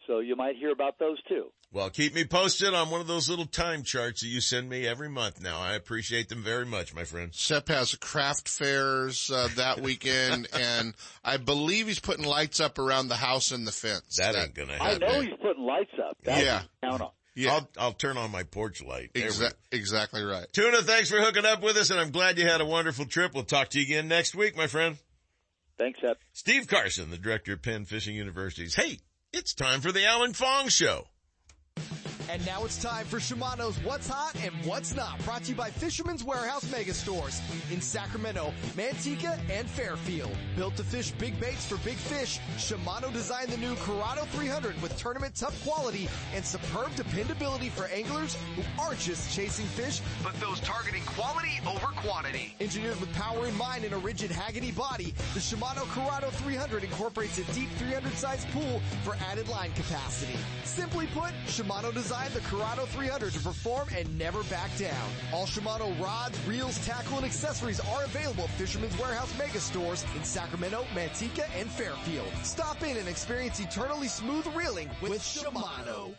So 0.10 0.22
you 0.22 0.36
might 0.36 0.56
hear 0.56 0.72
about 0.72 0.98
those 0.98 1.22
too. 1.30 1.52
Well, 1.72 1.92
keep 1.92 2.16
me 2.16 2.26
posted 2.26 2.74
on 2.74 2.90
one 2.90 3.00
of 3.00 3.06
those 3.06 3.30
little 3.30 3.46
time 3.46 3.84
charts 3.84 4.22
that 4.22 4.28
you 4.28 4.42
send 4.42 4.68
me 4.68 4.88
every 4.88 5.08
month 5.08 5.40
now. 5.40 5.60
I 5.60 5.76
appreciate 5.76 6.30
them 6.30 6.42
very 6.42 6.66
much, 6.66 6.96
my 6.96 7.04
friend. 7.04 7.30
Seth 7.32 7.68
has 7.68 7.94
craft 7.94 8.50
fairs 8.50 9.30
uh, 9.30 9.50
that 9.56 9.80
weekend, 9.84 10.48
and 10.52 10.96
I 11.24 11.38
believe 11.38 11.86
he's 11.86 12.00
putting 12.00 12.26
lights 12.26 12.60
up 12.60 12.80
around 12.80 13.10
the 13.10 13.16
house 13.18 13.52
and 13.52 13.68
the 13.68 13.72
fence. 13.72 14.18
That, 14.18 14.36
ain't 14.36 14.56
gonna 14.56 14.80
happen. 14.80 15.04
I 15.04 15.08
know 15.08 15.22
he's 15.22 15.38
putting 15.44 15.64
lights 15.64 15.92
up. 16.04 16.18
That 16.24 16.44
Yeah. 16.44 16.62
count 16.84 17.02
on. 17.04 17.12
Yeah. 17.36 17.52
I'll, 17.54 17.70
I'll 17.78 17.94
turn 17.94 18.18
on 18.18 18.32
my 18.32 18.42
porch 18.42 18.82
light. 18.84 19.14
Exa- 19.14 19.54
exactly 19.72 20.24
right. 20.24 20.48
Tuna, 20.52 20.82
thanks 20.82 21.12
for 21.12 21.22
hooking 21.22 21.46
up 21.46 21.62
with 21.62 21.78
us, 21.78 21.92
and 21.92 22.00
I'm 22.00 22.10
glad 22.10 22.40
you 22.40 22.48
had 22.48 22.62
a 22.62 22.66
wonderful 22.66 23.06
trip. 23.06 23.36
We'll 23.36 23.44
talk 23.44 23.70
to 23.70 23.80
you 23.80 23.86
again 23.86 24.08
next 24.08 24.34
week, 24.34 24.58
my 24.58 24.66
friend. 24.66 24.98
Thanks, 25.78 26.00
Seth. 26.02 26.18
Steve 26.34 26.68
Carson, 26.68 27.12
the 27.12 27.18
director 27.18 27.54
of 27.54 27.62
Penn 27.62 27.86
Fishing 27.86 28.16
Universities. 28.16 28.74
Hey, 28.74 28.98
it's 29.34 29.54
time 29.54 29.82
for 29.82 29.92
the 29.92 30.06
Alan 30.06 30.34
Fong 30.34 30.70
Show. 30.70 31.08
And 32.30 32.46
now 32.46 32.64
it's 32.64 32.78
time 32.80 33.08
for 33.08 33.18
Shimano's 33.18 33.84
What's 33.84 34.08
Hot 34.08 34.36
and 34.44 34.54
What's 34.64 34.94
Not, 34.94 35.18
brought 35.26 35.46
to 35.46 35.50
you 35.50 35.56
by 35.56 35.72
Fisherman's 35.72 36.24
Warehouse 36.24 36.70
Mega 36.72 36.94
Stores 36.94 37.42
in 37.72 37.82
Sacramento, 37.82 38.54
Manteca, 38.78 39.40
and 39.50 39.68
Fairfield. 39.68 40.30
Built 40.56 40.76
to 40.76 40.84
fish 40.84 41.10
big 41.10 41.40
baits 41.40 41.66
for 41.66 41.78
big 41.78 41.96
fish, 41.96 42.40
Shimano 42.58 43.12
designed 43.12 43.50
the 43.50 43.58
new 43.58 43.74
Curado 43.78 44.26
300 44.26 44.80
with 44.80 44.96
tournament 44.96 45.34
tough 45.34 45.60
quality 45.66 46.08
and 46.36 46.46
superb 46.46 46.94
dependability 46.96 47.70
for 47.70 47.86
anglers 47.86 48.38
who 48.56 48.62
aren't 48.80 49.00
just 49.00 49.36
chasing 49.36 49.66
fish, 49.66 50.00
but 50.24 50.40
those 50.40 50.60
targeting 50.60 51.02
quality 51.06 51.60
over 51.66 51.88
quantity. 51.96 52.54
Engineered 52.60 53.00
with 53.02 53.12
power 53.16 53.48
in 53.48 53.58
mind 53.58 53.86
and 53.86 53.94
a 53.96 53.98
rigid 53.98 54.30
Hagane 54.30 54.76
body, 54.78 55.16
the 55.34 55.40
Shimano 55.40 55.82
Curado 55.96 56.30
300 56.30 56.84
incorporates 56.84 57.40
a 57.40 57.44
deep 57.54 57.70
300 57.78 58.14
size 58.14 58.46
pool 58.52 58.84
for 59.04 59.16
added 59.32 59.50
line 59.50 59.72
capacity. 59.72 60.38
Simply 60.64 61.08
put, 61.08 61.32
Shimano 61.48 61.92
designed 61.92 62.19
the 62.28 62.42
Curado 62.42 62.86
300 62.86 63.34
to 63.34 63.40
perform 63.40 63.88
and 63.96 64.18
never 64.18 64.44
back 64.44 64.76
down. 64.78 65.10
All 65.34 65.46
Shimano 65.46 65.98
rods, 66.00 66.38
reels, 66.46 66.86
tackle, 66.86 67.18
and 67.18 67.26
accessories 67.26 67.80
are 67.80 68.04
available 68.04 68.44
at 68.44 68.50
Fisherman's 68.52 68.98
Warehouse 69.00 69.34
Mega 69.38 69.60
Stores 69.60 70.06
in 70.16 70.24
Sacramento, 70.24 70.86
Manteca, 70.94 71.48
and 71.56 71.70
Fairfield. 71.70 72.28
Stop 72.44 72.84
in 72.84 72.98
and 72.98 73.08
experience 73.08 73.60
eternally 73.60 74.08
smooth 74.08 74.46
reeling 74.56 74.90
with, 75.02 75.22
Shimano. 75.22 76.14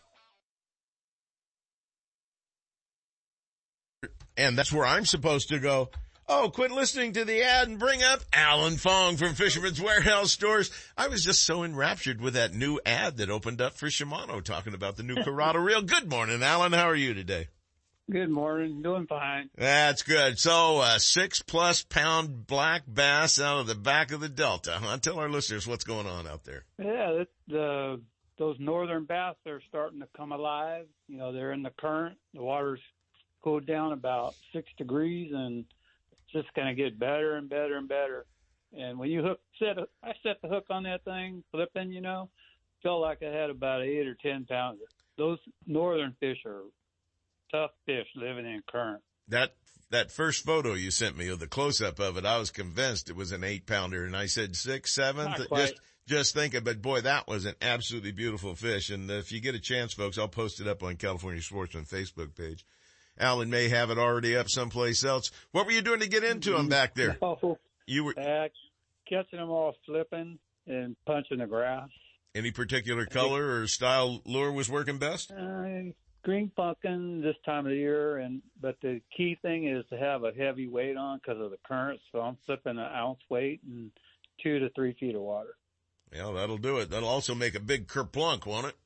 And 4.36 4.56
that's 4.56 4.72
where 4.72 4.86
I'm 4.86 5.04
supposed 5.04 5.50
to 5.50 5.58
go. 5.58 5.90
Oh, 6.32 6.48
quit 6.48 6.70
listening 6.70 7.14
to 7.14 7.24
the 7.24 7.42
ad 7.42 7.66
and 7.66 7.76
bring 7.76 8.04
up 8.04 8.20
Alan 8.32 8.76
Fong 8.76 9.16
from 9.16 9.34
Fisherman's 9.34 9.80
Warehouse 9.80 10.30
Stores. 10.30 10.70
I 10.96 11.08
was 11.08 11.24
just 11.24 11.42
so 11.42 11.64
enraptured 11.64 12.20
with 12.20 12.34
that 12.34 12.54
new 12.54 12.78
ad 12.86 13.16
that 13.16 13.30
opened 13.30 13.60
up 13.60 13.74
for 13.74 13.88
Shimano 13.88 14.40
talking 14.40 14.72
about 14.72 14.96
the 14.96 15.02
new 15.02 15.16
Curado 15.24 15.58
reel. 15.58 15.82
Good 15.82 16.08
morning, 16.08 16.40
Alan. 16.40 16.72
How 16.72 16.88
are 16.88 16.94
you 16.94 17.14
today? 17.14 17.48
Good 18.08 18.30
morning. 18.30 18.80
Doing 18.80 19.08
fine. 19.08 19.50
That's 19.56 20.04
good. 20.04 20.38
So, 20.38 20.78
uh, 20.78 20.98
six 20.98 21.42
plus 21.42 21.82
pound 21.82 22.46
black 22.46 22.82
bass 22.86 23.40
out 23.40 23.58
of 23.58 23.66
the 23.66 23.74
back 23.74 24.12
of 24.12 24.20
the 24.20 24.28
Delta, 24.28 24.78
huh? 24.80 24.98
Tell 24.98 25.18
our 25.18 25.28
listeners 25.28 25.66
what's 25.66 25.82
going 25.82 26.06
on 26.06 26.28
out 26.28 26.44
there. 26.44 26.64
Yeah, 26.78 27.24
the 27.48 28.00
those 28.38 28.54
northern 28.60 29.04
bass 29.04 29.34
are 29.48 29.60
starting 29.68 29.98
to 29.98 30.08
come 30.16 30.30
alive. 30.30 30.86
You 31.08 31.18
know, 31.18 31.32
they're 31.32 31.50
in 31.50 31.64
the 31.64 31.72
current. 31.76 32.18
The 32.34 32.42
water's 32.42 32.80
cooled 33.42 33.66
down 33.66 33.92
about 33.92 34.34
six 34.52 34.68
degrees, 34.78 35.32
and 35.34 35.64
it's 36.32 36.44
just 36.44 36.54
going 36.54 36.68
to 36.68 36.74
get 36.74 36.98
better 36.98 37.36
and 37.36 37.48
better 37.48 37.76
and 37.76 37.88
better. 37.88 38.26
And 38.72 38.98
when 38.98 39.10
you 39.10 39.22
hook, 39.22 39.40
set, 39.58 39.78
I 40.02 40.12
set 40.22 40.40
the 40.42 40.48
hook 40.48 40.66
on 40.70 40.84
that 40.84 41.04
thing, 41.04 41.42
flipping. 41.50 41.90
You 41.90 42.00
know, 42.00 42.30
felt 42.82 43.00
like 43.00 43.22
I 43.22 43.30
had 43.30 43.50
about 43.50 43.82
eight 43.82 44.06
or 44.06 44.16
ten 44.22 44.44
pounds. 44.46 44.80
Those 45.18 45.38
northern 45.66 46.14
fish 46.20 46.38
are 46.46 46.62
tough 47.50 47.72
fish 47.84 48.06
living 48.14 48.46
in 48.46 48.62
current. 48.70 49.02
That 49.28 49.54
that 49.90 50.12
first 50.12 50.44
photo 50.44 50.74
you 50.74 50.90
sent 50.90 51.16
me 51.16 51.28
of 51.28 51.40
the 51.40 51.48
close 51.48 51.82
up 51.82 51.98
of 51.98 52.16
it, 52.16 52.24
I 52.24 52.38
was 52.38 52.50
convinced 52.50 53.10
it 53.10 53.16
was 53.16 53.32
an 53.32 53.42
eight 53.42 53.66
pounder, 53.66 54.04
and 54.04 54.16
I 54.16 54.26
said 54.26 54.54
six, 54.54 54.94
seven. 54.94 55.34
Just 55.54 55.80
just 56.06 56.34
thinking, 56.34 56.62
but 56.64 56.80
boy, 56.80 57.00
that 57.02 57.28
was 57.28 57.44
an 57.44 57.54
absolutely 57.60 58.12
beautiful 58.12 58.54
fish. 58.54 58.90
And 58.90 59.10
if 59.10 59.32
you 59.32 59.40
get 59.40 59.54
a 59.54 59.60
chance, 59.60 59.92
folks, 59.92 60.18
I'll 60.18 60.28
post 60.28 60.60
it 60.60 60.66
up 60.66 60.82
on 60.82 60.96
California 60.96 61.42
Sportsman 61.42 61.84
Facebook 61.84 62.36
page. 62.36 62.64
Alan 63.20 63.50
may 63.50 63.68
have 63.68 63.90
it 63.90 63.98
already 63.98 64.34
up 64.36 64.48
someplace 64.48 65.04
else. 65.04 65.30
What 65.52 65.66
were 65.66 65.72
you 65.72 65.82
doing 65.82 66.00
to 66.00 66.08
get 66.08 66.24
into 66.24 66.52
them 66.52 66.68
back 66.68 66.94
there? 66.94 67.16
Oh, 67.22 67.58
You 67.86 68.04
were 68.04 68.14
back, 68.14 68.52
catching 69.08 69.38
them 69.38 69.50
all 69.50 69.74
flipping 69.86 70.38
and 70.66 70.96
punching 71.06 71.38
the 71.38 71.46
grass. 71.46 71.88
any 72.34 72.50
particular 72.50 73.06
color 73.06 73.60
or 73.60 73.66
style 73.66 74.20
lure 74.24 74.50
was 74.52 74.70
working 74.70 74.98
best? 74.98 75.30
Uh, 75.32 75.92
green 76.22 76.50
pumpkin 76.56 77.20
this 77.20 77.36
time 77.44 77.66
of 77.66 77.70
the 77.72 77.76
year, 77.76 78.18
and 78.18 78.40
but 78.60 78.76
the 78.82 79.00
key 79.16 79.36
thing 79.42 79.66
is 79.68 79.84
to 79.90 79.98
have 79.98 80.24
a 80.24 80.32
heavy 80.32 80.68
weight 80.68 80.96
on 80.96 81.18
because 81.18 81.40
of 81.42 81.50
the 81.50 81.58
current. 81.66 82.00
So 82.12 82.20
I'm 82.20 82.36
flipping 82.46 82.78
an 82.78 82.78
ounce 82.78 83.20
weight 83.28 83.60
and 83.68 83.90
two 84.42 84.58
to 84.60 84.70
three 84.70 84.94
feet 84.98 85.14
of 85.14 85.22
water. 85.22 85.56
Yeah, 86.14 86.32
that'll 86.34 86.58
do 86.58 86.78
it. 86.78 86.90
That'll 86.90 87.08
also 87.08 87.34
make 87.34 87.54
a 87.54 87.60
big 87.60 87.86
kerplunk, 87.86 88.46
won't 88.46 88.66
it? 88.66 88.76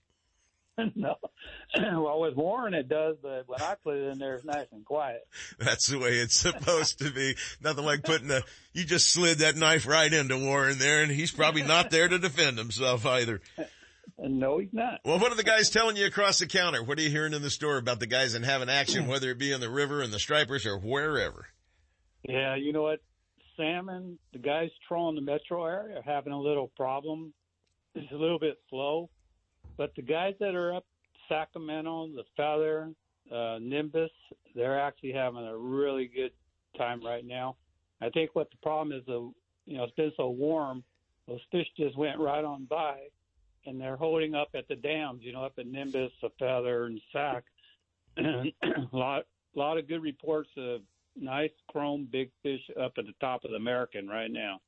no, 0.97 1.17
well 1.77 2.21
with 2.21 2.35
Warren 2.35 2.75
it 2.75 2.89
does, 2.89 3.17
but 3.23 3.45
when 3.47 3.61
I 3.63 3.77
put 3.83 3.97
it 3.97 4.13
in 4.13 4.19
there, 4.19 4.35
it's 4.35 4.45
nice 4.45 4.67
and 4.73 4.85
quiet. 4.85 5.27
That's 5.59 5.87
the 5.89 5.99
way 5.99 6.19
it's 6.19 6.37
supposed 6.37 6.99
to 6.99 7.11
be. 7.11 7.37
Nothing 7.63 7.85
like 7.85 8.03
putting 8.03 8.31
a, 8.31 8.43
you 8.73 8.85
just 8.85 9.13
slid 9.13 9.39
that 9.39 9.57
knife 9.57 9.87
right 9.87 10.13
into 10.13 10.37
Warren 10.39 10.79
there 10.79 11.03
and 11.03 11.13
he's 11.13 11.31
probably 11.31 11.63
not 11.63 11.91
there 11.91 12.09
to 12.09 12.19
defend 12.19 12.59
himself 12.59 13.07
either. 13.07 13.41
No, 14.17 14.59
he's 14.59 14.73
not. 14.73 15.01
Well, 15.05 15.19
what 15.19 15.33
are 15.33 15.37
the 15.37 15.43
guys 15.43 15.71
telling 15.71 15.97
you 15.97 16.07
across 16.07 16.39
the 16.39 16.47
counter? 16.47 16.85
What 16.85 16.99
are 16.99 17.03
you 17.03 17.11
hearing 17.11 17.33
in 17.33 17.43
the 17.43 17.51
store 17.51 17.79
about 17.79 17.99
the 17.99 18.07
guys 18.07 18.35
and 18.35 18.45
having 18.45 18.69
action, 18.69 19.07
whether 19.09 19.31
it 19.31 19.39
be 19.39 19.51
in 19.51 19.61
the 19.61 19.71
river 19.71 20.03
and 20.03 20.13
the 20.13 20.19
stripers 20.19 20.67
or 20.67 20.79
wherever? 20.79 21.47
Yeah, 22.23 22.55
you 22.55 22.73
know 22.73 22.83
what? 22.83 23.01
Salmon, 23.57 24.19
the 24.33 24.39
guys 24.39 24.71
trolling 24.87 25.17
the 25.17 25.21
metro 25.21 25.65
area 25.65 25.99
are 25.99 26.03
having 26.03 26.33
a 26.33 26.41
little 26.41 26.69
problem. 26.77 27.33
It's 27.95 28.11
a 28.13 28.17
little 28.17 28.39
bit 28.39 28.59
slow, 28.71 29.11
but 29.77 29.95
the 29.97 30.03
guys 30.03 30.35
that 30.41 30.55
are 30.55 30.75
up 30.75 30.85
Sacramento, 31.29 32.09
the 32.15 32.25
Feather, 32.37 32.91
uh, 33.33 33.59
Nimbus, 33.61 34.11
they're 34.55 34.81
actually 34.81 35.13
having 35.13 35.47
a 35.47 35.57
really 35.57 36.07
good 36.07 36.33
time 36.77 37.05
right 37.05 37.25
now. 37.25 37.57
I 38.01 38.11
think 38.11 38.35
what 38.35 38.51
the 38.51 38.57
problem 38.63 38.97
is, 38.97 39.05
the 39.07 39.33
you 39.67 39.79
know, 39.79 39.85
it's 39.85 39.95
been 39.95 40.13
so 40.17 40.29
warm, 40.29 40.85
those 41.27 41.41
fish 41.51 41.67
just 41.77 41.97
went 41.97 42.19
right 42.19 42.45
on 42.45 42.67
by, 42.67 42.99
and 43.65 43.81
they're 43.81 43.97
holding 43.97 44.35
up 44.35 44.49
at 44.55 44.69
the 44.69 44.77
dams. 44.77 45.21
You 45.23 45.33
know, 45.33 45.45
up 45.45 45.55
at 45.59 45.67
Nimbus, 45.67 46.13
the 46.21 46.31
Feather, 46.39 46.85
and 46.85 47.01
Sac. 47.13 47.45
A 48.19 48.45
lot, 48.93 49.25
lot 49.55 49.79
of 49.79 49.89
good 49.89 50.03
reports 50.03 50.51
of 50.57 50.83
nice 51.17 51.51
chrome 51.69 52.09
big 52.11 52.31
fish 52.43 52.61
up 52.81 52.93
at 52.99 53.07
the 53.07 53.15
top 53.21 53.45
of 53.45 53.51
the 53.51 53.57
American 53.57 54.07
right 54.07 54.31
now. 54.31 54.61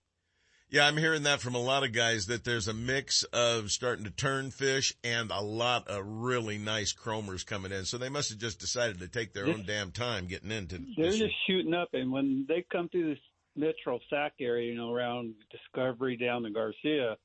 Yeah, 0.68 0.86
I'm 0.86 0.96
hearing 0.96 1.22
that 1.22 1.40
from 1.40 1.54
a 1.54 1.60
lot 1.60 1.84
of 1.84 1.92
guys 1.92 2.26
that 2.26 2.42
there's 2.44 2.66
a 2.66 2.74
mix 2.74 3.22
of 3.32 3.70
starting 3.70 4.04
to 4.04 4.10
turn 4.10 4.50
fish 4.50 4.92
and 5.04 5.30
a 5.30 5.40
lot 5.40 5.86
of 5.86 6.04
really 6.04 6.58
nice 6.58 6.92
chromers 6.92 7.46
coming 7.46 7.70
in. 7.70 7.84
So 7.84 7.98
they 7.98 8.08
must 8.08 8.30
have 8.30 8.38
just 8.38 8.58
decided 8.58 8.98
to 8.98 9.08
take 9.08 9.32
their 9.32 9.46
own 9.46 9.64
damn 9.64 9.92
time 9.92 10.26
getting 10.26 10.50
into 10.50 10.80
They're 10.96 11.12
just 11.12 11.34
shooting 11.46 11.72
up, 11.72 11.90
and 11.92 12.10
when 12.10 12.46
they 12.48 12.64
come 12.70 12.88
through 12.88 13.10
this 13.10 13.22
Metro 13.54 14.00
Sac 14.10 14.34
area, 14.40 14.72
you 14.72 14.76
know, 14.76 14.92
around 14.92 15.34
Discovery 15.50 16.16
down 16.16 16.42
to 16.42 16.50
Garcia, 16.50 17.16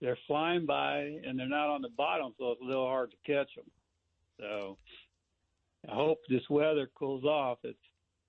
they're 0.00 0.18
flying 0.26 0.64
by 0.64 1.00
and 1.00 1.38
they're 1.38 1.48
not 1.48 1.68
on 1.68 1.82
the 1.82 1.90
bottom, 1.90 2.32
so 2.38 2.52
it's 2.52 2.62
a 2.62 2.64
little 2.64 2.86
hard 2.86 3.10
to 3.10 3.16
catch 3.26 3.54
them. 3.54 3.70
So 4.38 4.78
I 5.86 5.94
hope 5.94 6.18
this 6.28 6.48
weather 6.48 6.90
cools 6.98 7.24
off. 7.24 7.58
It's 7.62 7.78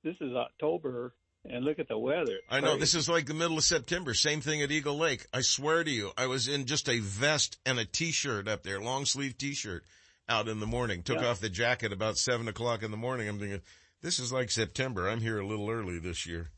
this 0.03 0.15
is 0.19 0.33
October, 0.35 1.13
and 1.45 1.65
look 1.65 1.79
at 1.79 1.87
the 1.87 1.97
weather. 1.97 2.33
It's 2.35 2.43
I 2.49 2.59
know 2.59 2.67
crazy. 2.71 2.79
this 2.79 2.95
is 2.95 3.09
like 3.09 3.25
the 3.25 3.33
middle 3.33 3.57
of 3.57 3.63
September. 3.63 4.13
Same 4.13 4.41
thing 4.41 4.61
at 4.61 4.71
Eagle 4.71 4.97
Lake. 4.97 5.25
I 5.33 5.41
swear 5.41 5.83
to 5.83 5.89
you, 5.91 6.11
I 6.17 6.27
was 6.27 6.47
in 6.47 6.65
just 6.65 6.87
a 6.89 6.99
vest 6.99 7.57
and 7.65 7.79
a 7.79 7.85
t-shirt 7.85 8.47
up 8.47 8.63
there, 8.63 8.79
long 8.79 9.05
sleeve 9.05 9.37
t-shirt 9.37 9.83
out 10.29 10.47
in 10.47 10.59
the 10.59 10.67
morning. 10.67 11.03
Took 11.03 11.19
Yeah. 11.21 11.27
off 11.27 11.39
the 11.39 11.49
jacket 11.49 11.91
about 11.91 12.17
seven 12.17 12.47
o'clock 12.47 12.83
in 12.83 12.91
the 12.91 12.97
morning. 12.97 13.27
I'm 13.27 13.39
thinking, 13.39 13.61
this 14.01 14.19
is 14.19 14.31
like 14.31 14.51
September. 14.51 15.09
I'm 15.09 15.19
here 15.21 15.39
a 15.39 15.45
little 15.45 15.69
early 15.69 15.99
this 15.99 16.25
year. 16.25 16.51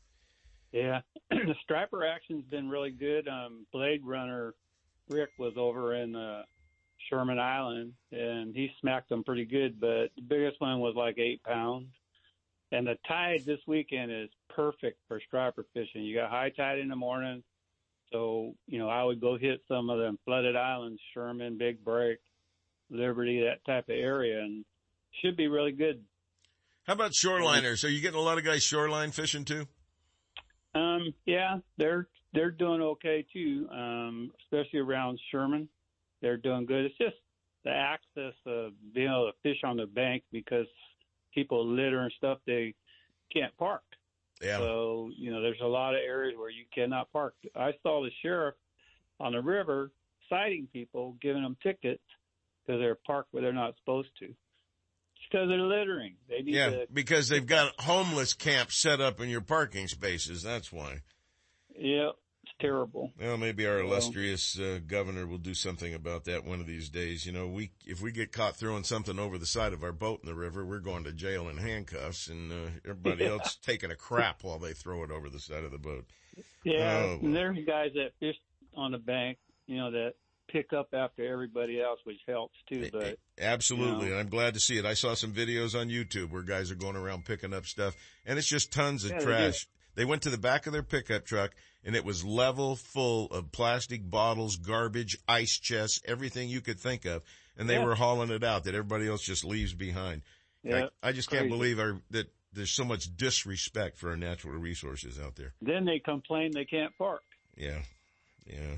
Yeah, 0.72 1.00
the 1.30 1.54
striper 1.62 2.04
action's 2.04 2.44
been 2.46 2.68
really 2.68 2.90
good. 2.90 3.26
Um, 3.28 3.66
Blade 3.72 4.02
Runner 4.04 4.54
Rick 5.08 5.30
was 5.38 5.54
over 5.56 5.94
in 5.94 6.14
uh, 6.16 6.42
Sherman 7.08 7.38
Island, 7.38 7.92
and 8.12 8.54
he 8.54 8.70
smacked 8.80 9.08
them 9.08 9.22
pretty 9.24 9.44
good. 9.44 9.78
But 9.80 10.10
the 10.16 10.22
biggest 10.26 10.60
one 10.60 10.80
was 10.80 10.94
like 10.96 11.18
eight 11.18 11.42
pounds. 11.42 11.86
And 12.74 12.88
the 12.88 12.98
tide 13.06 13.42
this 13.46 13.60
weekend 13.68 14.10
is 14.10 14.30
perfect 14.48 14.98
for 15.06 15.20
striper 15.28 15.64
fishing. 15.74 16.02
You 16.02 16.16
got 16.16 16.30
high 16.30 16.50
tide 16.50 16.80
in 16.80 16.88
the 16.88 16.96
morning, 16.96 17.44
so 18.10 18.54
you 18.66 18.80
know 18.80 18.88
I 18.88 19.04
would 19.04 19.20
go 19.20 19.38
hit 19.38 19.60
some 19.68 19.90
of 19.90 20.00
them 20.00 20.18
flooded 20.24 20.56
islands, 20.56 21.00
Sherman, 21.12 21.56
Big 21.56 21.84
Break, 21.84 22.18
Liberty, 22.90 23.44
that 23.44 23.64
type 23.64 23.88
of 23.88 23.94
area, 23.94 24.40
and 24.40 24.64
should 25.22 25.36
be 25.36 25.46
really 25.46 25.70
good. 25.70 26.02
How 26.84 26.94
about 26.94 27.12
shoreliners? 27.12 27.84
Are 27.84 27.88
you 27.88 28.00
getting 28.00 28.18
a 28.18 28.22
lot 28.22 28.38
of 28.38 28.44
guys 28.44 28.64
shoreline 28.64 29.12
fishing 29.12 29.44
too? 29.44 29.68
Um, 30.74 31.14
yeah, 31.26 31.58
they're 31.76 32.08
they're 32.32 32.50
doing 32.50 32.82
okay 32.82 33.24
too, 33.32 33.68
um, 33.70 34.32
especially 34.42 34.80
around 34.80 35.20
Sherman. 35.30 35.68
They're 36.22 36.38
doing 36.38 36.66
good. 36.66 36.86
It's 36.86 36.98
just 36.98 37.16
the 37.64 37.70
access 37.70 38.34
of 38.46 38.72
being 38.92 39.06
able 39.06 39.30
to 39.30 39.38
fish 39.44 39.60
on 39.62 39.76
the 39.76 39.86
bank 39.86 40.24
because 40.32 40.66
people 41.34 41.66
litter 41.66 42.00
and 42.00 42.12
stuff. 42.16 42.38
They 42.46 42.74
can't 43.32 43.56
park. 43.56 43.82
Yeah. 44.42 44.58
So 44.58 45.10
you 45.16 45.30
know, 45.30 45.40
there's 45.42 45.60
a 45.62 45.66
lot 45.66 45.94
of 45.94 46.00
areas 46.06 46.36
where 46.38 46.50
you 46.50 46.64
cannot 46.74 47.12
park. 47.12 47.34
I 47.56 47.72
saw 47.82 48.02
the 48.02 48.10
sheriff 48.22 48.54
on 49.20 49.32
the 49.32 49.40
river 49.42 49.90
citing 50.28 50.68
people, 50.72 51.16
giving 51.20 51.42
them 51.42 51.56
tickets 51.62 52.02
because 52.66 52.80
they're 52.80 52.98
parked 53.06 53.32
where 53.32 53.42
they're 53.42 53.52
not 53.52 53.74
supposed 53.78 54.08
to. 54.18 54.24
It's 54.26 55.30
because 55.30 55.48
they're 55.48 55.58
littering. 55.58 56.14
They 56.28 56.42
need 56.42 56.54
Yeah, 56.54 56.70
to. 56.70 56.86
because 56.92 57.28
they've 57.28 57.46
got 57.46 57.78
homeless 57.80 58.34
camps 58.34 58.80
set 58.80 59.00
up 59.00 59.20
in 59.20 59.28
your 59.28 59.40
parking 59.40 59.86
spaces. 59.86 60.42
That's 60.42 60.72
why. 60.72 61.00
Yeah, 61.78 62.10
terrible. 62.64 63.12
Well, 63.20 63.36
maybe 63.36 63.66
our 63.66 63.80
illustrious 63.80 64.58
uh, 64.58 64.80
governor 64.86 65.26
will 65.26 65.38
do 65.38 65.54
something 65.54 65.94
about 65.94 66.24
that 66.24 66.44
one 66.44 66.60
of 66.60 66.66
these 66.66 66.88
days. 66.88 67.26
You 67.26 67.32
know, 67.32 67.46
we 67.46 67.70
if 67.86 68.00
we 68.02 68.12
get 68.12 68.32
caught 68.32 68.56
throwing 68.56 68.84
something 68.84 69.18
over 69.18 69.38
the 69.38 69.46
side 69.46 69.72
of 69.72 69.82
our 69.82 69.92
boat 69.92 70.20
in 70.22 70.26
the 70.28 70.34
river, 70.34 70.64
we're 70.64 70.78
going 70.80 71.04
to 71.04 71.12
jail 71.12 71.48
in 71.48 71.56
handcuffs, 71.58 72.28
and 72.28 72.50
uh, 72.52 72.70
everybody 72.84 73.24
Yeah. 73.24 73.30
else 73.32 73.56
taking 73.62 73.90
a 73.90 73.96
crap 73.96 74.42
while 74.42 74.58
they 74.58 74.72
throw 74.72 75.02
it 75.04 75.10
over 75.10 75.28
the 75.28 75.40
side 75.40 75.64
of 75.64 75.70
the 75.70 75.78
boat. 75.78 76.06
Yeah, 76.64 76.98
Oh, 76.98 77.18
there's 77.22 77.58
guys 77.66 77.90
that 77.94 78.12
fish 78.18 78.36
on 78.74 78.92
the 78.92 78.98
bank, 78.98 79.38
you 79.66 79.76
know, 79.76 79.90
that 79.90 80.14
pick 80.50 80.72
up 80.72 80.88
after 80.92 81.24
everybody 81.30 81.80
else, 81.80 82.00
which 82.04 82.20
helps 82.26 82.56
too. 82.68 82.88
But 82.92 83.18
Absolutely, 83.38 84.04
You 84.06 84.10
know. 84.10 84.18
and 84.18 84.20
I'm 84.20 84.28
glad 84.28 84.54
to 84.54 84.60
see 84.60 84.78
it. 84.78 84.84
I 84.86 84.94
saw 84.94 85.14
some 85.14 85.32
videos 85.32 85.78
on 85.78 85.88
YouTube 85.88 86.30
where 86.30 86.42
guys 86.42 86.70
are 86.70 86.74
going 86.76 86.96
around 86.96 87.24
picking 87.24 87.52
up 87.52 87.66
stuff, 87.66 87.96
and 88.26 88.38
it's 88.38 88.46
just 88.48 88.72
tons 88.72 89.04
of 89.04 89.10
Yeah, 89.12 89.20
trash. 89.20 89.66
They 89.94 90.04
went 90.04 90.22
to 90.22 90.30
the 90.30 90.38
back 90.38 90.66
of 90.66 90.72
their 90.72 90.82
pickup 90.82 91.24
truck, 91.24 91.52
and 91.84 91.94
it 91.94 92.04
was 92.04 92.24
level 92.24 92.76
full 92.76 93.26
of 93.26 93.52
plastic 93.52 94.08
bottles, 94.10 94.56
garbage, 94.56 95.16
ice 95.28 95.58
chests, 95.58 96.00
everything 96.04 96.48
you 96.48 96.60
could 96.60 96.80
think 96.80 97.04
of, 97.04 97.24
and 97.56 97.68
they 97.68 97.74
Yeah. 97.74 97.84
were 97.84 97.94
hauling 97.94 98.30
it 98.30 98.42
out 98.42 98.64
that 98.64 98.74
everybody 98.74 99.06
else 99.08 99.22
just 99.22 99.44
leaves 99.44 99.74
behind. 99.74 100.22
Yeah, 100.62 100.88
I, 101.02 101.08
I 101.08 101.12
just 101.12 101.30
can't 101.30 101.48
believe 101.50 101.78
our, 101.78 102.00
that 102.10 102.26
there's 102.52 102.70
so 102.70 102.84
much 102.84 103.14
disrespect 103.16 103.98
for 103.98 104.10
our 104.10 104.16
natural 104.16 104.54
resources 104.54 105.18
out 105.20 105.36
there. 105.36 105.52
then 105.60 105.84
they 105.84 105.98
complain 105.98 106.52
they 106.52 106.64
can't 106.64 106.96
park. 106.96 107.22
Yeah, 107.56 107.80
yeah. 108.46 108.76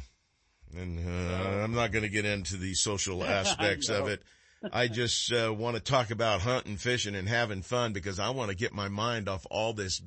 And 0.77 0.99
uh, 0.99 1.63
I'm 1.63 1.75
not 1.75 1.93
going 1.93 2.03
to 2.03 2.09
get 2.11 2.25
into 2.25 2.57
the 2.57 2.75
social 2.75 3.23
aspects 3.25 3.89
of 3.89 4.09
it. 4.09 4.23
I 4.73 4.89
just 4.89 5.33
uh, 5.33 5.55
want 5.57 5.77
to 5.77 5.83
talk 5.83 6.11
about 6.11 6.41
hunting, 6.41 6.77
fishing, 6.77 7.15
and 7.15 7.29
having 7.29 7.63
fun 7.63 7.93
because 7.93 8.19
I 8.19 8.31
want 8.31 8.51
to 8.51 8.57
get 8.57 8.73
my 8.73 8.89
mind 8.89 9.29
off 9.29 9.47
all 9.51 9.73
this 9.75 10.03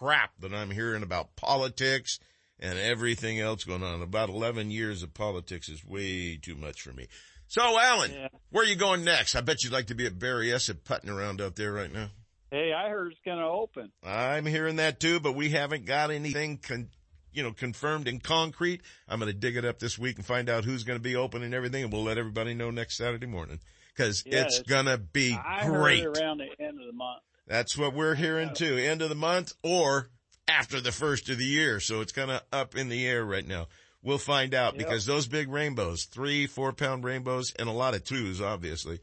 crap 0.00 0.32
that 0.40 0.54
I'm 0.54 0.70
hearing 0.70 1.02
about 1.02 1.36
politics 1.36 2.18
and 2.58 2.78
everything 2.78 3.38
else 3.38 3.64
going 3.64 3.82
on. 3.82 4.00
About 4.02 4.30
11 4.30 4.70
years 4.70 5.02
of 5.02 5.12
politics 5.12 5.68
is 5.68 5.84
way 5.84 6.36
too 6.36 6.54
much 6.54 6.80
for 6.80 6.92
me. 6.92 7.06
So, 7.48 7.78
Alan, 7.78 8.12
Yeah. 8.12 8.28
where 8.50 8.64
are 8.64 8.68
you 8.68 8.76
going 8.76 9.04
next? 9.04 9.34
I 9.34 9.40
bet 9.42 9.62
you'd 9.62 9.72
like 9.72 9.88
to 9.88 9.94
be 9.94 10.06
at 10.06 10.18
Barry 10.18 10.48
Berryessa 10.48 10.82
putting 10.82 11.10
around 11.10 11.40
out 11.40 11.56
there 11.56 11.72
right 11.72 11.92
now. 11.92 12.10
Hey, 12.50 12.72
I 12.72 12.88
heard 12.88 13.12
it's 13.12 13.20
going 13.24 13.38
to 13.38 13.44
open. 13.44 13.92
I'm 14.02 14.46
hearing 14.46 14.76
that 14.76 15.00
too, 15.00 15.20
but 15.20 15.34
we 15.34 15.50
haven't 15.50 15.84
got 15.84 16.10
anything 16.10 16.58
con- 16.58 16.90
you 17.32 17.42
know, 17.44 17.52
confirmed 17.52 18.08
in 18.08 18.18
concrete. 18.20 18.80
I'm 19.06 19.20
going 19.20 19.30
to 19.32 19.38
dig 19.38 19.56
it 19.56 19.64
up 19.64 19.78
this 19.78 19.98
week 19.98 20.16
and 20.16 20.24
find 20.26 20.48
out 20.48 20.64
who's 20.64 20.82
going 20.82 20.98
to 20.98 21.02
be 21.02 21.14
open 21.14 21.42
and 21.42 21.54
everything, 21.54 21.84
and 21.84 21.92
we'll 21.92 22.02
let 22.02 22.18
everybody 22.18 22.54
know 22.54 22.70
next 22.70 22.96
Saturday 22.96 23.26
morning 23.26 23.60
because 23.94 24.24
Yeah, 24.26 24.44
it's 24.44 24.58
it's- 24.58 24.68
going 24.68 24.86
to 24.86 24.98
be 24.98 25.34
I 25.34 25.66
great. 25.66 26.04
around 26.04 26.38
the 26.38 26.48
end 26.64 26.80
of 26.80 26.86
the 26.86 26.92
month. 26.92 27.22
That's 27.50 27.76
what 27.76 27.94
we're 27.94 28.14
hearing 28.14 28.54
too. 28.54 28.76
End 28.76 29.02
of 29.02 29.08
the 29.08 29.16
month 29.16 29.54
or 29.64 30.08
after 30.46 30.80
the 30.80 30.92
first 30.92 31.28
of 31.28 31.36
the 31.38 31.44
year. 31.44 31.80
So 31.80 32.00
it's 32.00 32.12
kind 32.12 32.30
of 32.30 32.42
up 32.52 32.76
in 32.76 32.88
the 32.88 33.04
air 33.04 33.24
right 33.24 33.44
now. 33.46 33.66
We'll 34.02 34.18
find 34.18 34.54
out 34.54 34.74
Yep. 34.74 34.78
because 34.78 35.04
those 35.04 35.26
big 35.26 35.48
rainbows, 35.50 36.04
three, 36.04 36.46
four 36.46 36.72
pound 36.72 37.02
rainbows 37.02 37.52
and 37.58 37.68
a 37.68 37.72
lot 37.72 37.94
of 37.94 38.04
twos, 38.04 38.40
obviously. 38.40 39.00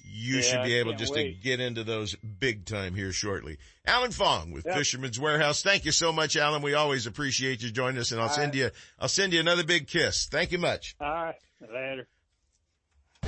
You 0.00 0.36
Yeah, 0.36 0.42
should 0.42 0.62
be 0.64 0.74
able 0.74 0.92
just 0.94 1.12
wait. 1.12 1.24
to 1.24 1.42
get 1.42 1.58
into 1.58 1.82
those 1.82 2.14
big 2.14 2.66
time 2.66 2.94
here 2.94 3.10
shortly. 3.12 3.58
Alan 3.84 4.12
Fong 4.12 4.52
with 4.52 4.64
Yep. 4.64 4.76
Fisherman's 4.76 5.18
Warehouse. 5.18 5.62
Thank 5.62 5.84
you 5.84 5.90
so 5.92 6.12
much, 6.12 6.36
Alan. 6.36 6.62
We 6.62 6.74
always 6.74 7.06
appreciate 7.06 7.62
you 7.62 7.70
joining 7.72 7.98
us 8.00 8.12
and 8.12 8.20
I'll 8.20 8.28
All 8.28 8.34
send 8.34 8.52
right. 8.54 8.60
you, 8.66 8.70
I'll 9.00 9.08
send 9.08 9.32
you 9.32 9.40
another 9.40 9.64
big 9.64 9.88
kiss. 9.88 10.26
Thank 10.30 10.52
you 10.52 10.58
much. 10.58 10.94
All 11.00 11.10
right, 11.12 11.34
later. 11.60 12.06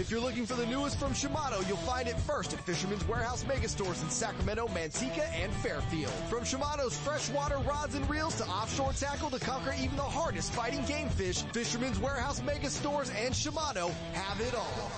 If 0.01 0.11
you're 0.11 0.19
looking 0.19 0.47
for 0.47 0.55
the 0.55 0.65
newest 0.65 0.99
from 0.99 1.13
Shimano, 1.13 1.69
you'll 1.69 1.77
find 1.77 2.09
it 2.09 2.19
first 2.21 2.55
at 2.55 2.61
Fisherman's 2.61 3.07
Warehouse 3.07 3.45
Megastores 3.45 4.03
in 4.03 4.09
Sacramento, 4.09 4.67
Manteca, 4.69 5.31
and 5.35 5.53
Fairfield. 5.57 6.11
From 6.31 6.41
Shimano's 6.41 6.97
freshwater 6.97 7.59
rods 7.59 7.95
and 7.95 8.09
reels 8.09 8.35
to 8.37 8.47
offshore 8.47 8.95
tackle 8.95 9.29
to 9.29 9.39
conquer 9.39 9.75
even 9.79 9.97
the 9.97 10.03
hardest 10.03 10.55
fighting 10.55 10.83
game 10.87 11.11
fish, 11.11 11.43
Fisherman's 11.53 11.99
Warehouse 11.99 12.41
Megastores 12.41 13.13
and 13.15 13.35
Shimano 13.35 13.93
have 14.15 14.41
it 14.41 14.55
all. 14.55 14.91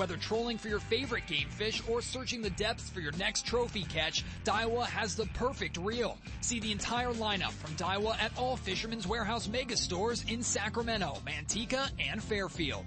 Whether 0.00 0.16
trolling 0.16 0.56
for 0.56 0.68
your 0.68 0.78
favorite 0.78 1.26
game 1.26 1.50
fish 1.50 1.82
or 1.86 2.00
searching 2.00 2.40
the 2.40 2.48
depths 2.48 2.88
for 2.88 3.00
your 3.00 3.12
next 3.18 3.44
trophy 3.44 3.82
catch, 3.82 4.24
Daiwa 4.46 4.86
has 4.86 5.14
the 5.14 5.26
perfect 5.34 5.76
reel. 5.76 6.16
See 6.40 6.58
the 6.58 6.72
entire 6.72 7.12
lineup 7.12 7.50
from 7.50 7.74
Daiwa 7.76 8.18
at 8.18 8.32
all 8.38 8.56
Fisherman's 8.56 9.06
Warehouse 9.06 9.46
mega 9.46 9.76
stores 9.76 10.24
in 10.26 10.42
Sacramento, 10.42 11.18
Manteca, 11.26 11.90
and 11.98 12.24
Fairfield. 12.24 12.86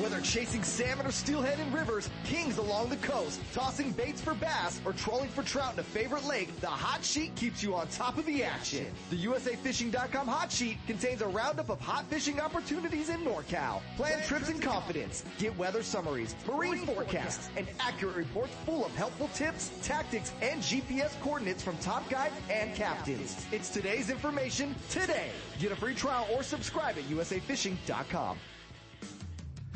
Whether 0.00 0.20
chasing 0.22 0.64
salmon 0.64 1.06
or 1.06 1.12
steelhead 1.12 1.60
in 1.60 1.72
rivers, 1.72 2.10
kings 2.24 2.58
along 2.58 2.88
the 2.88 2.96
coast, 2.96 3.40
tossing 3.52 3.92
baits 3.92 4.20
for 4.20 4.34
bass, 4.34 4.80
or 4.84 4.92
trolling 4.92 5.28
for 5.28 5.44
trout 5.44 5.74
in 5.74 5.78
a 5.78 5.84
favorite 5.84 6.24
lake, 6.24 6.60
the 6.60 6.66
Hot 6.66 7.04
Sheet 7.04 7.36
keeps 7.36 7.62
you 7.62 7.76
on 7.76 7.86
top 7.86 8.18
of 8.18 8.26
the 8.26 8.42
action. 8.42 8.86
The 9.10 9.24
USAFishing.com 9.24 10.26
Hot 10.26 10.50
Sheet 10.50 10.78
contains 10.88 11.22
a 11.22 11.28
roundup 11.28 11.70
of 11.70 11.80
hot 11.80 12.06
fishing 12.06 12.40
opportunities 12.40 13.08
in 13.08 13.20
NorCal. 13.20 13.82
Plan 13.96 14.20
trips 14.24 14.48
in 14.48 14.58
confidence, 14.58 15.24
get 15.38 15.56
weather 15.56 15.84
summaries, 15.84 16.34
marine 16.44 16.84
forecasts, 16.86 17.48
and 17.56 17.68
accurate 17.78 18.16
reports 18.16 18.52
full 18.66 18.84
of 18.84 18.92
helpful 18.96 19.30
tips, 19.32 19.70
tactics, 19.80 20.32
and 20.42 20.60
GPS 20.60 21.12
coordinates 21.20 21.62
from 21.62 21.76
top 21.78 22.10
guides 22.10 22.34
and 22.50 22.74
captains. 22.74 23.46
It's 23.52 23.68
today's 23.68 24.10
information 24.10 24.74
today. 24.90 25.30
Get 25.60 25.70
a 25.70 25.76
free 25.76 25.94
trial 25.94 26.26
or 26.34 26.42
subscribe 26.42 26.98
at 26.98 27.04
USAFishing.com. 27.04 28.38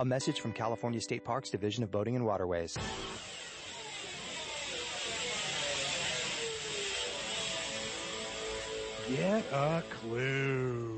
A 0.00 0.04
message 0.04 0.40
from 0.40 0.52
California 0.52 1.00
State 1.00 1.24
Parks 1.24 1.50
Division 1.50 1.82
of 1.82 1.90
Boating 1.90 2.14
and 2.14 2.24
Waterways. 2.24 2.78
Get 9.08 9.42
a 9.50 9.82
clue. 9.88 10.97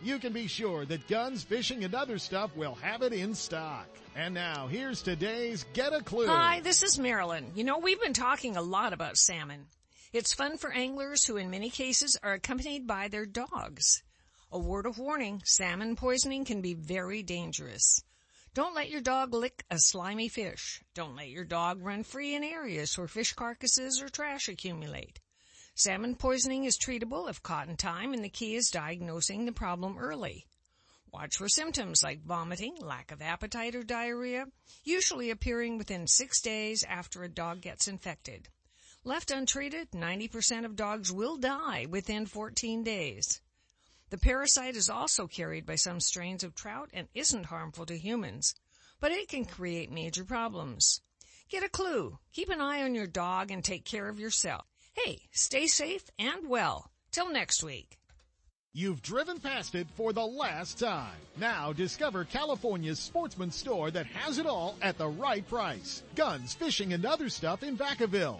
you 0.03 0.19
can 0.19 0.33
be 0.33 0.47
sure 0.47 0.85
that 0.85 1.07
Guns, 1.07 1.43
Fishing, 1.43 1.83
and 1.83 1.93
Other 1.93 2.17
Stuff 2.17 2.55
will 2.55 2.75
have 2.75 3.01
it 3.01 3.13
in 3.13 3.35
stock. 3.35 3.87
And 4.15 4.33
now, 4.33 4.67
here's 4.67 5.01
today's 5.01 5.65
Get 5.73 5.93
a 5.93 6.01
Clue. 6.01 6.27
Hi, 6.27 6.59
this 6.61 6.83
is 6.83 6.99
Marilyn. 6.99 7.51
You 7.55 7.63
know, 7.63 7.77
we've 7.79 8.01
been 8.01 8.13
talking 8.13 8.57
a 8.57 8.61
lot 8.61 8.93
about 8.93 9.17
salmon. 9.17 9.67
It's 10.11 10.33
fun 10.33 10.57
for 10.57 10.73
anglers 10.73 11.25
who 11.25 11.37
in 11.37 11.49
many 11.49 11.69
cases 11.69 12.17
are 12.21 12.33
accompanied 12.33 12.87
by 12.87 13.07
their 13.07 13.25
dogs. 13.25 14.03
A 14.51 14.59
word 14.59 14.85
of 14.85 14.97
warning, 14.97 15.41
salmon 15.45 15.95
poisoning 15.95 16.43
can 16.43 16.61
be 16.61 16.73
very 16.73 17.23
dangerous. 17.23 18.03
Don't 18.53 18.75
let 18.75 18.89
your 18.89 18.99
dog 18.99 19.33
lick 19.33 19.63
a 19.69 19.79
slimy 19.79 20.27
fish. 20.27 20.81
Don't 20.93 21.15
let 21.15 21.29
your 21.29 21.45
dog 21.45 21.81
run 21.81 22.03
free 22.03 22.35
in 22.35 22.43
areas 22.43 22.97
where 22.97 23.07
fish 23.07 23.31
carcasses 23.31 24.01
or 24.01 24.09
trash 24.09 24.49
accumulate. 24.49 25.21
Salmon 25.83 26.13
poisoning 26.13 26.65
is 26.65 26.77
treatable 26.77 27.27
if 27.27 27.41
caught 27.41 27.67
in 27.67 27.75
time 27.75 28.13
and 28.13 28.23
the 28.23 28.29
key 28.29 28.53
is 28.55 28.69
diagnosing 28.69 29.45
the 29.45 29.51
problem 29.51 29.97
early. 29.97 30.45
Watch 31.11 31.37
for 31.37 31.49
symptoms 31.49 32.03
like 32.03 32.23
vomiting, 32.23 32.75
lack 32.79 33.11
of 33.11 33.19
appetite 33.19 33.73
or 33.73 33.81
diarrhea, 33.81 34.45
usually 34.83 35.31
appearing 35.31 35.79
within 35.79 36.05
six 36.05 36.39
days 36.39 36.83
after 36.87 37.23
a 37.23 37.29
dog 37.29 37.61
gets 37.61 37.87
infected. 37.87 38.47
Left 39.03 39.31
untreated, 39.31 39.89
90% 39.89 40.65
of 40.65 40.75
dogs 40.75 41.11
will 41.11 41.37
die 41.37 41.87
within 41.89 42.27
14 42.27 42.83
days. 42.83 43.41
The 44.11 44.19
parasite 44.19 44.75
is 44.75 44.87
also 44.87 45.25
carried 45.25 45.65
by 45.65 45.77
some 45.77 45.99
strains 45.99 46.43
of 46.43 46.53
trout 46.53 46.91
and 46.93 47.07
isn't 47.15 47.45
harmful 47.45 47.87
to 47.87 47.97
humans, 47.97 48.53
but 48.99 49.11
it 49.11 49.29
can 49.29 49.45
create 49.45 49.91
major 49.91 50.25
problems. 50.25 51.01
Get 51.49 51.63
a 51.63 51.69
clue. 51.69 52.19
Keep 52.33 52.49
an 52.49 52.61
eye 52.61 52.83
on 52.83 52.93
your 52.93 53.07
dog 53.07 53.49
and 53.49 53.63
take 53.63 53.83
care 53.83 54.07
of 54.07 54.19
yourself. 54.19 54.67
Hey, 54.93 55.19
stay 55.31 55.67
safe 55.67 56.09
and 56.19 56.49
well. 56.49 56.91
Till 57.11 57.31
next 57.31 57.63
week. 57.63 57.97
You've 58.73 59.01
driven 59.01 59.39
past 59.39 59.75
it 59.75 59.87
for 59.95 60.13
the 60.13 60.25
last 60.25 60.79
time. 60.79 61.17
Now 61.37 61.73
discover 61.73 62.23
California's 62.23 62.99
sportsman 62.99 63.51
store 63.51 63.91
that 63.91 64.05
has 64.05 64.37
it 64.37 64.45
all 64.45 64.77
at 64.81 64.97
the 64.97 65.09
right 65.09 65.45
price. 65.47 66.03
Guns, 66.15 66.53
fishing, 66.53 66.93
and 66.93 67.05
other 67.05 67.27
stuff 67.27 67.63
in 67.63 67.77
Vacaville. 67.77 68.39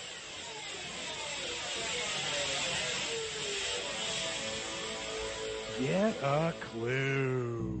Get 5.81 6.21
a 6.21 6.53
clue. 6.59 7.80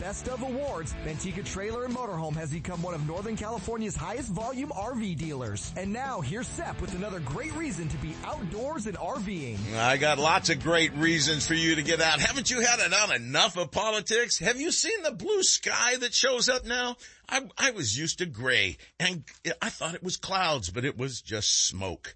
Best 0.00 0.28
of 0.28 0.42
awards, 0.42 0.94
Manteca 1.06 1.42
Trailer 1.42 1.86
and 1.86 1.96
Motorhome 1.96 2.34
has 2.34 2.52
become 2.52 2.82
one 2.82 2.92
of 2.92 3.06
Northern 3.06 3.34
California's 3.34 3.96
highest 3.96 4.28
volume 4.28 4.68
RV 4.68 5.16
dealers. 5.16 5.72
And 5.74 5.90
now 5.90 6.20
here's 6.20 6.46
Sep 6.46 6.78
with 6.82 6.94
another 6.94 7.18
great 7.20 7.54
reason 7.54 7.88
to 7.88 7.96
be 7.98 8.14
outdoors 8.24 8.86
and 8.86 8.96
RVing. 8.98 9.58
I 9.74 9.96
got 9.96 10.18
lots 10.18 10.50
of 10.50 10.62
great 10.62 10.94
reasons 10.96 11.46
for 11.46 11.54
you 11.54 11.76
to 11.76 11.82
get 11.82 12.02
out. 12.02 12.20
Haven't 12.20 12.50
you 12.50 12.60
had 12.60 12.80
on 12.92 13.14
enough 13.14 13.56
of 13.56 13.70
politics? 13.70 14.38
Have 14.38 14.60
you 14.60 14.70
seen 14.70 15.02
the 15.02 15.12
blue 15.12 15.42
sky 15.42 15.96
that 15.96 16.12
shows 16.12 16.50
up 16.50 16.66
now? 16.66 16.96
I, 17.28 17.42
I 17.56 17.70
was 17.70 17.98
used 17.98 18.18
to 18.18 18.26
gray 18.26 18.76
and 19.00 19.24
I 19.62 19.70
thought 19.70 19.94
it 19.94 20.02
was 20.02 20.18
clouds, 20.18 20.68
but 20.68 20.84
it 20.84 20.98
was 20.98 21.22
just 21.22 21.66
smoke. 21.66 22.14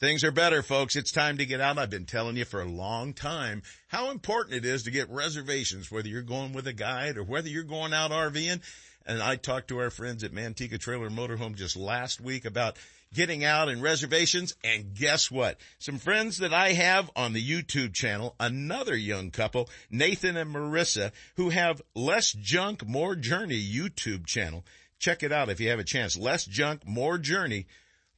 Things 0.00 0.22
are 0.22 0.30
better, 0.30 0.62
folks. 0.62 0.94
It's 0.94 1.10
time 1.10 1.38
to 1.38 1.46
get 1.46 1.60
out. 1.60 1.76
I've 1.76 1.90
been 1.90 2.06
telling 2.06 2.36
you 2.36 2.44
for 2.44 2.62
a 2.62 2.68
long 2.68 3.14
time 3.14 3.62
how 3.88 4.12
important 4.12 4.54
it 4.54 4.64
is 4.64 4.84
to 4.84 4.92
get 4.92 5.10
reservations, 5.10 5.90
whether 5.90 6.06
you're 6.06 6.22
going 6.22 6.52
with 6.52 6.68
a 6.68 6.72
guide 6.72 7.16
or 7.16 7.24
whether 7.24 7.48
you're 7.48 7.64
going 7.64 7.92
out 7.92 8.12
RVing. 8.12 8.60
And 9.04 9.20
I 9.20 9.34
talked 9.34 9.68
to 9.68 9.80
our 9.80 9.90
friends 9.90 10.22
at 10.22 10.30
Manteca 10.30 10.78
Trailer 10.78 11.10
Motorhome 11.10 11.56
just 11.56 11.76
last 11.76 12.20
week 12.20 12.44
about 12.44 12.76
getting 13.12 13.44
out 13.44 13.68
and 13.68 13.82
reservations. 13.82 14.54
And 14.62 14.94
guess 14.94 15.32
what? 15.32 15.58
Some 15.80 15.98
friends 15.98 16.38
that 16.38 16.54
I 16.54 16.74
have 16.74 17.10
on 17.16 17.32
the 17.32 17.44
YouTube 17.44 17.92
channel, 17.92 18.36
another 18.38 18.94
young 18.94 19.32
couple, 19.32 19.68
Nathan 19.90 20.36
and 20.36 20.54
Marissa, 20.54 21.10
who 21.34 21.50
have 21.50 21.82
Less 21.96 22.32
Junk, 22.34 22.86
More 22.86 23.16
Journey 23.16 23.60
YouTube 23.60 24.26
channel. 24.26 24.64
Check 25.00 25.24
it 25.24 25.32
out 25.32 25.48
if 25.48 25.58
you 25.58 25.70
have 25.70 25.80
a 25.80 25.84
chance. 25.84 26.16
Less 26.16 26.44
Junk, 26.44 26.86
More 26.86 27.18
Journey. 27.18 27.66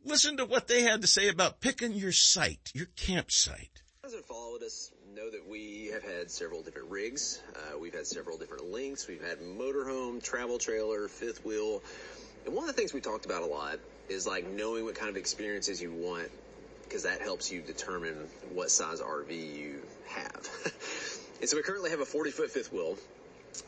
Listen 0.05 0.39
to 0.39 0.47
what 0.47 0.67
they 0.67 0.83
had 0.83 1.03
to 1.03 1.07
say 1.07 1.29
about 1.29 1.61
picking 1.61 1.93
your 1.93 2.13
site, 2.13 2.71
your 2.75 2.87
campsite. 2.97 3.83
Those 4.03 4.13
that 4.13 4.25
followed 4.25 4.63
us 4.63 4.91
know 5.15 5.31
that 5.31 5.47
we 5.47 5.91
have 5.93 6.03
had 6.03 6.31
several 6.31 6.63
different 6.63 6.89
rigs. 6.89 7.43
Uh, 7.55 7.79
we've 7.79 7.95
had 7.95 8.07
several 8.07 8.39
different 8.39 8.71
lengths. 8.71 9.07
We've 9.07 9.23
had 9.23 9.41
motorhome, 9.41 10.23
travel 10.23 10.59
trailer, 10.59 11.07
fifth 11.09 11.45
wheel. 11.45 11.83
And 12.47 12.55
one 12.55 12.67
of 12.67 12.75
the 12.75 12.81
things 12.81 12.95
we 12.95 13.03
talked 13.03 13.27
about 13.27 13.43
a 13.43 13.47
lot 13.47 13.79
is 14.09 14.27
like 14.27 14.49
knowing 14.49 14.85
what 14.85 14.95
kind 14.95 15.11
of 15.11 15.17
experiences 15.17 15.83
you 15.83 15.93
want 15.93 16.31
because 16.85 17.03
that 17.03 17.21
helps 17.21 17.53
you 17.53 17.61
determine 17.61 18.17
what 18.55 18.71
size 18.71 19.01
RV 19.01 19.31
you 19.31 19.83
have. 20.09 20.49
and 21.41 21.49
so 21.49 21.57
we 21.59 21.63
currently 21.63 21.91
have 21.91 22.01
a 22.01 22.07
40 22.07 22.31
foot 22.31 22.51
fifth 22.51 22.73
wheel 22.73 22.97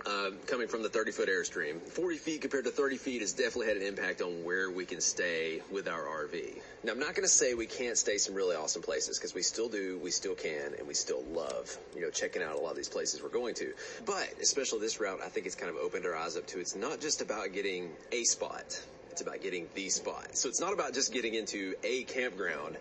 uh, 0.06 0.30
coming 0.46 0.68
from 0.68 0.82
the 0.82 0.88
30 0.88 1.12
foot 1.12 1.28
Airstream. 1.28 1.80
40 1.80 2.16
feet 2.16 2.40
compared 2.40 2.64
to 2.64 2.70
30 2.70 2.96
feet 2.96 3.20
has 3.20 3.32
definitely 3.32 3.68
had 3.68 3.76
an 3.76 3.82
impact 3.82 4.20
on 4.20 4.44
where 4.44 4.70
we 4.70 4.84
can 4.84 5.00
stay 5.00 5.62
with 5.70 5.88
our 5.88 6.02
RV. 6.02 6.60
Now, 6.84 6.92
I'm 6.92 6.98
not 6.98 7.14
going 7.14 7.22
to 7.24 7.28
say 7.28 7.54
we 7.54 7.66
can't 7.66 7.96
stay 7.96 8.18
some 8.18 8.34
really 8.34 8.56
awesome 8.56 8.82
places 8.82 9.18
because 9.18 9.34
we 9.34 9.42
still 9.42 9.68
do, 9.68 9.98
we 10.02 10.10
still 10.10 10.34
can, 10.34 10.74
and 10.78 10.86
we 10.86 10.94
still 10.94 11.22
love, 11.32 11.76
you 11.94 12.02
know, 12.02 12.10
checking 12.10 12.42
out 12.42 12.56
a 12.56 12.58
lot 12.58 12.70
of 12.70 12.76
these 12.76 12.88
places 12.88 13.22
we're 13.22 13.28
going 13.28 13.54
to. 13.56 13.72
But 14.04 14.28
especially 14.40 14.80
this 14.80 15.00
route, 15.00 15.20
I 15.24 15.28
think 15.28 15.46
it's 15.46 15.54
kind 15.54 15.70
of 15.70 15.76
opened 15.76 16.06
our 16.06 16.14
eyes 16.14 16.36
up 16.36 16.46
to 16.48 16.60
it's 16.60 16.74
not 16.74 17.00
just 17.00 17.20
about 17.20 17.52
getting 17.52 17.90
a 18.10 18.24
spot. 18.24 18.80
It's 19.10 19.20
about 19.20 19.42
getting 19.42 19.68
the 19.74 19.90
spot. 19.90 20.36
So 20.36 20.48
it's 20.48 20.60
not 20.60 20.72
about 20.72 20.94
just 20.94 21.12
getting 21.12 21.34
into 21.34 21.74
a 21.84 22.04
campground. 22.04 22.78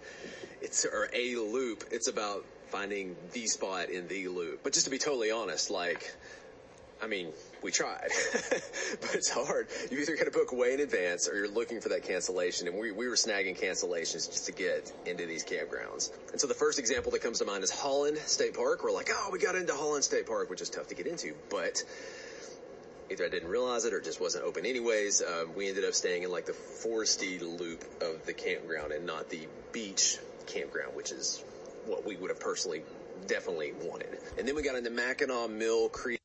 It's, 0.61 0.85
or 0.85 1.09
a 1.13 1.35
loop. 1.35 1.83
It's 1.91 2.07
about 2.07 2.45
finding 2.69 3.17
the 3.33 3.47
spot 3.47 3.89
in 3.89 4.07
the 4.07 4.29
loop. 4.29 4.61
But 4.63 4.73
just 4.73 4.85
to 4.85 4.91
be 4.91 4.97
totally 4.97 5.29
honest, 5.29 5.69
like, 5.69 6.15
I 7.01 7.07
mean, 7.07 7.29
we 7.63 7.71
tried, 7.71 8.09
but 9.01 9.15
it's 9.15 9.29
hard. 9.29 9.67
You 9.89 9.99
either 9.99 10.15
got 10.15 10.25
to 10.25 10.31
book 10.31 10.53
way 10.53 10.73
in 10.73 10.79
advance 10.79 11.27
or 11.27 11.35
you're 11.35 11.49
looking 11.49 11.81
for 11.81 11.89
that 11.89 12.03
cancellation. 12.03 12.67
And 12.67 12.77
we, 12.77 12.91
we 12.91 13.07
were 13.07 13.15
snagging 13.15 13.59
cancellations 13.59 14.29
just 14.29 14.45
to 14.45 14.51
get 14.51 14.91
into 15.07 15.25
these 15.25 15.43
campgrounds. 15.43 16.11
And 16.31 16.39
so 16.39 16.45
the 16.45 16.53
first 16.53 16.77
example 16.77 17.11
that 17.13 17.21
comes 17.23 17.39
to 17.39 17.45
mind 17.45 17.63
is 17.63 17.71
Holland 17.71 18.17
State 18.19 18.53
Park. 18.53 18.83
We're 18.83 18.91
like, 18.91 19.09
oh, 19.11 19.29
we 19.31 19.39
got 19.39 19.55
into 19.55 19.73
Holland 19.73 20.03
State 20.03 20.27
Park, 20.27 20.49
which 20.51 20.61
is 20.61 20.69
tough 20.69 20.87
to 20.87 20.95
get 20.95 21.07
into, 21.07 21.33
but 21.49 21.83
either 23.09 23.25
I 23.25 23.29
didn't 23.29 23.49
realize 23.49 23.85
it 23.85 23.93
or 23.93 23.99
just 23.99 24.21
wasn't 24.21 24.45
open 24.45 24.65
anyways. 24.65 25.21
Uh, 25.21 25.45
we 25.55 25.69
ended 25.69 25.85
up 25.85 25.93
staying 25.93 26.23
in 26.23 26.31
like 26.31 26.45
the 26.45 26.53
foresty 26.53 27.41
loop 27.41 27.83
of 28.01 28.25
the 28.25 28.33
campground 28.33 28.93
and 28.93 29.07
not 29.07 29.29
the 29.29 29.47
beach 29.71 30.17
campground, 30.45 30.95
which 30.95 31.11
is 31.11 31.43
what 31.87 32.05
we 32.05 32.15
would 32.15 32.29
have 32.29 32.39
personally 32.39 32.83
definitely 33.27 33.73
wanted. 33.83 34.17
And 34.37 34.47
then 34.47 34.55
we 34.55 34.61
got 34.61 34.75
into 34.75 34.89
Mackinac 34.91 35.49
Mill 35.49 35.89
Creek. 35.89 36.20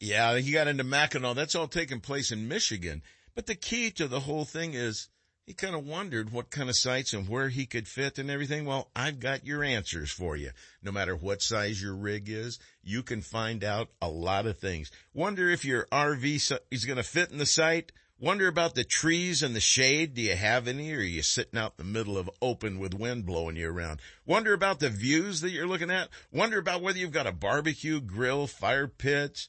Yeah, 0.00 0.38
he 0.38 0.50
got 0.50 0.66
into 0.66 0.82
Mackinac. 0.82 1.36
That's 1.36 1.54
all 1.54 1.68
taking 1.68 2.00
place 2.00 2.32
in 2.32 2.48
Michigan. 2.48 3.02
But 3.34 3.46
the 3.46 3.54
key 3.54 3.90
to 3.92 4.08
the 4.08 4.20
whole 4.20 4.46
thing 4.46 4.72
is 4.72 5.08
he 5.44 5.52
kind 5.52 5.74
of 5.74 5.86
wondered 5.86 6.32
what 6.32 6.50
kind 6.50 6.70
of 6.70 6.76
sites 6.76 7.12
and 7.12 7.28
where 7.28 7.50
he 7.50 7.66
could 7.66 7.86
fit 7.86 8.18
and 8.18 8.30
everything. 8.30 8.64
Well, 8.64 8.90
I've 8.96 9.20
got 9.20 9.46
your 9.46 9.62
answers 9.62 10.10
for 10.10 10.36
you. 10.36 10.50
No 10.82 10.90
matter 10.90 11.14
what 11.14 11.42
size 11.42 11.82
your 11.82 11.94
rig 11.94 12.30
is, 12.30 12.58
you 12.82 13.02
can 13.02 13.20
find 13.20 13.62
out 13.62 13.90
a 14.00 14.08
lot 14.08 14.46
of 14.46 14.58
things. 14.58 14.90
Wonder 15.12 15.50
if 15.50 15.64
your 15.64 15.86
RV 15.92 16.60
is 16.70 16.84
going 16.84 16.96
to 16.96 17.02
fit 17.02 17.30
in 17.30 17.38
the 17.38 17.46
site. 17.46 17.92
Wonder 18.18 18.48
about 18.48 18.74
the 18.74 18.84
trees 18.84 19.42
and 19.42 19.54
the 19.54 19.60
shade. 19.60 20.14
Do 20.14 20.22
you 20.22 20.36
have 20.36 20.68
any 20.68 20.92
or 20.92 20.98
are 20.98 21.02
you 21.02 21.22
sitting 21.22 21.58
out 21.58 21.74
in 21.78 21.86
the 21.86 21.92
middle 21.92 22.16
of 22.16 22.30
open 22.40 22.78
with 22.78 22.94
wind 22.94 23.26
blowing 23.26 23.56
you 23.56 23.70
around? 23.70 24.00
Wonder 24.24 24.52
about 24.52 24.80
the 24.80 24.90
views 24.90 25.40
that 25.40 25.50
you're 25.50 25.66
looking 25.66 25.90
at. 25.90 26.08
Wonder 26.30 26.58
about 26.58 26.80
whether 26.80 26.98
you've 26.98 27.12
got 27.12 27.26
a 27.26 27.32
barbecue 27.32 28.00
grill, 28.00 28.46
fire 28.46 28.86
pits, 28.86 29.48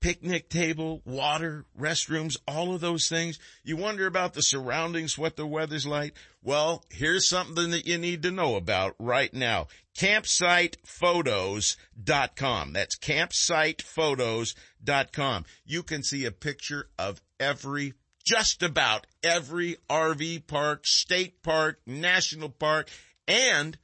picnic 0.00 0.48
table, 0.48 1.02
water, 1.04 1.66
restrooms, 1.78 2.38
all 2.46 2.74
of 2.74 2.80
those 2.80 3.06
things. 3.08 3.38
You 3.64 3.76
wonder 3.76 4.06
about 4.06 4.32
the 4.34 4.42
surroundings, 4.42 5.18
what 5.18 5.36
the 5.36 5.46
weather's 5.46 5.86
like. 5.86 6.14
Well, 6.42 6.84
here's 6.90 7.28
something 7.28 7.70
that 7.70 7.86
you 7.86 7.98
need 7.98 8.22
to 8.22 8.30
know 8.30 8.56
about 8.56 8.94
right 8.98 9.34
now. 9.34 9.66
Campsitephotos.com. 9.96 12.72
That's 12.72 12.98
campsitephotos.com. 12.98 15.44
You 15.64 15.82
can 15.82 16.02
see 16.02 16.24
a 16.24 16.30
picture 16.30 16.88
of 16.98 17.20
every 17.40 17.92
just 18.24 18.62
about 18.62 19.06
every 19.22 19.76
RV 19.88 20.46
park, 20.46 20.86
state 20.86 21.42
park, 21.42 21.80
national 21.86 22.50
park, 22.50 22.90
and 23.26 23.78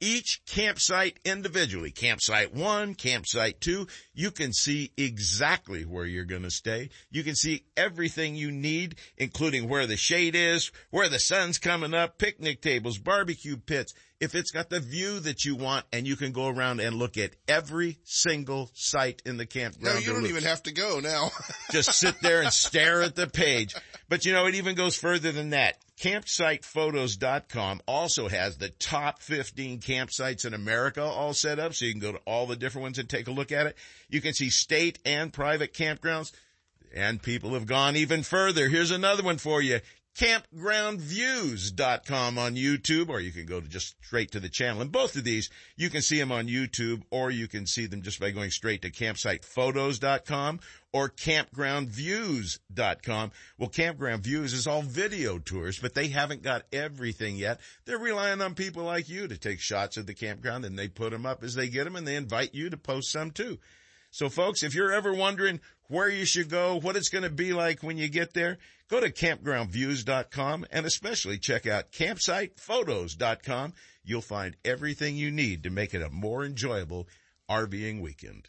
each 0.00 0.42
campsite 0.46 1.18
individually. 1.24 1.90
Campsite 1.90 2.54
one, 2.54 2.94
campsite 2.94 3.60
two, 3.60 3.86
you 4.14 4.30
can 4.30 4.52
see 4.52 4.92
exactly 4.96 5.84
where 5.84 6.04
you're 6.04 6.24
going 6.24 6.42
to 6.42 6.50
stay. 6.50 6.90
You 7.10 7.22
can 7.22 7.34
see 7.34 7.64
everything 7.76 8.36
you 8.36 8.50
need, 8.50 8.96
including 9.16 9.68
where 9.68 9.86
the 9.86 9.96
shade 9.96 10.34
is, 10.34 10.70
where 10.90 11.08
the 11.08 11.18
sun's 11.18 11.58
coming 11.58 11.94
up, 11.94 12.18
picnic 12.18 12.60
tables, 12.60 12.98
barbecue 12.98 13.56
pits. 13.56 13.94
If 14.18 14.34
it's 14.34 14.50
got 14.50 14.70
the 14.70 14.80
view 14.80 15.20
that 15.20 15.44
you 15.44 15.56
want 15.56 15.84
and 15.92 16.06
you 16.06 16.16
can 16.16 16.32
go 16.32 16.48
around 16.48 16.80
and 16.80 16.96
look 16.96 17.18
at 17.18 17.36
every 17.46 17.98
single 18.04 18.70
site 18.72 19.20
in 19.26 19.36
the 19.36 19.44
campground. 19.44 19.96
No, 19.96 20.00
you 20.00 20.12
don't 20.12 20.26
even 20.26 20.44
have 20.44 20.62
to 20.62 20.72
go 20.72 21.00
now. 21.00 21.30
Just 21.70 21.92
sit 21.92 22.14
there 22.22 22.40
and 22.40 22.52
stare 22.52 23.02
at 23.02 23.14
the 23.14 23.26
page. 23.26 23.74
But 24.08 24.24
you 24.24 24.32
know, 24.32 24.46
it 24.46 24.54
even 24.54 24.74
goes 24.74 24.96
further 24.96 25.32
than 25.32 25.50
that. 25.50 25.76
Campsitephotos.com 26.00 27.80
also 27.86 28.28
has 28.28 28.58
the 28.58 28.68
top 28.68 29.22
15 29.22 29.80
campsites 29.80 30.46
in 30.46 30.52
America 30.54 31.02
all 31.02 31.32
set 31.32 31.58
up, 31.58 31.74
so 31.74 31.86
you 31.86 31.92
can 31.92 32.00
go 32.00 32.12
to 32.12 32.20
all 32.26 32.46
the 32.46 32.56
different 32.56 32.82
ones 32.82 32.98
and 32.98 33.08
take 33.08 33.28
a 33.28 33.32
look 33.32 33.50
at 33.50 33.66
it. 33.66 33.76
You 34.08 34.20
can 34.20 34.34
see 34.34 34.50
state 34.50 34.98
and 35.04 35.32
private 35.32 35.72
campgrounds. 35.72 36.32
And 36.94 37.20
people 37.20 37.52
have 37.54 37.66
gone 37.66 37.96
even 37.96 38.22
further. 38.22 38.68
Here's 38.68 38.90
another 38.90 39.22
one 39.22 39.36
for 39.36 39.60
you 39.60 39.80
campgroundviews.com 40.16 42.38
on 42.38 42.56
YouTube, 42.56 43.10
or 43.10 43.20
you 43.20 43.32
can 43.32 43.44
go 43.44 43.60
to 43.60 43.68
just 43.68 44.02
straight 44.04 44.30
to 44.32 44.40
the 44.40 44.48
channel. 44.48 44.80
And 44.80 44.90
both 44.90 45.14
of 45.16 45.24
these, 45.24 45.50
you 45.76 45.90
can 45.90 46.00
see 46.00 46.18
them 46.18 46.32
on 46.32 46.48
YouTube, 46.48 47.02
or 47.10 47.30
you 47.30 47.48
can 47.48 47.66
see 47.66 47.84
them 47.86 48.00
just 48.02 48.18
by 48.18 48.30
going 48.30 48.50
straight 48.50 48.80
to 48.82 48.90
campsitephotos.com 48.90 50.60
or 50.92 51.08
campgroundviews.com. 51.10 53.32
Well, 53.58 53.68
Campground 53.68 54.22
Views 54.22 54.54
is 54.54 54.66
all 54.66 54.80
video 54.80 55.38
tours, 55.38 55.78
but 55.78 55.92
they 55.92 56.08
haven't 56.08 56.42
got 56.42 56.62
everything 56.72 57.36
yet. 57.36 57.60
They're 57.84 57.98
relying 57.98 58.40
on 58.40 58.54
people 58.54 58.84
like 58.84 59.10
you 59.10 59.28
to 59.28 59.36
take 59.36 59.60
shots 59.60 59.98
of 59.98 60.06
the 60.06 60.14
campground 60.14 60.64
and 60.64 60.78
they 60.78 60.88
put 60.88 61.10
them 61.10 61.26
up 61.26 61.44
as 61.44 61.54
they 61.54 61.68
get 61.68 61.84
them 61.84 61.96
and 61.96 62.08
they 62.08 62.16
invite 62.16 62.54
you 62.54 62.70
to 62.70 62.78
post 62.78 63.12
some 63.12 63.30
too. 63.30 63.58
So 64.10 64.28
folks, 64.28 64.62
if 64.62 64.74
you're 64.74 64.92
ever 64.92 65.12
wondering 65.12 65.60
where 65.88 66.08
you 66.08 66.24
should 66.24 66.50
go, 66.50 66.78
what 66.80 66.96
it's 66.96 67.08
going 67.08 67.24
to 67.24 67.30
be 67.30 67.52
like 67.52 67.82
when 67.82 67.98
you 67.98 68.08
get 68.08 68.34
there, 68.34 68.58
go 68.88 69.00
to 69.00 69.10
campgroundviews.com 69.10 70.66
and 70.70 70.86
especially 70.86 71.38
check 71.38 71.66
out 71.66 71.92
campsitephotos.com. 71.92 73.74
You'll 74.04 74.20
find 74.20 74.56
everything 74.64 75.16
you 75.16 75.30
need 75.30 75.64
to 75.64 75.70
make 75.70 75.94
it 75.94 76.02
a 76.02 76.10
more 76.10 76.44
enjoyable 76.44 77.08
RVing 77.50 78.00
weekend. 78.00 78.48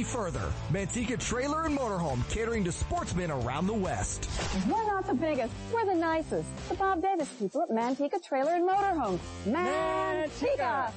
any 0.00 0.04
further. 0.08 0.52
Manteca 0.72 1.18
Trailer 1.18 1.64
and 1.64 1.76
Motorhome 1.76 2.26
catering 2.30 2.64
to 2.64 2.72
sportsmen 2.72 3.30
around 3.30 3.66
the 3.66 3.74
West. 3.74 4.28
We're 4.66 4.86
not 4.86 5.06
the 5.06 5.14
biggest, 5.14 5.52
we're 5.72 5.84
the 5.84 5.94
nicest. 5.94 6.48
The 6.68 6.74
Bob 6.74 7.02
Davis 7.02 7.28
people 7.38 7.62
at 7.62 7.70
Manteca 7.70 8.22
Trailer 8.22 8.52
and 8.52 8.68
Motorhome. 8.68 9.18
Manteca! 9.46 10.90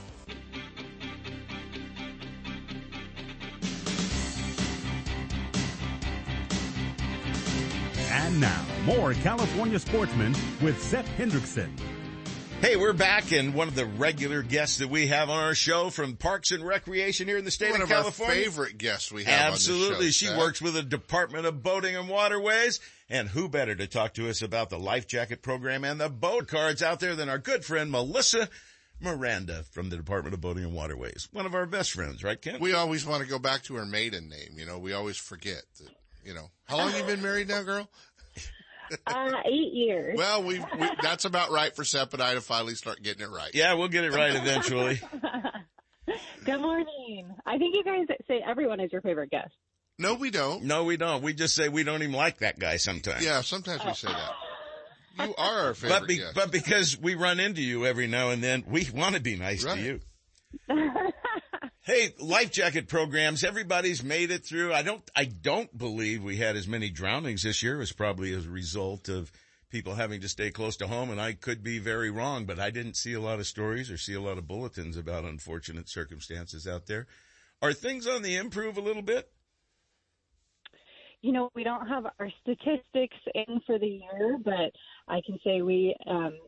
And 8.09 8.39
now, 8.39 8.65
more 8.85 9.13
California 9.15 9.79
sportsmen 9.79 10.33
with 10.61 10.81
Seth 10.81 11.07
Hendrickson. 11.17 11.69
Hey, 12.63 12.77
we're 12.77 12.93
back, 12.93 13.33
and 13.33 13.53
one 13.53 13.67
of 13.67 13.75
the 13.75 13.85
regular 13.85 14.41
guests 14.41 14.77
that 14.77 14.87
we 14.87 15.07
have 15.07 15.29
on 15.29 15.37
our 15.37 15.53
show 15.53 15.89
from 15.89 16.15
Parks 16.15 16.51
and 16.51 16.65
Recreation 16.65 17.27
here 17.27 17.37
in 17.37 17.43
the 17.43 17.51
state 17.51 17.71
One 17.71 17.81
of, 17.81 17.91
of 17.91 17.91
our 17.91 18.03
California. 18.03 18.41
favorite 18.41 18.77
guests 18.77 19.11
we 19.11 19.25
have 19.25 19.51
Absolutely. 19.51 20.11
show, 20.11 20.27
she 20.27 20.37
works 20.37 20.61
with 20.61 20.75
the 20.75 20.81
Department 20.81 21.45
of 21.45 21.61
Boating 21.61 21.97
and 21.97 22.07
Waterways. 22.07 22.79
And 23.09 23.27
who 23.27 23.49
better 23.49 23.75
to 23.75 23.85
talk 23.85 24.13
to 24.13 24.29
us 24.29 24.41
about 24.41 24.69
the 24.69 24.79
life 24.79 25.07
jacket 25.07 25.41
program 25.41 25.83
and 25.83 25.99
the 25.99 26.07
boat 26.07 26.47
cards 26.47 26.81
out 26.81 27.01
there 27.01 27.17
than 27.17 27.27
our 27.27 27.37
good 27.37 27.65
friend 27.65 27.91
Melissa 27.91 28.47
Miranda 29.01 29.65
from 29.71 29.89
the 29.89 29.97
Department 29.97 30.33
of 30.33 30.39
Boating 30.39 30.63
and 30.63 30.73
Waterways. 30.73 31.27
One 31.33 31.45
of 31.45 31.53
our 31.53 31.65
best 31.65 31.91
friends, 31.91 32.23
right, 32.23 32.41
Ken? 32.41 32.61
We 32.61 32.71
always 32.71 33.05
want 33.05 33.23
to 33.23 33.29
go 33.29 33.39
back 33.39 33.63
to 33.63 33.75
her 33.75 33.85
maiden 33.85 34.29
name. 34.29 34.57
You 34.57 34.65
know, 34.65 34.79
we 34.79 34.93
always 34.93 35.17
forget 35.17 35.63
that, 35.79 35.89
you 36.23 36.33
know, 36.33 36.49
how 36.63 36.77
long 36.77 36.95
you 36.95 37.03
been 37.03 37.21
married 37.21 37.49
now, 37.49 37.63
girl? 37.63 37.89
Uh, 39.07 39.31
eight 39.45 39.73
years. 39.73 40.15
Well, 40.17 40.43
we, 40.43 40.59
we 40.59 40.89
that's 41.01 41.25
about 41.25 41.51
right 41.51 41.75
for 41.75 41.83
Sep 41.83 42.13
and 42.13 42.21
I 42.21 42.33
to 42.35 42.41
finally 42.41 42.75
start 42.75 43.01
getting 43.01 43.23
it 43.23 43.29
right. 43.29 43.51
Yeah, 43.53 43.73
we'll 43.73 43.87
get 43.87 44.03
it 44.03 44.13
right 44.13 44.35
eventually. 44.35 44.99
Good 46.45 46.59
morning. 46.59 47.33
I 47.45 47.57
think 47.57 47.75
you 47.75 47.83
guys 47.83 48.05
say 48.27 48.41
everyone 48.45 48.79
is 48.79 48.91
your 48.91 49.01
favorite 49.01 49.29
guest. 49.31 49.51
No, 49.99 50.15
we 50.15 50.31
don't. 50.31 50.63
No, 50.63 50.83
we 50.83 50.97
don't. 50.97 51.21
We 51.23 51.33
just 51.33 51.55
say 51.55 51.69
we 51.69 51.83
don't 51.83 52.01
even 52.01 52.13
like 52.15 52.39
that 52.39 52.59
guy 52.59 52.77
sometimes. 52.77 53.23
Yeah, 53.23 53.41
sometimes 53.41 53.85
we 53.85 53.93
say 53.93 54.07
that. 54.09 54.31
You 55.27 55.35
are 55.37 55.67
our 55.67 55.73
favorite 55.75 55.99
But, 55.99 56.07
be, 56.07 56.17
guest. 56.17 56.35
but 56.35 56.51
because 56.51 56.99
we 56.99 57.15
run 57.15 57.39
into 57.39 57.61
you 57.61 57.85
every 57.85 58.07
now 58.07 58.31
and 58.31 58.43
then, 58.43 58.63
we 58.67 58.87
want 58.93 59.15
to 59.15 59.21
be 59.21 59.35
nice 59.37 59.63
Right. 59.63 59.75
to 59.77 59.81
you. 59.81 59.99
Hey, 61.85 62.13
life 62.17 62.49
jacket 62.49 62.87
programs, 62.87 63.43
everybody's 63.43 64.01
made 64.01 64.31
it 64.31 64.45
through. 64.45 64.73
I 64.73 64.83
don't, 64.83 65.03
I 65.17 65.25
don't 65.25 65.77
believe 65.77 66.23
we 66.23 66.37
had 66.37 66.55
as 66.55 66.65
many 66.65 66.89
drownings 66.89 67.43
this 67.43 67.61
year 67.61 67.81
as 67.81 67.91
probably 67.91 68.33
as 68.33 68.45
a 68.45 68.49
result 68.49 69.09
of 69.09 69.33
people 69.69 69.93
having 69.93 70.21
to 70.21 70.29
stay 70.29 70.49
close 70.49 70.77
to 70.77 70.87
home. 70.87 71.09
And 71.09 71.19
I 71.19 71.33
could 71.33 71.61
be 71.61 71.79
very 71.79 72.09
wrong, 72.09 72.45
but 72.45 72.57
I 72.57 72.69
didn't 72.69 72.95
see 72.95 73.11
a 73.11 73.19
lot 73.19 73.39
of 73.39 73.47
stories 73.47 73.91
or 73.91 73.97
see 73.97 74.13
a 74.13 74.21
lot 74.21 74.37
of 74.37 74.47
bulletins 74.47 74.95
about 74.95 75.25
unfortunate 75.25 75.89
circumstances 75.89 76.65
out 76.65 76.85
there. 76.85 77.05
Are 77.61 77.73
things 77.73 78.07
on 78.07 78.21
the 78.21 78.37
improve 78.37 78.77
a 78.77 78.81
little 78.81 79.01
bit? 79.01 79.29
You 81.21 81.33
know, 81.33 81.49
we 81.53 81.65
don't 81.65 81.87
have 81.89 82.05
our 82.17 82.29
statistics 82.43 83.17
in 83.35 83.59
for 83.65 83.77
the 83.77 83.87
year, 83.87 84.37
but 84.41 84.71
I 85.09 85.19
can 85.25 85.37
say 85.43 85.61
we 85.61 85.97
um, 86.07 86.39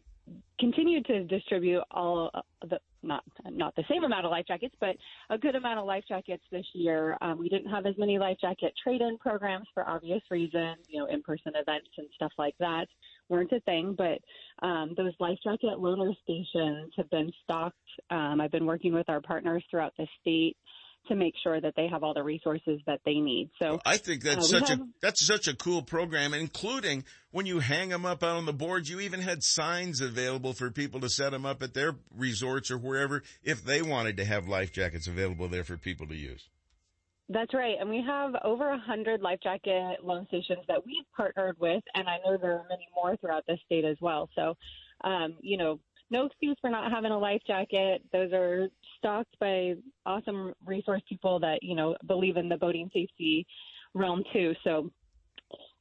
continue 0.60 1.04
to 1.04 1.24
distribute 1.26 1.84
all 1.92 2.32
the 2.70 2.80
not 3.04 3.24
not 3.52 3.76
the 3.76 3.84
same 3.90 4.04
amount 4.04 4.26
of 4.26 4.32
life 4.32 4.46
jackets, 4.48 4.76
but 4.80 4.96
a 5.30 5.38
good 5.38 5.56
amount 5.56 5.80
of 5.80 5.86
life 5.86 6.04
jackets 6.08 6.44
this 6.52 6.66
year. 6.74 7.18
Um, 7.22 7.38
we 7.38 7.50
didn't 7.50 7.70
have 7.70 7.86
as 7.86 7.96
many 7.98 8.18
life 8.18 8.38
jacket 8.42 8.74
trade-in 8.82 9.18
programs 9.20 9.68
for 9.74 9.88
obvious 9.88 10.22
reasons. 10.32 10.78
You 10.88 11.00
know, 11.00 11.06
in-person 11.08 11.54
events 11.56 11.90
and 11.98 12.08
stuff 12.16 12.32
like 12.38 12.56
that 12.60 12.88
weren't 13.30 13.52
a 13.52 13.60
thing, 13.62 13.96
but 13.98 14.20
um, 14.66 14.94
those 14.98 15.14
life 15.20 15.38
jacket 15.44 15.78
loaner 15.78 16.14
stations 16.24 16.94
have 16.96 17.10
been 17.10 17.32
stocked. 17.44 17.78
Um, 18.10 18.40
I've 18.42 18.52
been 18.52 18.66
working 18.66 18.94
with 18.94 19.10
our 19.10 19.22
partners 19.22 19.64
throughout 19.70 19.94
the 19.98 20.08
state 20.22 20.58
to 21.08 21.16
make 21.16 21.34
sure 21.44 21.60
that 21.60 21.74
they 21.76 21.88
have 21.88 22.04
all 22.04 22.14
the 22.14 22.24
resources 22.24 22.80
that 22.88 23.02
they 23.06 23.16
need. 23.16 23.50
So 23.62 23.80
I 23.86 23.98
think 23.98 24.24
that's 24.24 24.54
uh, 24.54 24.60
such 24.60 24.70
have- 24.70 24.82
a 24.82 24.88
that's 25.02 25.26
such 25.26 25.48
a 25.48 25.56
cool 25.56 25.82
program, 25.82 26.34
including 26.34 27.04
when 27.32 27.46
you 27.46 27.60
hang 27.60 27.90
them 27.90 28.06
up 28.06 28.24
out 28.24 28.38
on 28.38 28.46
the 28.46 28.54
boards. 28.54 28.90
You 28.90 29.00
even 29.00 29.22
had 29.22 29.44
signs 29.44 30.02
available 30.02 30.54
for 30.54 30.72
people 30.72 31.00
to 31.02 31.10
set 31.10 31.32
them 31.32 31.46
up 31.46 31.62
at 31.62 31.74
their 31.74 31.96
resorts 32.16 32.72
or 32.72 32.78
wherever 32.78 33.24
if 33.44 33.64
they 33.64 33.82
wanted 33.82 34.18
to 34.18 34.26
have 34.26 34.48
life 34.48 34.72
jackets 34.72 35.08
available 35.08 35.48
there 35.48 35.64
for 35.64 35.78
people 35.78 36.08
to 36.08 36.16
use. 36.16 36.50
That's 37.28 37.54
right. 37.54 37.76
And 37.80 37.90
we 37.90 38.04
have 38.06 38.34
over 38.44 38.70
a 38.70 38.78
hundred 38.78 39.22
life 39.22 39.40
jacket 39.42 39.98
loan 40.04 40.28
stations 40.28 40.60
that 40.68 40.86
we've 40.86 41.06
partnered 41.16 41.58
with, 41.60 41.84
and 41.96 42.08
I 42.08 42.18
know 42.24 42.38
there 42.38 42.54
are 42.54 42.66
many 42.70 42.88
more 42.96 43.18
throughout 43.18 43.46
the 43.48 43.58
state 43.66 43.84
as 43.84 43.98
well. 44.00 44.30
So, 44.36 44.56
um, 45.04 45.36
you 45.42 45.58
know, 45.58 45.80
no 46.12 46.28
excuse 46.28 46.56
for 46.62 46.70
not 46.70 46.92
having 46.92 47.12
a 47.12 47.18
life 47.18 47.42
jacket. 47.48 48.04
Those 48.14 48.32
are 48.32 48.68
by 49.40 49.76
awesome 50.06 50.54
resource 50.66 51.02
people 51.08 51.40
that, 51.40 51.60
you 51.62 51.76
know, 51.76 51.96
believe 52.08 52.38
in 52.38 52.50
the 52.50 52.58
boating 52.58 52.90
safety 52.94 53.46
realm 53.94 54.24
too. 54.34 54.54
So 54.64 54.92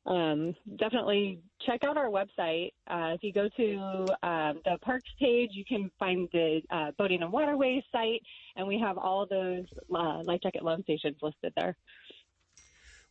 um, 0.07 0.55
definitely 0.77 1.41
check 1.67 1.85
out 1.85 1.97
our 1.97 2.09
website. 2.09 2.73
Uh, 2.87 3.15
if 3.15 3.23
you 3.23 3.33
go 3.33 3.49
to 3.57 4.07
um, 4.23 4.61
the 4.65 4.79
parks 4.83 5.11
page, 5.19 5.51
you 5.53 5.65
can 5.65 5.91
find 5.99 6.29
the 6.33 6.61
uh, 6.71 6.91
Boating 6.99 7.23
and 7.23 7.33
Waterways 7.33 7.83
site, 7.91 8.21
and 8.57 8.67
we 8.67 8.79
have 8.79 8.99
all 8.99 9.27
those 9.27 9.65
uh, 9.95 10.21
life 10.25 10.41
jacket 10.43 10.63
loan 10.63 10.83
stations 10.83 11.17
listed 11.23 11.53
there. 11.57 11.75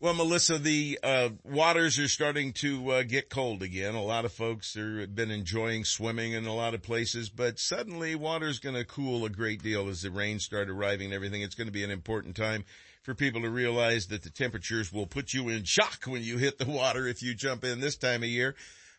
Well, 0.04 0.16
Melissa, 0.16 0.58
the 0.58 1.00
uh, 1.02 1.30
waters 1.46 1.98
are 1.98 2.10
starting 2.10 2.52
to 2.56 2.92
uh, 2.92 3.04
get 3.04 3.30
cold 3.30 3.64
again. 3.64 3.96
A 3.96 4.04
lot 4.04 4.26
of 4.26 4.34
folks 4.34 4.74
have 4.74 5.16
been 5.16 5.32
enjoying 5.32 5.86
swimming 5.86 6.34
in 6.34 6.46
a 6.46 6.54
lot 6.54 6.74
of 6.74 6.84
places, 6.84 7.30
but 7.30 7.58
suddenly 7.58 8.14
water's 8.14 8.60
going 8.60 8.76
to 8.76 8.84
cool 8.84 9.24
a 9.24 9.30
great 9.30 9.64
deal 9.64 9.88
as 9.88 10.02
the 10.02 10.12
rains 10.12 10.44
start 10.44 10.70
arriving 10.70 11.06
and 11.06 11.14
everything. 11.14 11.42
It's 11.42 11.56
going 11.56 11.70
to 11.70 11.72
be 11.72 11.86
an 11.86 11.90
important 11.90 12.36
time 12.36 12.66
for 13.04 13.16
people 13.16 13.44
to 13.44 13.50
realize 13.50 14.08
that 14.08 14.24
the 14.24 14.30
temperatures 14.30 14.92
will 14.92 15.08
put 15.08 15.32
you 15.32 15.48
in 15.48 15.64
shock 15.64 16.04
when 16.06 16.22
you 16.22 16.38
hit 16.38 16.58
the 16.58 16.70
water 16.70 17.08
if 17.08 17.24
you 17.24 17.34
jump 17.34 17.64
in 17.64 17.80
this 17.80 17.96
time 17.96 18.24
of 18.24 18.30
year. 18.30 18.56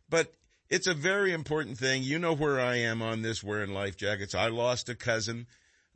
But 0.09 0.33
it's 0.71 0.87
a 0.87 0.95
very 0.95 1.35
important 1.35 1.77
thing. 1.77 2.03
You 2.03 2.19
know 2.19 2.35
where 2.35 2.59
I 2.59 2.77
am 2.77 3.03
on 3.03 3.21
this 3.21 3.45
wearing 3.45 3.75
life 3.75 3.99
jackets. 3.99 4.35
I 4.35 4.49
lost 4.49 4.89
a 4.89 4.95
cousin 4.95 5.49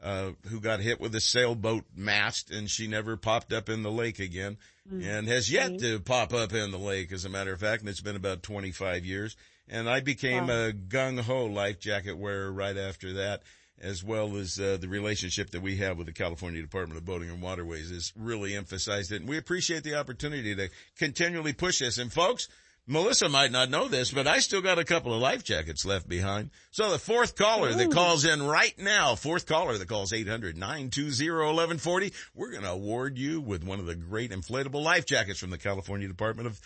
uh, 0.02 0.30
who 0.48 0.60
got 0.60 0.80
hit 0.80 1.00
with 1.00 1.14
a 1.14 1.20
sailboat 1.20 1.84
mast 1.96 2.50
and 2.50 2.70
she 2.70 2.86
never 2.86 3.16
popped 3.16 3.52
up 3.52 3.68
in 3.68 3.82
the 3.82 3.90
lake 3.90 4.18
again 4.20 4.56
and 4.90 5.28
has 5.28 5.50
yet 5.52 5.78
to 5.80 6.00
pop 6.00 6.32
up 6.32 6.54
in 6.54 6.70
the 6.70 6.78
lake, 6.78 7.12
as 7.12 7.26
a 7.26 7.28
matter 7.28 7.52
of 7.52 7.60
fact, 7.60 7.82
and 7.82 7.90
it's 7.90 8.00
been 8.00 8.16
about 8.16 8.42
25 8.42 9.04
years. 9.04 9.36
And 9.68 9.86
I 9.86 10.00
became 10.00 10.46
Wow. 10.46 10.68
a 10.68 10.72
gung 10.72 11.20
ho 11.20 11.44
life 11.44 11.78
jacket 11.78 12.16
wearer 12.16 12.50
right 12.50 12.74
after 12.76 13.12
that, 13.14 13.42
as 13.78 14.02
well 14.02 14.36
as 14.36 14.58
uh, 14.58 14.78
the 14.80 14.88
relationship 14.88 15.50
that 15.50 15.60
we 15.60 15.76
have 15.76 15.98
with 15.98 16.06
the 16.06 16.12
California 16.14 16.62
Department 16.62 16.96
of 16.98 17.04
Boating 17.04 17.28
and 17.28 17.42
Waterways 17.42 17.90
has 17.90 18.14
really 18.16 18.56
emphasized 18.56 19.12
it. 19.12 19.16
And 19.20 19.28
we 19.28 19.36
appreciate 19.36 19.84
the 19.84 19.96
opportunity 19.96 20.54
to 20.54 20.70
continually 20.96 21.52
push 21.52 21.80
this. 21.80 21.98
And 21.98 22.10
folks, 22.10 22.48
Melissa 22.90 23.28
might 23.28 23.52
not 23.52 23.68
know 23.68 23.86
this, 23.86 24.10
but 24.10 24.26
I 24.26 24.38
still 24.38 24.62
got 24.62 24.78
a 24.78 24.84
couple 24.84 25.12
of 25.12 25.20
life 25.20 25.44
jackets 25.44 25.84
left 25.84 26.08
behind. 26.08 26.48
So 26.70 26.90
the 26.90 26.98
fourth 26.98 27.36
caller 27.36 27.74
that 27.74 27.92
calls 27.92 28.24
in 28.24 28.42
right 28.42 28.72
now, 28.78 29.14
fourth 29.14 29.44
caller 29.44 29.76
that 29.76 29.88
calls 29.88 30.12
800-920-1140, 30.12 32.14
we're 32.34 32.50
going 32.50 32.62
to 32.62 32.70
award 32.70 33.18
you 33.18 33.42
with 33.42 33.62
one 33.62 33.78
of 33.78 33.84
the 33.84 33.94
great 33.94 34.30
inflatable 34.30 34.82
life 34.82 35.04
jackets 35.04 35.38
from 35.38 35.50
the 35.50 35.58
California 35.58 36.08
Department 36.08 36.46
of 36.46 36.58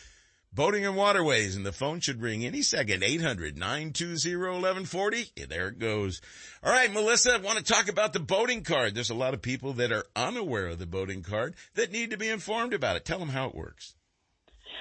Boating 0.52 0.86
and 0.86 0.94
Waterways. 0.94 1.56
And 1.56 1.66
the 1.66 1.72
phone 1.72 1.98
should 1.98 2.22
ring 2.22 2.46
any 2.46 2.62
second, 2.62 3.02
800-920-1140. 3.02 5.48
There 5.48 5.66
it 5.66 5.80
goes. 5.80 6.20
All 6.62 6.70
right, 6.70 6.92
Melissa, 6.92 7.34
I 7.34 7.38
want 7.38 7.58
to 7.58 7.64
talk 7.64 7.88
about 7.88 8.12
the 8.12 8.20
boating 8.20 8.62
card. 8.62 8.94
There's 8.94 9.10
a 9.10 9.14
lot 9.14 9.34
of 9.34 9.42
people 9.42 9.72
that 9.72 9.90
are 9.90 10.04
unaware 10.14 10.68
of 10.68 10.78
the 10.78 10.86
boating 10.86 11.24
card 11.24 11.56
that 11.74 11.90
need 11.90 12.10
to 12.10 12.16
be 12.16 12.28
informed 12.28 12.74
about 12.74 12.94
it. 12.94 13.04
Tell 13.04 13.18
them 13.18 13.30
how 13.30 13.48
it 13.48 13.56
works. 13.56 13.96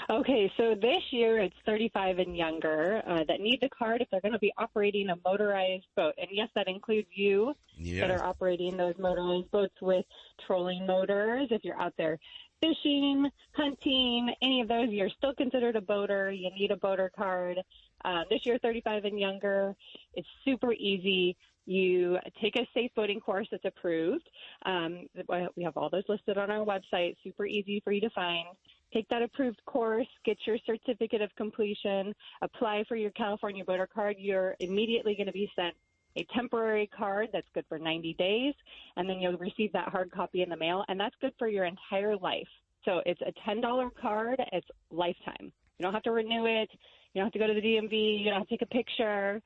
Okay, 0.10 0.52
so 0.58 0.76
this 0.76 1.02
year 1.12 1.40
it's 1.40 1.56
35 1.66 2.20
and 2.20 2.36
younger 2.36 3.02
uh, 3.08 3.24
that 3.28 3.40
need 3.40 3.60
the 3.62 3.70
card 3.70 4.02
if 4.02 4.10
they're 4.10 4.22
going 4.22 4.34
to 4.34 4.40
be 4.40 4.52
operating 4.58 5.10
a 5.10 5.16
motorized 5.24 5.86
boat. 5.96 6.14
And 6.18 6.28
yes, 6.32 6.50
that 6.56 6.68
includes 6.68 7.08
you 7.14 7.54
Yes. 7.78 8.08
that 8.08 8.12
are 8.20 8.24
operating 8.24 8.78
those 8.78 8.94
motorized 9.00 9.50
boats 9.52 9.74
with 9.82 10.06
trolling 10.46 10.86
motors. 10.86 11.48
If 11.52 11.64
you're 11.64 11.80
out 11.80 11.94
there 11.98 12.20
fishing, 12.62 13.30
hunting, 13.54 14.34
any 14.42 14.62
of 14.62 14.68
those, 14.68 14.90
you're 14.90 15.10
still 15.10 15.34
considered 15.34 15.76
a 15.76 15.82
boater. 15.82 16.32
You 16.32 16.52
need 16.52 16.72
a 16.72 16.78
boater 16.78 17.12
card. 17.16 17.58
Uh, 18.06 18.24
this 18.30 18.46
year, 18.46 18.58
35 18.62 19.06
and 19.06 19.20
younger. 19.20 19.76
It's 20.14 20.28
super 20.46 20.74
easy. 20.74 21.38
You 21.66 22.18
take 22.42 22.56
a 22.56 22.68
safe 22.74 22.92
boating 22.96 23.20
course 23.20 23.48
that's 23.52 23.66
approved. 23.66 24.28
Um, 24.66 25.08
we 25.56 25.64
have 25.64 25.78
all 25.78 25.90
those 25.90 26.04
listed 26.10 26.38
on 26.38 26.50
our 26.52 26.66
website. 26.66 27.16
Super 27.24 27.46
easy 27.46 27.80
for 27.84 27.92
you 27.92 28.02
to 28.02 28.10
find. 28.12 28.48
Take 28.94 29.08
that 29.10 29.22
approved 29.22 29.62
course, 29.66 30.08
get 30.26 30.38
your 30.46 30.58
certificate 30.66 31.22
of 31.22 31.34
completion, 31.38 32.14
apply 32.42 32.84
for 32.88 32.96
your 32.96 33.12
California 33.12 33.64
boater 33.64 33.88
card. 33.88 34.18
You're 34.20 34.56
immediately 34.60 35.16
going 35.16 35.28
to 35.28 35.34
be 35.34 35.50
sent 35.56 35.76
a 36.18 36.26
temporary 36.36 36.88
card 36.88 37.30
that's 37.32 37.48
good 37.54 37.66
for 37.70 37.80
90 37.80 38.16
days, 38.16 38.54
and 38.98 39.10
then 39.10 39.20
you'll 39.20 39.38
receive 39.38 39.72
that 39.74 39.88
hard 39.88 40.12
copy 40.12 40.42
in 40.42 40.50
the 40.50 40.58
mail, 40.58 40.84
and 40.90 41.00
that's 41.00 41.16
good 41.22 41.32
for 41.40 41.48
your 41.48 41.64
entire 41.64 42.18
life. 42.18 42.48
So 42.84 43.02
it's 43.06 43.22
a 43.22 43.32
$10 43.50 43.90
card. 44.02 44.42
It's 44.52 44.68
lifetime. 44.92 45.54
You 45.78 45.84
don't 45.84 45.94
have 45.94 46.04
to 46.04 46.12
renew 46.12 46.46
it. 46.46 46.70
You 47.14 47.20
don't 47.20 47.26
have 47.26 47.34
to 47.34 47.40
go 47.40 47.48
to 47.48 47.54
the 47.54 47.62
DMV. 47.62 48.20
You 48.20 48.26
don't 48.26 48.40
have 48.40 48.48
to 48.48 48.58
take 48.58 48.62
a 48.62 48.66
picture. 48.66 49.42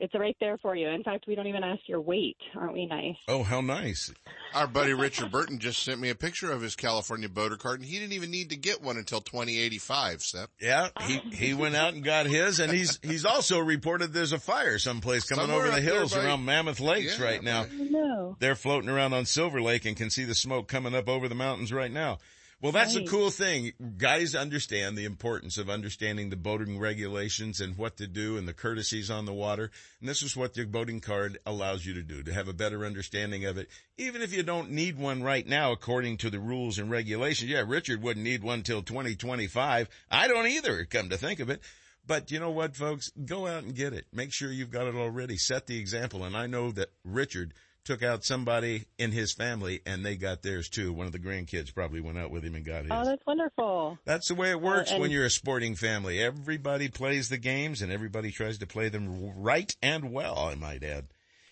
It's 0.00 0.14
right 0.14 0.36
there 0.40 0.56
for 0.58 0.74
you. 0.74 0.88
In 0.88 1.02
fact, 1.02 1.26
we 1.28 1.34
don't 1.34 1.46
even 1.46 1.62
ask 1.62 1.80
your 1.86 2.00
weight. 2.00 2.38
Aren't 2.56 2.72
we 2.72 2.86
nice? 2.86 3.16
Oh, 3.28 3.42
how 3.42 3.60
nice. 3.60 4.12
Our 4.54 4.66
buddy 4.66 4.94
Richard 4.94 5.30
Burton 5.30 5.58
just 5.58 5.82
sent 5.82 6.00
me 6.00 6.08
a 6.08 6.14
picture 6.14 6.50
of 6.50 6.62
his 6.62 6.74
California 6.74 7.28
boater 7.28 7.56
card 7.56 7.80
and 7.80 7.88
he 7.88 7.98
didn't 7.98 8.14
even 8.14 8.30
need 8.30 8.50
to 8.50 8.56
get 8.56 8.82
one 8.82 8.96
until 8.96 9.20
2085, 9.20 10.22
Sep. 10.22 10.50
Yeah, 10.60 10.88
he, 11.02 11.18
he 11.32 11.54
went 11.54 11.76
out 11.76 11.94
and 11.94 12.02
got 12.02 12.26
his 12.26 12.60
and 12.60 12.72
he's, 12.72 12.98
he's 13.02 13.24
also 13.24 13.58
reported 13.58 14.12
there's 14.12 14.32
a 14.32 14.38
fire 14.38 14.78
someplace 14.78 15.24
coming 15.24 15.46
Somewhere 15.46 15.66
over 15.66 15.70
the 15.70 15.76
up 15.76 15.82
there 15.84 15.94
hills 15.94 16.16
around 16.16 16.44
Mammoth 16.44 16.80
Lakes 16.80 17.18
Yeah, 17.18 17.24
right 17.24 17.42
now. 17.42 17.66
No. 17.72 18.36
They're 18.40 18.56
floating 18.56 18.88
around 18.88 19.12
on 19.12 19.26
Silver 19.26 19.60
Lake 19.60 19.84
and 19.84 19.96
can 19.96 20.10
see 20.10 20.24
the 20.24 20.34
smoke 20.34 20.66
coming 20.66 20.94
up 20.94 21.08
over 21.08 21.28
the 21.28 21.34
mountains 21.34 21.72
right 21.72 21.92
now. 21.92 22.18
Well, 22.62 22.72
that's 22.72 22.92
the 22.92 23.00
Right. 23.00 23.08
cool 23.08 23.30
thing. 23.30 23.72
Guys 23.96 24.34
understand 24.34 24.96
the 24.96 25.06
importance 25.06 25.56
of 25.56 25.70
understanding 25.70 26.28
the 26.28 26.36
boating 26.36 26.78
regulations 26.78 27.58
and 27.58 27.74
what 27.76 27.96
to 27.96 28.06
do 28.06 28.36
and 28.36 28.46
the 28.46 28.52
courtesies 28.52 29.10
on 29.10 29.24
the 29.24 29.32
water. 29.32 29.70
And 30.00 30.08
this 30.08 30.22
is 30.22 30.36
what 30.36 30.56
your 30.58 30.66
boating 30.66 31.00
card 31.00 31.38
allows 31.46 31.86
you 31.86 31.94
to 31.94 32.02
do, 32.02 32.22
to 32.22 32.34
have 32.34 32.48
a 32.48 32.52
better 32.52 32.84
understanding 32.84 33.46
of 33.46 33.56
it. 33.56 33.70
Even 33.96 34.20
if 34.20 34.34
you 34.34 34.42
don't 34.42 34.72
need 34.72 34.98
one 34.98 35.22
right 35.22 35.46
now, 35.46 35.72
according 35.72 36.18
to 36.18 36.28
the 36.28 36.38
rules 36.38 36.78
and 36.78 36.90
regulations. 36.90 37.50
Yeah, 37.50 37.64
Richard 37.66 38.02
wouldn't 38.02 38.24
need 38.24 38.42
one 38.42 38.62
till 38.62 38.82
2025. 38.82 39.88
I 40.10 40.28
don't 40.28 40.46
either, 40.46 40.84
come 40.84 41.08
to 41.08 41.16
think 41.16 41.40
of 41.40 41.48
it. 41.48 41.62
But 42.06 42.30
you 42.30 42.40
know 42.40 42.50
what, 42.50 42.76
folks? 42.76 43.10
Go 43.24 43.46
out 43.46 43.62
and 43.62 43.74
get 43.74 43.92
it. 43.94 44.06
Make 44.12 44.32
sure 44.32 44.50
you've 44.50 44.70
got 44.70 44.86
it 44.86 44.96
already. 44.96 45.36
Set 45.36 45.66
the 45.66 45.78
example. 45.78 46.24
And 46.24 46.36
I 46.36 46.46
know 46.46 46.72
that 46.72 46.90
Richard 47.04 47.54
took 47.84 48.02
out 48.02 48.24
somebody 48.24 48.84
in 48.98 49.10
his 49.12 49.32
family 49.32 49.80
and 49.86 50.04
they 50.04 50.16
got 50.16 50.42
theirs 50.42 50.68
too. 50.68 50.92
One 50.92 51.06
of 51.06 51.12
the 51.12 51.18
grandkids 51.18 51.74
probably 51.74 52.00
went 52.00 52.18
out 52.18 52.30
with 52.30 52.44
him 52.44 52.54
and 52.54 52.64
got 52.64 52.82
his. 52.82 52.90
Oh, 52.92 53.04
that's 53.04 53.24
wonderful. 53.26 53.98
That's 54.04 54.28
the 54.28 54.34
way 54.34 54.50
it 54.50 54.60
works 54.60 54.92
Uh, 54.92 54.98
when 54.98 55.10
you're 55.10 55.24
a 55.24 55.30
sporting 55.30 55.74
family. 55.74 56.20
Everybody 56.22 56.88
plays 56.88 57.28
the 57.28 57.38
games 57.38 57.82
and 57.82 57.90
everybody 57.90 58.30
tries 58.30 58.58
to 58.58 58.66
play 58.66 58.88
them 58.88 59.32
right 59.40 59.74
and 59.82 60.12
well, 60.12 60.38
I 60.38 60.54
might 60.54 60.84
add. 60.84 61.06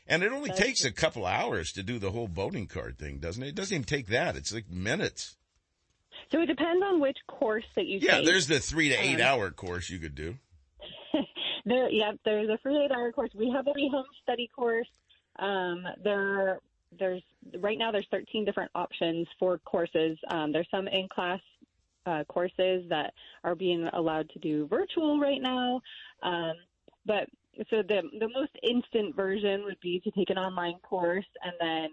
And 0.07 0.23
it 0.23 0.33
only 0.33 0.51
takes 0.51 0.85
a 0.85 0.93
couple 0.93 1.27
hours 1.27 1.73
to 1.73 1.83
do 1.83 1.99
the 1.99 2.11
whole 2.13 2.29
boating 2.29 2.67
card 2.67 2.99
thing, 2.99 3.19
doesn't 3.19 3.43
it? 3.43 3.49
It 3.49 3.55
doesn't 3.55 3.75
even 3.75 3.85
take 3.85 4.07
that. 4.09 4.37
It's 4.37 4.53
like 4.55 4.71
minutes. 4.71 5.37
So 6.33 6.41
it 6.43 6.47
depends 6.47 6.83
on 6.83 7.01
which 7.01 7.19
course 7.27 7.65
that 7.77 7.87
you 7.87 7.99
Yeah, 8.03 8.17
take. 8.19 8.27
there's 8.27 8.47
the 8.47 8.59
three 8.61 8.89
to 8.91 8.95
eight 8.95 9.21
Um, 9.21 9.27
hour 9.27 9.51
course 9.51 9.89
you 9.91 9.99
could 9.99 10.15
do. 10.15 10.37
There, 11.65 11.91
yeah, 11.91 12.13
there's 12.25 12.49
a 12.49 12.57
three 12.63 12.75
to 12.79 12.85
eight 12.85 12.91
hour 12.93 13.13
course. 13.13 13.31
We 13.35 13.51
have 13.55 13.67
a 13.67 13.73
home 13.91 14.05
study 14.23 14.49
course. 14.55 14.87
Um, 15.39 15.87
there, 16.03 16.61
there's 16.99 17.23
right 17.61 17.79
now 17.79 17.93
there's 17.93 18.07
13 18.11 18.45
different 18.45 18.71
options 18.75 19.27
for 19.39 19.59
courses. 19.59 20.19
Um, 20.31 20.53
there's 20.53 20.69
some 20.71 20.89
in 20.89 21.09
class 21.09 21.41
uh, 22.07 22.25
courses 22.25 22.85
that 22.89 23.13
are 23.45 23.55
being 23.55 23.89
allowed 23.93 24.31
to 24.31 24.39
do 24.39 24.67
virtual 24.69 25.21
right 25.21 25.43
now. 25.43 25.81
Um, 26.23 26.55
but 27.07 27.29
so 27.71 27.83
the 27.83 28.03
the 28.19 28.29
most 28.35 28.53
instant 28.63 29.15
version 29.17 29.65
would 29.65 29.81
be 29.81 30.01
to 30.01 30.11
take 30.13 30.31
an 30.31 30.39
online 30.39 30.79
course 30.89 31.27
and 31.43 31.53
then 31.61 31.89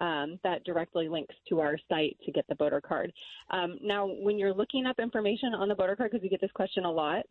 um, 0.00 0.38
that 0.44 0.64
directly 0.64 1.08
links 1.08 1.34
to 1.48 1.60
our 1.60 1.76
site 1.88 2.16
to 2.24 2.32
get 2.32 2.46
the 2.48 2.54
boater 2.54 2.80
card. 2.80 3.12
Um, 3.50 3.78
now, 3.82 4.06
when 4.06 4.38
you're 4.38 4.54
looking 4.54 4.86
up 4.86 4.98
information 4.98 5.54
on 5.54 5.68
the 5.68 5.74
boater 5.74 5.96
card, 5.96 6.10
because 6.12 6.22
we 6.22 6.28
get 6.28 6.40
this 6.40 6.52
question 6.52 6.84
a 6.84 6.90
lot, 6.90 7.24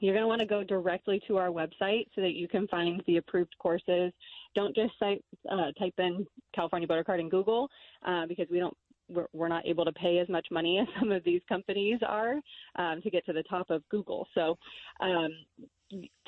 you're 0.00 0.14
going 0.14 0.24
to 0.24 0.28
want 0.28 0.40
to 0.40 0.46
go 0.46 0.64
directly 0.64 1.20
to 1.28 1.36
our 1.36 1.48
website 1.48 2.06
so 2.14 2.20
that 2.20 2.32
you 2.32 2.48
can 2.48 2.66
find 2.68 3.02
the 3.06 3.18
approved 3.18 3.54
courses. 3.58 4.12
Don't 4.54 4.74
just 4.74 4.92
cite, 4.98 5.24
uh, 5.50 5.72
type 5.78 5.94
in 5.98 6.26
California 6.54 6.88
boater 6.88 7.04
card 7.04 7.20
in 7.20 7.28
Google 7.28 7.68
uh, 8.06 8.26
because 8.26 8.46
we 8.50 8.58
don't. 8.58 8.76
We're, 9.32 9.48
not 9.48 9.66
able 9.66 9.84
to 9.86 9.92
pay 9.92 10.18
as 10.20 10.28
much 10.28 10.46
money 10.52 10.78
as 10.80 10.86
some 11.00 11.10
of 11.10 11.24
these 11.24 11.40
companies 11.48 11.98
are 12.06 12.36
um, 12.76 13.02
to 13.02 13.10
get 13.10 13.26
to 13.26 13.32
the 13.32 13.42
top 13.42 13.68
of 13.68 13.82
Google. 13.88 14.28
So, 14.36 14.56
um, 15.00 15.30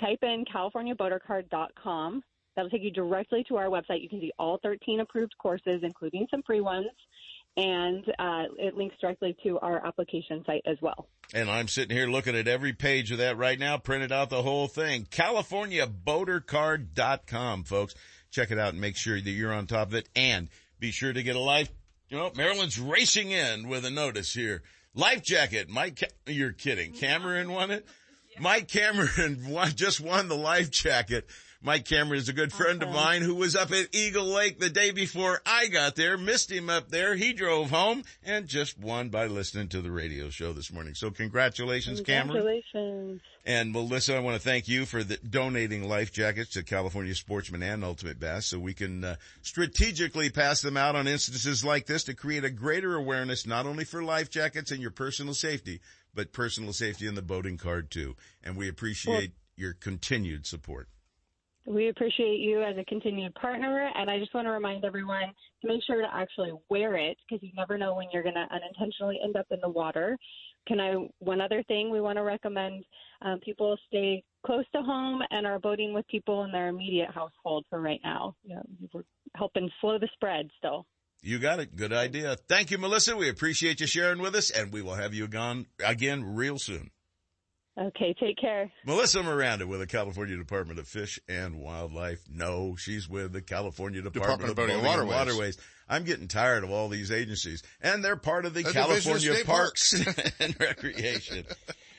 type 0.01 0.19
in 0.23 0.45
CaliforniaBoaterCard.com. 0.53 2.25
That'll 2.57 2.71
take 2.71 2.83
you 2.83 2.91
directly 2.91 3.45
to 3.49 3.57
our 3.57 3.67
website. 3.67 4.03
You 4.03 4.09
can 4.09 4.21
see 4.21 4.33
all 4.37 4.59
13 4.65 4.99
approved 4.99 5.33
courses, 5.39 5.83
including 5.85 6.27
some 6.29 6.43
free 6.43 6.61
ones, 6.61 6.89
and 7.57 8.05
uh, 8.19 8.45
it 8.59 8.75
links 8.75 8.97
directly 9.01 9.37
to 9.45 9.61
our 9.61 9.87
application 9.87 10.43
site 10.45 10.63
as 10.67 10.77
well. 10.83 11.07
And 11.35 11.51
I'm 11.51 11.67
sitting 11.67 11.97
here 11.97 12.07
looking 12.07 12.37
at 12.37 12.47
every 12.47 12.75
page 12.75 13.11
of 13.11 13.17
that 13.19 13.39
right 13.39 13.59
now, 13.59 13.79
printed 13.79 14.13
out 14.13 14.29
the 14.29 14.43
whole 14.43 14.69
thing. 14.69 15.07
CaliforniaBoaterCard.com, 15.07 17.65
folks. 17.65 17.95
Check 18.31 18.51
it 18.51 18.59
out 18.59 18.73
and 18.73 18.81
make 18.81 18.97
sure 18.97 19.21
that 19.21 19.31
you're 19.31 19.53
on 19.53 19.67
top 19.67 19.89
of 19.89 19.95
it. 19.95 20.09
And 20.15 20.49
be 20.79 20.91
sure 20.91 21.13
to 21.13 21.23
get 21.23 21.37
a 21.37 21.41
life, 21.41 21.71
you 22.09 22.19
know, 22.19 22.31
Marilyn's 22.37 22.79
racing 22.79 23.31
in 23.31 23.69
with 23.69 23.85
a 23.87 23.91
notice 23.91 24.35
here. 24.35 24.63
Life 24.95 25.23
jacket. 25.23 25.71
Mike, 25.71 26.01
Ca- 26.01 26.09
you're 26.27 26.53
kidding. 26.53 26.93
Cameron 26.93 27.51
won 27.51 27.71
it? 27.71 27.87
Mike 28.39 28.69
Cameron 28.69 29.45
won, 29.49 29.71
just 29.75 30.01
won 30.01 30.29
the 30.29 30.37
life 30.37 30.71
jacket. 30.71 31.27
Mike 31.65 31.85
Cameron 31.85 32.19
is 32.19 32.29
a 32.29 32.33
good 32.33 32.53
friend 32.53 32.83
of 32.83 32.91
mine 32.91 33.23
who 33.23 33.37
was 33.37 33.55
up 33.55 33.71
at 33.71 33.95
Eagle 33.95 34.25
Lake 34.25 34.59
the 34.59 34.69
day 34.69 34.91
before 34.91 35.41
I 35.47 35.69
got 35.69 35.95
there, 35.95 36.19
missed 36.19 36.51
him 36.51 36.69
up 36.69 36.89
there. 36.89 37.15
He 37.15 37.33
drove 37.33 37.71
home 37.71 38.03
and 38.25 38.49
just 38.49 38.77
won 38.81 39.11
by 39.11 39.27
listening 39.29 39.69
to 39.69 39.81
the 39.81 39.93
radio 39.93 40.29
show 40.29 40.53
this 40.53 40.73
morning. 40.73 40.95
So 40.95 41.13
congratulations, 41.13 42.01
Cameron. 42.01 42.43
Congratulations. 42.43 43.21
And 43.45 43.71
Melissa, 43.71 44.17
I 44.17 44.19
want 44.19 44.35
to 44.35 44.43
thank 44.43 44.67
you 44.67 44.87
for 44.87 45.05
the, 45.05 45.19
donating 45.19 45.89
life 45.89 46.13
jackets 46.13 46.51
to 46.51 46.65
California 46.65 47.15
Sportsman 47.15 47.63
and 47.63 47.85
Ultimate 47.85 48.19
Bass 48.19 48.47
so 48.47 48.59
we 48.59 48.75
can 48.75 49.05
uh, 49.05 49.17
strategically 49.43 50.31
pass 50.31 50.63
them 50.63 50.77
out 50.77 50.97
on 50.97 51.07
instances 51.07 51.65
like 51.65 51.87
this 51.87 52.03
to 52.05 52.15
create 52.15 52.45
a 52.45 52.51
greater 52.51 52.97
awareness 52.97 53.47
not 53.47 53.67
only 53.67 53.85
for 53.85 54.03
life 54.03 54.31
jackets 54.31 54.73
and 54.73 54.81
your 54.81 54.91
personal 54.91 55.35
safety, 55.35 55.81
but 56.13 56.33
personal 56.33 56.73
safety 56.73 57.07
in 57.07 57.15
the 57.15 57.23
boating 57.23 57.57
card 57.57 57.89
too. 57.89 58.17
And 58.43 58.57
we 58.57 58.69
appreciate 58.69 59.33
your 59.57 59.75
continued 59.75 60.45
support. 60.45 60.89
We 61.65 61.89
appreciate 61.89 62.41
you 62.41 62.63
as 62.63 62.77
a 62.77 62.85
continued 62.85 63.35
partner, 63.37 63.89
and 63.95 64.11
I 64.11 64.19
just 64.19 64.35
want 64.35 64.47
to 64.47 64.51
remind 64.51 64.85
everyone 64.85 65.33
to 65.63 65.69
make 65.69 65.83
sure 65.87 66.01
to 66.03 66.09
actually 66.13 66.53
wear 66.69 66.97
it 66.97 67.17
because 67.29 67.43
you 67.43 67.51
never 67.57 67.79
know 67.79 67.95
when 67.95 68.09
you're 68.13 68.25
going 68.25 68.35
to 68.35 68.47
unintentionally 68.53 69.21
end 69.23 69.37
up 69.37 69.47
in 69.51 69.61
the 69.61 69.69
water. 69.69 70.19
Can 70.67 70.81
I? 70.81 70.95
One 71.19 71.41
other 71.41 71.63
thing 71.65 71.91
we 71.91 72.01
want 72.01 72.17
to 72.19 72.23
recommend: 72.23 72.85
um, 73.23 73.39
people 73.45 73.77
stay 73.87 74.25
close 74.45 74.65
to 74.75 74.83
home 74.83 75.23
and 75.31 75.47
are 75.47 75.61
boating 75.61 75.95
with 75.95 76.07
people 76.09 76.45
in 76.45 76.51
their 76.51 76.69
immediate 76.69 77.11
household 77.11 77.65
for 77.71 77.81
right 77.81 78.01
now. 78.03 78.35
Know, 78.45 78.63
we're 78.93 79.03
helping 79.37 79.71
slow 79.81 79.99
the 79.99 80.09
spread 80.15 80.51
still. 80.59 80.87
You 81.23 81.39
got 81.39 81.61
it. 81.61 81.77
Good 81.77 81.93
idea. 81.93 82.37
Thank 82.49 82.73
you, 82.73 82.79
Melissa. 82.79 83.17
We 83.17 83.29
appreciate 83.29 83.81
you 83.81 83.87
sharing 83.87 84.19
with 84.19 84.35
us 84.35 84.51
and 84.51 84.73
we 84.73 84.83
will 84.83 84.95
have 84.95 85.15
you 85.15 85.29
gone 85.29 85.67
again 85.85 86.35
real 86.35 86.59
soon. 86.59 86.91
Okay, 87.79 88.15
take 88.21 88.37
care. 88.37 88.71
Melissa 88.85 89.23
Miranda 89.23 89.67
with 89.67 89.81
the 89.81 89.87
California 89.87 90.37
Department 90.37 90.79
of 90.79 90.87
Fish 90.87 91.19
and 91.27 91.59
Wildlife. 91.59 92.21
No, 92.31 92.77
she's 92.77 93.09
with 93.09 93.33
the 93.33 93.41
California 93.41 94.03
Department, 94.03 94.41
Department 94.41 94.45
of 94.45 94.51
of 94.51 94.57
Boating 94.57 94.77
Boating 94.77 94.87
and 94.93 95.01
and 95.01 95.09
Waterways. 95.09 95.35
Waterways. 95.35 95.59
I'm 95.89 96.05
getting 96.05 96.29
tired 96.29 96.65
of 96.65 96.71
all 96.71 96.89
these 96.89 97.11
agencies 97.11 97.63
and 97.81 98.05
they're 98.05 98.17
part 98.17 98.45
of 98.45 98.55
the 98.55 98.61
A 98.61 98.63
division 98.65 98.83
of 98.83 98.89
California 98.89 99.35
state 99.35 99.47
Parks 99.47 99.93
and 100.41 100.61
Recreation. 100.61 101.45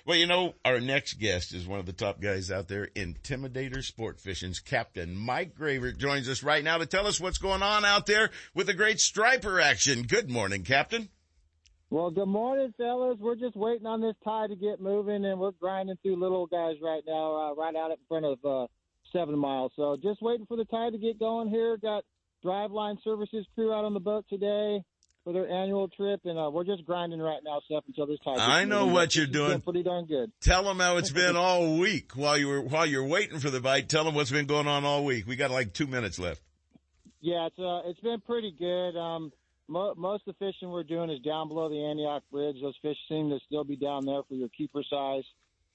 Well, 0.06 0.18
you 0.18 0.28
know, 0.28 0.54
our 0.66 0.80
next 0.80 1.14
guest 1.14 1.54
is 1.54 1.66
one 1.66 1.80
of 1.80 1.86
the 1.86 1.94
top 1.94 2.20
guys 2.20 2.52
out 2.52 2.68
there, 2.68 2.88
Intimidator 2.96 3.82
Sport 3.84 4.20
Fishing's 4.20 4.60
Captain 4.60 5.16
Mike 5.16 5.56
Gravert 5.56 5.98
joins 5.98 6.28
us 6.28 6.44
right 6.44 6.64
now 6.64 6.78
to 6.78 6.86
tell 6.86 7.08
us 7.08 7.22
what's 7.22 7.38
going 7.38 7.64
on 7.64 7.86
out 7.86 8.06
there 8.06 8.30
with 8.54 8.68
the 8.68 8.74
great 8.74 9.00
striper 9.00 9.60
action. 9.62 10.04
Good 10.04 10.30
morning, 10.30 10.64
Captain. 10.64 11.10
Well, 11.90 12.10
good 12.10 12.28
morning, 12.28 12.74
fellas. 12.78 13.18
We're 13.20 13.36
just 13.36 13.56
waiting 13.56 13.86
on 13.86 14.02
this 14.02 14.16
tide 14.24 14.50
to 14.50 14.56
get 14.56 14.82
moving, 14.82 15.26
and 15.26 15.40
we're 15.40 15.52
grinding 15.52 15.96
through 16.02 16.16
little 16.20 16.48
guys 16.48 16.76
right 16.82 17.04
now, 17.06 17.36
uh, 17.52 17.56
right 17.56 17.76
out 17.76 17.92
in 17.92 17.98
front 18.08 18.26
of 18.26 18.40
uh, 18.44 18.68
Seven 19.12 19.38
Miles. 19.38 19.72
So 19.76 19.96
just 20.02 20.22
waiting 20.22 20.48
for 20.48 20.58
the 20.58 20.66
tide 20.66 20.94
to 20.94 20.98
get 20.98 21.20
going 21.20 21.50
here. 21.50 21.78
Got 21.78 22.04
Driveline 22.44 22.98
Services 23.04 23.46
crew 23.54 23.72
out 23.72 23.86
on 23.86 23.94
the 23.94 24.00
boat 24.00 24.26
today 24.28 24.82
for 25.24 25.34
their 25.34 25.48
annual 25.48 25.88
trip, 25.88 26.22
and 26.26 26.38
uh, 26.38 26.50
we're 26.52 26.64
just 26.64 26.84
grinding 26.84 27.20
right 27.20 27.40
now, 27.46 27.62
Seth, 27.70 27.84
until 27.88 28.08
this 28.08 28.18
tide. 28.26 28.40
I 28.40 28.66
know 28.66 28.88
what 28.88 29.16
you're 29.16 29.26
it's 29.26 29.34
doing. 29.34 29.62
Pretty 29.62 29.84
darn 29.84 30.06
good. 30.06 30.32
Tell 30.42 30.64
them 30.64 30.80
how 30.80 30.98
it's 30.98 31.12
been 31.22 31.36
all 31.36 31.78
week 31.78 32.14
while 32.16 32.38
you 32.38 32.48
were 32.48 32.62
while 32.62 32.88
you're 32.88 33.06
waiting 33.06 33.40
for 33.40 33.52
the 33.52 33.62
bite. 33.62 33.88
Tell 33.88 34.04
them 34.04 34.16
what's 34.16 34.32
been 34.32 34.48
going 34.48 34.68
on 34.68 34.84
all 34.84 35.06
week. 35.06 35.28
We 35.28 35.36
got 35.36 35.52
like 35.52 35.74
two 35.74 35.88
minutes 35.88 36.18
left. 36.18 36.42
Yeah, 37.22 37.46
it's 37.46 37.60
uh, 37.60 37.88
it's 37.88 38.00
been 38.00 38.20
pretty 38.22 38.52
good. 38.58 38.98
Um, 39.00 39.32
mo- 39.68 39.94
most 39.96 40.28
of 40.28 40.36
the 40.38 40.46
fishing 40.46 40.70
we're 40.70 40.84
doing 40.84 41.10
is 41.10 41.20
down 41.22 41.48
below 41.48 41.70
the 41.70 41.84
Antioch 41.84 42.24
Bridge. 42.32 42.58
Those 42.62 42.78
fish 42.82 42.98
seem 43.10 43.30
to 43.30 43.40
still 43.46 43.64
be 43.64 43.76
down 43.76 44.06
there 44.06 44.22
for 44.28 44.36
your 44.36 44.50
keeper 44.50 44.84
size. 44.90 45.24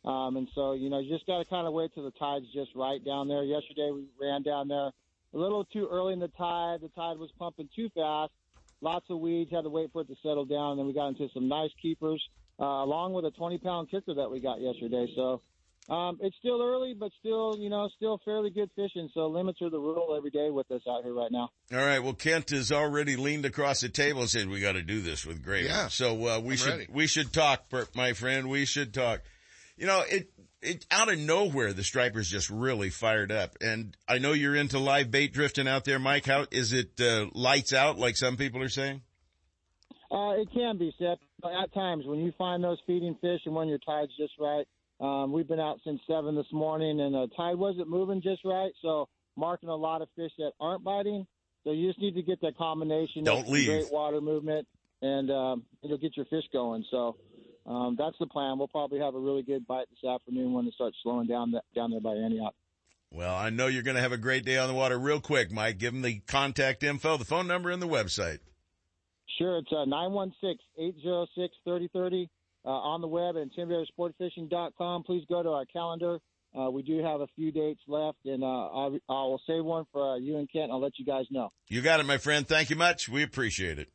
Um, 0.04 0.36
and 0.36 0.48
so, 0.54 0.72
you 0.72 0.90
know, 0.90 1.00
you 1.00 1.10
just 1.10 1.26
got 1.26 1.38
to 1.38 1.44
kind 1.44 1.66
of 1.66 1.72
wait 1.72 1.92
till 1.94 2.04
the 2.04 2.12
tide's 2.12 2.46
just 2.52 2.70
right 2.74 3.04
down 3.04 3.28
there. 3.28 3.42
Yesterday 3.42 3.90
we 3.92 4.06
ran 4.20 4.42
down 4.42 4.68
there 4.68 4.90
a 5.34 5.36
little 5.36 5.64
too 5.64 5.88
early 5.90 6.12
in 6.12 6.20
the 6.20 6.28
tide. 6.28 6.80
The 6.80 6.88
tide 6.88 7.18
was 7.18 7.30
pumping 7.38 7.68
too 7.74 7.90
fast. 7.94 8.32
Lots 8.80 9.06
of 9.10 9.18
weeds. 9.18 9.50
Had 9.50 9.64
to 9.64 9.70
wait 9.70 9.90
for 9.92 10.02
it 10.02 10.08
to 10.08 10.14
settle 10.22 10.44
down. 10.44 10.72
And 10.72 10.80
then 10.80 10.86
we 10.86 10.94
got 10.94 11.08
into 11.08 11.28
some 11.34 11.48
nice 11.48 11.70
keepers, 11.82 12.22
uh, 12.60 12.64
along 12.64 13.12
with 13.12 13.24
a 13.24 13.30
20 13.32 13.58
pound 13.58 13.90
kicker 13.90 14.14
that 14.14 14.30
we 14.30 14.40
got 14.40 14.60
yesterday. 14.60 15.12
So, 15.16 15.42
um, 15.88 16.18
it's 16.20 16.36
still 16.38 16.62
early, 16.62 16.94
but 16.98 17.10
still, 17.18 17.56
you 17.58 17.70
know, 17.70 17.88
still 17.96 18.20
fairly 18.24 18.50
good 18.50 18.70
fishing. 18.76 19.08
So 19.14 19.26
limits 19.28 19.62
are 19.62 19.70
the 19.70 19.78
rule 19.78 20.14
every 20.16 20.30
day 20.30 20.50
with 20.50 20.70
us 20.70 20.82
out 20.88 21.02
here 21.02 21.14
right 21.14 21.30
now. 21.32 21.48
All 21.72 21.78
right. 21.78 22.00
Well, 22.00 22.12
Kent 22.12 22.50
has 22.50 22.70
already 22.70 23.16
leaned 23.16 23.46
across 23.46 23.80
the 23.80 23.88
table 23.88 24.20
and 24.20 24.28
said 24.28 24.48
we 24.48 24.60
got 24.60 24.72
to 24.72 24.82
do 24.82 25.00
this 25.00 25.24
with 25.24 25.42
Gravert. 25.42 25.68
Yeah. 25.70 25.88
So 25.88 26.12
uh, 26.26 26.40
we 26.40 26.52
I'm 26.52 26.56
should 26.58 26.68
ready. 26.68 26.86
we 26.92 27.06
should 27.06 27.32
talk, 27.32 27.70
per- 27.70 27.88
my 27.94 28.12
friend. 28.12 28.50
We 28.50 28.66
should 28.66 28.92
talk. 28.92 29.22
You 29.78 29.86
know, 29.86 30.02
it 30.06 30.30
it, 30.60 30.86
out 30.90 31.10
of 31.10 31.18
nowhere, 31.18 31.72
the 31.72 31.84
stripers 31.84 32.28
just 32.28 32.50
really 32.50 32.90
fired 32.90 33.32
up. 33.32 33.56
And 33.60 33.96
I 34.06 34.18
know 34.18 34.32
you're 34.32 34.56
into 34.56 34.78
live 34.78 35.10
bait 35.10 35.32
drifting 35.32 35.68
out 35.68 35.84
there, 35.84 35.98
Mike. 35.98 36.26
How 36.26 36.46
is 36.50 36.72
it 36.72 37.00
uh, 37.00 37.26
lights 37.32 37.72
out 37.72 37.98
like 37.98 38.16
some 38.16 38.36
people 38.36 38.62
are 38.62 38.68
saying? 38.68 39.02
Uh, 40.10 40.32
it 40.32 40.48
can 40.52 40.78
be, 40.78 40.92
Seth. 40.98 41.18
But 41.40 41.52
at 41.52 41.72
times, 41.72 42.04
when 42.06 42.20
you 42.20 42.32
find 42.36 42.64
those 42.64 42.78
feeding 42.86 43.16
fish 43.20 43.40
and 43.46 43.54
when 43.54 43.68
your 43.68 43.78
tide's 43.78 44.16
just 44.18 44.32
right, 44.40 44.66
um, 45.00 45.32
we've 45.32 45.48
been 45.48 45.60
out 45.60 45.78
since 45.84 46.00
seven 46.06 46.34
this 46.34 46.46
morning, 46.52 47.00
and 47.00 47.14
the 47.14 47.28
tide 47.36 47.56
wasn't 47.56 47.88
moving 47.88 48.20
just 48.20 48.44
right, 48.44 48.72
so 48.82 49.08
marking 49.36 49.68
a 49.68 49.76
lot 49.76 50.02
of 50.02 50.08
fish 50.16 50.32
that 50.38 50.52
aren't 50.60 50.82
biting. 50.82 51.26
So 51.64 51.72
you 51.72 51.88
just 51.88 52.00
need 52.00 52.14
to 52.14 52.22
get 52.22 52.40
that 52.40 52.56
combination 52.56 53.24
Don't 53.24 53.42
of 53.42 53.48
leave. 53.48 53.66
great 53.66 53.92
water 53.92 54.20
movement, 54.20 54.66
and 55.02 55.30
um, 55.30 55.64
it'll 55.82 55.98
get 55.98 56.16
your 56.16 56.26
fish 56.26 56.44
going. 56.52 56.84
So 56.90 57.16
um, 57.66 57.96
that's 57.98 58.16
the 58.18 58.26
plan. 58.26 58.58
We'll 58.58 58.68
probably 58.68 58.98
have 59.00 59.14
a 59.14 59.20
really 59.20 59.42
good 59.42 59.66
bite 59.66 59.86
this 59.90 60.08
afternoon 60.08 60.52
when 60.52 60.66
it 60.66 60.74
starts 60.74 60.96
slowing 61.02 61.26
down 61.26 61.52
down 61.74 61.90
there 61.90 62.00
by 62.00 62.14
Antioch. 62.14 62.54
Well, 63.10 63.34
I 63.34 63.50
know 63.50 63.68
you're 63.68 63.82
going 63.82 63.96
to 63.96 64.02
have 64.02 64.12
a 64.12 64.18
great 64.18 64.44
day 64.44 64.58
on 64.58 64.68
the 64.68 64.74
water. 64.74 64.98
Real 64.98 65.20
quick, 65.20 65.50
Mike, 65.50 65.78
give 65.78 65.92
them 65.92 66.02
the 66.02 66.20
contact 66.26 66.82
info, 66.82 67.16
the 67.16 67.24
phone 67.24 67.46
number, 67.46 67.70
and 67.70 67.80
the 67.80 67.88
website. 67.88 68.40
Sure, 69.38 69.58
it's 69.58 69.72
uh, 69.72 69.86
916-806-3030 70.78 72.28
uh, 72.64 72.68
on 72.68 73.00
the 73.00 73.08
web 73.08 73.36
at 73.36 73.48
intimidatorsportfishing.com. 73.50 75.02
Please 75.04 75.24
go 75.28 75.42
to 75.42 75.50
our 75.50 75.64
calendar. 75.66 76.18
Uh, 76.58 76.70
we 76.70 76.82
do 76.82 77.02
have 77.02 77.20
a 77.20 77.26
few 77.36 77.52
dates 77.52 77.80
left, 77.86 78.18
and 78.24 78.42
uh, 78.42 78.46
I'll, 78.46 78.98
I'll 79.08 79.40
save 79.46 79.64
one 79.64 79.84
for 79.92 80.14
uh, 80.14 80.16
you 80.16 80.38
and 80.38 80.50
Kent. 80.50 80.70
I'll 80.70 80.80
let 80.80 80.98
you 80.98 81.04
guys 81.04 81.26
know. 81.30 81.52
You 81.68 81.82
got 81.82 82.00
it, 82.00 82.06
my 82.06 82.18
friend. 82.18 82.48
Thank 82.48 82.70
you 82.70 82.76
much. 82.76 83.08
We 83.08 83.22
appreciate 83.22 83.78
it. 83.78 83.90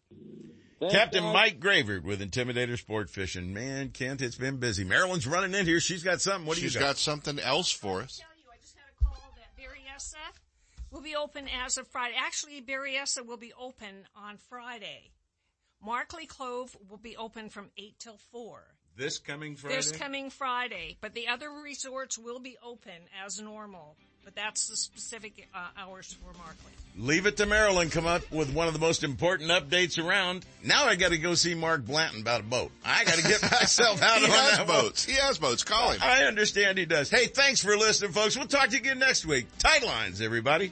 Thanks, 0.79 0.93
Captain 0.93 1.23
guys. 1.23 1.33
Mike 1.33 1.59
Gravert 1.59 2.03
with 2.03 2.21
Intimidator 2.21 2.77
Sport 2.77 3.09
Fishing. 3.09 3.53
Man, 3.53 3.89
Kent, 3.89 4.21
it's 4.21 4.35
been 4.35 4.57
busy. 4.57 4.83
Marilyn's 4.83 5.25
running 5.25 5.57
in 5.59 5.65
here. 5.65 5.79
She's 5.79 6.03
got 6.03 6.21
something. 6.21 6.45
What 6.45 6.55
do 6.55 6.61
She's 6.61 6.75
you 6.75 6.79
got? 6.79 6.97
She's 6.97 7.05
got 7.05 7.11
something 7.11 7.39
else 7.39 7.71
for 7.71 8.01
us. 8.01 8.21
I 8.21 8.57
just 8.61 8.75
had 8.75 8.83
a 8.99 9.03
call 9.03 9.15
that 9.35 9.57
Barry 9.57 9.79
Berryessa 9.89 10.91
will 10.91 11.01
be 11.01 11.15
open 11.15 11.47
as 11.65 11.77
of 11.77 11.87
Friday. 11.87 12.15
Actually, 12.17 12.61
Berryessa 12.61 13.25
will 13.25 13.37
be 13.37 13.51
open 13.59 14.05
on 14.15 14.37
Friday. 14.37 15.09
Markley 15.85 16.25
Cove 16.25 16.75
will 16.89 16.97
be 16.97 17.17
open 17.17 17.49
from 17.49 17.69
8 17.77 17.95
till 17.99 18.17
4. 18.31 18.61
This 18.95 19.17
coming 19.17 19.55
Friday? 19.55 19.75
This 19.75 19.91
coming 19.91 20.29
Friday, 20.29 20.97
but 21.01 21.13
the 21.15 21.27
other 21.27 21.49
resorts 21.49 22.17
will 22.17 22.39
be 22.39 22.57
open 22.63 22.93
as 23.25 23.41
normal. 23.41 23.95
But 24.23 24.35
that's 24.35 24.67
the 24.69 24.77
specific 24.77 25.49
uh, 25.53 25.67
hours 25.77 26.13
for 26.13 26.31
Markley. 26.37 26.71
Leave 26.95 27.25
it 27.25 27.35
to 27.37 27.45
Marilyn. 27.45 27.89
Come 27.89 28.05
up 28.05 28.21
with 28.31 28.53
one 28.53 28.67
of 28.67 28.73
the 28.73 28.79
most 28.79 29.03
important 29.03 29.49
updates 29.49 30.01
around. 30.01 30.45
Now 30.63 30.85
I 30.85 30.95
got 30.95 31.09
to 31.09 31.17
go 31.17 31.33
see 31.33 31.55
Mark 31.55 31.83
Blanton 31.85 32.21
about 32.21 32.39
a 32.39 32.43
boat. 32.43 32.71
I 32.85 33.03
got 33.03 33.15
to 33.15 33.23
get 33.23 33.41
myself 33.51 34.01
out 34.01 34.19
He 34.19 34.25
on 34.25 34.29
has 34.31 34.57
that 34.59 34.67
boats. 34.67 35.05
boat. 35.05 35.11
He 35.13 35.19
has 35.19 35.37
boats. 35.39 35.63
Call 35.65 35.91
him. 35.91 35.99
I 36.01 36.23
understand 36.23 36.77
he 36.77 36.85
does. 36.85 37.09
Hey, 37.09 37.25
thanks 37.25 37.61
for 37.61 37.75
listening, 37.75 38.11
folks. 38.11 38.37
We'll 38.37 38.47
talk 38.47 38.67
to 38.69 38.75
you 38.75 38.79
again 38.79 38.99
next 38.99 39.25
week. 39.25 39.47
Tight 39.57 39.83
lines, 39.83 40.21
everybody. 40.21 40.71